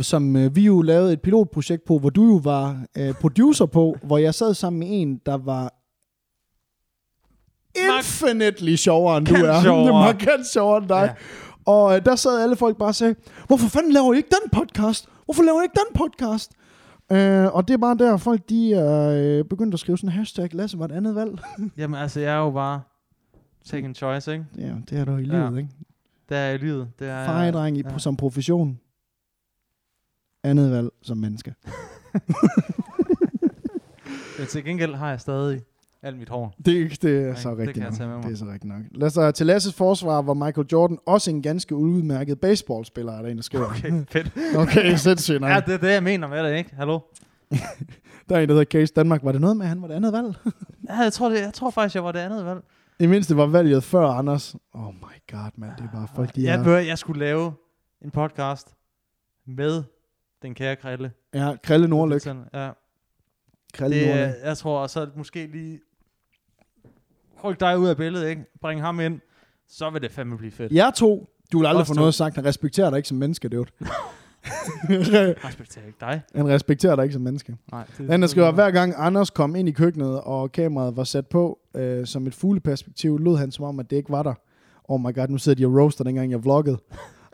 Som 0.00 0.36
øh, 0.36 0.56
vi 0.56 0.64
jo 0.64 0.82
lavede 0.82 1.12
et 1.12 1.22
pilotprojekt 1.22 1.84
på, 1.84 1.98
hvor 1.98 2.10
du 2.10 2.24
jo 2.24 2.40
var 2.44 2.84
øh, 2.98 3.14
producer 3.14 3.66
på, 3.66 3.96
hvor 4.02 4.18
jeg 4.18 4.34
sad 4.34 4.54
sammen 4.54 4.78
med 4.80 4.88
en, 4.90 5.20
der 5.26 5.36
var 5.36 5.72
infinitely 7.98 8.74
sjovere 8.76 9.16
end 9.18 9.26
du 9.26 9.34
er. 9.34 9.62
sjovere. 9.62 9.92
Markant 9.92 10.46
sjovere 10.46 10.78
end 10.78 10.88
dig. 10.88 10.94
Ja. 10.96 11.02
Ja. 11.02 11.12
Og 11.66 11.96
øh, 11.96 12.04
der 12.04 12.16
sad 12.16 12.42
alle 12.42 12.56
folk 12.56 12.76
bare 12.76 12.88
og 12.88 12.94
sagde, 12.94 13.14
hvorfor 13.46 13.68
fanden 13.68 13.92
laver 13.92 14.14
I 14.14 14.16
ikke 14.16 14.28
den 14.42 14.50
podcast? 14.60 15.08
Hvorfor 15.24 15.42
laver 15.42 15.60
I 15.60 15.64
ikke 15.64 15.78
den 15.88 15.94
podcast? 16.00 16.52
Øh, 17.12 17.54
og 17.54 17.68
det 17.68 17.74
er 17.74 17.78
bare 17.78 17.96
der, 17.98 18.16
folk 18.16 18.48
de 18.48 18.74
er 18.74 19.08
øh, 19.38 19.44
begyndt 19.44 19.74
at 19.74 19.80
skrive 19.80 19.98
sådan 19.98 20.08
en 20.08 20.12
hashtag, 20.12 20.54
Lasse 20.54 20.78
var 20.78 20.84
et 20.84 20.92
andet 20.92 21.14
valg. 21.14 21.38
Jamen 21.78 22.00
altså, 22.00 22.20
jeg 22.20 22.32
er 22.34 22.38
jo 22.38 22.50
bare 22.50 22.80
second 23.64 23.94
choice, 23.94 24.32
ikke? 24.32 24.44
ja, 24.58 24.72
det 24.90 24.98
er 24.98 25.04
der 25.04 25.18
i 25.18 25.22
Ja. 25.22 25.46
livet, 25.46 25.58
ikke? 25.58 25.70
Det 26.28 26.36
er 26.36 26.50
i 26.50 26.56
livet. 26.56 26.88
Det 26.98 27.08
er, 27.08 27.24
Fejedreng 27.26 27.78
i, 27.78 27.82
ja. 27.92 27.98
som 27.98 28.16
profession. 28.16 28.78
Andet 30.44 30.70
valg 30.70 30.88
som 31.02 31.16
menneske. 31.16 31.54
Men 34.38 34.46
til 34.48 34.64
gengæld 34.64 34.94
har 34.94 35.10
jeg 35.10 35.20
stadig 35.20 35.60
alt 36.02 36.18
mit 36.18 36.28
hår. 36.28 36.54
Det, 36.64 37.02
det 37.02 37.22
er 37.22 37.26
Nej, 37.26 37.34
så 37.34 37.50
det 37.50 37.58
rigtigt 37.58 37.98
jeg 37.98 38.08
nok. 38.08 38.24
Det 38.24 38.32
er 38.32 38.36
så 38.36 38.44
rigtigt 38.44 38.64
nok. 38.64 38.82
Lad 38.90 39.18
os 39.18 39.34
til 39.34 39.46
Lasses 39.46 39.74
forsvar 39.74 40.22
var 40.22 40.34
Michael 40.34 40.66
Jordan 40.72 40.98
også 41.06 41.30
en 41.30 41.42
ganske 41.42 41.74
udmærket 41.74 42.40
baseballspiller, 42.40 43.12
er 43.12 43.22
der 43.22 43.28
en, 43.28 43.36
der 43.36 43.42
skriver. 43.42 43.66
Okay, 43.66 44.04
fedt. 44.10 44.32
okay 44.56 44.94
sindssygt 44.96 45.40
nok. 45.40 45.50
Ja, 45.50 45.60
det 45.66 45.74
er 45.74 45.78
det, 45.78 45.92
jeg 45.92 46.02
mener 46.02 46.28
med 46.28 46.44
det, 46.44 46.56
ikke? 46.56 46.74
Hallo? 46.74 47.00
Der 48.28 48.36
er 48.36 48.40
en, 48.40 48.48
der 48.48 48.54
hedder 48.54 48.64
Case 48.64 48.92
Danmark. 48.94 49.24
Var 49.24 49.32
det 49.32 49.40
noget 49.40 49.56
med, 49.56 49.64
at 49.66 49.68
han 49.68 49.82
var 49.82 49.88
det 49.88 49.94
andet 49.94 50.12
valg? 50.12 50.34
Ja, 50.88 50.94
jeg 50.94 51.12
tror, 51.12 51.28
det, 51.28 51.40
jeg 51.40 51.54
tror 51.54 51.70
faktisk, 51.70 51.94
jeg 51.94 52.04
var 52.04 52.12
det 52.12 52.18
andet 52.18 52.44
valg. 52.44 52.60
I 53.00 53.06
mindste 53.06 53.36
var 53.36 53.46
valget 53.46 53.84
før 53.84 54.08
Anders. 54.08 54.56
Oh 54.74 54.94
my 54.94 55.32
god, 55.32 55.50
mand. 55.56 55.70
Det 55.76 55.84
er 55.84 55.88
bare 55.92 56.08
folk, 56.16 56.36
de 56.36 56.42
jeg, 56.44 56.60
er... 56.60 56.64
bør, 56.64 56.78
jeg 56.78 56.98
skulle 56.98 57.18
lave 57.20 57.52
en 58.04 58.10
podcast 58.10 58.74
med 59.46 59.82
den 60.42 60.54
kære 60.54 60.76
Krille. 60.76 61.12
Ja, 61.34 61.54
Krille. 61.62 62.20
Sådan, 62.20 62.42
Ja, 62.54 62.70
Krille 63.74 63.96
det, 63.96 64.06
Nordlæg. 64.06 64.24
er- 64.24 64.48
jeg 64.48 64.56
tror 64.56 64.78
også, 64.80 65.00
at 65.00 65.08
måske 65.16 65.46
lige 65.46 65.80
ryk 67.44 67.60
dig 67.60 67.78
ud 67.78 67.88
af 67.88 67.96
billedet, 67.96 68.28
ikke? 68.28 68.44
Bring 68.60 68.80
ham 68.80 69.00
ind, 69.00 69.20
så 69.68 69.90
vil 69.90 70.02
det 70.02 70.10
fandme 70.12 70.38
blive 70.38 70.52
fedt. 70.52 70.72
Jeg 70.72 70.92
to, 70.96 71.28
du 71.52 71.58
vil 71.58 71.66
aldrig 71.66 71.82
Os 71.82 71.88
få 71.88 71.94
to. 71.94 71.98
noget 72.00 72.14
sagt. 72.14 72.34
Han 72.34 72.44
respekterer 72.44 72.90
dig 72.90 72.96
ikke 72.96 73.08
som 73.08 73.18
menneske, 73.18 73.48
det 73.48 73.58
respekterer 75.48 75.86
ikke 75.86 75.98
dig. 76.00 76.22
Han 76.34 76.48
respekterer 76.48 76.96
dig 76.96 77.02
ikke 77.02 77.12
som 77.12 77.22
menneske. 77.22 77.56
Nej, 77.72 77.84
det, 77.98 78.10
Han 78.10 78.22
der 78.22 78.28
skriver, 78.28 78.52
hver 78.52 78.70
gang 78.70 78.94
Anders 78.96 79.30
kom 79.30 79.56
ind 79.56 79.68
i 79.68 79.72
køkkenet, 79.72 80.20
og 80.20 80.52
kameraet 80.52 80.96
var 80.96 81.04
sat 81.04 81.26
på 81.26 81.58
øh, 81.76 82.06
som 82.06 82.26
et 82.26 82.34
fugleperspektiv, 82.34 83.18
lød 83.18 83.36
han 83.36 83.50
som 83.50 83.64
om, 83.64 83.80
at 83.80 83.90
det 83.90 83.96
ikke 83.96 84.10
var 84.10 84.22
der. 84.22 84.34
Oh 84.84 85.00
my 85.00 85.14
god, 85.14 85.28
nu 85.28 85.38
sidder 85.38 85.56
de 85.56 85.66
og 85.66 85.82
roaster, 85.82 86.04
dengang 86.04 86.30
jeg 86.30 86.44
vloggede. 86.44 86.78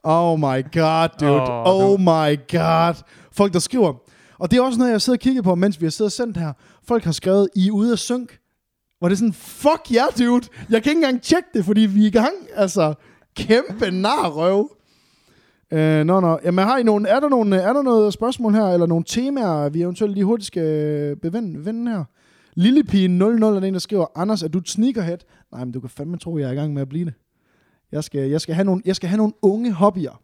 Oh 0.04 0.38
my 0.38 0.62
god, 0.72 1.08
dude. 1.20 1.42
Oh, 1.66 1.92
du- 1.92 1.96
my 1.98 2.38
god. 2.52 2.94
Folk, 3.32 3.52
der 3.52 3.58
skriver. 3.58 3.94
Og 4.38 4.50
det 4.50 4.58
er 4.58 4.62
også 4.62 4.78
noget, 4.78 4.92
jeg 4.92 5.00
sidder 5.02 5.16
og 5.16 5.20
kigger 5.20 5.42
på, 5.42 5.54
mens 5.54 5.80
vi 5.80 5.86
har 5.86 5.90
siddet 5.90 6.08
og 6.08 6.12
sendt 6.12 6.36
her. 6.36 6.52
Folk 6.88 7.04
har 7.04 7.12
skrevet, 7.12 7.48
I 7.56 7.68
er 7.68 7.72
ude 7.72 7.92
af 7.92 7.98
synk. 7.98 8.38
Hvor 8.98 9.08
det 9.08 9.14
er 9.14 9.18
sådan, 9.18 9.32
fuck 9.32 9.92
ja, 9.92 9.96
yeah, 9.96 10.28
dude. 10.28 10.46
Jeg 10.70 10.82
kan 10.82 10.90
ikke 10.90 10.98
engang 10.98 11.22
tjekke 11.22 11.48
det, 11.54 11.64
fordi 11.64 11.80
vi 11.80 12.02
er 12.02 12.06
i 12.06 12.10
gang. 12.10 12.34
Altså, 12.54 12.94
kæmpe 13.36 13.90
narrøv. 13.90 14.70
Øh, 15.72 16.04
nå, 16.04 16.20
nå. 16.20 16.38
Jamen, 16.44 16.64
har 16.64 16.78
I 16.78 16.82
nogle, 16.82 17.08
er, 17.08 17.20
der 17.20 17.28
nogle, 17.28 17.56
er 17.56 17.72
der 17.72 17.82
noget 17.82 18.12
spørgsmål 18.12 18.52
her, 18.54 18.64
eller 18.66 18.86
nogle 18.86 19.04
temaer, 19.08 19.68
vi 19.68 19.82
eventuelt 19.82 20.14
lige 20.14 20.24
hurtigt 20.24 20.46
skal 20.46 21.16
bevende 21.16 21.64
vende 21.64 21.90
her? 21.90 22.04
Lillepigen 22.54 23.18
00 23.18 23.42
er 23.56 23.60
den, 23.60 23.74
der 23.74 23.80
skriver, 23.80 24.06
Anders, 24.14 24.42
er 24.42 24.48
du 24.48 24.58
et 24.58 24.68
sneakerhead? 24.68 25.18
Nej, 25.52 25.64
men 25.64 25.72
du 25.72 25.80
kan 25.80 25.90
fandme 25.90 26.16
tro, 26.18 26.38
jeg 26.38 26.48
er 26.48 26.52
i 26.52 26.54
gang 26.54 26.74
med 26.74 26.82
at 26.82 26.88
blive 26.88 27.04
det. 27.04 27.14
Jeg 27.92 28.04
skal, 28.04 28.30
jeg 28.30 28.40
skal, 28.40 28.54
have, 28.54 28.64
nogle, 28.64 28.82
jeg 28.84 28.96
skal 28.96 29.08
have 29.08 29.16
nogle 29.16 29.32
unge 29.42 29.72
hobbyer. 29.72 30.20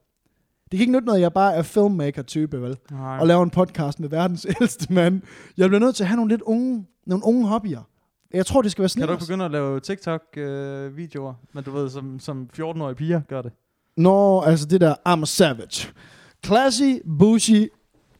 Det 0.65 0.79
kan 0.79 0.81
ikke 0.81 0.93
nytte 0.93 1.07
noget, 1.07 1.19
at 1.19 1.23
jeg 1.23 1.33
bare 1.33 1.55
er 1.55 1.62
filmmaker-type, 1.62 2.62
vel? 2.62 2.77
Nej. 2.91 3.19
Og 3.19 3.27
laver 3.27 3.43
en 3.43 3.51
podcast 3.51 4.01
med 4.01 4.09
verdens 4.09 4.47
ældste 4.61 4.93
mand. 4.93 5.23
Jeg 5.57 5.69
bliver 5.69 5.81
nødt 5.81 5.97
til 5.97 6.03
at 6.03 6.09
have 6.09 6.17
nogle 6.17 6.33
lidt 6.33 6.43
unge, 6.43 6.87
nogle 7.07 7.25
unge 7.25 7.47
hobbyer. 7.47 7.81
Jeg 8.35 8.47
tror, 8.47 8.62
det 8.62 8.71
skal 8.71 8.83
være 8.83 8.89
Kan 8.89 9.07
du 9.07 9.12
ikke 9.12 9.25
begynde 9.25 9.45
at 9.45 9.51
lave 9.51 9.81
TikTok-videoer, 9.81 11.35
men 11.53 11.65
du 11.65 11.71
ved, 11.71 11.91
som, 11.91 12.21
som 12.21 12.51
14-årige 12.59 12.95
piger 12.95 13.21
gør 13.29 13.43
det? 13.43 13.53
Nå, 13.97 14.41
altså 14.41 14.67
det 14.67 14.81
der, 14.81 14.95
I'm 15.09 15.23
a 15.23 15.27
savage. 15.27 15.93
Classy, 16.47 16.99
bougie, 17.19 17.69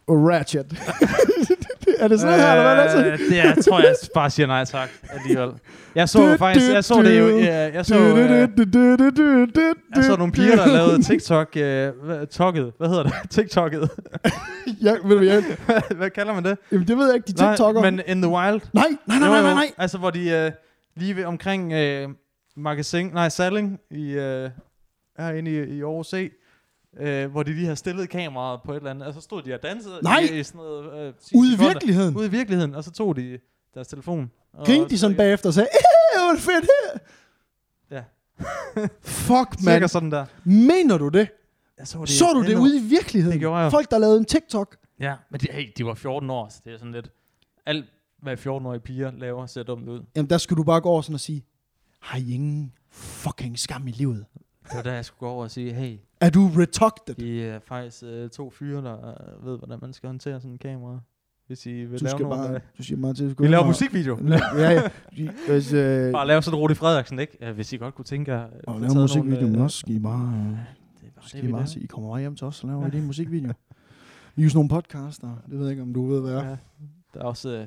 ratchet. 0.09 0.67
er 1.99 2.09
det 2.09 2.21
sådan 2.21 2.41
her, 2.41 2.53
eller 2.53 2.75
hvad 2.75 3.05
det? 3.05 3.13
Øh, 3.13 3.19
det 3.19 3.39
er, 3.41 3.63
tror 3.63 3.81
jeg 3.81 3.95
bare 4.15 4.31
siger 4.31 4.47
nej 4.47 4.65
tak 4.65 4.89
alligevel. 5.11 5.51
Jeg 5.95 6.09
så 6.09 6.37
faktisk, 6.39 6.71
jeg 6.73 6.85
så 6.85 7.03
det 7.03 7.19
jo, 7.19 7.39
jeg, 7.39 7.87
så, 7.87 7.95
øh, 7.99 8.35
jeg 9.97 10.05
så 10.05 10.17
nogle 10.19 10.33
piger, 10.33 10.57
der 10.57 10.67
lavede 10.67 11.03
TikTok, 11.03 11.57
øh, 11.57 11.93
hvad- 12.05 12.27
tokket, 12.27 12.73
hvad 12.79 12.89
hedder 12.89 13.03
det? 13.03 13.13
TikTokket. 13.31 13.89
Ja, 14.83 14.91
ved 15.05 15.11
du, 15.11 15.25
hvad, 15.25 15.27
jeg, 15.29 15.43
hvad 15.97 16.11
kalder 16.11 16.35
man 16.35 16.45
det? 16.45 16.59
jamen, 16.73 16.89
det 16.89 16.97
ved 16.97 17.07
jeg 17.07 17.15
ikke, 17.15 17.27
de 17.27 17.33
TikToker. 17.33 17.81
Nej, 17.81 17.91
men 17.91 18.01
In 18.07 18.23
the 18.23 18.31
Wild. 18.31 18.61
nej, 18.73 18.85
nej, 19.07 19.19
nej, 19.19 19.29
nej, 19.29 19.43
nej, 19.43 19.55
nej. 19.55 19.71
Altså, 19.79 19.99
hvor 19.99 20.11
de 20.11 20.31
øh, 20.31 20.51
lige 20.97 21.17
ved 21.17 21.25
omkring 21.25 21.73
øh, 21.73 22.09
magasin, 22.57 23.07
nej, 23.07 23.29
Salling 23.29 23.79
i, 23.91 24.11
øh, 24.13 24.51
herinde 25.19 25.51
i, 25.51 25.55
i 25.77 25.83
Aarhus 25.83 26.07
C, 26.07 26.33
øh, 27.01 27.31
hvor 27.31 27.43
de 27.43 27.53
lige 27.55 27.67
har 27.67 27.75
stillet 27.75 28.09
kameraet 28.09 28.61
på 28.65 28.73
et 28.73 28.77
eller 28.77 28.91
andet, 28.91 29.07
og 29.09 29.15
så 29.15 29.21
stod 29.21 29.43
de 29.43 29.55
og 29.55 29.63
dansede 29.63 29.99
Nej! 30.03 30.19
i, 30.33 30.39
i 30.39 30.43
sådan 30.43 30.59
noget... 30.59 31.07
Øh, 31.09 31.15
10 31.21 31.37
Ude 31.37 31.55
i 31.55 31.59
virkeligheden. 31.59 32.17
Ude 32.17 32.27
i 32.27 32.31
virkeligheden, 32.31 32.75
og 32.75 32.85
så 32.85 32.91
tog 32.91 33.17
de 33.17 33.39
deres 33.75 33.89
telefon. 33.89 34.31
Og, 34.53 34.67
Grinte 34.67 34.89
de 34.89 34.99
sådan 34.99 35.17
bagefter 35.17 35.49
og 35.49 35.55
sagde, 35.55 35.69
"Eh, 35.73 36.21
hvor 36.31 36.39
fedt 36.39 36.65
her. 36.65 36.99
Ja. 37.97 38.03
Fuck, 39.03 39.59
Cirka 39.61 39.79
man. 39.81 39.89
sådan 39.89 40.11
der. 40.11 40.27
Mener 40.45 40.99
du 40.99 41.09
det? 41.09 41.29
Jeg 41.79 41.87
så, 41.89 42.01
det 42.01 42.09
Så 42.09 42.25
du 42.35 42.43
det 42.43 42.55
ude 42.59 42.77
i 42.79 42.83
virkeligheden? 42.89 43.33
Det 43.33 43.41
gjorde 43.41 43.61
jeg. 43.61 43.71
Folk, 43.71 43.91
der 43.91 43.99
lavede 43.99 44.19
en 44.19 44.25
TikTok. 44.25 44.77
Ja, 45.01 45.15
men 45.31 45.41
de, 45.41 45.47
hey, 45.53 45.73
de 45.79 45.87
var 45.87 45.95
14 45.95 46.31
år, 46.31 46.49
så 46.49 46.61
det 46.65 46.73
er 46.73 46.79
sådan 46.79 46.93
lidt... 46.93 47.11
Alt, 47.67 47.85
hvad 48.23 48.37
14-årige 48.39 48.81
piger 48.81 49.11
laver, 49.11 49.47
ser 49.47 49.63
dumt 49.63 49.89
ud. 49.89 50.01
Jamen, 50.17 50.31
der 50.31 50.39
skulle 50.39 50.57
du 50.57 50.65
bare 50.65 50.81
gå 50.81 50.89
over 50.89 51.03
sådan 51.03 51.15
og 51.15 51.21
sige, 51.21 51.45
har 52.01 52.19
I 52.19 52.33
ingen 52.35 52.73
fucking 52.91 53.59
skam 53.59 53.87
i 53.87 53.91
livet? 53.91 54.25
Det 54.65 54.77
var 54.77 54.83
der, 54.83 54.93
jeg 54.93 55.05
skulle 55.05 55.19
gå 55.19 55.27
over 55.29 55.45
og 55.45 55.51
sige, 55.51 55.73
hey, 55.73 55.97
Er 56.21 56.31
du 56.31 56.51
retarded? 56.59 57.19
I 57.19 57.41
er 57.41 57.59
faktisk 57.59 58.03
øh, 58.07 58.31
to 58.31 58.51
fyre, 58.51 58.83
der 58.85 59.09
øh, 59.09 59.47
ved, 59.47 59.59
hvordan 59.59 59.79
man 59.83 59.93
skal 59.93 60.07
håndtere 60.07 60.41
sådan 60.41 60.51
en 60.53 60.59
kamera. 60.59 61.01
Hvis 61.47 61.67
I 61.67 61.71
vil 61.85 61.99
Du 62.01 62.05
lave 62.05 62.11
skal 62.11 62.23
nogle... 62.27 62.43
bare, 62.43 62.55
øh, 62.55 62.61
du 62.79 62.83
siger 62.83 63.01
bare 63.01 63.15
til, 63.15 63.25
at 63.31 63.41
vi 63.41 63.47
laver 63.49 63.67
musikvideo. 63.67 64.19
ja, 64.29 64.71
ja. 64.71 64.83
Hvis, 65.49 65.73
øh, 65.73 66.13
Bare 66.13 66.27
lave 66.27 66.43
sådan 66.43 66.59
Rudi 66.61 66.75
Frederiksen, 66.75 67.19
ikke? 67.19 67.53
Hvis 67.53 67.73
I 67.73 67.77
godt 67.77 67.95
kunne 67.95 68.05
tænke 68.05 68.33
jer... 68.35 68.45
øh, 68.47 68.51
og 68.67 68.81
lave 68.81 68.95
musikvideo, 68.95 69.35
nogle, 69.35 69.47
men 69.51 69.57
øh, 69.59 69.65
også 69.65 69.79
skal 69.79 69.95
I 69.95 69.99
bare, 69.99 70.35
øh, 70.37 70.51
Det 71.01 71.07
er 71.07 71.11
bare 71.17 71.29
skal 71.29 71.41
det, 71.41 71.45
I 71.45 71.47
vi 71.47 71.53
bare 71.53 71.67
sige, 71.67 71.85
I 71.85 71.87
kommer 71.87 72.11
bare 72.11 72.21
hjem 72.21 72.37
til 72.37 72.47
os, 72.47 72.57
så 72.57 72.67
laver 72.67 72.87
en 72.91 73.07
musikvideo. 73.07 73.53
Vi 74.37 74.43
er 74.43 74.45
jo 74.45 74.51
sådan 74.51 74.57
nogle 74.57 74.69
podcaster, 74.69 75.29
det 75.51 75.59
ved 75.59 75.63
jeg 75.67 75.71
ikke, 75.71 75.83
om 75.83 75.95
du 75.95 76.07
ved, 76.07 76.21
hvad 76.21 76.33
er. 76.33 76.45
Ja. 76.49 76.57
Der 77.15 77.21
er 77.21 77.25
også... 77.25 77.51
Øh, 77.51 77.67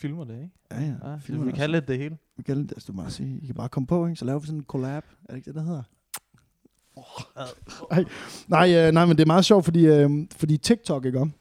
filmer 0.00 0.24
det, 0.24 0.34
ikke? 0.34 0.50
Ja, 0.70 0.80
ja. 0.80 1.10
Ja, 1.10 1.16
filmer 1.16 1.44
vi 1.44 1.50
det 1.50 1.58
kan 1.58 1.70
lidt 1.70 1.88
det 1.88 1.98
hele. 1.98 2.16
Vi 2.36 2.42
kan 2.42 2.56
det, 2.56 2.72
altså, 2.72 2.92
du 2.92 2.96
bare 2.96 3.10
sige, 3.10 3.40
I 3.42 3.46
kan 3.46 3.54
bare 3.54 3.68
komme 3.68 3.86
på, 3.86 4.06
ikke? 4.06 4.16
så 4.16 4.24
laver 4.24 4.38
vi 4.38 4.46
sådan 4.46 4.58
en 4.58 4.64
collab. 4.64 5.04
Er 5.24 5.26
det 5.28 5.36
ikke 5.36 5.46
det, 5.46 5.54
der 5.54 5.62
hedder? 5.62 5.82
Nej, 7.90 8.04
nej, 8.48 8.86
øh, 8.86 8.92
nej, 8.92 9.04
men 9.04 9.16
det 9.16 9.22
er 9.22 9.26
meget 9.26 9.44
sjovt, 9.44 9.64
fordi, 9.64 9.86
øh, 9.86 10.10
fordi 10.36 10.56
TikTok, 10.56 11.04
ikke 11.04 11.18
om? 11.18 11.32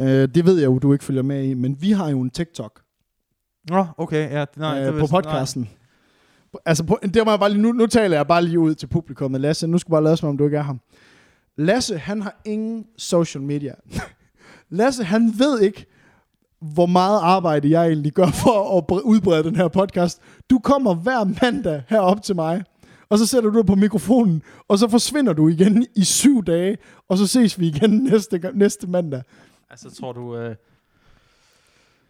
Øh, 0.00 0.06
det 0.06 0.44
ved 0.44 0.58
jeg 0.58 0.66
jo, 0.66 0.78
du 0.78 0.92
ikke 0.92 1.04
følger 1.04 1.22
med 1.22 1.44
i, 1.44 1.54
men 1.54 1.82
vi 1.82 1.90
har 1.92 2.08
jo 2.08 2.20
en 2.20 2.30
TikTok 2.30 2.82
Nå, 3.70 3.86
okay, 3.98 4.30
ja. 4.30 4.44
Nej, 4.56 4.80
det 4.80 4.94
øh, 4.94 5.00
på 5.00 5.06
podcasten. 5.06 5.68
Altså, 6.64 6.84
på, 6.84 6.98
det 7.02 7.22
må 7.24 7.30
jeg 7.30 7.38
bare 7.38 7.50
lige, 7.50 7.62
nu, 7.62 7.72
nu 7.72 7.86
taler 7.86 8.16
jeg 8.16 8.26
bare 8.26 8.44
lige 8.44 8.58
ud 8.58 8.74
til 8.74 8.86
publikummet. 8.86 9.40
Lasse, 9.40 9.66
nu 9.66 9.78
skal 9.78 9.90
bare 9.90 10.04
lade 10.04 10.16
som 10.16 10.28
om, 10.28 10.38
du 10.38 10.44
ikke 10.44 10.56
er 10.56 10.62
ham. 10.62 10.80
Lasse, 11.56 11.98
han 11.98 12.22
har 12.22 12.40
ingen 12.44 12.86
social 12.96 13.42
media. 13.42 13.74
Lasse, 14.68 15.04
han 15.04 15.32
ved 15.38 15.60
ikke, 15.60 15.86
hvor 16.74 16.86
meget 16.86 17.20
arbejde 17.22 17.70
jeg 17.70 17.86
egentlig 17.86 18.12
gør 18.12 18.26
for 18.26 18.78
at 18.78 18.84
bre- 18.92 19.02
udbrede 19.02 19.44
den 19.44 19.56
her 19.56 19.68
podcast. 19.68 20.20
Du 20.50 20.58
kommer 20.58 20.94
hver 20.94 21.24
mandag 21.42 21.82
herop 21.88 22.22
til 22.22 22.34
mig, 22.34 22.64
og 23.08 23.18
så 23.18 23.26
sætter 23.26 23.50
du 23.50 23.58
dig 23.58 23.66
på 23.66 23.74
mikrofonen, 23.74 24.42
og 24.68 24.78
så 24.78 24.88
forsvinder 24.88 25.32
du 25.32 25.48
igen 25.48 25.86
i 25.96 26.04
syv 26.04 26.44
dage, 26.44 26.76
og 27.08 27.18
så 27.18 27.26
ses 27.26 27.60
vi 27.60 27.66
igen 27.66 27.90
næste, 28.12 28.40
næste 28.54 28.86
mandag. 28.86 29.22
Altså, 29.70 29.94
tror 30.00 30.12
du... 30.12 30.36
Øh, 30.36 30.54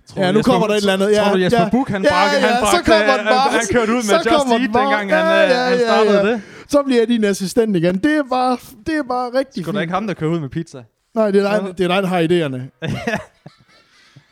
Tror 0.09 0.23
Ja, 0.23 0.29
du, 0.29 0.33
nu 0.33 0.39
Jesper- 0.39 0.43
kommer 0.53 0.67
der 0.67 0.75
et 0.75 0.79
eller 0.81 0.93
andet. 0.93 1.11
Ja, 1.11 1.23
Tror 1.25 1.33
du, 1.33 1.39
Jesper 1.39 1.61
ja. 1.63 1.69
Buch, 1.71 1.91
han 1.93 2.03
Ja, 2.03 2.09
bragte, 2.09 2.37
ja, 2.37 2.41
han 2.47 2.51
så 2.57 2.61
bragte, 2.71 2.91
kommer 2.91 3.13
han, 3.13 3.25
bare. 3.27 3.51
han 3.51 3.61
kørte 3.73 3.93
ud 3.93 3.97
med 3.97 4.03
Så 4.03 4.15
Just 4.17 4.29
kommer 4.29 4.53
Eat, 4.55 4.61
dengang 4.63 4.91
han, 5.01 5.09
Ja, 5.09 5.45
øh, 5.45 5.51
ja, 5.51 5.57
han 5.65 5.79
ja, 5.79 5.85
startede 5.87 6.19
ja. 6.27 6.33
det. 6.33 6.43
Så 6.69 6.83
bliver 6.83 7.01
jeg 7.01 7.09
din 7.09 7.25
assistent 7.25 7.77
igen. 7.77 7.99
Det 7.99 8.17
er 8.17 8.23
bare, 8.31 8.57
det 8.87 8.95
er 8.97 9.03
bare 9.03 9.31
rigtig 9.39 9.63
Skulle 9.65 9.77
da 9.77 9.81
ikke 9.81 9.95
ham, 9.95 10.07
der 10.07 10.15
kører 10.15 10.31
ud 10.31 10.41
med 10.41 10.49
pizza? 10.49 10.83
Nej, 11.15 11.31
det 11.31 11.43
er 11.45 11.61
dig, 11.61 11.79
det 11.79 11.85
er 11.85 11.89
dig 11.89 12.03
der 12.03 12.09
har 12.09 12.21
idéerne. 12.23 12.61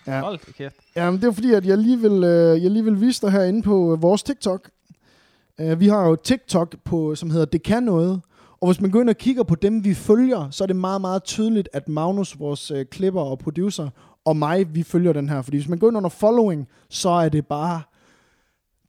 Ja. 0.06 0.20
Hold 0.20 0.38
kæft. 0.52 0.76
Jamen, 0.96 1.20
det 1.20 1.28
er 1.28 1.32
fordi, 1.32 1.52
at 1.52 1.66
jeg 1.66 1.78
lige 1.78 2.00
vil, 2.00 2.24
øh, 2.24 2.62
jeg 2.62 2.70
lige 2.70 2.84
vil 2.84 3.00
vise 3.00 3.22
dig 3.22 3.30
herinde 3.32 3.62
på 3.62 3.92
øh, 3.92 4.02
vores 4.02 4.22
TikTok. 4.22 4.70
Uh, 5.62 5.80
vi 5.80 5.88
har 5.88 6.08
jo 6.08 6.16
TikTok, 6.16 6.74
på, 6.84 7.14
som 7.14 7.30
hedder 7.30 7.46
Det 7.46 7.62
Kan 7.62 7.82
Noget. 7.82 8.20
Og 8.60 8.68
hvis 8.68 8.80
man 8.80 8.90
går 8.90 9.00
ind 9.00 9.08
og 9.08 9.16
kigger 9.16 9.42
på 9.42 9.54
dem, 9.54 9.84
vi 9.84 9.94
følger, 9.94 10.50
så 10.50 10.64
er 10.64 10.66
det 10.66 10.76
meget, 10.76 11.00
meget 11.00 11.24
tydeligt, 11.24 11.68
at 11.72 11.88
Magnus, 11.88 12.38
vores 12.38 12.70
øh, 12.70 12.86
klipper 12.86 13.20
og 13.20 13.38
producer, 13.38 13.88
og 14.24 14.36
mig, 14.36 14.74
vi 14.74 14.82
følger 14.82 15.12
den 15.12 15.28
her. 15.28 15.42
Fordi 15.42 15.56
hvis 15.56 15.68
man 15.68 15.78
går 15.78 15.88
ind 15.88 15.96
under 15.96 16.10
following, 16.10 16.68
så 16.88 17.08
er 17.08 17.28
det 17.28 17.46
bare 17.46 17.82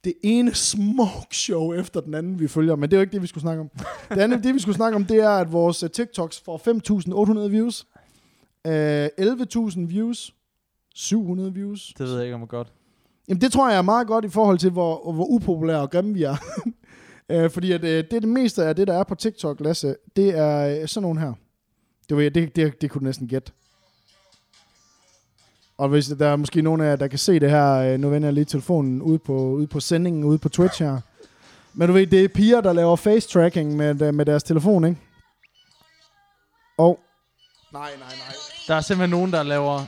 det 0.04 0.14
ene 0.22 0.54
smoke 0.54 1.36
show 1.36 1.72
efter 1.72 2.00
den 2.00 2.14
anden, 2.14 2.40
vi 2.40 2.48
følger. 2.48 2.76
Men 2.76 2.90
det 2.90 2.96
er 2.96 2.98
jo 2.98 3.00
ikke 3.00 3.12
det, 3.12 3.22
vi 3.22 3.26
skulle 3.26 3.42
snakke 3.42 3.60
om. 3.60 3.70
Det 4.08 4.18
andet, 4.18 4.44
det 4.44 4.54
vi 4.54 4.58
skulle 4.58 4.76
snakke 4.76 4.96
om, 4.96 5.04
det 5.04 5.16
er, 5.16 5.30
at 5.30 5.52
vores 5.52 5.82
øh, 5.82 5.90
TikToks 5.90 6.40
får 6.40 6.58
5.800 7.38 7.48
views. 7.48 7.86
Øh, 8.66 9.06
11.000 9.06 9.86
views. 9.86 10.34
700 10.96 11.54
views. 11.54 11.92
Det 11.98 12.06
ved 12.06 12.14
jeg 12.14 12.24
ikke, 12.24 12.34
om 12.34 12.42
er 12.42 12.46
godt. 12.46 12.72
Jamen 13.28 13.40
det 13.40 13.52
tror 13.52 13.68
jeg 13.68 13.78
er 13.78 13.82
meget 13.82 14.06
godt 14.06 14.24
i 14.24 14.28
forhold 14.28 14.58
til, 14.58 14.70
hvor, 14.70 15.12
hvor 15.12 15.24
upopulære 15.24 15.80
og 15.80 15.90
grimme 15.90 16.14
vi 16.14 16.22
er. 16.22 16.36
øh, 17.30 17.50
fordi 17.50 17.72
at, 17.72 17.84
øh, 17.84 18.04
det 18.04 18.12
er 18.12 18.20
det 18.20 18.28
meste 18.28 18.64
af 18.64 18.76
det, 18.76 18.86
der 18.86 18.94
er 18.94 19.04
på 19.04 19.14
TikTok, 19.14 19.60
Lasse, 19.60 19.96
det 20.16 20.38
er 20.38 20.80
øh, 20.80 20.88
sådan 20.88 21.02
nogle 21.02 21.20
her. 21.20 21.32
Det, 22.08 22.16
ved 22.16 22.24
jeg, 22.24 22.34
det, 22.34 22.56
det, 22.56 22.80
det 22.80 22.90
kunne 22.90 23.00
du 23.00 23.04
næsten 23.04 23.28
gætte. 23.28 23.52
Og 25.78 25.88
hvis 25.88 26.06
der 26.06 26.26
er 26.26 26.36
måske 26.36 26.62
nogen 26.62 26.80
af 26.80 26.88
jer, 26.88 26.96
der 26.96 27.08
kan 27.08 27.18
se 27.18 27.40
det 27.40 27.50
her, 27.50 27.74
øh, 27.74 28.00
nu 28.00 28.08
vender 28.08 28.28
jeg 28.28 28.34
lige 28.34 28.44
telefonen 28.44 29.02
ud 29.02 29.18
på, 29.18 29.32
ude 29.32 29.66
på 29.66 29.80
sendingen, 29.80 30.24
ude 30.24 30.38
på 30.38 30.48
Twitch 30.48 30.82
her. 30.82 31.00
Men 31.74 31.88
du 31.88 31.94
ved, 31.94 32.06
det 32.06 32.24
er 32.24 32.28
piger, 32.28 32.60
der 32.60 32.72
laver 32.72 32.96
face 32.96 33.28
tracking 33.28 33.76
med, 33.76 34.02
øh, 34.02 34.14
med 34.14 34.26
deres 34.26 34.42
telefon, 34.42 34.84
ikke? 34.84 35.00
Og... 36.78 36.98
Nej, 37.72 37.90
nej, 37.98 38.08
nej. 38.08 38.34
Der 38.68 38.74
er 38.74 38.80
simpelthen 38.80 39.10
nogen, 39.10 39.32
der 39.32 39.42
laver... 39.42 39.84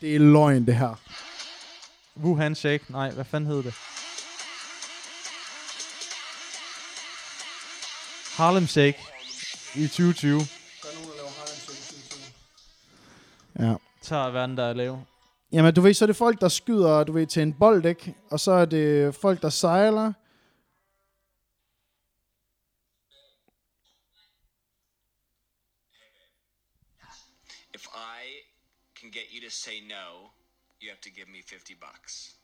Det 0.00 0.14
er 0.14 0.18
løgn. 0.18 0.66
Det 0.66 0.74
er 0.74 0.78
her. 0.78 1.00
Wuhan 2.22 2.54
Shake. 2.54 2.84
Nej, 2.88 3.10
hvad 3.10 3.24
fanden 3.24 3.50
hed 3.50 3.62
det? 3.62 3.74
Harlem 8.36 8.66
Shake 8.66 8.98
i 9.74 9.86
2020. 9.86 10.40
Ja. 13.58 13.74
Tager 14.02 14.30
verden, 14.30 14.56
der 14.56 14.64
er 14.64 14.72
lav. 14.72 14.98
Jamen, 15.52 15.74
du 15.74 15.80
ved, 15.80 15.94
så 15.94 16.04
er 16.04 16.06
det 16.06 16.16
folk, 16.16 16.40
der 16.40 16.48
skyder, 16.48 17.04
du 17.04 17.12
ved, 17.12 17.26
til 17.26 17.42
en 17.42 17.52
bold, 17.52 17.84
ikke? 17.84 18.14
Og 18.30 18.40
så 18.40 18.52
er 18.52 18.64
det 18.64 19.14
folk, 19.14 19.42
der 19.42 19.48
sejler. 19.48 20.12
To 29.46 29.52
say 29.54 29.78
no, 29.78 30.34
you 30.82 30.90
have 30.90 31.00
to 31.00 31.10
give 31.10 31.30
me 31.30 31.38
50 31.38 31.78
bucks. 31.78 32.34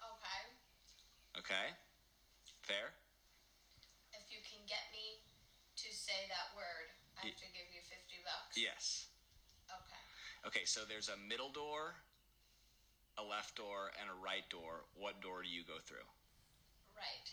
Okay. 0.00 1.44
Okay? 1.44 1.68
Fair? 2.64 2.96
If 4.16 4.24
you 4.32 4.40
can 4.40 4.64
get 4.64 4.88
me 4.96 5.20
to 5.76 5.88
say 5.92 6.24
that 6.32 6.56
word, 6.56 6.88
I 7.20 7.28
have 7.28 7.36
to 7.36 7.52
give 7.52 7.68
you 7.68 7.84
50 7.84 8.24
bucks. 8.24 8.56
Yes. 8.56 9.12
Okay. 9.68 10.48
Okay, 10.48 10.64
so 10.64 10.80
there's 10.88 11.12
a 11.12 11.20
middle 11.28 11.52
door, 11.52 12.00
a 13.18 13.22
left 13.22 13.56
door, 13.60 13.92
and 14.00 14.08
a 14.08 14.16
right 14.24 14.48
door. 14.48 14.88
What 14.96 15.20
door 15.20 15.42
do 15.42 15.52
you 15.52 15.68
go 15.68 15.76
through? 15.84 16.08
Right. 16.96 17.28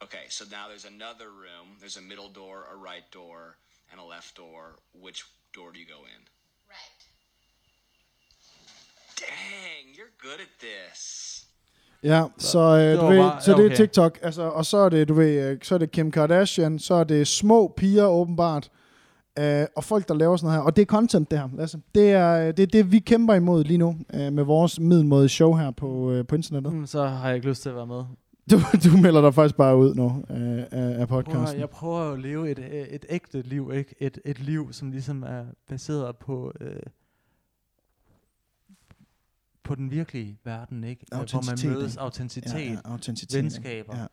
Okay, 0.00 0.24
so 0.32 0.46
now 0.50 0.68
there's 0.68 0.88
another 0.88 1.28
room. 1.28 1.76
There's 1.80 1.98
a 1.98 2.02
middle 2.02 2.30
door, 2.30 2.64
a 2.72 2.76
right 2.76 3.04
door, 3.12 3.58
and 3.94 4.00
a 4.06 4.14
left 4.16 4.32
door. 4.36 4.62
Which 5.04 5.20
door 5.56 5.68
do 5.74 5.78
you 5.84 5.88
go 5.96 6.00
in? 6.14 6.20
Right. 6.74 7.00
Dang, 9.20 9.84
you're 9.96 10.14
good 10.26 10.40
at 10.46 10.52
this. 10.66 11.00
Ja, 12.02 12.24
så, 12.38 12.58
øh, 12.58 12.80
det 12.80 13.00
du 13.00 13.06
ved, 13.06 13.18
bare- 13.18 13.40
så 13.42 13.52
det 13.56 13.72
er. 13.72 13.76
TikTok. 13.76 14.18
Altså, 14.22 14.42
og 14.42 14.66
så 14.66 14.76
er 14.76 14.88
det, 14.88 15.08
du 15.08 15.14
ved, 15.14 15.50
øh, 15.50 15.58
så 15.62 15.74
er 15.74 15.78
det 15.78 15.90
Kim 15.90 16.10
Kardashian, 16.10 16.78
så 16.78 16.94
er 16.94 17.04
det 17.04 17.26
små 17.28 17.74
piger 17.76 18.06
åbenbart, 18.06 18.70
øh, 19.38 19.66
og 19.76 19.84
folk, 19.84 20.08
der 20.08 20.14
laver 20.14 20.36
sådan 20.36 20.46
noget 20.46 20.58
her. 20.60 20.64
Og 20.66 20.76
det 20.76 20.82
er 20.82 20.86
content, 20.86 21.30
det 21.30 21.38
her, 21.38 21.48
Lasse. 21.56 21.78
Det 21.94 22.10
er 22.12 22.40
øh, 22.40 22.46
det, 22.46 22.60
er 22.62 22.66
det 22.66 22.92
vi 22.92 22.98
kæmper 22.98 23.34
imod 23.34 23.64
lige 23.64 23.78
nu, 23.78 23.96
øh, 24.14 24.32
med 24.32 24.44
vores 24.44 24.80
middelmåde 24.80 25.28
show 25.28 25.52
her 25.54 25.70
på, 25.70 26.10
øh, 26.10 26.26
på 26.26 26.34
internettet. 26.34 26.72
Mm, 26.72 26.86
så 26.86 27.06
har 27.06 27.26
jeg 27.26 27.36
ikke 27.36 27.48
lyst 27.48 27.62
til 27.62 27.68
at 27.68 27.76
være 27.76 27.86
med. 27.86 28.04
Du, 28.50 28.56
du 28.84 28.96
melder 28.96 29.20
dig 29.20 29.34
faktisk 29.34 29.56
bare 29.56 29.76
ud 29.76 29.94
nu 29.94 30.24
øh, 30.30 30.58
af, 30.58 31.00
af 31.00 31.08
Prøv 31.08 31.22
podcasten. 31.24 31.54
at, 31.54 31.60
jeg 31.60 31.70
prøver 31.70 32.12
at 32.12 32.20
leve 32.20 32.50
et, 32.50 32.58
øh, 32.58 32.70
et 32.70 33.06
ægte 33.08 33.42
liv, 33.42 33.70
ikke? 33.74 33.94
Et, 34.00 34.18
et 34.24 34.40
liv, 34.40 34.72
som 34.72 34.90
ligesom 34.90 35.22
er 35.22 35.44
baseret 35.68 36.16
på, 36.16 36.52
øh, 36.60 36.76
på 39.62 39.74
den 39.74 39.90
virkelige 39.90 40.38
verden, 40.44 40.84
ikke? 40.84 41.06
Hvor 41.10 41.66
man 41.70 41.74
mødes, 41.76 41.96
autenticitet, 41.96 42.54
ja, 42.54 42.72
ja, 42.72 42.78
autenticitet. 42.84 43.42
venskaber. 43.42 43.98
Ja, 43.98 44.06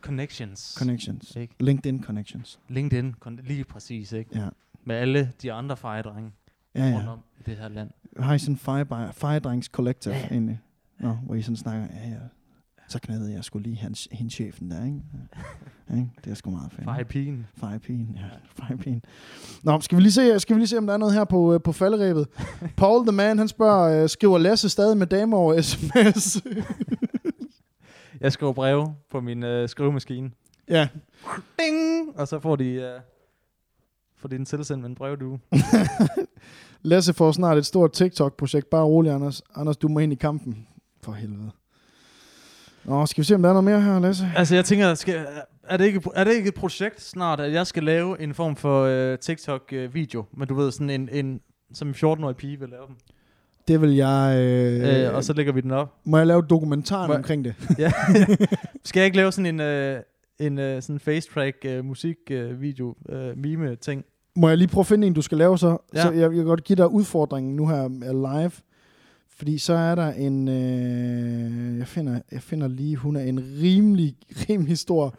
connections. 0.00 0.74
connections. 0.78 1.36
Ikke? 1.36 1.54
LinkedIn 1.60 2.02
connections. 2.02 2.60
LinkedIn, 2.68 3.14
kon- 3.26 3.42
lige 3.42 3.64
præcis, 3.64 4.12
ikke? 4.12 4.38
Ja, 4.38 4.48
Med 4.84 4.96
alle 4.96 5.32
de 5.42 5.52
andre 5.52 5.76
fejedrenge 5.76 6.32
ja, 6.74 6.80
rundt 6.94 7.04
ja. 7.04 7.12
om 7.12 7.18
i 7.40 7.42
det 7.46 7.56
her 7.56 7.68
land. 7.68 7.90
Har 8.18 8.34
I 8.34 8.38
sådan 8.38 8.54
en 8.54 8.58
fire, 8.58 9.12
firedrengs 9.12 9.66
collective 9.66 10.14
ja. 10.14 10.26
egentlig? 10.30 10.60
Nå, 10.98 11.12
hvor 11.12 11.34
I 11.34 11.42
sådan 11.42 11.56
snakker, 11.56 11.88
ja, 11.94 12.08
ja. 12.08 12.18
Så 12.94 13.00
knædede 13.00 13.32
jeg 13.32 13.44
skulle 13.44 13.62
lige 13.62 13.76
hans, 13.76 14.08
hendes 14.12 14.34
chefen 14.34 14.70
der, 14.70 14.84
ikke? 14.84 15.00
Ja, 15.90 15.94
ikke? 15.94 16.10
Det 16.24 16.30
er 16.30 16.34
sgu 16.34 16.50
meget 16.50 16.72
fedt. 16.72 16.84
Fejepigen. 16.84 17.46
Firepigen, 17.54 18.18
ja. 18.20 18.64
Firepigen. 18.64 19.04
Nå, 19.62 19.80
skal 19.80 19.96
vi 19.98 20.02
lige 20.02 20.12
se, 20.12 20.40
skal 20.40 20.56
vi 20.56 20.60
lige 20.60 20.68
se 20.68 20.78
om 20.78 20.86
der 20.86 20.94
er 20.94 20.98
noget 20.98 21.14
her 21.14 21.24
på, 21.24 21.54
øh, 21.54 21.60
på 21.60 21.72
falderæbet. 21.72 22.28
Paul 22.76 23.06
the 23.06 23.12
man, 23.12 23.38
han 23.38 23.48
spørger, 23.48 24.02
øh, 24.02 24.08
skriver 24.08 24.38
Lasse 24.38 24.68
stadig 24.68 24.96
med 24.96 25.06
damer 25.06 25.36
over 25.36 25.60
sms? 25.60 26.42
Jeg 28.20 28.32
skriver 28.32 28.52
breve 28.52 28.94
på 29.10 29.20
min 29.20 29.42
øh, 29.42 29.68
skrivemaskine. 29.68 30.30
ja, 30.68 30.88
Ding! 31.58 32.18
Og 32.18 32.28
så 32.28 32.38
får 32.40 32.56
de, 32.56 32.64
øh, 32.64 33.00
får 34.16 34.28
de 34.28 34.36
den 34.36 34.44
tilsendt 34.44 34.80
med 34.80 34.88
en 34.88 34.94
brevdue. 34.94 35.38
Lasse 36.82 37.12
får 37.12 37.32
snart 37.32 37.58
et 37.58 37.66
stort 37.66 37.92
TikTok-projekt. 37.92 38.70
Bare 38.70 38.84
rolig, 38.84 39.12
Anders. 39.12 39.42
Anders, 39.54 39.76
du 39.76 39.88
må 39.88 39.98
ind 39.98 40.12
i 40.12 40.16
kampen. 40.16 40.66
For 41.02 41.12
helvede. 41.12 41.50
Nå, 42.84 43.06
skal 43.06 43.22
vi 43.22 43.26
se, 43.26 43.34
om 43.34 43.42
der 43.42 43.48
er 43.48 43.52
noget 43.52 43.64
mere 43.64 43.80
her, 43.82 43.98
Lasse? 43.98 44.30
Altså, 44.36 44.54
jeg 44.54 44.64
tænker, 44.64 44.94
skal, 44.94 45.26
er, 45.68 45.76
det 45.76 45.84
ikke, 45.84 46.00
er 46.14 46.24
det 46.24 46.32
ikke 46.34 46.48
et 46.48 46.54
projekt 46.54 47.02
snart, 47.02 47.40
at 47.40 47.52
jeg 47.52 47.66
skal 47.66 47.82
lave 47.82 48.20
en 48.20 48.34
form 48.34 48.56
for 48.56 48.82
øh, 48.84 49.18
TikTok-video? 49.18 50.24
Men 50.36 50.48
du 50.48 50.54
ved, 50.54 50.70
sådan 50.72 50.90
en, 50.90 51.08
en 51.12 51.40
som 51.74 51.88
en 51.88 51.94
14-årig 51.94 52.36
pige 52.36 52.60
vil 52.60 52.68
lave 52.68 52.86
dem. 52.88 52.96
Det 53.68 53.80
vil 53.80 53.94
jeg... 53.94 54.36
Øh, 54.38 55.04
Øh, 55.08 55.14
og 55.14 55.24
så 55.24 55.32
lægger 55.32 55.52
vi 55.52 55.60
den 55.60 55.70
op. 55.70 55.94
Må 56.04 56.18
jeg 56.18 56.26
lave 56.26 56.42
dokumentaren 56.42 57.08
Må- 57.08 57.14
omkring 57.14 57.44
det? 57.44 57.54
Ja. 57.78 57.92
skal 58.84 59.00
jeg 59.00 59.04
ikke 59.04 59.16
lave 59.16 59.32
sådan 59.32 59.46
en, 59.54 59.60
øh, 59.60 60.00
en 60.38 60.58
øh, 60.58 60.82
sådan 60.82 61.00
face 61.00 61.30
track 61.34 61.56
øh, 61.64 61.84
musik 61.84 62.16
øh, 62.30 62.60
video 62.60 62.94
øh, 63.08 63.38
meme 63.38 63.76
ting? 63.76 64.04
Må 64.36 64.48
jeg 64.48 64.58
lige 64.58 64.68
prøve 64.68 64.82
at 64.82 64.86
finde 64.86 65.06
en, 65.06 65.12
du 65.12 65.22
skal 65.22 65.38
lave 65.38 65.58
så? 65.58 65.76
Ja. 65.94 66.02
Så 66.02 66.10
jeg, 66.10 66.30
kan 66.30 66.44
godt 66.44 66.64
give 66.64 66.76
dig 66.76 66.90
udfordringen 66.90 67.56
nu 67.56 67.68
her 67.68 67.84
øh, 67.84 67.90
live. 68.38 68.50
Fordi 69.36 69.58
så 69.58 69.72
er 69.74 69.94
der 69.94 70.12
en... 70.12 70.48
Øh, 70.48 71.78
jeg, 71.78 71.86
finder, 71.86 72.20
jeg 72.32 72.42
finder 72.42 72.68
lige, 72.68 72.96
hun 72.96 73.16
er 73.16 73.20
en 73.20 73.40
rimelig, 73.62 74.16
rimelig 74.48 74.78
stor... 74.78 75.14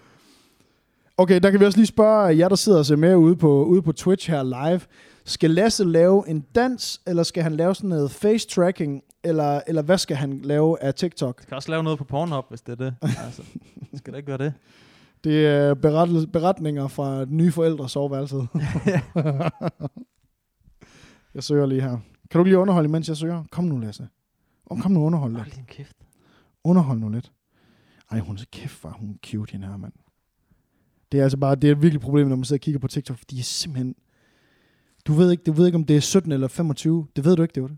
Okay, 1.18 1.39
der 1.39 1.51
kan 1.51 1.59
vi 1.59 1.66
også 1.66 1.78
lige 1.78 1.88
spørge 1.88 2.38
jer, 2.38 2.49
der 2.49 2.55
sidder 2.55 2.78
og 2.80 2.86
ser 2.86 2.95
med 2.95 3.16
ude 3.16 3.36
på, 3.36 3.66
ude 3.66 3.82
på 3.82 3.91
Twitch 3.91 4.32
her 4.32 4.43
live. 4.43 4.82
Skal 5.26 5.51
Lasse 5.51 5.84
lave 5.84 6.30
en 6.30 6.45
dans, 6.55 7.01
eller 7.07 7.24
skal 7.24 7.43
han 7.43 7.55
lave 7.55 7.76
sådan 7.76 7.89
noget 7.89 8.11
face 8.11 8.47
tracking, 8.47 9.01
eller, 9.24 9.61
eller 9.68 9.82
hvad 9.82 9.97
skal 9.97 10.18
han 10.18 10.39
lave 10.43 10.84
af 10.84 10.93
TikTok? 10.93 11.43
Kan 11.47 11.55
også 11.55 11.72
lave 11.72 11.84
noget 11.84 11.97
på 11.97 12.03
Pornhub, 12.03 12.45
hvis 12.49 12.61
det 12.61 12.72
er 12.72 12.76
det. 12.76 12.95
altså, 13.26 13.41
skal 13.95 14.13
det 14.13 14.18
ikke 14.20 14.28
være 14.28 14.38
det? 14.38 14.53
Det 15.24 15.47
er 15.47 15.74
berettel- 15.74 16.28
beretninger 16.32 16.88
fra 16.88 17.26
nye 17.30 17.51
forældre 17.51 17.89
soveværelset. 17.89 18.47
jeg 21.36 21.43
søger 21.43 21.66
lige 21.66 21.82
her. 21.82 21.97
Kan 22.32 22.39
du 22.39 22.43
lige 22.43 22.57
underholde, 22.57 22.89
mens 22.89 23.07
jeg 23.09 23.17
søger? 23.17 23.43
Kom 23.51 23.63
nu, 23.63 23.78
Lasse. 23.78 24.07
Oh, 24.65 24.82
kom 24.82 24.91
nu, 24.91 25.03
underhold 25.05 25.34
Hold 25.36 25.45
lidt. 25.45 25.55
din 25.55 25.65
kæft. 25.65 25.97
Underhold 26.63 26.99
nu 26.99 27.09
lidt. 27.09 27.32
Ej, 28.11 28.19
hun 28.19 28.36
er 28.36 28.39
så 28.39 28.45
kæft, 28.51 28.84
er 28.84 28.89
hun 28.91 29.19
cute, 29.26 29.51
hende 29.51 29.67
her, 29.67 29.78
mand. 29.78 29.93
Det 31.11 31.19
er 31.19 31.23
altså 31.23 31.38
bare, 31.38 31.55
det 31.55 31.67
er 31.67 31.71
et 31.71 31.82
virkelig 31.82 32.01
problem, 32.01 32.28
når 32.28 32.36
man 32.36 32.45
sidder 32.45 32.57
og 32.59 32.61
kigger 32.61 32.80
på 32.80 32.88
TikTok, 32.88 33.17
fordi 33.17 33.36
de 33.36 33.39
er 33.39 33.43
simpelthen... 33.43 33.95
Du 35.07 35.13
ved 35.13 35.32
ikke, 35.32 35.43
du 35.43 35.51
ved 35.51 35.65
ikke, 35.65 35.76
om 35.76 35.84
det 35.86 35.95
er 35.95 35.99
17 36.01 36.32
eller 36.32 36.47
25. 36.47 37.07
Det 37.15 37.26
ved 37.26 37.36
du 37.36 37.41
ikke, 37.41 37.51
det 37.55 37.63
er 37.63 37.67
det. 37.67 37.78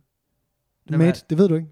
Jamen, 0.90 1.06
Mate, 1.08 1.24
det 1.30 1.38
ved 1.38 1.48
du 1.48 1.56
ikke. 1.56 1.68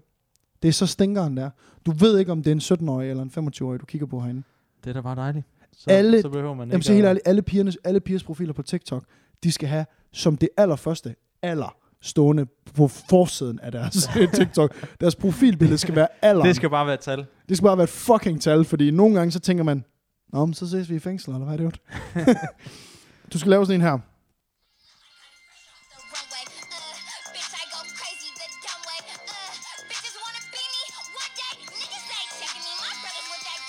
Det 0.62 0.68
er 0.68 0.72
så 0.72 0.86
stinkeren 0.86 1.36
der. 1.36 1.50
Du 1.86 1.90
ved 1.90 2.18
ikke, 2.18 2.32
om 2.32 2.42
det 2.42 2.50
er 2.50 2.74
en 2.74 2.84
17-årig 2.84 3.10
eller 3.10 3.22
en 3.22 3.48
25-årig, 3.48 3.80
du 3.80 3.86
kigger 3.86 4.06
på 4.06 4.20
herinde. 4.20 4.42
Det 4.84 4.90
er 4.90 4.94
da 4.94 5.00
bare 5.00 5.16
dejligt. 5.16 5.46
Så, 5.72 5.90
Alle- 5.90 6.22
så 6.22 6.28
behøver 6.28 6.54
man 6.54 6.68
Jamen, 6.68 6.76
ikke 6.78 6.86
så 6.86 6.92
helt 6.92 7.06
ærligt, 7.06 7.28
alle, 7.28 7.42
pigernes, 7.42 7.78
alle 7.84 8.00
pigers 8.00 8.24
profiler 8.24 8.52
på 8.52 8.62
TikTok, 8.62 9.04
de 9.44 9.52
skal 9.52 9.68
have 9.68 9.86
som 10.12 10.36
det 10.36 10.48
allerførste, 10.56 11.14
aller 11.42 11.76
stående 12.02 12.46
på 12.74 12.88
forsiden 12.88 13.60
af 13.60 13.72
deres 13.72 14.08
TikTok. 14.38 14.74
Deres 15.00 15.16
profilbillede 15.16 15.78
skal 15.78 15.94
være 15.96 16.08
alder. 16.22 16.42
Det 16.44 16.56
skal 16.56 16.70
bare 16.70 16.86
være 16.86 16.94
et 16.94 17.00
tal. 17.00 17.26
det 17.48 17.56
skal 17.56 17.64
bare 17.66 17.76
være 17.76 17.84
et 17.84 17.90
fucking 17.90 18.42
tal, 18.42 18.64
fordi 18.64 18.90
nogle 18.90 19.14
gange 19.18 19.32
så 19.32 19.40
tænker 19.40 19.64
man, 19.64 19.84
Nå, 20.32 20.46
men 20.46 20.54
så 20.54 20.70
ses 20.70 20.90
vi 20.90 20.96
i 20.96 20.98
fængsel, 20.98 21.30
eller 21.34 21.46
hvad 21.46 21.66
er 21.66 21.70
det? 21.70 22.38
du 23.32 23.38
skal 23.38 23.50
lave 23.50 23.66
sådan 23.66 23.80
en 23.80 23.86
her. 23.86 23.98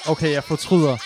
Okay, 0.09 0.31
jeg 0.31 0.43
fortryder 0.43 0.97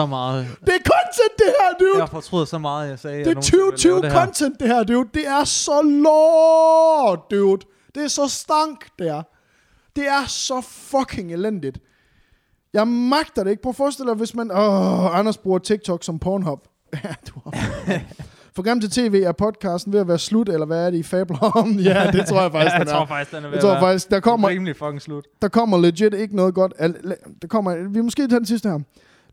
så 0.00 0.06
meget. 0.06 0.46
Det 0.60 0.68
er 0.74 0.90
content, 0.92 1.32
det 1.38 1.46
her, 1.60 1.86
dude! 1.86 1.98
Jeg 2.00 2.08
fortryder 2.08 2.44
så 2.44 2.58
meget, 2.58 2.90
jeg 2.90 2.98
sagde. 2.98 3.18
Det 3.24 3.30
er 3.30 3.34
2020 3.34 4.02
det 4.02 4.12
content, 4.12 4.60
det 4.60 4.68
her, 4.68 4.82
dude. 4.84 5.08
Det 5.14 5.26
er 5.26 5.44
så 5.44 5.82
lort, 5.82 7.30
dude. 7.30 7.66
Det 7.94 8.04
er 8.04 8.08
så 8.08 8.28
stank, 8.28 8.86
det 8.98 9.08
er. 9.08 9.22
Det 9.96 10.06
er 10.06 10.24
så 10.26 10.60
fucking 10.60 11.32
elendigt. 11.32 11.78
Jeg 12.72 12.88
magter 12.88 13.44
det 13.44 13.50
ikke. 13.50 13.62
Prøv 13.62 13.70
at 13.70 13.76
forestille 13.76 14.08
dig, 14.10 14.16
hvis 14.16 14.34
man... 14.34 14.50
Åh, 14.50 15.18
Anders 15.18 15.38
bruger 15.38 15.58
TikTok 15.58 16.04
som 16.04 16.18
Pornhub. 16.18 16.60
Ja, 17.04 17.14
du 17.28 17.32
har... 17.44 17.52
For 18.56 18.62
Grim 18.62 18.80
til 18.80 18.90
TV 18.90 19.22
er 19.26 19.32
podcasten 19.32 19.92
ved 19.92 20.00
at 20.00 20.08
være 20.08 20.18
slut, 20.18 20.48
eller 20.48 20.66
hvad 20.66 20.86
er 20.86 20.90
det, 20.90 20.98
I 20.98 21.02
fabler 21.02 21.38
om? 21.38 21.70
Ja, 21.90 22.10
det 22.12 22.26
tror 22.26 22.42
jeg 22.42 22.52
faktisk, 22.52 22.72
Ja, 22.74 22.78
jeg 22.78 22.86
den 22.86 22.92
tror 22.94 23.02
er. 23.02 23.06
faktisk, 23.06 23.30
den 23.36 23.44
er 23.44 23.48
ved 23.48 23.54
Jeg 23.54 23.62
tror 23.62 23.70
at 23.70 23.74
være 23.74 23.82
faktisk, 23.90 24.10
der 24.10 24.20
kommer, 24.20 24.48
rimelig 24.48 24.76
fucking 24.76 25.02
slut. 25.02 25.24
der 25.42 25.48
kommer 25.48 25.78
legit 25.78 26.14
ikke 26.14 26.36
noget 26.36 26.54
godt. 26.54 26.72
Der 27.42 27.48
kommer, 27.48 27.88
vi 27.88 28.00
måske 28.00 28.28
tage 28.28 28.38
den 28.38 28.46
sidste 28.46 28.68
her. 28.68 28.78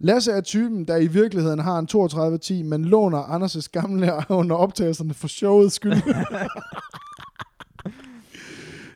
Lasse 0.04 0.32
er 0.32 0.42
typen, 0.42 0.86
der 0.86 0.98
i 0.98 1.08
virkeligheden 1.08 1.60
har 1.60 1.80
en 1.80 1.88
32-10, 2.62 2.64
men 2.70 2.86
låner 2.86 3.20
Anders' 3.24 3.68
gamle 3.72 4.12
under 4.40 4.56
optagelserne 4.56 5.14
for 5.14 5.28
showets 5.28 5.76
skyld. 5.76 5.94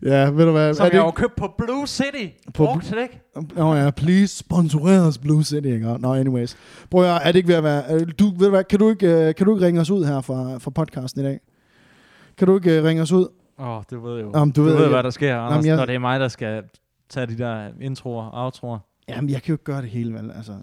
ja, 0.04 0.30
ved 0.30 0.46
du 0.46 0.52
hvad? 0.52 0.74
Som 0.74 0.86
er 0.86 0.90
det 0.90 0.94
jeg 0.94 1.02
har 1.02 1.08
jo 1.08 1.12
købt 1.12 1.36
på 1.36 1.54
Blue 1.58 1.88
City. 1.88 2.26
På 2.54 2.66
Brugt 2.66 2.90
det 2.90 3.02
ikke? 3.02 3.22
Nå 3.56 3.74
ja, 3.76 3.90
please 3.92 4.38
sponsor 4.38 4.90
os 5.08 5.18
Blue 5.18 5.44
City. 5.44 5.68
Ikke? 5.68 5.98
Nå, 6.00 6.14
anyways. 6.16 6.58
Prøv 6.92 7.04
at, 7.04 7.22
er 7.24 7.32
det 7.32 7.36
ikke 7.36 7.48
ved 7.50 7.56
at 7.56 7.64
være... 7.64 8.00
Du, 8.06 8.26
ved 8.26 8.46
du 8.46 8.50
hvad, 8.50 8.64
kan 8.64 8.80
du 8.80 8.90
ikke, 8.90 9.08
øh, 9.28 9.36
kan 9.36 9.46
du 9.46 9.56
ikke 9.56 9.66
ringe 9.66 9.82
os 9.82 9.90
ud 9.90 10.06
her 10.06 10.22
fra, 10.22 10.58
fra 10.58 10.72
podcasten 10.72 11.22
i 11.22 11.24
dag? 11.24 11.40
Kan 12.38 12.48
du 12.48 12.56
ikke 12.56 12.78
øh, 12.78 12.84
ringe 12.84 13.02
os 13.02 13.12
ud? 13.12 13.28
Åh, 13.60 13.68
oh, 13.78 13.84
det 13.90 14.04
ved 14.04 14.16
jeg 14.16 14.24
jo. 14.24 14.32
Jamen, 14.36 14.52
du 14.52 14.62
du 14.62 14.66
ved 14.66 14.74
ved, 14.74 14.82
ikke- 14.82 14.94
hvad 14.94 15.04
der 15.04 15.10
sker, 15.10 15.38
Anders, 15.40 15.66
jeg- 15.66 15.76
når 15.78 15.86
det 15.86 15.96
er 15.96 16.00
mig, 16.00 16.20
der 16.20 16.28
skal 16.28 16.64
tage 17.10 17.26
de 17.28 17.38
der 17.38 17.68
introer 17.82 18.24
og 18.26 18.44
outroer. 18.46 18.80
Jamen, 19.10 19.30
jeg 19.30 19.42
kan 19.42 19.48
jo 19.50 19.54
ikke 19.54 19.64
gøre 19.64 19.82
det 19.82 19.90
hele, 19.90 20.14
vel? 20.14 20.32
Altså, 20.36 20.54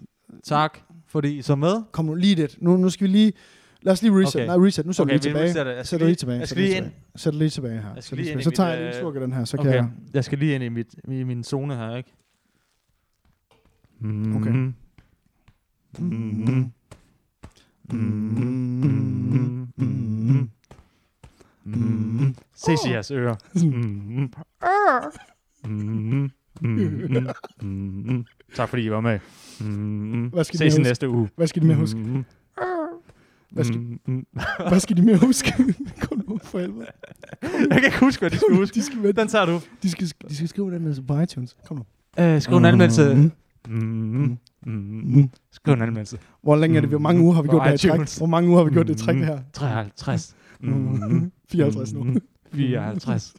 Tak, 0.43 0.79
fordi 1.07 1.37
I 1.37 1.41
så 1.41 1.55
med. 1.55 1.83
kom 1.91 2.05
nu 2.05 2.15
lige 2.15 2.35
lidt. 2.35 2.61
Nu, 2.61 2.77
nu 2.77 2.89
skal 2.89 3.07
vi 3.07 3.11
lige... 3.11 3.33
Lad 3.81 3.93
os 3.93 4.01
lige 4.01 4.13
reset. 4.21 4.35
Okay. 4.35 4.45
Nej, 4.47 4.55
reset. 4.67 4.85
Nu 4.85 4.93
sætter 4.93 5.03
Okay, 5.03 5.13
lige 5.13 5.19
tilbage. 5.21 5.45
resetter. 5.49 5.71
Jeg 5.71 5.85
skal 5.85 5.89
Sætter 5.89 6.05
lige- 6.05 6.11
lige 6.11 6.15
tilbage. 6.17 6.39
jeg 6.39 6.47
skal 6.47 6.57
sætter 6.57 6.69
lige 6.69 6.89
tilbage. 6.89 7.01
Sætter 7.15 7.39
lige 7.39 7.49
tilbage 7.49 7.81
her. 7.81 7.93
Jeg 7.95 8.03
skal 8.03 8.17
Sætter 8.17 8.23
lige 8.23 8.33
ind 8.33 8.41
Så 8.41 8.51
tager 8.51 8.69
jeg 8.69 8.79
lige 8.79 8.87
en 8.93 8.99
sluk 8.99 9.15
af 9.15 9.21
den 9.21 9.33
her, 9.33 9.45
så 9.45 9.57
kan 9.57 9.67
Okay, 9.67 9.75
jeg... 9.75 9.89
jeg 10.13 10.23
skal 10.23 10.37
lige 10.37 10.55
ind 10.55 10.63
i, 10.63 10.69
mit, 10.69 10.95
i 11.07 11.23
min 11.23 11.43
zone 11.43 11.75
her, 11.75 11.95
ikke? 11.95 12.13
Okay. 14.35 14.51
Mm-hmm. 14.51 14.73
Mm-hmm. 15.99 16.71
Mm-hmm. 21.65 22.35
Ses 22.55 22.79
i 22.87 22.91
jeres 22.91 23.11
ører. 23.11 23.35
Mm-hmm. 23.55 24.33
Mm-hmm. 27.61 28.25
Tak 28.55 28.69
fordi 28.69 28.85
I 28.85 28.91
var 28.91 29.01
med. 29.01 29.19
Mm-hmm. 29.59 30.27
Hvad 30.27 30.43
skal 30.43 30.59
de 30.59 30.63
Ses 30.65 30.73
i 30.73 30.77
huske? 30.77 30.83
næste 30.89 31.09
uge. 31.09 31.29
Hvad 31.35 31.47
skal 31.47 31.61
de 31.61 31.67
med 31.67 31.75
huske? 31.75 31.99
Mm-hmm. 31.99 32.25
Hvad 33.51 33.63
skal, 33.65 33.79
Mm-hmm. 33.79 34.25
hvad 34.69 34.79
skal 34.79 34.97
de 34.97 35.01
med 35.01 35.17
huske? 35.17 35.53
Kom 36.01 36.23
nu, 36.29 36.39
for 36.43 36.59
helvede. 36.59 36.85
Jeg 37.41 37.49
kan 37.71 37.83
ikke 37.85 37.99
huske, 37.99 38.21
hvad 38.21 38.29
de 38.29 38.35
skal 38.37 38.55
huske. 38.55 38.75
De 38.75 38.81
skal, 38.81 38.97
med, 38.99 39.13
Den 39.13 39.27
tager 39.27 39.45
du. 39.45 39.59
de 39.83 39.89
skal, 39.91 40.07
de 40.29 40.35
skal 40.35 40.47
skrive 40.47 40.67
den 40.67 40.75
anmeldelse 40.75 41.01
på 41.03 41.19
iTunes. 41.19 41.55
Kom 41.67 41.77
nu. 41.77 41.83
Øh, 42.23 42.41
skriv 42.41 42.57
en 42.57 42.65
anmeldelse. 42.65 43.15
Mm. 43.15 43.31
Mm-hmm. 43.75 44.37
Mm-hmm. 44.65 45.29
Skriv 45.51 45.73
en 45.73 45.81
anmeldelse. 45.81 46.17
Hvor 46.43 46.55
længe 46.55 46.77
er 46.77 46.81
det? 46.81 46.89
Hvor 46.89 46.99
mange 46.99 47.21
uger 47.21 47.33
har 47.33 47.41
vi 47.41 47.47
gjort 47.47 47.61
det 47.71 47.81
her 47.81 47.95
træk? 47.97 48.17
Hvor 48.17 48.25
mange 48.27 48.49
uger 48.49 48.57
har 48.59 48.65
vi 48.65 48.73
gjort 48.73 48.87
det 48.87 48.97
træk 48.97 49.15
det 49.15 49.25
her? 49.25 49.39
53. 49.53 50.35
Mm. 50.61 51.31
54 51.49 51.93
nu. 51.93 52.05
54. 52.53 53.33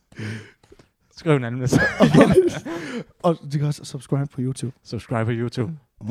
Skriv 1.18 1.36
en 1.36 1.44
anmeldelse. 1.44 1.80
Og 3.22 3.36
de 3.52 3.58
kan 3.58 3.66
også 3.66 3.84
subscribe 3.84 4.26
på 4.34 4.40
YouTube. 4.40 4.72
Subscribe 4.84 5.24
på 5.24 5.30
YouTube. 5.32 5.72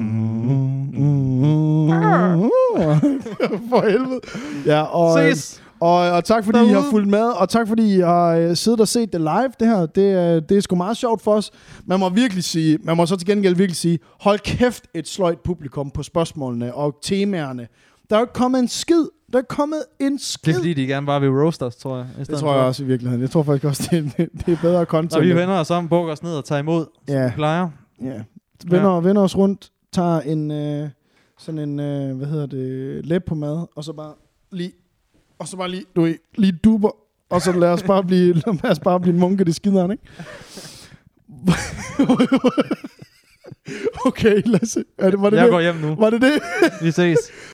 For 3.69 3.89
helvede. 3.89 4.19
Ja, 4.65 4.81
og, 4.81 5.19
Ses! 5.19 5.63
og, 5.79 5.95
og 5.97 6.23
tak 6.23 6.45
fordi 6.45 6.57
I 6.57 6.61
Derude. 6.61 6.73
har 6.81 6.89
fulgt 6.89 7.07
med, 7.09 7.23
og 7.23 7.49
tak 7.49 7.67
fordi 7.67 7.95
I 7.95 7.99
har 7.99 8.27
øh, 8.35 8.55
siddet 8.55 8.79
og 8.79 8.87
set 8.87 9.13
det 9.13 9.21
live. 9.21 9.51
Det 9.59 9.67
her, 9.67 9.85
det, 9.85 10.11
er- 10.11 10.39
det 10.39 10.57
er 10.57 10.61
sgu 10.61 10.75
meget 10.75 10.97
sjovt 10.97 11.21
for 11.21 11.33
os. 11.33 11.51
Man 11.85 11.99
må 11.99 12.09
virkelig 12.09 12.43
sige, 12.43 12.77
man 12.83 12.97
må 12.97 13.05
så 13.05 13.15
til 13.15 13.27
gengæld 13.27 13.55
virkelig 13.55 13.77
sige, 13.77 13.99
hold 14.21 14.39
kæft 14.39 14.83
et 14.93 15.07
sløjt 15.07 15.39
publikum 15.39 15.91
på 15.91 16.03
spørgsmålene 16.03 16.73
og 16.73 16.95
temaerne. 17.03 17.67
Der 18.09 18.15
er 18.15 18.19
jo 18.19 18.23
ikke 18.23 18.33
kommet 18.33 18.59
en 18.59 18.67
skid. 18.67 19.05
Der 19.33 19.39
er 19.39 19.43
kommet 19.43 19.83
en 19.99 20.19
skid. 20.19 20.53
Det 20.53 20.57
er 20.57 20.61
fordi, 20.61 20.73
de 20.73 20.87
gerne 20.87 21.05
bare 21.05 21.21
vil 21.21 21.29
roast 21.29 21.63
os, 21.63 21.75
tror 21.75 21.97
jeg. 21.97 22.07
det 22.27 22.39
tror 22.39 22.55
jeg 22.55 22.63
også 22.65 22.83
i 22.83 22.85
virkeligheden. 22.85 23.21
Jeg 23.21 23.29
tror 23.29 23.43
faktisk 23.43 23.65
også, 23.65 23.87
det, 23.91 24.11
det, 24.17 24.29
det 24.45 24.53
er 24.53 24.57
bedre 24.61 24.85
content. 24.85 25.15
Og 25.15 25.21
vi 25.23 25.35
vender 25.35 25.55
os 25.59 25.71
om, 25.71 25.89
bukker 25.89 26.13
os 26.13 26.23
ned 26.23 26.31
og 26.31 26.45
tager 26.45 26.59
imod, 26.59 26.85
som 27.07 27.15
Ja. 27.15 27.25
vi 27.25 27.31
plejer. 27.35 27.69
Ja. 28.01 28.21
Vender, 28.65 28.93
ja. 28.93 28.99
vender 28.99 29.21
os 29.21 29.37
rundt, 29.37 29.71
tager 29.93 30.21
en, 30.21 30.51
øh, 30.51 30.89
sådan 31.37 31.59
en, 31.59 31.79
øh, 31.79 32.17
hvad 32.17 32.27
hedder 32.27 32.45
det, 32.45 33.05
læb 33.05 33.25
på 33.25 33.35
mad, 33.35 33.67
og 33.75 33.83
så 33.83 33.93
bare 33.93 34.13
lige, 34.51 34.71
og 35.39 35.47
så 35.47 35.57
bare 35.57 35.69
lige, 35.69 35.83
du 35.95 36.07
lige 36.35 36.59
duber, 36.63 36.89
og 37.29 37.41
så 37.41 37.51
lad 37.51 37.69
os 37.69 37.83
bare 37.83 38.03
blive, 38.03 38.33
lad 38.63 38.71
os 38.71 38.79
bare 38.79 38.99
blive 38.99 39.15
munke, 39.15 39.43
det 39.43 39.55
skideren, 39.55 39.91
ikke? 39.91 40.03
okay, 44.05 44.41
Lasse, 44.45 44.83
er 44.97 45.09
det, 45.11 45.21
var 45.21 45.29
det 45.29 45.37
Jeg 45.37 45.45
det? 45.45 45.51
går 45.51 45.61
hjem 45.61 45.75
nu. 45.75 45.95
Var 45.95 46.09
det 46.09 46.21
det? 46.21 46.31
Vi 46.81 46.91
ses. 46.91 47.17